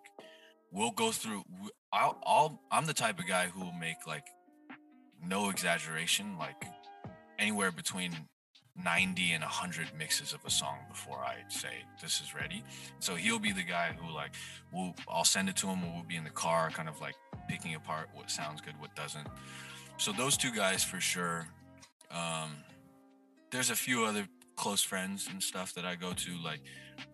we'll 0.72 0.92
go 0.92 1.12
through. 1.12 1.44
I'll, 1.92 2.22
I'll 2.26 2.62
I'm 2.72 2.86
the 2.86 2.94
type 2.94 3.20
of 3.20 3.28
guy 3.28 3.48
who 3.48 3.62
will 3.62 3.74
make 3.74 4.08
like 4.08 4.26
no 5.26 5.50
exaggeration, 5.50 6.38
like 6.38 6.66
anywhere 7.38 7.72
between 7.72 8.14
90 8.84 9.34
and 9.34 9.44
100 9.44 9.88
mixes 9.98 10.34
of 10.34 10.40
a 10.46 10.50
song 10.50 10.78
before 10.90 11.18
I 11.20 11.36
say 11.50 11.84
this 12.02 12.22
is 12.22 12.34
ready. 12.34 12.64
So 13.00 13.16
he'll 13.16 13.40
be 13.40 13.52
the 13.52 13.64
guy 13.64 13.94
who 13.98 14.14
like 14.14 14.32
we'll 14.72 14.96
I'll 15.08 15.26
send 15.26 15.50
it 15.50 15.56
to 15.58 15.68
him 15.68 15.84
and 15.84 15.94
we'll 15.94 16.04
be 16.04 16.16
in 16.16 16.24
the 16.24 16.30
car 16.30 16.70
kind 16.70 16.88
of 16.88 17.00
like 17.02 17.16
picking 17.50 17.76
apart 17.76 18.10
what 18.14 18.32
sounds 18.32 18.62
good, 18.62 18.80
what 18.80 18.96
doesn't. 18.96 19.28
So 19.98 20.12
those 20.12 20.38
two 20.38 20.52
guys 20.52 20.84
for 20.84 21.00
sure. 21.00 21.48
Um 22.12 22.58
there's 23.52 23.70
a 23.70 23.76
few 23.76 24.06
other 24.06 24.28
close 24.56 24.82
friends 24.82 25.28
and 25.30 25.42
stuff 25.42 25.74
that 25.74 25.86
I 25.86 25.96
go 25.96 26.14
to 26.14 26.32
like 26.44 26.62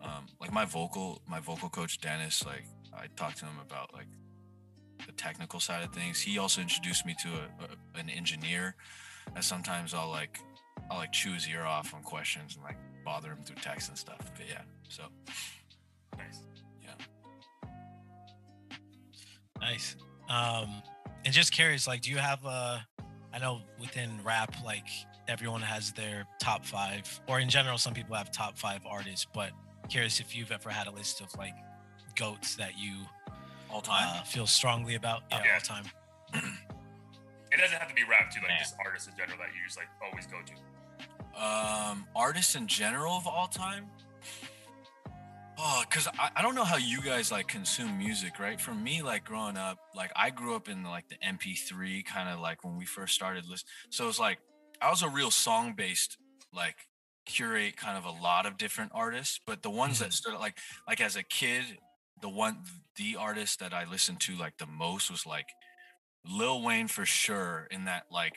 um 0.02 0.26
like 0.40 0.52
my 0.52 0.64
vocal 0.64 1.22
my 1.28 1.40
vocal 1.40 1.68
coach 1.68 1.98
Dennis 1.98 2.44
like 2.44 2.64
I 2.94 3.06
talked 3.16 3.38
to 3.38 3.44
him 3.44 3.58
about 3.64 3.92
like 3.92 4.06
the 5.04 5.12
technical 5.12 5.60
side 5.60 5.84
of 5.84 5.92
things. 5.92 6.20
He 6.20 6.38
also 6.38 6.60
introduced 6.60 7.04
me 7.04 7.14
to 7.22 7.28
a, 7.28 7.64
a 7.64 8.00
an 8.00 8.10
engineer 8.10 8.74
that 9.34 9.44
sometimes 9.44 9.94
I'll 9.94 10.10
like 10.10 10.38
I'll 10.90 10.98
like 10.98 11.12
chew 11.12 11.32
his 11.32 11.48
ear 11.48 11.64
off 11.64 11.94
on 11.94 12.02
questions 12.02 12.56
and 12.56 12.64
like 12.64 12.78
bother 13.04 13.30
him 13.30 13.38
through 13.44 13.56
text 13.62 13.88
and 13.88 13.98
stuff. 13.98 14.32
But 14.36 14.46
yeah, 14.48 14.62
so 14.88 15.04
Nice. 16.18 16.40
Yeah. 16.82 16.94
Nice. 19.60 19.96
Um, 20.28 20.82
and 21.24 21.34
just 21.34 21.52
curious, 21.52 21.86
like, 21.86 22.02
do 22.02 22.10
you 22.10 22.18
have 22.18 22.44
a? 22.44 22.86
I 23.32 23.38
know 23.38 23.60
within 23.80 24.20
rap, 24.24 24.54
like 24.64 24.86
everyone 25.28 25.60
has 25.60 25.92
their 25.92 26.26
top 26.40 26.64
five, 26.64 27.20
or 27.28 27.40
in 27.40 27.48
general, 27.48 27.78
some 27.78 27.92
people 27.92 28.16
have 28.16 28.30
top 28.30 28.56
five 28.56 28.80
artists. 28.86 29.26
But 29.32 29.50
curious 29.88 30.20
if 30.20 30.34
you've 30.34 30.52
ever 30.52 30.70
had 30.70 30.86
a 30.86 30.90
list 30.90 31.20
of 31.20 31.34
like 31.36 31.54
goats 32.16 32.56
that 32.56 32.78
you 32.78 32.94
all 33.76 33.82
time. 33.82 34.08
uh, 34.20 34.22
feel 34.24 34.46
strongly 34.46 34.94
about. 34.94 35.22
Yeah, 35.30 35.42
Yeah. 35.44 35.54
all 35.54 35.60
time. 35.60 35.84
It 37.52 37.58
doesn't 37.60 37.78
have 37.78 37.88
to 37.88 37.94
be 37.94 38.02
rap 38.04 38.30
too, 38.30 38.40
like 38.40 38.50
Yeah. 38.50 38.58
just 38.58 38.74
artists 38.84 39.08
in 39.08 39.16
general 39.16 39.38
that 39.38 39.48
you 39.54 39.60
just 39.64 39.78
like 39.78 39.86
always 40.04 40.26
go 40.26 40.38
to. 40.42 41.40
um, 41.42 42.06
artists 42.14 42.54
in 42.54 42.66
general 42.66 43.14
of 43.14 43.26
all 43.26 43.46
time. 43.46 43.86
Oh, 45.58 45.82
cause 45.88 46.06
I, 46.18 46.30
I 46.36 46.42
don't 46.42 46.54
know 46.54 46.64
how 46.64 46.76
you 46.76 47.00
guys 47.00 47.32
like 47.32 47.46
consume 47.48 47.96
music, 47.96 48.38
right? 48.38 48.60
For 48.60 48.74
me, 48.74 49.00
like 49.02 49.24
growing 49.24 49.56
up, 49.56 49.78
like 49.94 50.10
I 50.14 50.28
grew 50.30 50.54
up 50.54 50.68
in 50.68 50.82
like 50.82 51.08
the 51.08 51.16
MP3 51.26 52.04
kind 52.04 52.28
of 52.28 52.40
like 52.40 52.62
when 52.64 52.76
we 52.76 52.84
first 52.84 53.14
started 53.14 53.44
listening. 53.46 53.70
So 53.90 54.06
it's 54.08 54.18
like 54.18 54.38
I 54.82 54.90
was 54.90 55.02
a 55.02 55.08
real 55.08 55.30
song 55.30 55.74
based 55.74 56.18
like 56.52 56.76
curate 57.24 57.76
kind 57.76 57.96
of 57.96 58.04
a 58.04 58.10
lot 58.22 58.44
of 58.44 58.58
different 58.58 58.92
artists, 58.94 59.40
but 59.46 59.62
the 59.62 59.70
ones 59.70 60.00
that 60.00 60.12
stood 60.12 60.34
like 60.34 60.58
like 60.86 61.00
as 61.00 61.16
a 61.16 61.22
kid, 61.22 61.64
the 62.22 62.28
one 62.28 62.58
the 62.96 63.16
artist 63.16 63.60
that 63.60 63.72
I 63.74 63.84
listened 63.84 64.20
to 64.20 64.34
like 64.36 64.58
the 64.58 64.66
most 64.66 65.10
was 65.10 65.26
like 65.26 65.48
Lil 66.24 66.62
Wayne 66.62 66.88
for 66.88 67.04
sure 67.06 67.68
in 67.70 67.84
that 67.84 68.04
like 68.10 68.36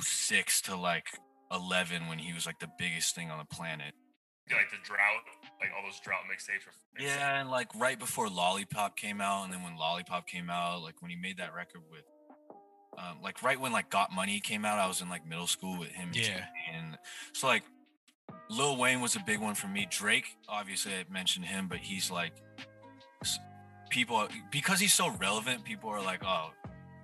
06 0.00 0.60
to 0.62 0.76
like 0.76 1.06
11 1.52 2.08
when 2.08 2.18
he 2.18 2.32
was 2.32 2.46
like 2.46 2.58
the 2.60 2.68
biggest 2.78 3.14
thing 3.14 3.30
on 3.30 3.38
the 3.38 3.44
planet. 3.54 3.94
Yeah, 4.50 4.56
like 4.56 4.70
the 4.70 4.76
drought, 4.82 5.22
like 5.60 5.70
all 5.76 5.84
those 5.84 6.00
drought 6.00 6.22
mixtapes. 6.30 6.66
were- 6.66 7.04
Yeah, 7.04 7.40
and 7.40 7.50
like 7.50 7.68
right 7.76 7.98
before 7.98 8.28
Lollipop 8.28 8.96
came 8.96 9.20
out, 9.20 9.44
and 9.44 9.52
then 9.52 9.62
when 9.62 9.76
Lollipop 9.76 10.26
came 10.26 10.50
out, 10.50 10.82
like 10.82 11.00
when 11.00 11.10
he 11.10 11.16
made 11.16 11.38
that 11.38 11.54
record 11.54 11.82
with, 11.90 12.02
um, 12.98 13.18
like 13.22 13.42
right 13.42 13.58
when 13.60 13.72
like 13.72 13.88
Got 13.90 14.12
Money 14.12 14.40
came 14.40 14.64
out, 14.64 14.78
I 14.78 14.86
was 14.88 15.00
in 15.00 15.08
like 15.08 15.26
middle 15.26 15.46
school 15.46 15.78
with 15.78 15.90
him. 15.90 16.10
Yeah. 16.12 16.44
and 16.74 16.98
so 17.32 17.46
like 17.46 17.62
Lil 18.50 18.76
Wayne 18.76 19.00
was 19.00 19.16
a 19.16 19.20
big 19.20 19.40
one 19.40 19.54
for 19.54 19.66
me. 19.68 19.86
Drake, 19.90 20.36
obviously, 20.48 20.92
I 20.92 21.04
mentioned 21.10 21.46
him, 21.46 21.68
but 21.68 21.78
he's 21.78 22.10
like 22.10 22.32
people 23.90 24.26
because 24.50 24.80
he's 24.80 24.94
so 24.94 25.10
relevant. 25.20 25.64
People 25.64 25.90
are 25.90 26.02
like, 26.02 26.22
oh, 26.24 26.50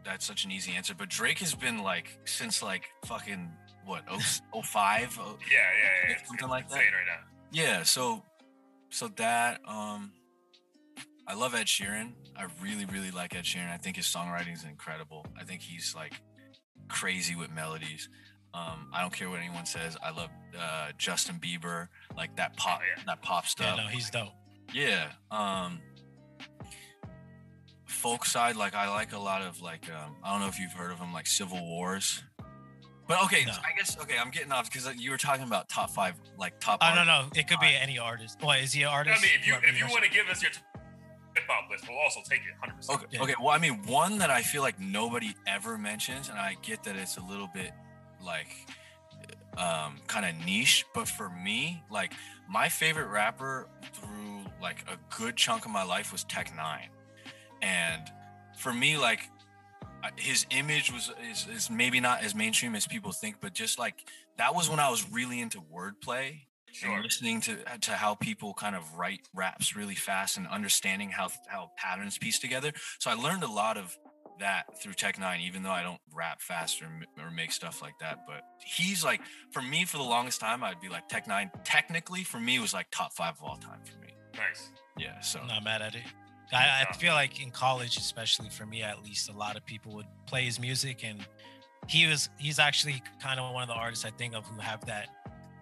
that's 0.04 0.24
such 0.26 0.44
an 0.44 0.50
easy 0.50 0.72
answer. 0.72 0.94
But 0.94 1.08
Drake 1.08 1.38
has 1.38 1.54
been 1.54 1.82
like 1.82 2.18
since 2.24 2.62
like 2.62 2.84
fucking 3.06 3.50
what 3.84 4.04
oh, 4.10 4.62
05, 4.62 5.18
oh, 5.20 5.38
Yeah, 5.50 5.56
yeah, 5.58 6.10
yeah. 6.10 6.16
Something 6.26 6.48
like 6.48 6.68
that? 6.68 6.74
right 6.76 6.84
now. 7.06 7.24
yeah 7.52 7.82
so 7.82 8.22
so 8.90 9.08
that 9.16 9.60
um 9.66 10.12
i 11.26 11.32
love 11.34 11.54
ed 11.54 11.66
sheeran 11.66 12.12
i 12.36 12.46
really 12.62 12.84
really 12.86 13.10
like 13.10 13.34
ed 13.34 13.44
sheeran 13.44 13.70
i 13.70 13.78
think 13.78 13.96
his 13.96 14.04
songwriting 14.06 14.52
is 14.52 14.64
incredible 14.64 15.24
i 15.40 15.44
think 15.44 15.62
he's 15.62 15.94
like 15.94 16.12
crazy 16.88 17.34
with 17.34 17.50
melodies 17.50 18.10
um 18.54 18.88
i 18.92 19.00
don't 19.00 19.12
care 19.12 19.28
what 19.30 19.38
anyone 19.40 19.66
says 19.66 19.96
i 20.02 20.10
love 20.10 20.30
uh 20.58 20.88
justin 20.98 21.38
bieber 21.38 21.88
like 22.16 22.34
that 22.36 22.56
pop 22.56 22.80
yeah. 22.96 23.02
that 23.06 23.20
pop 23.22 23.46
stuff. 23.46 23.66
Yeah, 23.66 23.74
stuff 23.74 23.84
no, 23.84 23.90
he's 23.90 24.10
dope. 24.10 24.28
yeah 24.74 25.10
um 25.30 25.80
folk 27.86 28.24
side 28.24 28.56
like 28.56 28.74
i 28.74 28.88
like 28.88 29.12
a 29.12 29.18
lot 29.18 29.42
of 29.42 29.60
like 29.62 29.84
um 29.90 30.14
i 30.22 30.30
don't 30.30 30.40
know 30.40 30.48
if 30.48 30.58
you've 30.58 30.72
heard 30.72 30.90
of 30.92 30.98
them 30.98 31.12
like 31.12 31.26
civil 31.26 31.60
wars 31.66 32.22
but 33.06 33.22
okay 33.24 33.44
No. 33.46 33.52
i 33.52 33.76
guess 33.76 33.98
okay 34.00 34.16
i'm 34.20 34.30
getting 34.30 34.52
off 34.52 34.70
because 34.70 34.94
you 34.96 35.10
were 35.10 35.16
talking 35.16 35.44
about 35.44 35.68
top 35.68 35.90
five 35.90 36.14
like 36.38 36.60
top 36.60 36.78
I 36.82 36.94
don't 36.94 37.06
know. 37.06 37.26
it 37.34 37.48
could 37.48 37.58
be 37.60 37.74
any 37.74 37.98
artist. 37.98 38.38
Boy, 38.38 38.58
is 38.62 38.72
he 38.72 38.82
an 38.82 38.88
artist? 38.88 39.18
I 39.18 39.22
mean, 39.22 39.30
if 39.40 39.46
you 39.46 39.54
if 39.64 39.78
you 39.78 39.86
want 39.86 40.04
to 40.04 40.10
give 40.10 40.28
us 40.28 40.42
your 40.42 40.52
hip 41.34 41.44
hop 41.48 41.68
list, 41.70 41.84
we'll 41.88 41.98
also 41.98 42.20
take 42.28 42.40
it 42.40 42.52
100. 42.60 42.76
percent 42.76 42.98
Okay, 43.02 43.06
Yeah. 43.16 43.22
okay. 43.22 43.34
Well, 43.40 43.48
I 43.48 43.58
mean, 43.58 43.82
one 43.86 44.18
that 44.18 44.30
I 44.30 44.42
feel 44.42 44.62
like 44.62 44.78
nobody 44.78 45.34
ever 45.46 45.76
mentions, 45.78 46.28
and 46.28 46.38
I 46.38 46.56
get 46.62 46.84
that 46.84 46.94
it's 46.96 47.16
a 47.16 47.22
little 47.22 47.48
bit 47.52 47.72
like 48.24 48.48
um 49.56 49.98
kind 50.06 50.24
of 50.26 50.46
niche, 50.46 50.84
but 50.94 51.08
for 51.08 51.28
me, 51.30 51.82
like 51.90 52.12
my 52.48 52.68
favorite 52.68 53.08
rapper 53.08 53.68
through 53.94 54.44
like 54.62 54.84
a 54.88 54.96
good 55.16 55.36
chunk 55.36 55.64
of 55.64 55.70
my 55.70 55.82
life 55.84 56.12
was 56.12 56.24
Tech 56.24 56.50
N9ne, 56.54 56.88
and 57.62 58.02
for 58.58 58.72
me, 58.72 58.96
like 58.96 59.20
his 60.16 60.46
image 60.50 60.92
was 60.92 61.10
is, 61.30 61.46
is 61.52 61.70
maybe 61.70 62.00
not 62.00 62.22
as 62.22 62.34
mainstream 62.34 62.74
as 62.74 62.86
people 62.86 63.12
think, 63.12 63.36
but 63.40 63.52
just 63.52 63.78
like 63.78 64.04
that 64.36 64.54
was 64.54 64.70
when 64.70 64.78
I 64.80 64.90
was 64.90 65.10
really 65.10 65.40
into 65.40 65.60
wordplay 65.60 66.40
Sure. 66.70 66.92
and 66.92 67.02
listening 67.02 67.40
to 67.42 67.56
to 67.80 67.92
how 67.92 68.14
people 68.14 68.54
kind 68.54 68.76
of 68.76 68.94
write 68.94 69.20
raps 69.34 69.74
really 69.74 69.94
fast 69.94 70.36
and 70.36 70.46
understanding 70.46 71.10
how 71.10 71.28
how 71.48 71.70
patterns 71.76 72.18
piece 72.18 72.38
together. 72.38 72.72
So 72.98 73.10
I 73.10 73.14
learned 73.14 73.42
a 73.42 73.50
lot 73.50 73.76
of 73.76 73.96
that 74.40 74.80
through 74.80 74.94
Tech 74.94 75.16
N9ne, 75.16 75.40
even 75.46 75.62
though 75.62 75.70
I 75.70 75.82
don't 75.82 76.00
rap 76.14 76.40
fast 76.40 76.80
or, 76.82 76.86
or 77.22 77.30
make 77.30 77.52
stuff 77.52 77.80
like 77.82 77.98
that. 78.00 78.20
But 78.26 78.42
he's 78.64 79.04
like, 79.04 79.20
for 79.52 79.62
me, 79.62 79.84
for 79.84 79.96
the 79.96 80.02
longest 80.04 80.40
time, 80.40 80.62
I'd 80.64 80.80
be 80.80 80.88
like 80.88 81.08
Tech 81.08 81.26
N9ne. 81.26 81.50
Technically, 81.64 82.24
for 82.24 82.38
me, 82.40 82.58
was 82.58 82.72
like 82.74 82.86
top 82.90 83.12
five 83.14 83.34
of 83.36 83.42
all 83.42 83.56
time 83.56 83.80
for 83.84 83.98
me. 84.00 84.12
Nice. 84.36 84.70
Yeah. 84.98 85.20
So 85.20 85.40
I'm 85.40 85.46
not 85.48 85.64
mad 85.64 85.82
at 85.82 85.94
it. 85.94 86.02
I, 86.52 86.86
I 86.88 86.94
feel 86.94 87.12
like 87.12 87.42
in 87.42 87.50
college, 87.50 87.98
especially 87.98 88.48
for 88.48 88.64
me 88.64 88.82
at 88.82 89.02
least, 89.04 89.28
a 89.28 89.32
lot 89.36 89.56
of 89.56 89.66
people 89.66 89.94
would 89.96 90.06
play 90.26 90.44
his 90.44 90.58
music, 90.58 91.04
and 91.04 91.26
he 91.88 92.06
was 92.06 92.30
he's 92.38 92.58
actually 92.58 93.02
kind 93.22 93.38
of 93.38 93.52
one 93.52 93.62
of 93.62 93.68
the 93.68 93.74
artists 93.74 94.04
I 94.06 94.10
think 94.10 94.34
of 94.34 94.46
who 94.46 94.58
have 94.60 94.84
that 94.86 95.08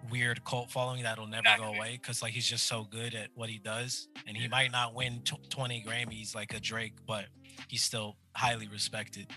weird 0.09 0.41
cult 0.45 0.71
following 0.71 1.03
that'll 1.03 1.27
never 1.27 1.49
go 1.57 1.65
away 1.65 1.99
because 2.01 2.21
like 2.21 2.31
he's 2.31 2.47
just 2.47 2.67
so 2.67 2.85
good 2.89 3.13
at 3.15 3.27
what 3.35 3.49
he 3.49 3.57
does, 3.57 4.07
and 4.25 4.37
he 4.37 4.43
Yeah. 4.43 4.49
might 4.49 4.71
not 4.71 4.93
win 4.95 5.21
tw 5.25 5.49
20 5.49 5.83
Grammys 5.85 6.33
like 6.33 6.53
a 6.53 6.59
Drake, 6.61 6.93
but 7.05 7.25
he's 7.67 7.83
still 7.83 8.17
highly 8.35 8.67
respected. 8.67 9.27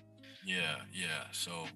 Yeah, 0.44 0.76
yeah. 0.92 1.24
So 1.32 1.66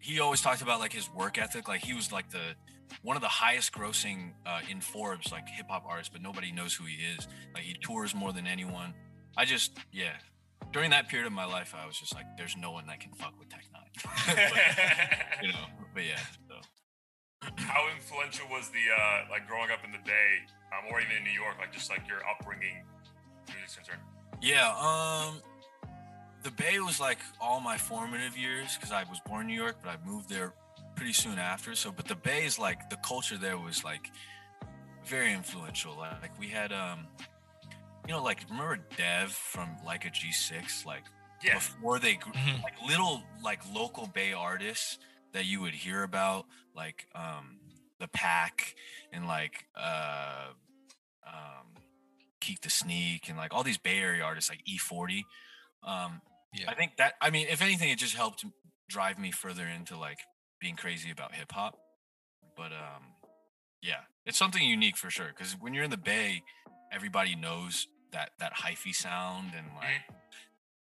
he 0.00 0.20
always 0.20 0.40
talked 0.40 0.62
about 0.62 0.80
like 0.80 0.92
his 0.92 1.08
work 1.10 1.38
ethic. 1.38 1.68
Like 1.68 1.82
he 1.82 1.94
was 1.94 2.12
like 2.12 2.30
the 2.30 2.54
one 3.02 3.16
of 3.16 3.22
the 3.22 3.28
highest 3.28 3.72
grossing 3.72 4.32
uh, 4.46 4.60
in 4.70 4.80
Forbes 4.80 5.32
like 5.32 5.48
hip 5.48 5.66
hop 5.68 5.84
artists, 5.86 6.12
but 6.12 6.22
nobody 6.22 6.52
knows 6.52 6.74
who 6.74 6.84
he 6.84 6.96
is. 6.96 7.26
Like 7.54 7.64
he 7.64 7.74
tours 7.74 8.14
more 8.14 8.32
than 8.32 8.46
anyone. 8.46 8.94
I 9.36 9.44
just 9.44 9.78
yeah. 9.92 10.12
During 10.72 10.90
that 10.90 11.08
period 11.08 11.26
of 11.26 11.32
my 11.32 11.44
life, 11.44 11.72
I 11.76 11.86
was 11.86 11.96
just 11.96 12.14
like, 12.14 12.24
"There's 12.36 12.56
no 12.56 12.72
one 12.72 12.86
that 12.88 12.98
can 12.98 13.12
fuck 13.12 13.38
with 13.38 13.48
Tech 13.48 13.62
N9ne." 13.62 14.26
But, 14.26 15.42
you 15.46 15.52
know, 15.52 15.66
but 15.94 16.04
yeah. 16.04 16.18
So. 16.48 16.56
How 17.56 17.86
influential 17.94 18.48
was 18.50 18.70
the 18.70 18.82
uh, 18.90 19.30
like 19.30 19.46
growing 19.46 19.70
up 19.70 19.84
in 19.84 19.92
the 19.92 20.02
Bay, 20.04 20.42
um, 20.72 20.90
or 20.90 21.00
even 21.00 21.16
in 21.18 21.22
New 21.22 21.30
York, 21.30 21.56
like 21.60 21.72
just 21.72 21.90
like 21.90 22.08
your 22.08 22.18
upbringing, 22.28 22.82
music's 23.48 23.76
concerned? 23.76 24.00
Yeah, 24.40 24.74
um 24.80 25.40
the 26.44 26.50
Bay 26.52 26.78
was 26.78 27.00
like 27.00 27.18
all 27.40 27.58
my 27.60 27.76
formative 27.76 28.36
years 28.36 28.76
because 28.76 28.92
I 28.92 29.02
was 29.04 29.18
born 29.26 29.42
in 29.42 29.46
New 29.48 29.60
York, 29.60 29.76
but 29.82 29.90
I 29.90 29.96
moved 30.06 30.28
there 30.28 30.52
pretty 30.94 31.14
soon 31.14 31.38
after. 31.38 31.74
So 31.74 31.90
but 31.90 32.06
the 32.06 32.14
Bay 32.14 32.44
is 32.44 32.58
like 32.58 32.88
the 32.90 32.96
culture 32.96 33.36
there 33.38 33.58
was 33.58 33.82
like 33.82 34.10
very 35.06 35.32
influential. 35.32 35.96
Like, 35.96 36.38
we 36.38 36.48
had 36.48 36.72
um 36.72 37.06
you 38.06 38.12
know, 38.12 38.22
like 38.22 38.44
remember 38.50 38.78
Dev 38.96 39.32
from 39.32 39.76
like 39.84 40.04
a 40.04 40.10
G6? 40.10 40.84
Like 40.86 41.04
Yeah, 41.42 41.54
before 41.54 41.98
they 41.98 42.14
Mhm. 42.16 42.62
like 42.62 42.74
little 42.86 43.22
like 43.42 43.60
local 43.74 44.06
Bay 44.06 44.32
artists 44.34 44.98
that 45.32 45.46
you 45.46 45.60
would 45.62 45.74
hear 45.74 46.02
about, 46.02 46.46
like 46.74 47.06
um 47.14 47.58
the 47.98 48.08
Pack 48.08 48.74
and 49.12 49.26
like 49.26 49.64
uh 49.74 50.48
um 51.26 51.66
Keak 52.40 52.60
da 52.60 52.68
Sneak 52.68 53.30
and 53.30 53.38
like 53.38 53.54
all 53.54 53.62
these 53.62 53.78
Bay 53.78 53.98
Area 53.98 54.22
artists 54.22 54.50
like 54.50 54.62
E40. 54.66 55.24
Um 55.82 56.20
Yeah. 56.54 56.70
I 56.70 56.74
think 56.74 56.96
that 56.98 57.14
I 57.20 57.30
mean, 57.30 57.46
if 57.50 57.62
anything, 57.62 57.90
it 57.90 57.98
just 57.98 58.14
helped 58.14 58.44
drive 58.88 59.18
me 59.18 59.30
further 59.30 59.66
into 59.66 59.96
like 59.96 60.18
being 60.60 60.76
crazy 60.76 61.10
about 61.10 61.34
hip 61.34 61.52
hop. 61.52 61.78
But 62.56 62.72
um 62.72 63.14
yeah, 63.82 64.00
it's 64.24 64.38
something 64.38 64.62
unique 64.62 64.96
for 64.96 65.10
sure. 65.10 65.32
Cause 65.36 65.56
when 65.58 65.74
you're 65.74 65.84
in 65.84 65.90
the 65.90 65.96
Bay, 65.96 66.42
everybody 66.92 67.34
knows 67.34 67.88
that 68.12 68.30
that 68.38 68.54
hyphy 68.54 68.94
sound 68.94 69.52
and 69.56 69.66
like 69.74 70.16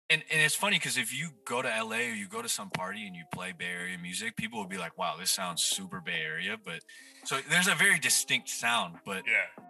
and, 0.09 0.21
and 0.29 0.41
it's 0.41 0.53
funny 0.53 0.75
because 0.75 0.97
if 0.97 1.11
you 1.17 1.29
go 1.45 1.61
to 1.61 1.67
LA 1.67 1.97
or 1.97 2.13
you 2.13 2.27
go 2.27 2.41
to 2.41 2.49
some 2.49 2.69
party 2.69 3.07
and 3.07 3.15
you 3.15 3.23
play 3.33 3.51
Bay 3.57 3.65
Area 3.65 3.97
music, 3.97 4.35
people 4.35 4.59
will 4.59 4.67
be 4.67 4.77
like, 4.77 4.95
"Wow, 4.97 5.15
this 5.17 5.31
sounds 5.31 5.63
super 5.63 6.01
Bay 6.01 6.21
Area." 6.23 6.57
But 6.63 6.81
so 7.23 7.39
there's 7.49 7.67
a 7.67 7.73
very 7.73 7.97
distinct 7.97 8.49
sound, 8.49 8.97
but 9.05 9.23
yeah. 9.25 9.63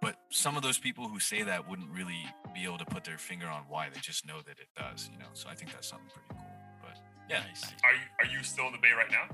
but 0.00 0.16
some 0.30 0.56
of 0.56 0.62
those 0.62 0.78
people 0.78 1.08
who 1.08 1.18
say 1.18 1.42
that 1.42 1.68
wouldn't 1.68 1.90
really 1.90 2.24
be 2.54 2.64
able 2.64 2.78
to 2.78 2.84
put 2.86 3.04
their 3.04 3.18
finger 3.18 3.46
on 3.46 3.62
why. 3.68 3.88
They 3.92 4.00
just 4.00 4.26
know 4.26 4.38
that 4.46 4.58
it 4.58 4.68
does, 4.76 5.08
you 5.12 5.18
know. 5.18 5.26
So 5.34 5.48
I 5.48 5.54
think 5.54 5.72
that's 5.72 5.88
something 5.88 6.08
pretty 6.12 6.28
cool. 6.30 6.46
But 6.82 6.98
yeah, 7.28 7.40
Nice. 7.48 7.64
Are 7.84 7.92
you 7.92 8.00
are 8.20 8.26
you 8.38 8.42
still 8.44 8.66
in 8.66 8.72
the 8.72 8.78
Bay 8.78 8.92
right 8.96 9.10
now? 9.10 9.28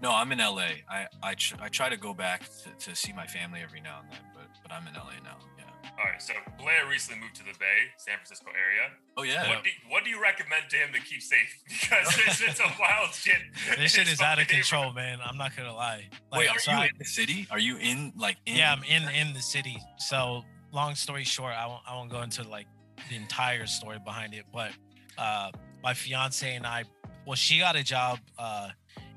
no, 0.00 0.12
I'm 0.14 0.30
in 0.32 0.38
LA. 0.38 0.84
I 0.88 1.06
I, 1.22 1.34
tr- 1.34 1.56
I 1.60 1.68
try 1.68 1.88
to 1.88 1.96
go 1.96 2.14
back 2.14 2.42
to, 2.62 2.90
to 2.90 2.96
see 2.96 3.12
my 3.12 3.26
family 3.26 3.60
every 3.62 3.80
now 3.80 4.00
and 4.02 4.10
then, 4.12 4.20
but 4.34 4.46
but 4.62 4.72
I'm 4.72 4.86
in 4.86 4.94
LA 4.94 5.18
now. 5.24 5.38
Yeah. 5.58 5.64
All 5.98 6.04
right, 6.04 6.22
so 6.22 6.32
Blair 6.58 6.86
recently 6.88 7.20
moved 7.20 7.34
to 7.36 7.42
the 7.42 7.58
Bay, 7.58 7.78
San 7.96 8.14
Francisco 8.18 8.50
area. 8.50 8.92
Oh 9.16 9.24
yeah. 9.24 9.48
What 9.48 9.64
do 9.64 9.70
you, 9.70 9.74
what 9.88 10.04
do 10.04 10.10
you 10.10 10.22
recommend 10.22 10.64
to 10.70 10.76
him 10.76 10.90
to 10.94 11.00
keep 11.00 11.22
safe? 11.22 11.50
Because 11.68 12.06
it's, 12.26 12.40
it's 12.40 12.60
a 12.60 12.70
wild 12.78 13.12
shit. 13.12 13.36
This 13.76 13.92
shit 13.94 14.06
is 14.06 14.20
out 14.20 14.38
of 14.40 14.46
control, 14.46 14.92
man. 14.92 15.18
I'm 15.24 15.36
not 15.36 15.56
gonna 15.56 15.74
lie. 15.74 16.04
Like, 16.30 16.38
Wait, 16.40 16.48
are 16.50 16.58
so 16.60 16.70
you 16.70 16.76
I- 16.78 16.84
in 16.86 16.98
the 16.98 17.04
city? 17.04 17.48
Are 17.50 17.58
you 17.58 17.76
in 17.78 18.12
like 18.16 18.36
in? 18.46 18.56
yeah 18.56 18.72
i'm 18.72 18.84
in 18.84 19.02
in 19.08 19.34
the 19.34 19.40
city 19.40 19.76
so 19.98 20.44
long 20.78 20.94
story 20.94 21.24
short 21.24 21.52
i 21.62 21.66
won't 21.66 21.82
i 21.88 21.94
won't 21.96 22.10
go 22.10 22.22
into 22.22 22.42
like 22.48 22.66
the 23.10 23.16
entire 23.16 23.66
story 23.66 23.98
behind 24.04 24.32
it 24.32 24.44
but 24.52 24.70
uh 25.18 25.50
my 25.82 25.92
fiance 25.92 26.54
and 26.54 26.66
i 26.66 26.84
well 27.26 27.34
she 27.34 27.58
got 27.58 27.74
a 27.74 27.82
job 27.82 28.18
uh 28.38 28.68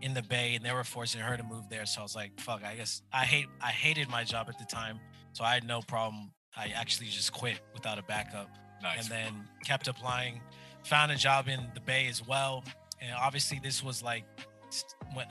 in 0.01 0.13
the 0.15 0.23
bay 0.23 0.55
and 0.55 0.65
they 0.65 0.73
were 0.73 0.83
forcing 0.83 1.21
her 1.21 1.37
to 1.37 1.43
move 1.43 1.65
there. 1.69 1.85
So 1.85 2.01
i 2.01 2.03
was 2.03 2.15
like 2.15 2.31
fuck 2.39 2.61
i 2.63 2.73
guess 2.75 3.03
i 3.13 3.23
hate 3.33 3.47
i 3.61 3.71
hated 3.85 4.09
my 4.09 4.23
job 4.23 4.47
at 4.49 4.57
the 4.57 4.65
time. 4.65 4.99
So 5.33 5.43
i 5.43 5.53
had 5.53 5.63
no 5.63 5.81
problem. 5.81 6.31
I 6.57 6.65
actually 6.75 7.07
just 7.07 7.31
quit 7.31 7.59
without 7.73 7.97
a 7.99 8.03
backup. 8.03 8.49
Nice. 8.81 8.97
and 9.03 9.07
then 9.11 9.47
kept 9.63 9.87
applying 9.87 10.41
found 10.83 11.11
a 11.11 11.15
job 11.15 11.47
in 11.47 11.59
the 11.75 11.81
bay 11.81 12.07
as 12.09 12.25
well. 12.27 12.63
And 12.99 13.11
obviously 13.27 13.59
this 13.67 13.83
was 13.83 14.01
like 14.01 14.23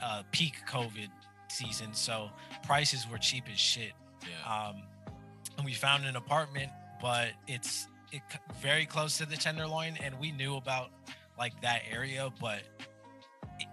uh, 0.01 0.23
peak 0.31 0.55
covid 0.67 1.09
season. 1.49 1.93
So 1.93 2.29
prices 2.63 3.05
were 3.11 3.17
cheap 3.17 3.45
as 3.51 3.59
shit. 3.59 3.91
Yeah. 4.21 4.53
um, 4.53 4.75
and 5.61 5.65
we 5.67 5.75
found 5.75 6.05
an 6.05 6.15
apartment, 6.15 6.71
but 6.99 7.29
it's 7.47 7.87
it, 8.11 8.23
very 8.59 8.83
close 8.83 9.19
to 9.19 9.27
the 9.27 9.37
Tenderloin, 9.37 9.95
and 10.03 10.19
we 10.19 10.31
knew 10.31 10.55
about 10.55 10.89
like 11.37 11.59
that 11.61 11.83
area, 11.91 12.31
but 12.41 12.61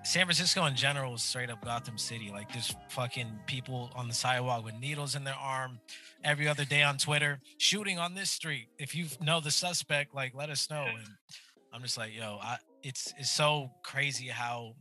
San 0.05 0.26
Francisco 0.26 0.66
in 0.66 0.76
general 0.76 1.14
is 1.14 1.22
straight 1.22 1.49
up 1.49 1.64
Gotham 1.64 1.97
City. 1.97 2.30
Like 2.30 2.53
there's 2.53 2.76
fucking 2.91 3.41
people 3.47 3.91
on 3.97 4.07
the 4.07 4.12
sidewalk 4.12 4.66
with 4.66 4.74
needles 4.74 5.14
in 5.14 5.24
their 5.24 5.34
arm 5.34 5.80
every 6.22 6.47
other 6.47 6.66
day 6.66 6.82
on 6.82 6.99
Twitter, 6.99 7.41
shooting 7.57 7.99
on 7.99 8.14
this 8.14 8.28
street. 8.28 8.68
If 8.78 8.95
you 8.95 9.07
know 9.22 9.41
the 9.41 9.51
suspect, 9.51 10.14
like 10.14 10.34
let 10.34 10.51
us 10.51 10.68
know. 10.68 10.84
And 10.84 11.09
I'm 11.72 11.80
just 11.80 11.97
like, 11.97 12.14
yo, 12.14 12.39
I, 12.43 12.59
it's 12.82 13.14
it's 13.16 13.30
so 13.30 13.70
crazy 13.82 14.26
how 14.26 14.74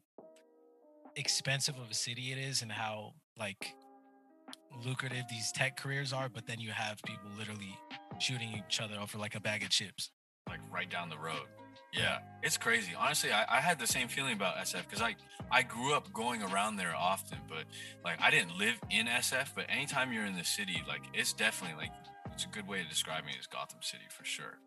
expensive 1.15 1.75
of 1.77 1.89
a 1.89 1.95
city 1.95 2.33
it 2.33 2.37
is, 2.37 2.61
and 2.61 2.71
how 2.71 3.13
like 3.39 3.73
lucrative 4.85 5.23
these 5.29 5.51
tech 5.51 5.77
careers 5.77 6.13
are, 6.13 6.29
but 6.29 6.45
then 6.47 6.59
you 6.59 6.71
have 6.71 7.01
people 7.03 7.29
literally 7.37 7.77
shooting 8.19 8.63
each 8.67 8.81
other 8.81 8.95
over 8.99 9.17
like 9.17 9.35
a 9.35 9.39
bag 9.39 9.63
of 9.63 9.69
chips. 9.69 10.11
like 10.49 10.59
right 10.71 10.89
down 10.89 11.09
the 11.09 11.17
road. 11.17 11.47
Yeah, 11.93 12.19
it's 12.43 12.57
crazy. 12.57 12.91
Honestly, 12.97 13.31
I, 13.31 13.57
I 13.57 13.61
had 13.61 13.79
the 13.79 13.87
same 13.87 14.07
feeling 14.07 14.33
about 14.33 14.57
SF 14.57 14.83
because 14.89 15.01
I 15.01 15.15
I 15.49 15.63
grew 15.63 15.93
up 15.93 16.11
going 16.13 16.43
around 16.43 16.75
there 16.75 16.93
often, 16.95 17.39
but 17.47 17.63
like 18.03 18.21
I 18.21 18.29
didn't 18.29 18.57
live 18.57 18.75
in 18.91 19.07
SF. 19.07 19.49
But 19.55 19.65
anytime 19.69 20.11
you're 20.11 20.25
in 20.25 20.35
the 20.35 20.43
city, 20.43 20.83
like 20.87 21.03
it's 21.13 21.33
definitely 21.33 21.77
like 21.77 21.93
it's 22.33 22.45
a 22.45 22.49
good 22.49 22.67
way 22.67 22.83
to 22.83 22.89
describe 22.89 23.25
me 23.25 23.31
as 23.39 23.47
Gotham 23.47 23.79
City 23.81 24.03
for 24.09 24.25
sure. 24.25 24.59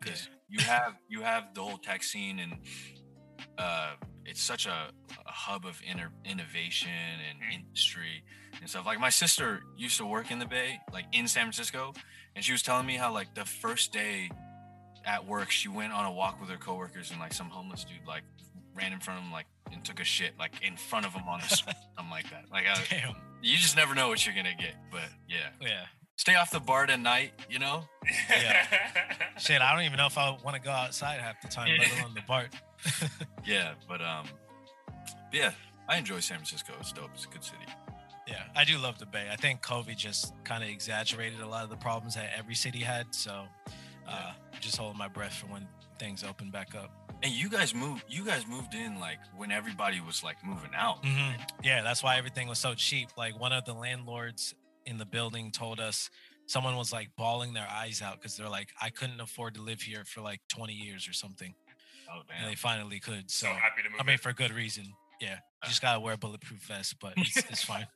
Because 0.00 0.28
you 0.48 0.60
have 0.60 0.94
you 1.08 1.22
have 1.22 1.52
the 1.54 1.62
whole 1.62 1.78
tech 1.78 2.02
scene 2.04 2.38
and 2.38 2.54
uh, 3.58 3.94
it's 4.24 4.42
such 4.42 4.66
a, 4.66 4.90
a 5.26 5.30
hub 5.30 5.64
of 5.66 5.80
inner 5.82 6.10
innovation 6.24 6.90
and 6.90 7.38
Mhm. 7.40 7.54
industry 7.54 8.22
and 8.60 8.68
stuff. 8.68 8.84
Like 8.86 9.00
my 9.00 9.10
sister 9.10 9.62
used 9.76 9.96
to 9.98 10.06
work 10.06 10.30
in 10.30 10.38
the 10.38 10.46
Bay, 10.46 10.78
like 10.92 11.06
in 11.12 11.26
San 11.28 11.44
Francisco, 11.44 11.94
and 12.36 12.44
she 12.44 12.52
was 12.52 12.62
telling 12.62 12.86
me 12.86 12.96
how 12.96 13.12
like 13.12 13.34
the 13.34 13.44
first 13.44 13.92
day 13.92 14.30
at 15.04 15.24
work, 15.26 15.50
she 15.50 15.68
went 15.68 15.92
on 15.92 16.04
a 16.04 16.12
walk 16.12 16.40
with 16.40 16.50
her 16.50 16.56
coworkers, 16.58 17.10
and 17.10 17.18
like 17.20 17.32
some 17.32 17.48
homeless 17.48 17.84
dude 17.84 18.06
like 18.06 18.22
ran 18.74 18.92
in 18.92 19.00
front 19.00 19.18
of 19.18 19.24
them, 19.24 19.32
like 19.32 19.46
and 19.72 19.84
took 19.84 20.00
a 20.00 20.04
shit 20.04 20.32
like 20.38 20.52
in 20.62 20.76
front 20.76 21.06
of 21.06 21.12
them 21.12 21.22
on 21.28 21.40
the 21.40 21.46
street, 21.48 21.76
something 21.96 22.10
like 22.10 22.28
that. 22.30 22.44
Like 22.50 22.64
I, 22.66 22.74
Damn. 22.90 23.14
you 23.42 23.56
just 23.56 23.76
never 23.76 23.94
know 23.94 24.08
what 24.08 24.24
you're 24.26 24.34
gonna 24.34 24.54
get. 24.54 24.74
But 24.90 25.08
yeah, 25.28 25.48
Yeah. 25.60 25.86
stay 26.16 26.34
off 26.34 26.50
the 26.50 26.60
BART 26.60 26.90
at 26.90 27.00
night. 27.00 27.32
You 27.48 27.58
know, 27.60 27.84
Yeah. 28.30 28.66
Shit, 29.38 29.62
I 29.62 29.72
don't 29.74 29.84
even 29.84 29.96
know 29.98 30.06
if 30.06 30.18
I 30.18 30.30
want 30.44 30.56
to 30.56 30.60
go 30.60 30.70
outside 30.70 31.20
half 31.20 31.40
the 31.40 31.48
time, 31.48 31.68
let 31.78 31.98
alone 32.00 32.14
the 32.14 32.22
BART. 32.26 32.48
yeah. 33.44 33.72
But 33.88 34.00
um, 34.00 34.26
yeah, 35.32 35.52
I 35.88 35.96
enjoy 35.98 36.20
San 36.20 36.38
Francisco. 36.38 36.72
It's 36.80 36.92
dope. 36.92 37.10
It's 37.14 37.24
a 37.24 37.28
good 37.28 37.44
city. 37.44 37.64
Yeah, 38.26 38.42
I 38.54 38.64
do 38.64 38.76
love 38.76 38.98
the 38.98 39.06
Bay. 39.06 39.26
I 39.32 39.36
think 39.36 39.62
COVID 39.62 39.96
just 39.96 40.34
kind 40.44 40.62
of 40.62 40.68
exaggerated 40.68 41.40
a 41.40 41.46
lot 41.48 41.64
of 41.64 41.70
the 41.70 41.76
problems 41.76 42.14
that 42.14 42.30
every 42.36 42.54
city 42.54 42.80
had. 42.80 43.14
So, 43.14 43.44
uh, 44.06 44.32
just 44.60 44.76
holding 44.76 44.98
my 44.98 45.08
breath 45.08 45.32
for 45.34 45.46
when 45.46 45.66
things 45.98 46.22
open 46.22 46.50
back 46.50 46.74
up. 46.74 46.90
And 47.22 47.32
you 47.32 47.48
guys 47.48 47.74
moved. 47.74 48.04
You 48.06 48.24
guys 48.24 48.46
moved 48.46 48.74
in 48.74 49.00
like 49.00 49.18
when 49.36 49.50
everybody 49.50 50.00
was 50.00 50.22
like 50.22 50.36
moving 50.44 50.70
out. 50.76 51.04
hmm 51.04 51.32
Yeah, 51.64 51.82
that's 51.82 52.02
why 52.02 52.18
everything 52.18 52.48
was 52.48 52.58
so 52.58 52.74
cheap. 52.74 53.08
Like 53.16 53.38
one 53.40 53.52
of 53.52 53.64
the 53.64 53.72
landlords 53.72 54.54
in 54.84 54.98
the 54.98 55.06
building 55.06 55.50
told 55.50 55.80
us 55.80 56.10
someone 56.46 56.76
was 56.76 56.92
like 56.92 57.10
bawling 57.16 57.54
their 57.54 57.66
eyes 57.68 58.02
out 58.02 58.20
because 58.20 58.36
they're 58.36 58.48
like, 58.48 58.68
I 58.80 58.90
couldn't 58.90 59.20
afford 59.20 59.54
to 59.54 59.62
live 59.62 59.80
here 59.80 60.04
for 60.04 60.20
like 60.20 60.40
20 60.48 60.72
years 60.74 61.08
or 61.08 61.12
something. 61.12 61.54
Oh 62.10 62.20
And 62.36 62.50
they 62.50 62.54
finally 62.54 63.00
could. 63.00 63.30
so 63.30 63.46
So, 63.46 63.52
happy 63.52 63.82
to 63.82 63.90
move. 63.90 64.00
I 64.00 64.04
mean, 64.04 64.14
in. 64.14 64.18
for 64.18 64.32
good 64.32 64.52
reason. 64.52 64.84
Yeah. 65.20 65.30
You 65.32 65.36
uh. 65.64 65.68
just 65.68 65.82
got 65.82 65.94
to 65.94 66.00
wear 66.00 66.14
a 66.14 66.18
bulletproof 66.18 66.60
vest, 66.62 66.96
but 67.00 67.12
it's, 67.16 67.36
it's 67.50 67.62
fine. 67.64 67.86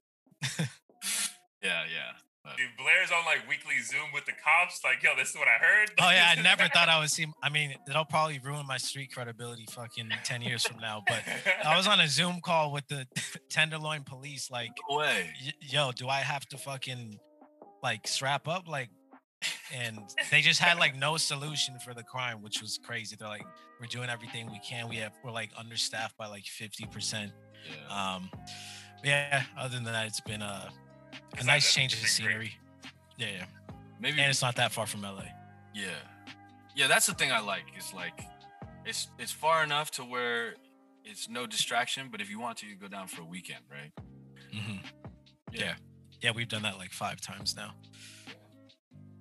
Yeah, 1.62 1.84
yeah. 1.84 2.12
But, 2.44 2.56
Dude, 2.56 2.70
Blair's 2.76 3.12
on 3.12 3.24
like 3.24 3.48
weekly 3.48 3.78
Zoom 3.84 4.10
with 4.12 4.24
the 4.26 4.32
cops. 4.32 4.80
Like, 4.82 5.00
yo, 5.02 5.10
this 5.16 5.30
is 5.30 5.36
what 5.36 5.46
I 5.46 5.64
heard. 5.64 5.92
Oh, 6.00 6.10
yeah. 6.10 6.34
I 6.36 6.42
never 6.42 6.64
thought 6.68 6.88
I 6.88 6.98
would 7.00 7.10
see. 7.10 7.26
I 7.40 7.48
mean, 7.50 7.72
it'll 7.88 8.04
probably 8.04 8.40
ruin 8.40 8.66
my 8.66 8.78
street 8.78 9.12
credibility 9.12 9.64
fucking 9.70 10.10
10 10.24 10.42
years 10.42 10.66
from 10.66 10.78
now. 10.80 11.04
But 11.06 11.22
I 11.64 11.76
was 11.76 11.86
on 11.86 12.00
a 12.00 12.08
Zoom 12.08 12.40
call 12.42 12.72
with 12.72 12.86
the 12.88 13.06
Tenderloin 13.48 14.02
police. 14.02 14.50
Like, 14.50 14.70
no 14.90 14.96
way. 14.98 15.30
y- 15.44 15.52
yo, 15.60 15.92
do 15.92 16.08
I 16.08 16.18
have 16.20 16.44
to 16.48 16.58
fucking 16.58 17.16
like 17.80 18.08
strap 18.08 18.48
up? 18.48 18.66
Like, 18.66 18.88
and 19.72 19.98
they 20.32 20.40
just 20.40 20.58
had 20.60 20.78
like 20.78 20.96
no 20.96 21.16
solution 21.16 21.78
for 21.84 21.94
the 21.94 22.02
crime, 22.02 22.42
which 22.42 22.60
was 22.60 22.78
crazy. 22.84 23.14
They're 23.18 23.28
like, 23.28 23.46
we're 23.82 23.88
doing 23.88 24.08
everything 24.08 24.48
we 24.50 24.60
can. 24.60 24.88
We 24.88 24.96
have 24.96 25.12
we're 25.24 25.32
like 25.32 25.50
understaffed 25.58 26.16
by 26.16 26.28
like 26.28 26.44
fifty 26.44 26.86
percent. 26.86 27.32
Yeah. 27.68 28.14
Um, 28.14 28.30
yeah. 29.02 29.42
Other 29.58 29.74
than 29.74 29.84
that, 29.84 30.06
it's 30.06 30.20
been 30.20 30.40
a 30.40 30.70
a 31.38 31.44
nice 31.44 31.74
change 31.74 31.92
of 31.92 32.00
it's 32.00 32.12
scenery. 32.12 32.52
Yeah, 33.18 33.26
yeah. 33.38 33.44
Maybe 34.00 34.20
And 34.20 34.30
it's 34.30 34.40
not 34.40 34.54
that 34.56 34.70
far 34.70 34.86
from 34.86 35.02
LA. 35.02 35.24
Yeah, 35.74 35.88
yeah. 36.76 36.86
That's 36.86 37.06
the 37.06 37.14
thing 37.14 37.32
I 37.32 37.40
like. 37.40 37.64
Is 37.76 37.92
like, 37.92 38.20
it's 38.86 39.08
it's 39.18 39.32
far 39.32 39.64
enough 39.64 39.90
to 39.92 40.02
where 40.02 40.54
it's 41.04 41.28
no 41.28 41.46
distraction. 41.46 42.08
But 42.10 42.20
if 42.20 42.30
you 42.30 42.38
want 42.38 42.58
to, 42.58 42.66
you 42.66 42.76
go 42.76 42.88
down 42.88 43.08
for 43.08 43.22
a 43.22 43.26
weekend, 43.26 43.64
right? 43.68 43.90
Mm-hmm. 44.54 44.78
Yeah. 45.52 45.74
Yeah, 46.20 46.30
we've 46.36 46.48
done 46.48 46.62
that 46.62 46.78
like 46.78 46.92
five 46.92 47.20
times 47.20 47.56
now. 47.56 47.72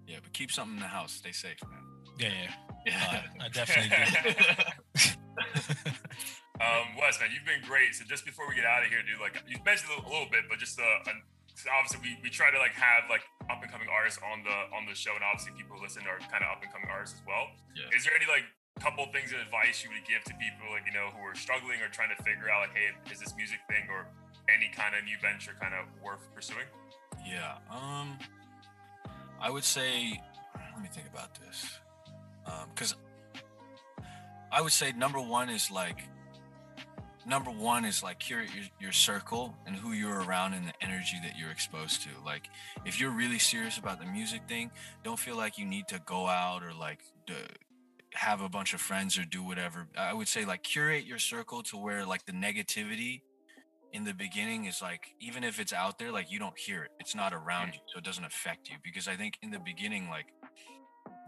Yeah, 0.05 0.17
but 0.21 0.33
keep 0.33 0.51
something 0.51 0.75
in 0.75 0.81
the 0.81 0.87
house. 0.87 1.13
Stay 1.13 1.31
safe, 1.31 1.57
man. 1.63 1.79
Yeah, 2.19 2.29
yeah. 2.43 2.70
Yeah. 2.85 3.21
I 3.39 3.49
definitely 3.49 3.91
do. 3.93 5.09
Um, 6.61 6.93
West, 6.93 7.17
man, 7.17 7.33
you've 7.33 7.41
been 7.41 7.65
great. 7.65 7.97
So 7.97 8.05
just 8.05 8.21
before 8.21 8.45
we 8.45 8.53
get 8.53 8.69
out 8.69 8.85
of 8.85 8.89
here, 8.93 9.01
dude, 9.01 9.17
like 9.17 9.33
you 9.49 9.57
mentioned 9.65 9.89
a 9.89 9.97
little, 9.97 10.05
a 10.05 10.11
little 10.13 10.29
bit, 10.29 10.45
but 10.45 10.61
just 10.61 10.77
uh, 10.77 11.01
obviously 11.73 12.05
we, 12.05 12.13
we 12.21 12.29
try 12.29 12.53
to 12.53 12.61
like 12.61 12.77
have 12.77 13.09
like 13.09 13.25
up 13.49 13.65
and 13.65 13.69
coming 13.73 13.89
artists 13.89 14.21
on 14.21 14.45
the 14.45 14.57
on 14.69 14.85
the 14.85 14.93
show, 14.93 15.17
and 15.17 15.25
obviously 15.25 15.57
people 15.57 15.73
who 15.73 15.81
listen 15.81 16.05
are 16.05 16.21
kind 16.29 16.45
of 16.45 16.53
up 16.53 16.61
and 16.61 16.69
coming 16.69 16.85
artists 16.85 17.17
as 17.17 17.25
well. 17.25 17.49
Yeah. 17.73 17.89
Is 17.97 18.05
there 18.05 18.13
any 18.13 18.29
like 18.29 18.45
couple 18.77 19.09
things 19.09 19.33
of 19.33 19.41
advice 19.41 19.81
you 19.81 19.89
would 19.89 20.05
give 20.05 20.21
to 20.29 20.33
people 20.37 20.69
like 20.69 20.85
you 20.85 20.93
know 20.93 21.09
who 21.17 21.25
are 21.25 21.33
struggling 21.33 21.81
or 21.81 21.89
trying 21.89 22.13
to 22.13 22.19
figure 22.21 22.53
out 22.53 22.69
like, 22.69 22.77
hey, 22.77 22.93
is 23.09 23.17
this 23.17 23.33
music 23.33 23.65
thing 23.65 23.89
or 23.89 24.05
any 24.45 24.69
kind 24.69 24.93
of 24.93 25.01
new 25.01 25.17
venture 25.17 25.57
kind 25.57 25.73
of 25.73 25.89
worth 26.05 26.21
pursuing? 26.37 26.69
Yeah. 27.25 27.57
Um, 27.73 28.21
I 29.41 29.49
would 29.49 29.65
say, 29.65 30.21
let 30.77 30.81
me 30.85 30.93
think 30.93 31.09
about 31.09 31.33
this. 31.41 31.80
Um, 32.45 32.69
because 32.73 32.95
I 34.51 34.61
would 34.61 34.71
say 34.71 34.91
number 34.91 35.19
one 35.19 35.49
is 35.49 35.71
like, 35.71 36.03
number 37.25 37.51
one 37.51 37.85
is 37.85 38.01
like 38.01 38.19
curate 38.19 38.49
your, 38.53 38.65
your 38.79 38.91
circle 38.91 39.55
and 39.65 39.75
who 39.75 39.91
you're 39.93 40.23
around 40.23 40.53
and 40.53 40.67
the 40.67 40.73
energy 40.81 41.17
that 41.23 41.37
you're 41.37 41.51
exposed 41.51 42.01
to. 42.03 42.09
Like, 42.25 42.49
if 42.85 42.99
you're 42.99 43.11
really 43.11 43.39
serious 43.39 43.77
about 43.77 43.99
the 43.99 44.05
music 44.05 44.41
thing, 44.47 44.71
don't 45.03 45.19
feel 45.19 45.37
like 45.37 45.57
you 45.57 45.65
need 45.65 45.87
to 45.89 45.99
go 46.05 46.27
out 46.27 46.63
or 46.63 46.73
like 46.73 46.99
have 48.13 48.41
a 48.41 48.49
bunch 48.49 48.73
of 48.73 48.81
friends 48.81 49.17
or 49.17 49.23
do 49.23 49.43
whatever. 49.43 49.87
I 49.97 50.13
would 50.13 50.27
say 50.27 50.45
like 50.45 50.63
curate 50.63 51.05
your 51.05 51.19
circle 51.19 51.63
to 51.63 51.77
where 51.77 52.05
like 52.05 52.25
the 52.25 52.33
negativity 52.33 53.21
in 53.93 54.03
the 54.03 54.13
beginning 54.13 54.65
is 54.65 54.81
like 54.81 55.13
even 55.19 55.43
if 55.43 55.59
it's 55.59 55.73
out 55.73 55.99
there 55.99 56.11
like 56.11 56.31
you 56.31 56.39
don't 56.39 56.57
hear 56.57 56.83
it 56.83 56.91
it's 56.99 57.13
not 57.13 57.33
around 57.33 57.73
you 57.73 57.79
so 57.93 57.97
it 57.97 58.03
doesn't 58.03 58.23
affect 58.23 58.69
you 58.69 58.75
because 58.83 59.07
i 59.07 59.15
think 59.15 59.37
in 59.41 59.51
the 59.51 59.59
beginning 59.59 60.09
like 60.09 60.27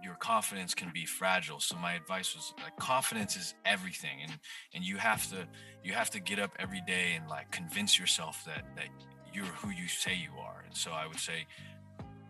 your 0.04 0.16
confidence 0.16 0.74
can 0.74 0.92
be 0.94 1.06
fragile. 1.06 1.60
So 1.60 1.76
my 1.78 1.94
advice 1.94 2.36
was 2.36 2.54
like 2.62 2.76
confidence 2.78 3.36
is 3.36 3.56
everything 3.66 4.20
and 4.24 4.34
and 4.74 4.84
you 4.84 4.98
have 4.98 5.30
to 5.30 5.48
you 5.84 5.94
have 5.94 6.10
to 6.12 6.20
get 6.20 6.40
up 6.40 6.52
every 6.60 6.82
day 6.86 7.14
and 7.16 7.28
like 7.30 7.52
convince 7.52 7.98
yourself 7.98 8.44
that 8.46 8.66
that 8.76 8.88
you're 9.34 9.46
who 9.46 9.70
you 9.72 9.88
say 9.88 10.16
you 10.16 10.38
are. 10.40 10.64
And 10.66 10.76
so 10.76 10.92
i 10.92 11.08
would 11.08 11.20
say 11.20 11.46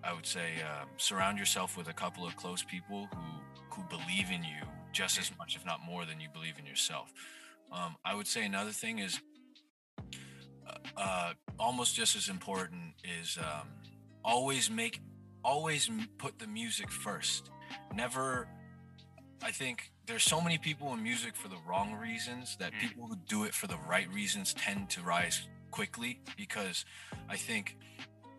i 0.03 0.13
would 0.13 0.25
say 0.25 0.61
um, 0.61 0.87
surround 0.97 1.37
yourself 1.37 1.77
with 1.77 1.87
a 1.87 1.93
couple 1.93 2.25
of 2.25 2.35
close 2.35 2.63
people 2.63 3.07
who 3.13 3.75
who 3.75 3.83
believe 3.89 4.29
in 4.31 4.43
you 4.43 4.61
just 4.91 5.19
as 5.19 5.31
much 5.39 5.55
if 5.55 5.65
not 5.65 5.79
more 5.83 6.05
than 6.05 6.19
you 6.19 6.27
believe 6.31 6.59
in 6.59 6.65
yourself. 6.65 7.11
Um, 7.71 7.95
i 8.05 8.13
would 8.13 8.27
say 8.27 8.45
another 8.45 8.71
thing 8.71 8.99
is 8.99 9.19
uh, 10.97 11.33
almost 11.59 11.95
just 11.95 12.15
as 12.15 12.29
important 12.29 12.93
is 13.19 13.37
um, 13.37 13.67
always 14.23 14.69
make 14.69 15.01
always 15.43 15.89
put 16.17 16.39
the 16.39 16.47
music 16.47 16.89
first 16.89 17.49
never 17.95 18.47
i 19.43 19.51
think 19.51 19.91
there's 20.05 20.23
so 20.23 20.41
many 20.41 20.57
people 20.57 20.93
in 20.93 21.01
music 21.01 21.35
for 21.35 21.47
the 21.47 21.57
wrong 21.67 21.93
reasons 21.95 22.57
that 22.57 22.71
Mm. 22.73 22.79
people 22.79 23.07
who 23.07 23.15
do 23.27 23.43
it 23.45 23.53
for 23.53 23.67
the 23.67 23.77
right 23.89 24.07
reasons 24.13 24.53
tend 24.53 24.89
to 24.91 25.01
rise 25.01 25.47
quickly 25.71 26.19
because 26.37 26.85
i 27.29 27.35
think 27.37 27.77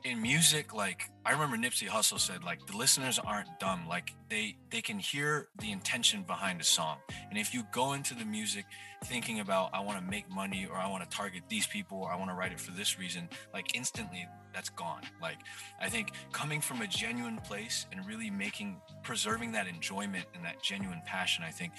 in 0.04 0.20
music 0.20 0.74
like 0.74 1.10
i 1.24 1.32
remember 1.32 1.56
nipsey 1.56 1.88
hussle 1.88 2.20
said 2.20 2.44
like 2.44 2.64
the 2.66 2.76
listeners 2.76 3.18
aren't 3.18 3.48
dumb 3.58 3.86
like 3.88 4.12
they 4.28 4.54
they 4.70 4.82
can 4.82 4.98
hear 4.98 5.48
the 5.60 5.72
intention 5.72 6.22
behind 6.22 6.60
a 6.60 6.64
song 6.64 6.98
and 7.30 7.38
if 7.38 7.54
you 7.54 7.64
go 7.72 7.94
into 7.94 8.14
the 8.14 8.24
music 8.24 8.66
thinking 9.04 9.40
about 9.40 9.70
I 9.72 9.80
want 9.80 9.98
to 9.98 10.04
make 10.04 10.28
money 10.30 10.66
or 10.70 10.76
I 10.76 10.88
want 10.88 11.08
to 11.08 11.16
target 11.16 11.42
these 11.48 11.66
people 11.66 11.98
or 11.98 12.10
I 12.10 12.16
want 12.16 12.30
to 12.30 12.34
write 12.34 12.52
it 12.52 12.60
for 12.60 12.72
this 12.72 12.98
reason, 12.98 13.28
like 13.52 13.76
instantly 13.76 14.26
that's 14.52 14.70
gone. 14.70 15.02
Like 15.20 15.38
I 15.80 15.88
think 15.88 16.12
coming 16.32 16.60
from 16.60 16.80
a 16.82 16.86
genuine 16.86 17.38
place 17.38 17.86
and 17.92 18.04
really 18.06 18.30
making 18.30 18.80
preserving 19.02 19.52
that 19.52 19.66
enjoyment 19.68 20.24
and 20.34 20.44
that 20.44 20.62
genuine 20.62 21.02
passion, 21.06 21.44
I 21.46 21.50
think 21.50 21.72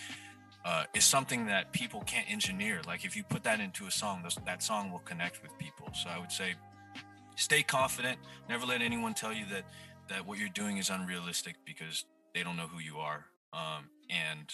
uh, 0.63 0.86
is 0.93 1.03
something 1.03 1.45
that 1.47 1.71
people 1.73 2.01
can't 2.01 2.30
engineer. 2.32 2.82
Like 2.88 3.05
if 3.05 3.15
you 3.15 3.23
put 3.23 3.43
that 3.43 3.59
into 3.59 3.86
a 3.86 3.91
song, 3.91 4.21
those, 4.23 4.38
that 4.45 4.61
song 4.63 4.91
will 4.91 4.99
connect 4.99 5.41
with 5.41 5.57
people. 5.57 5.89
So 5.93 6.09
I 6.09 6.19
would 6.19 6.32
say 6.32 6.55
stay 7.36 7.64
confident. 7.64 8.18
Never 8.50 8.66
let 8.66 8.82
anyone 8.82 9.14
tell 9.14 9.34
you 9.34 9.46
that 9.52 9.64
that 10.10 10.26
what 10.26 10.38
you're 10.38 10.50
doing 10.50 10.78
is 10.78 10.90
unrealistic 10.90 11.56
because 11.66 12.06
they 12.34 12.44
don't 12.44 12.58
know 12.58 12.68
who 12.68 12.80
you 12.80 12.98
are. 12.98 13.26
Um, 13.54 13.90
and 14.10 14.52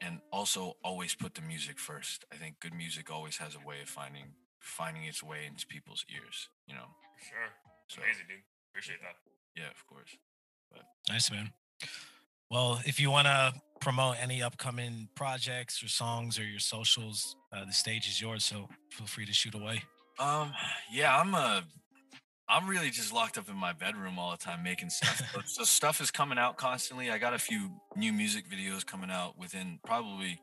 and 0.00 0.20
also 0.32 0.76
always 0.84 1.14
put 1.14 1.34
the 1.34 1.42
music 1.42 1.78
first. 1.78 2.24
I 2.32 2.36
think 2.36 2.60
good 2.60 2.74
music 2.74 3.10
always 3.10 3.36
has 3.38 3.54
a 3.54 3.66
way 3.66 3.76
of 3.82 3.88
finding 3.88 4.26
finding 4.60 5.04
its 5.04 5.22
way 5.22 5.46
into 5.46 5.66
people's 5.66 6.04
ears. 6.12 6.48
You 6.66 6.74
know. 6.74 6.88
Sure. 7.28 7.48
So 7.88 8.02
Amazing, 8.02 8.26
dude. 8.28 8.38
Appreciate 8.72 9.00
that. 9.00 9.16
yeah, 9.56 9.70
of 9.70 9.86
course. 9.86 10.16
But. 10.70 10.82
Nice 11.08 11.30
man. 11.30 11.50
Well, 12.50 12.80
if 12.84 12.98
you 13.00 13.10
want 13.10 13.26
to 13.26 13.52
promote 13.80 14.16
any 14.20 14.42
upcoming 14.42 15.08
projects 15.14 15.82
or 15.82 15.88
songs 15.88 16.38
or 16.38 16.44
your 16.44 16.60
socials, 16.60 17.36
uh, 17.52 17.64
the 17.64 17.72
stage 17.72 18.08
is 18.08 18.20
yours. 18.20 18.44
So 18.44 18.68
feel 18.90 19.06
free 19.06 19.26
to 19.26 19.32
shoot 19.32 19.54
away. 19.54 19.82
Um, 20.18 20.52
yeah, 20.92 21.16
I'm 21.16 21.34
uh 21.34 21.60
I'm 22.48 22.66
really 22.66 22.90
just 22.90 23.12
locked 23.12 23.36
up 23.36 23.48
in 23.48 23.56
my 23.56 23.72
bedroom 23.72 24.18
all 24.18 24.30
the 24.30 24.38
time 24.38 24.62
making 24.62 24.90
stuff. 24.90 25.22
so, 25.46 25.64
stuff 25.64 26.00
is 26.00 26.10
coming 26.10 26.38
out 26.38 26.56
constantly. 26.56 27.10
I 27.10 27.18
got 27.18 27.34
a 27.34 27.38
few 27.38 27.70
new 27.94 28.12
music 28.12 28.44
videos 28.48 28.86
coming 28.86 29.10
out 29.10 29.38
within 29.38 29.78
probably 29.84 30.40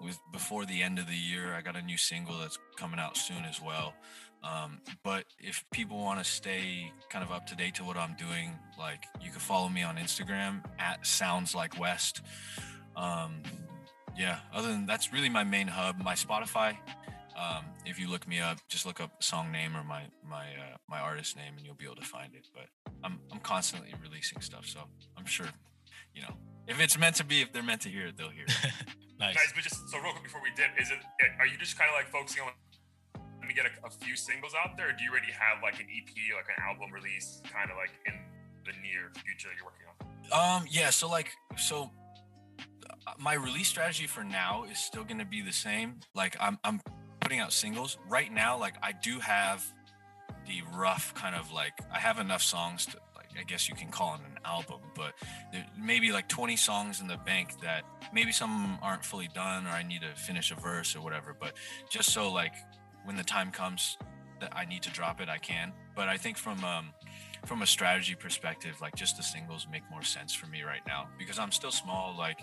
with 0.00 0.18
before 0.32 0.64
the 0.64 0.82
end 0.82 0.98
of 0.98 1.06
the 1.06 1.16
year. 1.16 1.54
I 1.54 1.60
got 1.60 1.76
a 1.76 1.82
new 1.82 1.96
single 1.96 2.38
that's 2.38 2.58
coming 2.76 3.00
out 3.00 3.16
soon 3.16 3.44
as 3.44 3.60
well. 3.60 3.94
Um, 4.42 4.78
but 5.02 5.24
if 5.38 5.64
people 5.70 5.98
want 5.98 6.18
to 6.18 6.24
stay 6.24 6.92
kind 7.10 7.24
of 7.24 7.30
up 7.30 7.46
to 7.48 7.56
date 7.56 7.74
to 7.74 7.84
what 7.84 7.96
I'm 7.96 8.14
doing, 8.14 8.56
like 8.78 9.04
you 9.20 9.30
can 9.30 9.40
follow 9.40 9.68
me 9.68 9.82
on 9.82 9.96
Instagram 9.96 10.64
at 10.78 11.06
sounds 11.06 11.54
like 11.54 11.78
west. 11.78 12.22
Um, 12.96 13.42
yeah, 14.16 14.38
other 14.52 14.68
than 14.68 14.86
that's 14.86 15.12
really 15.12 15.28
my 15.28 15.44
main 15.44 15.66
hub. 15.66 15.98
My 15.98 16.14
Spotify, 16.14 16.76
um, 17.40 17.64
if 17.86 17.98
you 17.98 18.08
look 18.08 18.28
me 18.28 18.38
up, 18.38 18.58
just 18.68 18.84
look 18.84 19.00
up 19.00 19.22
song 19.22 19.50
name 19.50 19.74
or 19.74 19.82
my 19.82 20.02
my 20.28 20.44
uh, 20.44 20.76
my 20.88 21.00
artist 21.00 21.36
name, 21.36 21.54
and 21.56 21.64
you'll 21.64 21.74
be 21.74 21.86
able 21.86 21.96
to 21.96 22.04
find 22.04 22.34
it. 22.34 22.46
But 22.52 22.66
I'm 23.02 23.18
I'm 23.32 23.40
constantly 23.40 23.94
releasing 24.02 24.40
stuff, 24.42 24.66
so 24.66 24.80
I'm 25.16 25.24
sure, 25.24 25.46
you 26.14 26.20
know, 26.20 26.34
if 26.68 26.80
it's 26.80 26.98
meant 26.98 27.16
to 27.16 27.24
be, 27.24 27.40
if 27.40 27.52
they're 27.52 27.62
meant 27.62 27.80
to 27.82 27.88
hear 27.88 28.08
it, 28.08 28.16
they'll 28.18 28.28
hear 28.28 28.44
it. 28.44 28.72
nice. 29.18 29.34
Guys, 29.34 29.52
but 29.54 29.64
just 29.64 29.88
so 29.88 29.98
real 30.00 30.12
quick 30.12 30.24
before 30.24 30.42
we 30.42 30.50
dip, 30.54 30.70
is 30.78 30.90
it 30.90 30.98
are 31.38 31.46
you 31.46 31.56
just 31.56 31.78
kind 31.78 31.88
of 31.88 31.96
like 31.96 32.08
focusing 32.08 32.42
on 32.42 32.52
let 33.40 33.48
me 33.48 33.54
get 33.54 33.64
a, 33.64 33.86
a 33.86 33.90
few 33.90 34.16
singles 34.16 34.52
out 34.62 34.76
there, 34.76 34.90
or 34.90 34.92
do 34.92 35.02
you 35.02 35.10
already 35.10 35.32
have 35.32 35.62
like 35.62 35.80
an 35.80 35.86
EP, 35.88 36.12
like 36.36 36.46
an 36.54 36.62
album 36.62 36.92
release, 36.92 37.40
kind 37.50 37.70
of 37.70 37.76
like 37.76 37.90
in 38.06 38.12
the 38.66 38.72
near 38.82 39.10
future 39.24 39.48
that 39.48 39.56
you're 39.56 39.64
working 39.64 39.88
on? 39.88 40.60
Um, 40.60 40.66
yeah. 40.70 40.90
So 40.90 41.08
like, 41.08 41.30
so 41.56 41.90
uh, 43.06 43.12
my 43.18 43.32
release 43.32 43.68
strategy 43.68 44.06
for 44.06 44.24
now 44.24 44.64
is 44.70 44.78
still 44.78 45.04
going 45.04 45.18
to 45.18 45.24
be 45.24 45.40
the 45.40 45.52
same. 45.52 46.00
Like, 46.14 46.36
I'm 46.38 46.58
I'm 46.64 46.82
putting 47.30 47.40
out 47.40 47.52
singles 47.52 47.96
right 48.08 48.32
now. 48.32 48.58
Like, 48.58 48.74
I 48.82 48.90
do 48.90 49.20
have 49.20 49.64
the 50.48 50.62
rough 50.76 51.14
kind 51.14 51.36
of 51.36 51.52
like 51.52 51.74
I 51.94 52.00
have 52.00 52.18
enough 52.18 52.42
songs 52.42 52.86
to 52.86 52.96
like 53.14 53.28
I 53.38 53.44
guess 53.44 53.68
you 53.68 53.76
can 53.76 53.88
call 53.88 54.14
it 54.14 54.20
an 54.28 54.38
album, 54.44 54.80
but 54.96 55.12
maybe 55.80 56.10
like 56.10 56.28
20 56.28 56.56
songs 56.56 57.00
in 57.00 57.06
the 57.06 57.18
bank 57.18 57.60
that 57.62 57.84
maybe 58.12 58.32
some 58.32 58.78
aren't 58.82 59.04
fully 59.04 59.28
done 59.32 59.64
or 59.68 59.70
I 59.70 59.84
need 59.84 60.00
to 60.00 60.08
finish 60.20 60.50
a 60.50 60.56
verse 60.56 60.96
or 60.96 61.02
whatever. 61.02 61.36
But 61.38 61.52
just 61.88 62.12
so 62.12 62.32
like 62.32 62.54
when 63.04 63.14
the 63.14 63.22
time 63.22 63.52
comes 63.52 63.96
that 64.40 64.52
I 64.56 64.64
need 64.64 64.82
to 64.82 64.90
drop 64.90 65.20
it, 65.20 65.28
I 65.28 65.38
can. 65.38 65.72
But 65.94 66.08
I 66.08 66.16
think 66.16 66.36
from 66.36 66.64
um 66.64 66.86
from 67.46 67.62
a 67.62 67.66
strategy 67.66 68.16
perspective, 68.16 68.80
like 68.80 68.96
just 68.96 69.18
the 69.18 69.22
singles 69.22 69.68
make 69.70 69.82
more 69.88 70.02
sense 70.02 70.34
for 70.34 70.46
me 70.48 70.62
right 70.62 70.82
now 70.84 71.06
because 71.16 71.38
I'm 71.38 71.52
still 71.52 71.70
small. 71.70 72.12
Like 72.18 72.40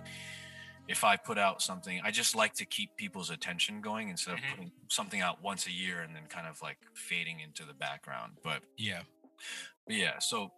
if 0.88 1.04
I 1.04 1.18
put 1.18 1.38
out 1.38 1.62
something, 1.62 2.00
I 2.04 2.12
just 2.12 2.36
like 2.36 2.54
to 2.56 2.66
keep 2.66 2.96
people's 2.98 3.30
attention 3.30 3.82
going 3.82 4.10
instead 4.10 4.36
of 4.36 4.40
Mhm. 4.40 4.50
putting 4.52 4.72
something 4.90 5.22
out 5.22 5.42
once 5.42 5.68
a 5.68 5.72
year 5.72 6.02
and 6.02 6.16
then 6.16 6.28
kind 6.28 6.48
of 6.48 6.62
like 6.62 6.78
fading 6.96 7.40
into 7.42 7.66
the 7.66 7.74
background. 7.74 8.38
But 8.44 8.64
Yeah. 8.78 9.04
but 9.86 9.96
yeah, 9.96 10.20
so 10.20 10.52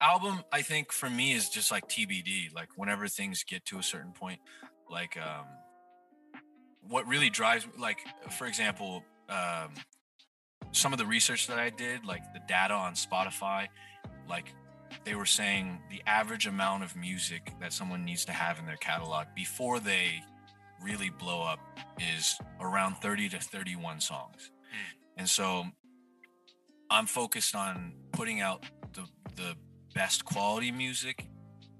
album 0.00 0.44
I 0.52 0.62
think 0.62 0.92
for 0.92 1.10
me 1.10 1.32
is 1.32 1.48
just 1.48 1.70
like 1.70 1.88
TBD. 1.88 2.50
Like 2.50 2.76
whenever 2.76 3.08
things 3.08 3.44
get 3.44 3.64
to 3.66 3.78
a 3.78 3.82
certain 3.82 4.12
point, 4.12 4.40
like 4.88 5.16
um 5.16 5.46
what 6.82 7.06
really 7.06 7.30
drives 7.30 7.66
me 7.66 7.72
like 7.78 7.98
for 8.32 8.46
example, 8.46 9.04
um 9.28 9.74
some 10.72 10.92
of 10.92 10.98
the 10.98 11.06
research 11.06 11.46
that 11.48 11.58
I 11.58 11.70
did, 11.70 12.04
like 12.04 12.22
the 12.32 12.40
data 12.46 12.74
on 12.74 12.94
Spotify, 12.94 13.68
like 14.28 14.54
they 15.04 15.14
were 15.14 15.26
saying 15.26 15.80
the 15.90 16.02
average 16.06 16.46
amount 16.46 16.82
of 16.82 16.96
music 16.96 17.52
that 17.60 17.72
someone 17.72 18.04
needs 18.04 18.24
to 18.26 18.32
have 18.32 18.58
in 18.58 18.66
their 18.66 18.76
catalog 18.76 19.26
before 19.34 19.80
they 19.80 20.20
really 20.82 21.10
blow 21.10 21.42
up 21.42 21.60
is 21.98 22.38
around 22.60 22.96
30 22.96 23.28
to 23.30 23.38
31 23.38 24.00
songs. 24.00 24.50
And 25.16 25.28
so 25.28 25.66
I'm 26.90 27.06
focused 27.06 27.54
on 27.54 27.92
putting 28.12 28.40
out 28.40 28.64
the 28.94 29.06
the 29.36 29.54
best 29.94 30.24
quality 30.24 30.70
music 30.70 31.26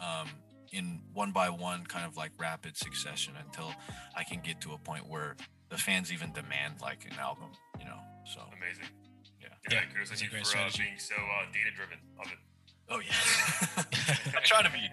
um, 0.00 0.28
in 0.72 1.00
one 1.12 1.32
by 1.32 1.48
one, 1.48 1.84
kind 1.84 2.04
of 2.06 2.16
like 2.16 2.32
rapid 2.38 2.76
succession 2.76 3.34
until 3.44 3.72
I 4.16 4.24
can 4.24 4.40
get 4.40 4.61
to 4.62 4.72
a 4.72 4.78
point 4.78 5.08
where 5.08 5.36
the 5.68 5.76
fans 5.76 6.12
even 6.12 6.32
demand 6.32 6.80
like 6.80 7.06
an 7.11 7.18
album, 7.18 7.50
you 7.78 7.86
know. 7.86 7.98
So 8.26 8.40
Amazing. 8.56 8.84
Yeah. 9.40 9.48
Yeah, 9.70 9.78
Yeah, 9.78 9.84
kudos 9.92 10.08
that's 10.11 10.20
to 10.20 10.26
you 10.26 10.30
great 10.30 10.46
for 10.46 10.58
uh, 10.58 10.70
being 10.76 10.98
so 10.98 11.14
uh, 11.14 11.46
data 11.52 11.70
driven. 11.74 11.98
Love 12.18 12.32
it. 12.32 12.38
Oh 12.91 13.01
yeah, 13.01 13.84
I 14.36 14.41
try 14.45 14.62
to 14.62 14.70
be. 14.70 14.88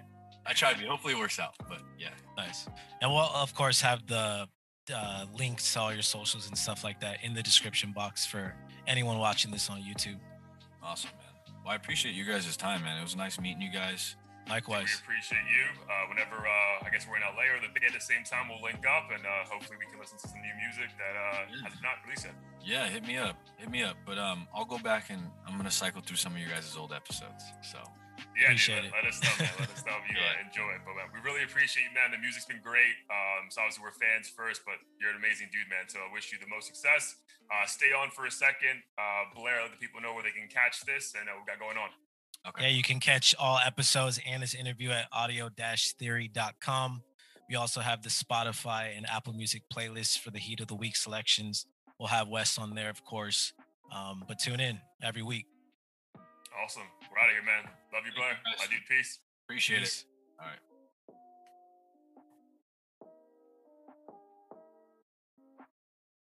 I 0.45 0.53
try 0.53 0.73
to 0.73 0.79
be. 0.79 0.85
Hopefully 0.85 1.13
it 1.13 1.19
works 1.19 1.39
out, 1.39 1.55
but 1.67 1.79
yeah. 1.99 2.09
Nice. 2.37 2.67
And 3.01 3.11
we'll 3.11 3.19
of 3.19 3.53
course 3.53 3.81
have 3.81 4.05
the 4.07 4.47
uh, 4.93 5.25
links 5.37 5.73
to 5.73 5.79
all 5.79 5.93
your 5.93 6.03
socials 6.03 6.47
and 6.47 6.57
stuff 6.57 6.83
like 6.83 7.01
that 7.01 7.17
in 7.23 7.33
the 7.33 7.43
description 7.43 7.91
box 7.91 8.25
for 8.25 8.53
anyone 8.85 9.17
watching 9.17 9.51
this 9.51 9.69
on 9.69 9.79
YouTube. 9.81 10.19
Awesome, 10.81 11.09
man. 11.17 11.55
Well, 11.63 11.73
I 11.73 11.75
appreciate 11.75 12.15
you 12.15 12.23
guys' 12.23 12.55
time, 12.55 12.83
man. 12.83 12.97
It 12.99 13.03
was 13.03 13.15
nice 13.15 13.39
meeting 13.39 13.61
you 13.61 13.71
guys. 13.71 14.15
We 14.47 14.55
appreciate 14.63 15.43
you. 15.51 15.67
Uh, 15.91 16.07
whenever 16.07 16.39
uh, 16.39 16.85
I 16.85 16.89
guess 16.91 17.03
we're 17.03 17.19
in 17.19 17.23
LA 17.27 17.51
or 17.51 17.59
the 17.59 17.67
Bay 17.75 17.83
at 17.83 17.91
the 17.93 17.99
same 17.99 18.23
time, 18.23 18.47
we'll 18.47 18.63
link 18.63 18.79
up 18.87 19.11
and 19.11 19.19
uh, 19.27 19.43
hopefully 19.43 19.75
we 19.75 19.83
can 19.91 19.99
listen 19.99 20.15
to 20.23 20.27
some 20.27 20.39
new 20.39 20.55
music 20.55 20.87
that 20.95 21.15
uh, 21.19 21.51
Yeah. 21.51 21.67
has 21.67 21.75
not 21.83 21.99
released 22.07 22.23
yet. 22.31 22.35
Yeah, 22.63 22.87
hit 22.87 23.03
me 23.03 23.19
up. 23.19 23.35
Hit 23.59 23.67
me 23.69 23.83
up. 23.83 23.99
But 24.07 24.15
um, 24.17 24.47
I'll 24.55 24.63
go 24.67 24.79
back 24.79 25.11
and 25.11 25.19
I'm 25.43 25.59
gonna 25.59 25.71
cycle 25.71 25.99
through 25.99 26.15
some 26.15 26.31
of 26.31 26.39
your 26.39 26.47
guys' 26.47 26.71
old 26.79 26.95
episodes. 26.95 27.43
So 27.59 27.83
Yeah, 28.39 28.55
Appreciate 28.55 28.87
dude, 28.87 28.95
it. 28.95 28.95
let, 28.95 29.03
let 29.03 29.11
us 29.11 29.19
know, 29.19 29.35
man. 29.43 29.51
Let 29.59 29.71
us 29.75 29.83
know 29.83 29.95
if 29.99 30.05
you 30.07 30.15
Yeah. 30.23 30.31
uh, 30.39 30.47
enjoy 30.47 30.69
it. 30.79 30.81
But 30.87 30.93
man, 30.95 31.07
we 31.11 31.19
really 31.27 31.43
appreciate 31.43 31.83
you, 31.83 31.91
man. 31.91 32.15
The 32.15 32.21
music's 32.23 32.47
been 32.47 32.63
great. 32.63 32.95
Um, 33.11 33.51
so 33.51 33.59
obviously 33.67 33.83
we're 33.83 33.99
fans 33.99 34.31
first, 34.31 34.63
but 34.63 34.79
you're 35.03 35.11
an 35.11 35.19
amazing 35.19 35.51
dude, 35.51 35.67
man. 35.67 35.91
So 35.91 35.99
I 35.99 36.07
wish 36.15 36.31
you 36.31 36.39
the 36.39 36.47
most 36.47 36.71
success. 36.71 37.19
Uh, 37.51 37.67
stay 37.67 37.91
on 37.91 38.11
for 38.15 38.23
a 38.27 38.31
second. 38.31 38.79
Uh, 38.95 39.27
Blair, 39.35 39.59
let 39.63 39.75
the 39.75 39.79
people 39.79 39.99
know 39.99 40.15
where 40.15 40.23
they 40.23 40.31
can 40.35 40.47
catch 40.47 40.87
this 40.87 41.15
and 41.19 41.27
uh, 41.27 41.35
what 41.35 41.43
we 41.43 41.51
got 41.51 41.59
going 41.59 41.75
on. 41.79 41.91
Okay. 42.47 42.63
Yeah, 42.65 42.69
you 42.69 42.83
can 42.83 42.99
catch 42.99 43.33
all 43.39 43.59
episodes 43.65 44.19
and 44.27 44.43
this 44.43 44.53
interview 44.53 44.89
at 44.91 45.07
audio-theory.com. 45.11 47.01
We 47.49 47.55
also 47.55 47.79
have 47.79 48.03
the 48.03 48.09
Spotify 48.09 48.95
and 48.97 49.05
Apple 49.09 49.33
Music 49.33 49.63
playlists 49.73 50.19
for 50.19 50.31
the 50.31 50.39
Heat 50.39 50.59
of 50.59 50.67
the 50.67 50.75
Week 50.75 50.95
selections. 50.97 51.65
We'll 51.97 52.09
have 52.09 52.27
Wes 52.27 52.57
on 52.57 52.75
there, 52.75 52.89
of 52.89 53.03
course. 53.05 53.53
Um, 53.95 54.23
but 54.27 54.37
tune 54.39 54.59
in 54.59 54.79
every 55.01 55.21
week. 55.23 55.45
Awesome. 56.61 56.83
We're 57.09 57.19
out 57.19 57.29
of 57.29 57.31
here, 57.33 57.43
man. 57.43 57.63
Love 57.93 58.03
you, 58.05 58.11
Thank 58.11 58.15
you, 58.15 58.21
Blair. 58.21 58.37
guys. 58.43 58.67
My 58.69 58.77
peace. 58.87 59.19
Appreciate 59.45 59.79
Peace. 59.79 60.01
it. 60.01 60.41
All 60.41 60.47
right. 60.47 60.59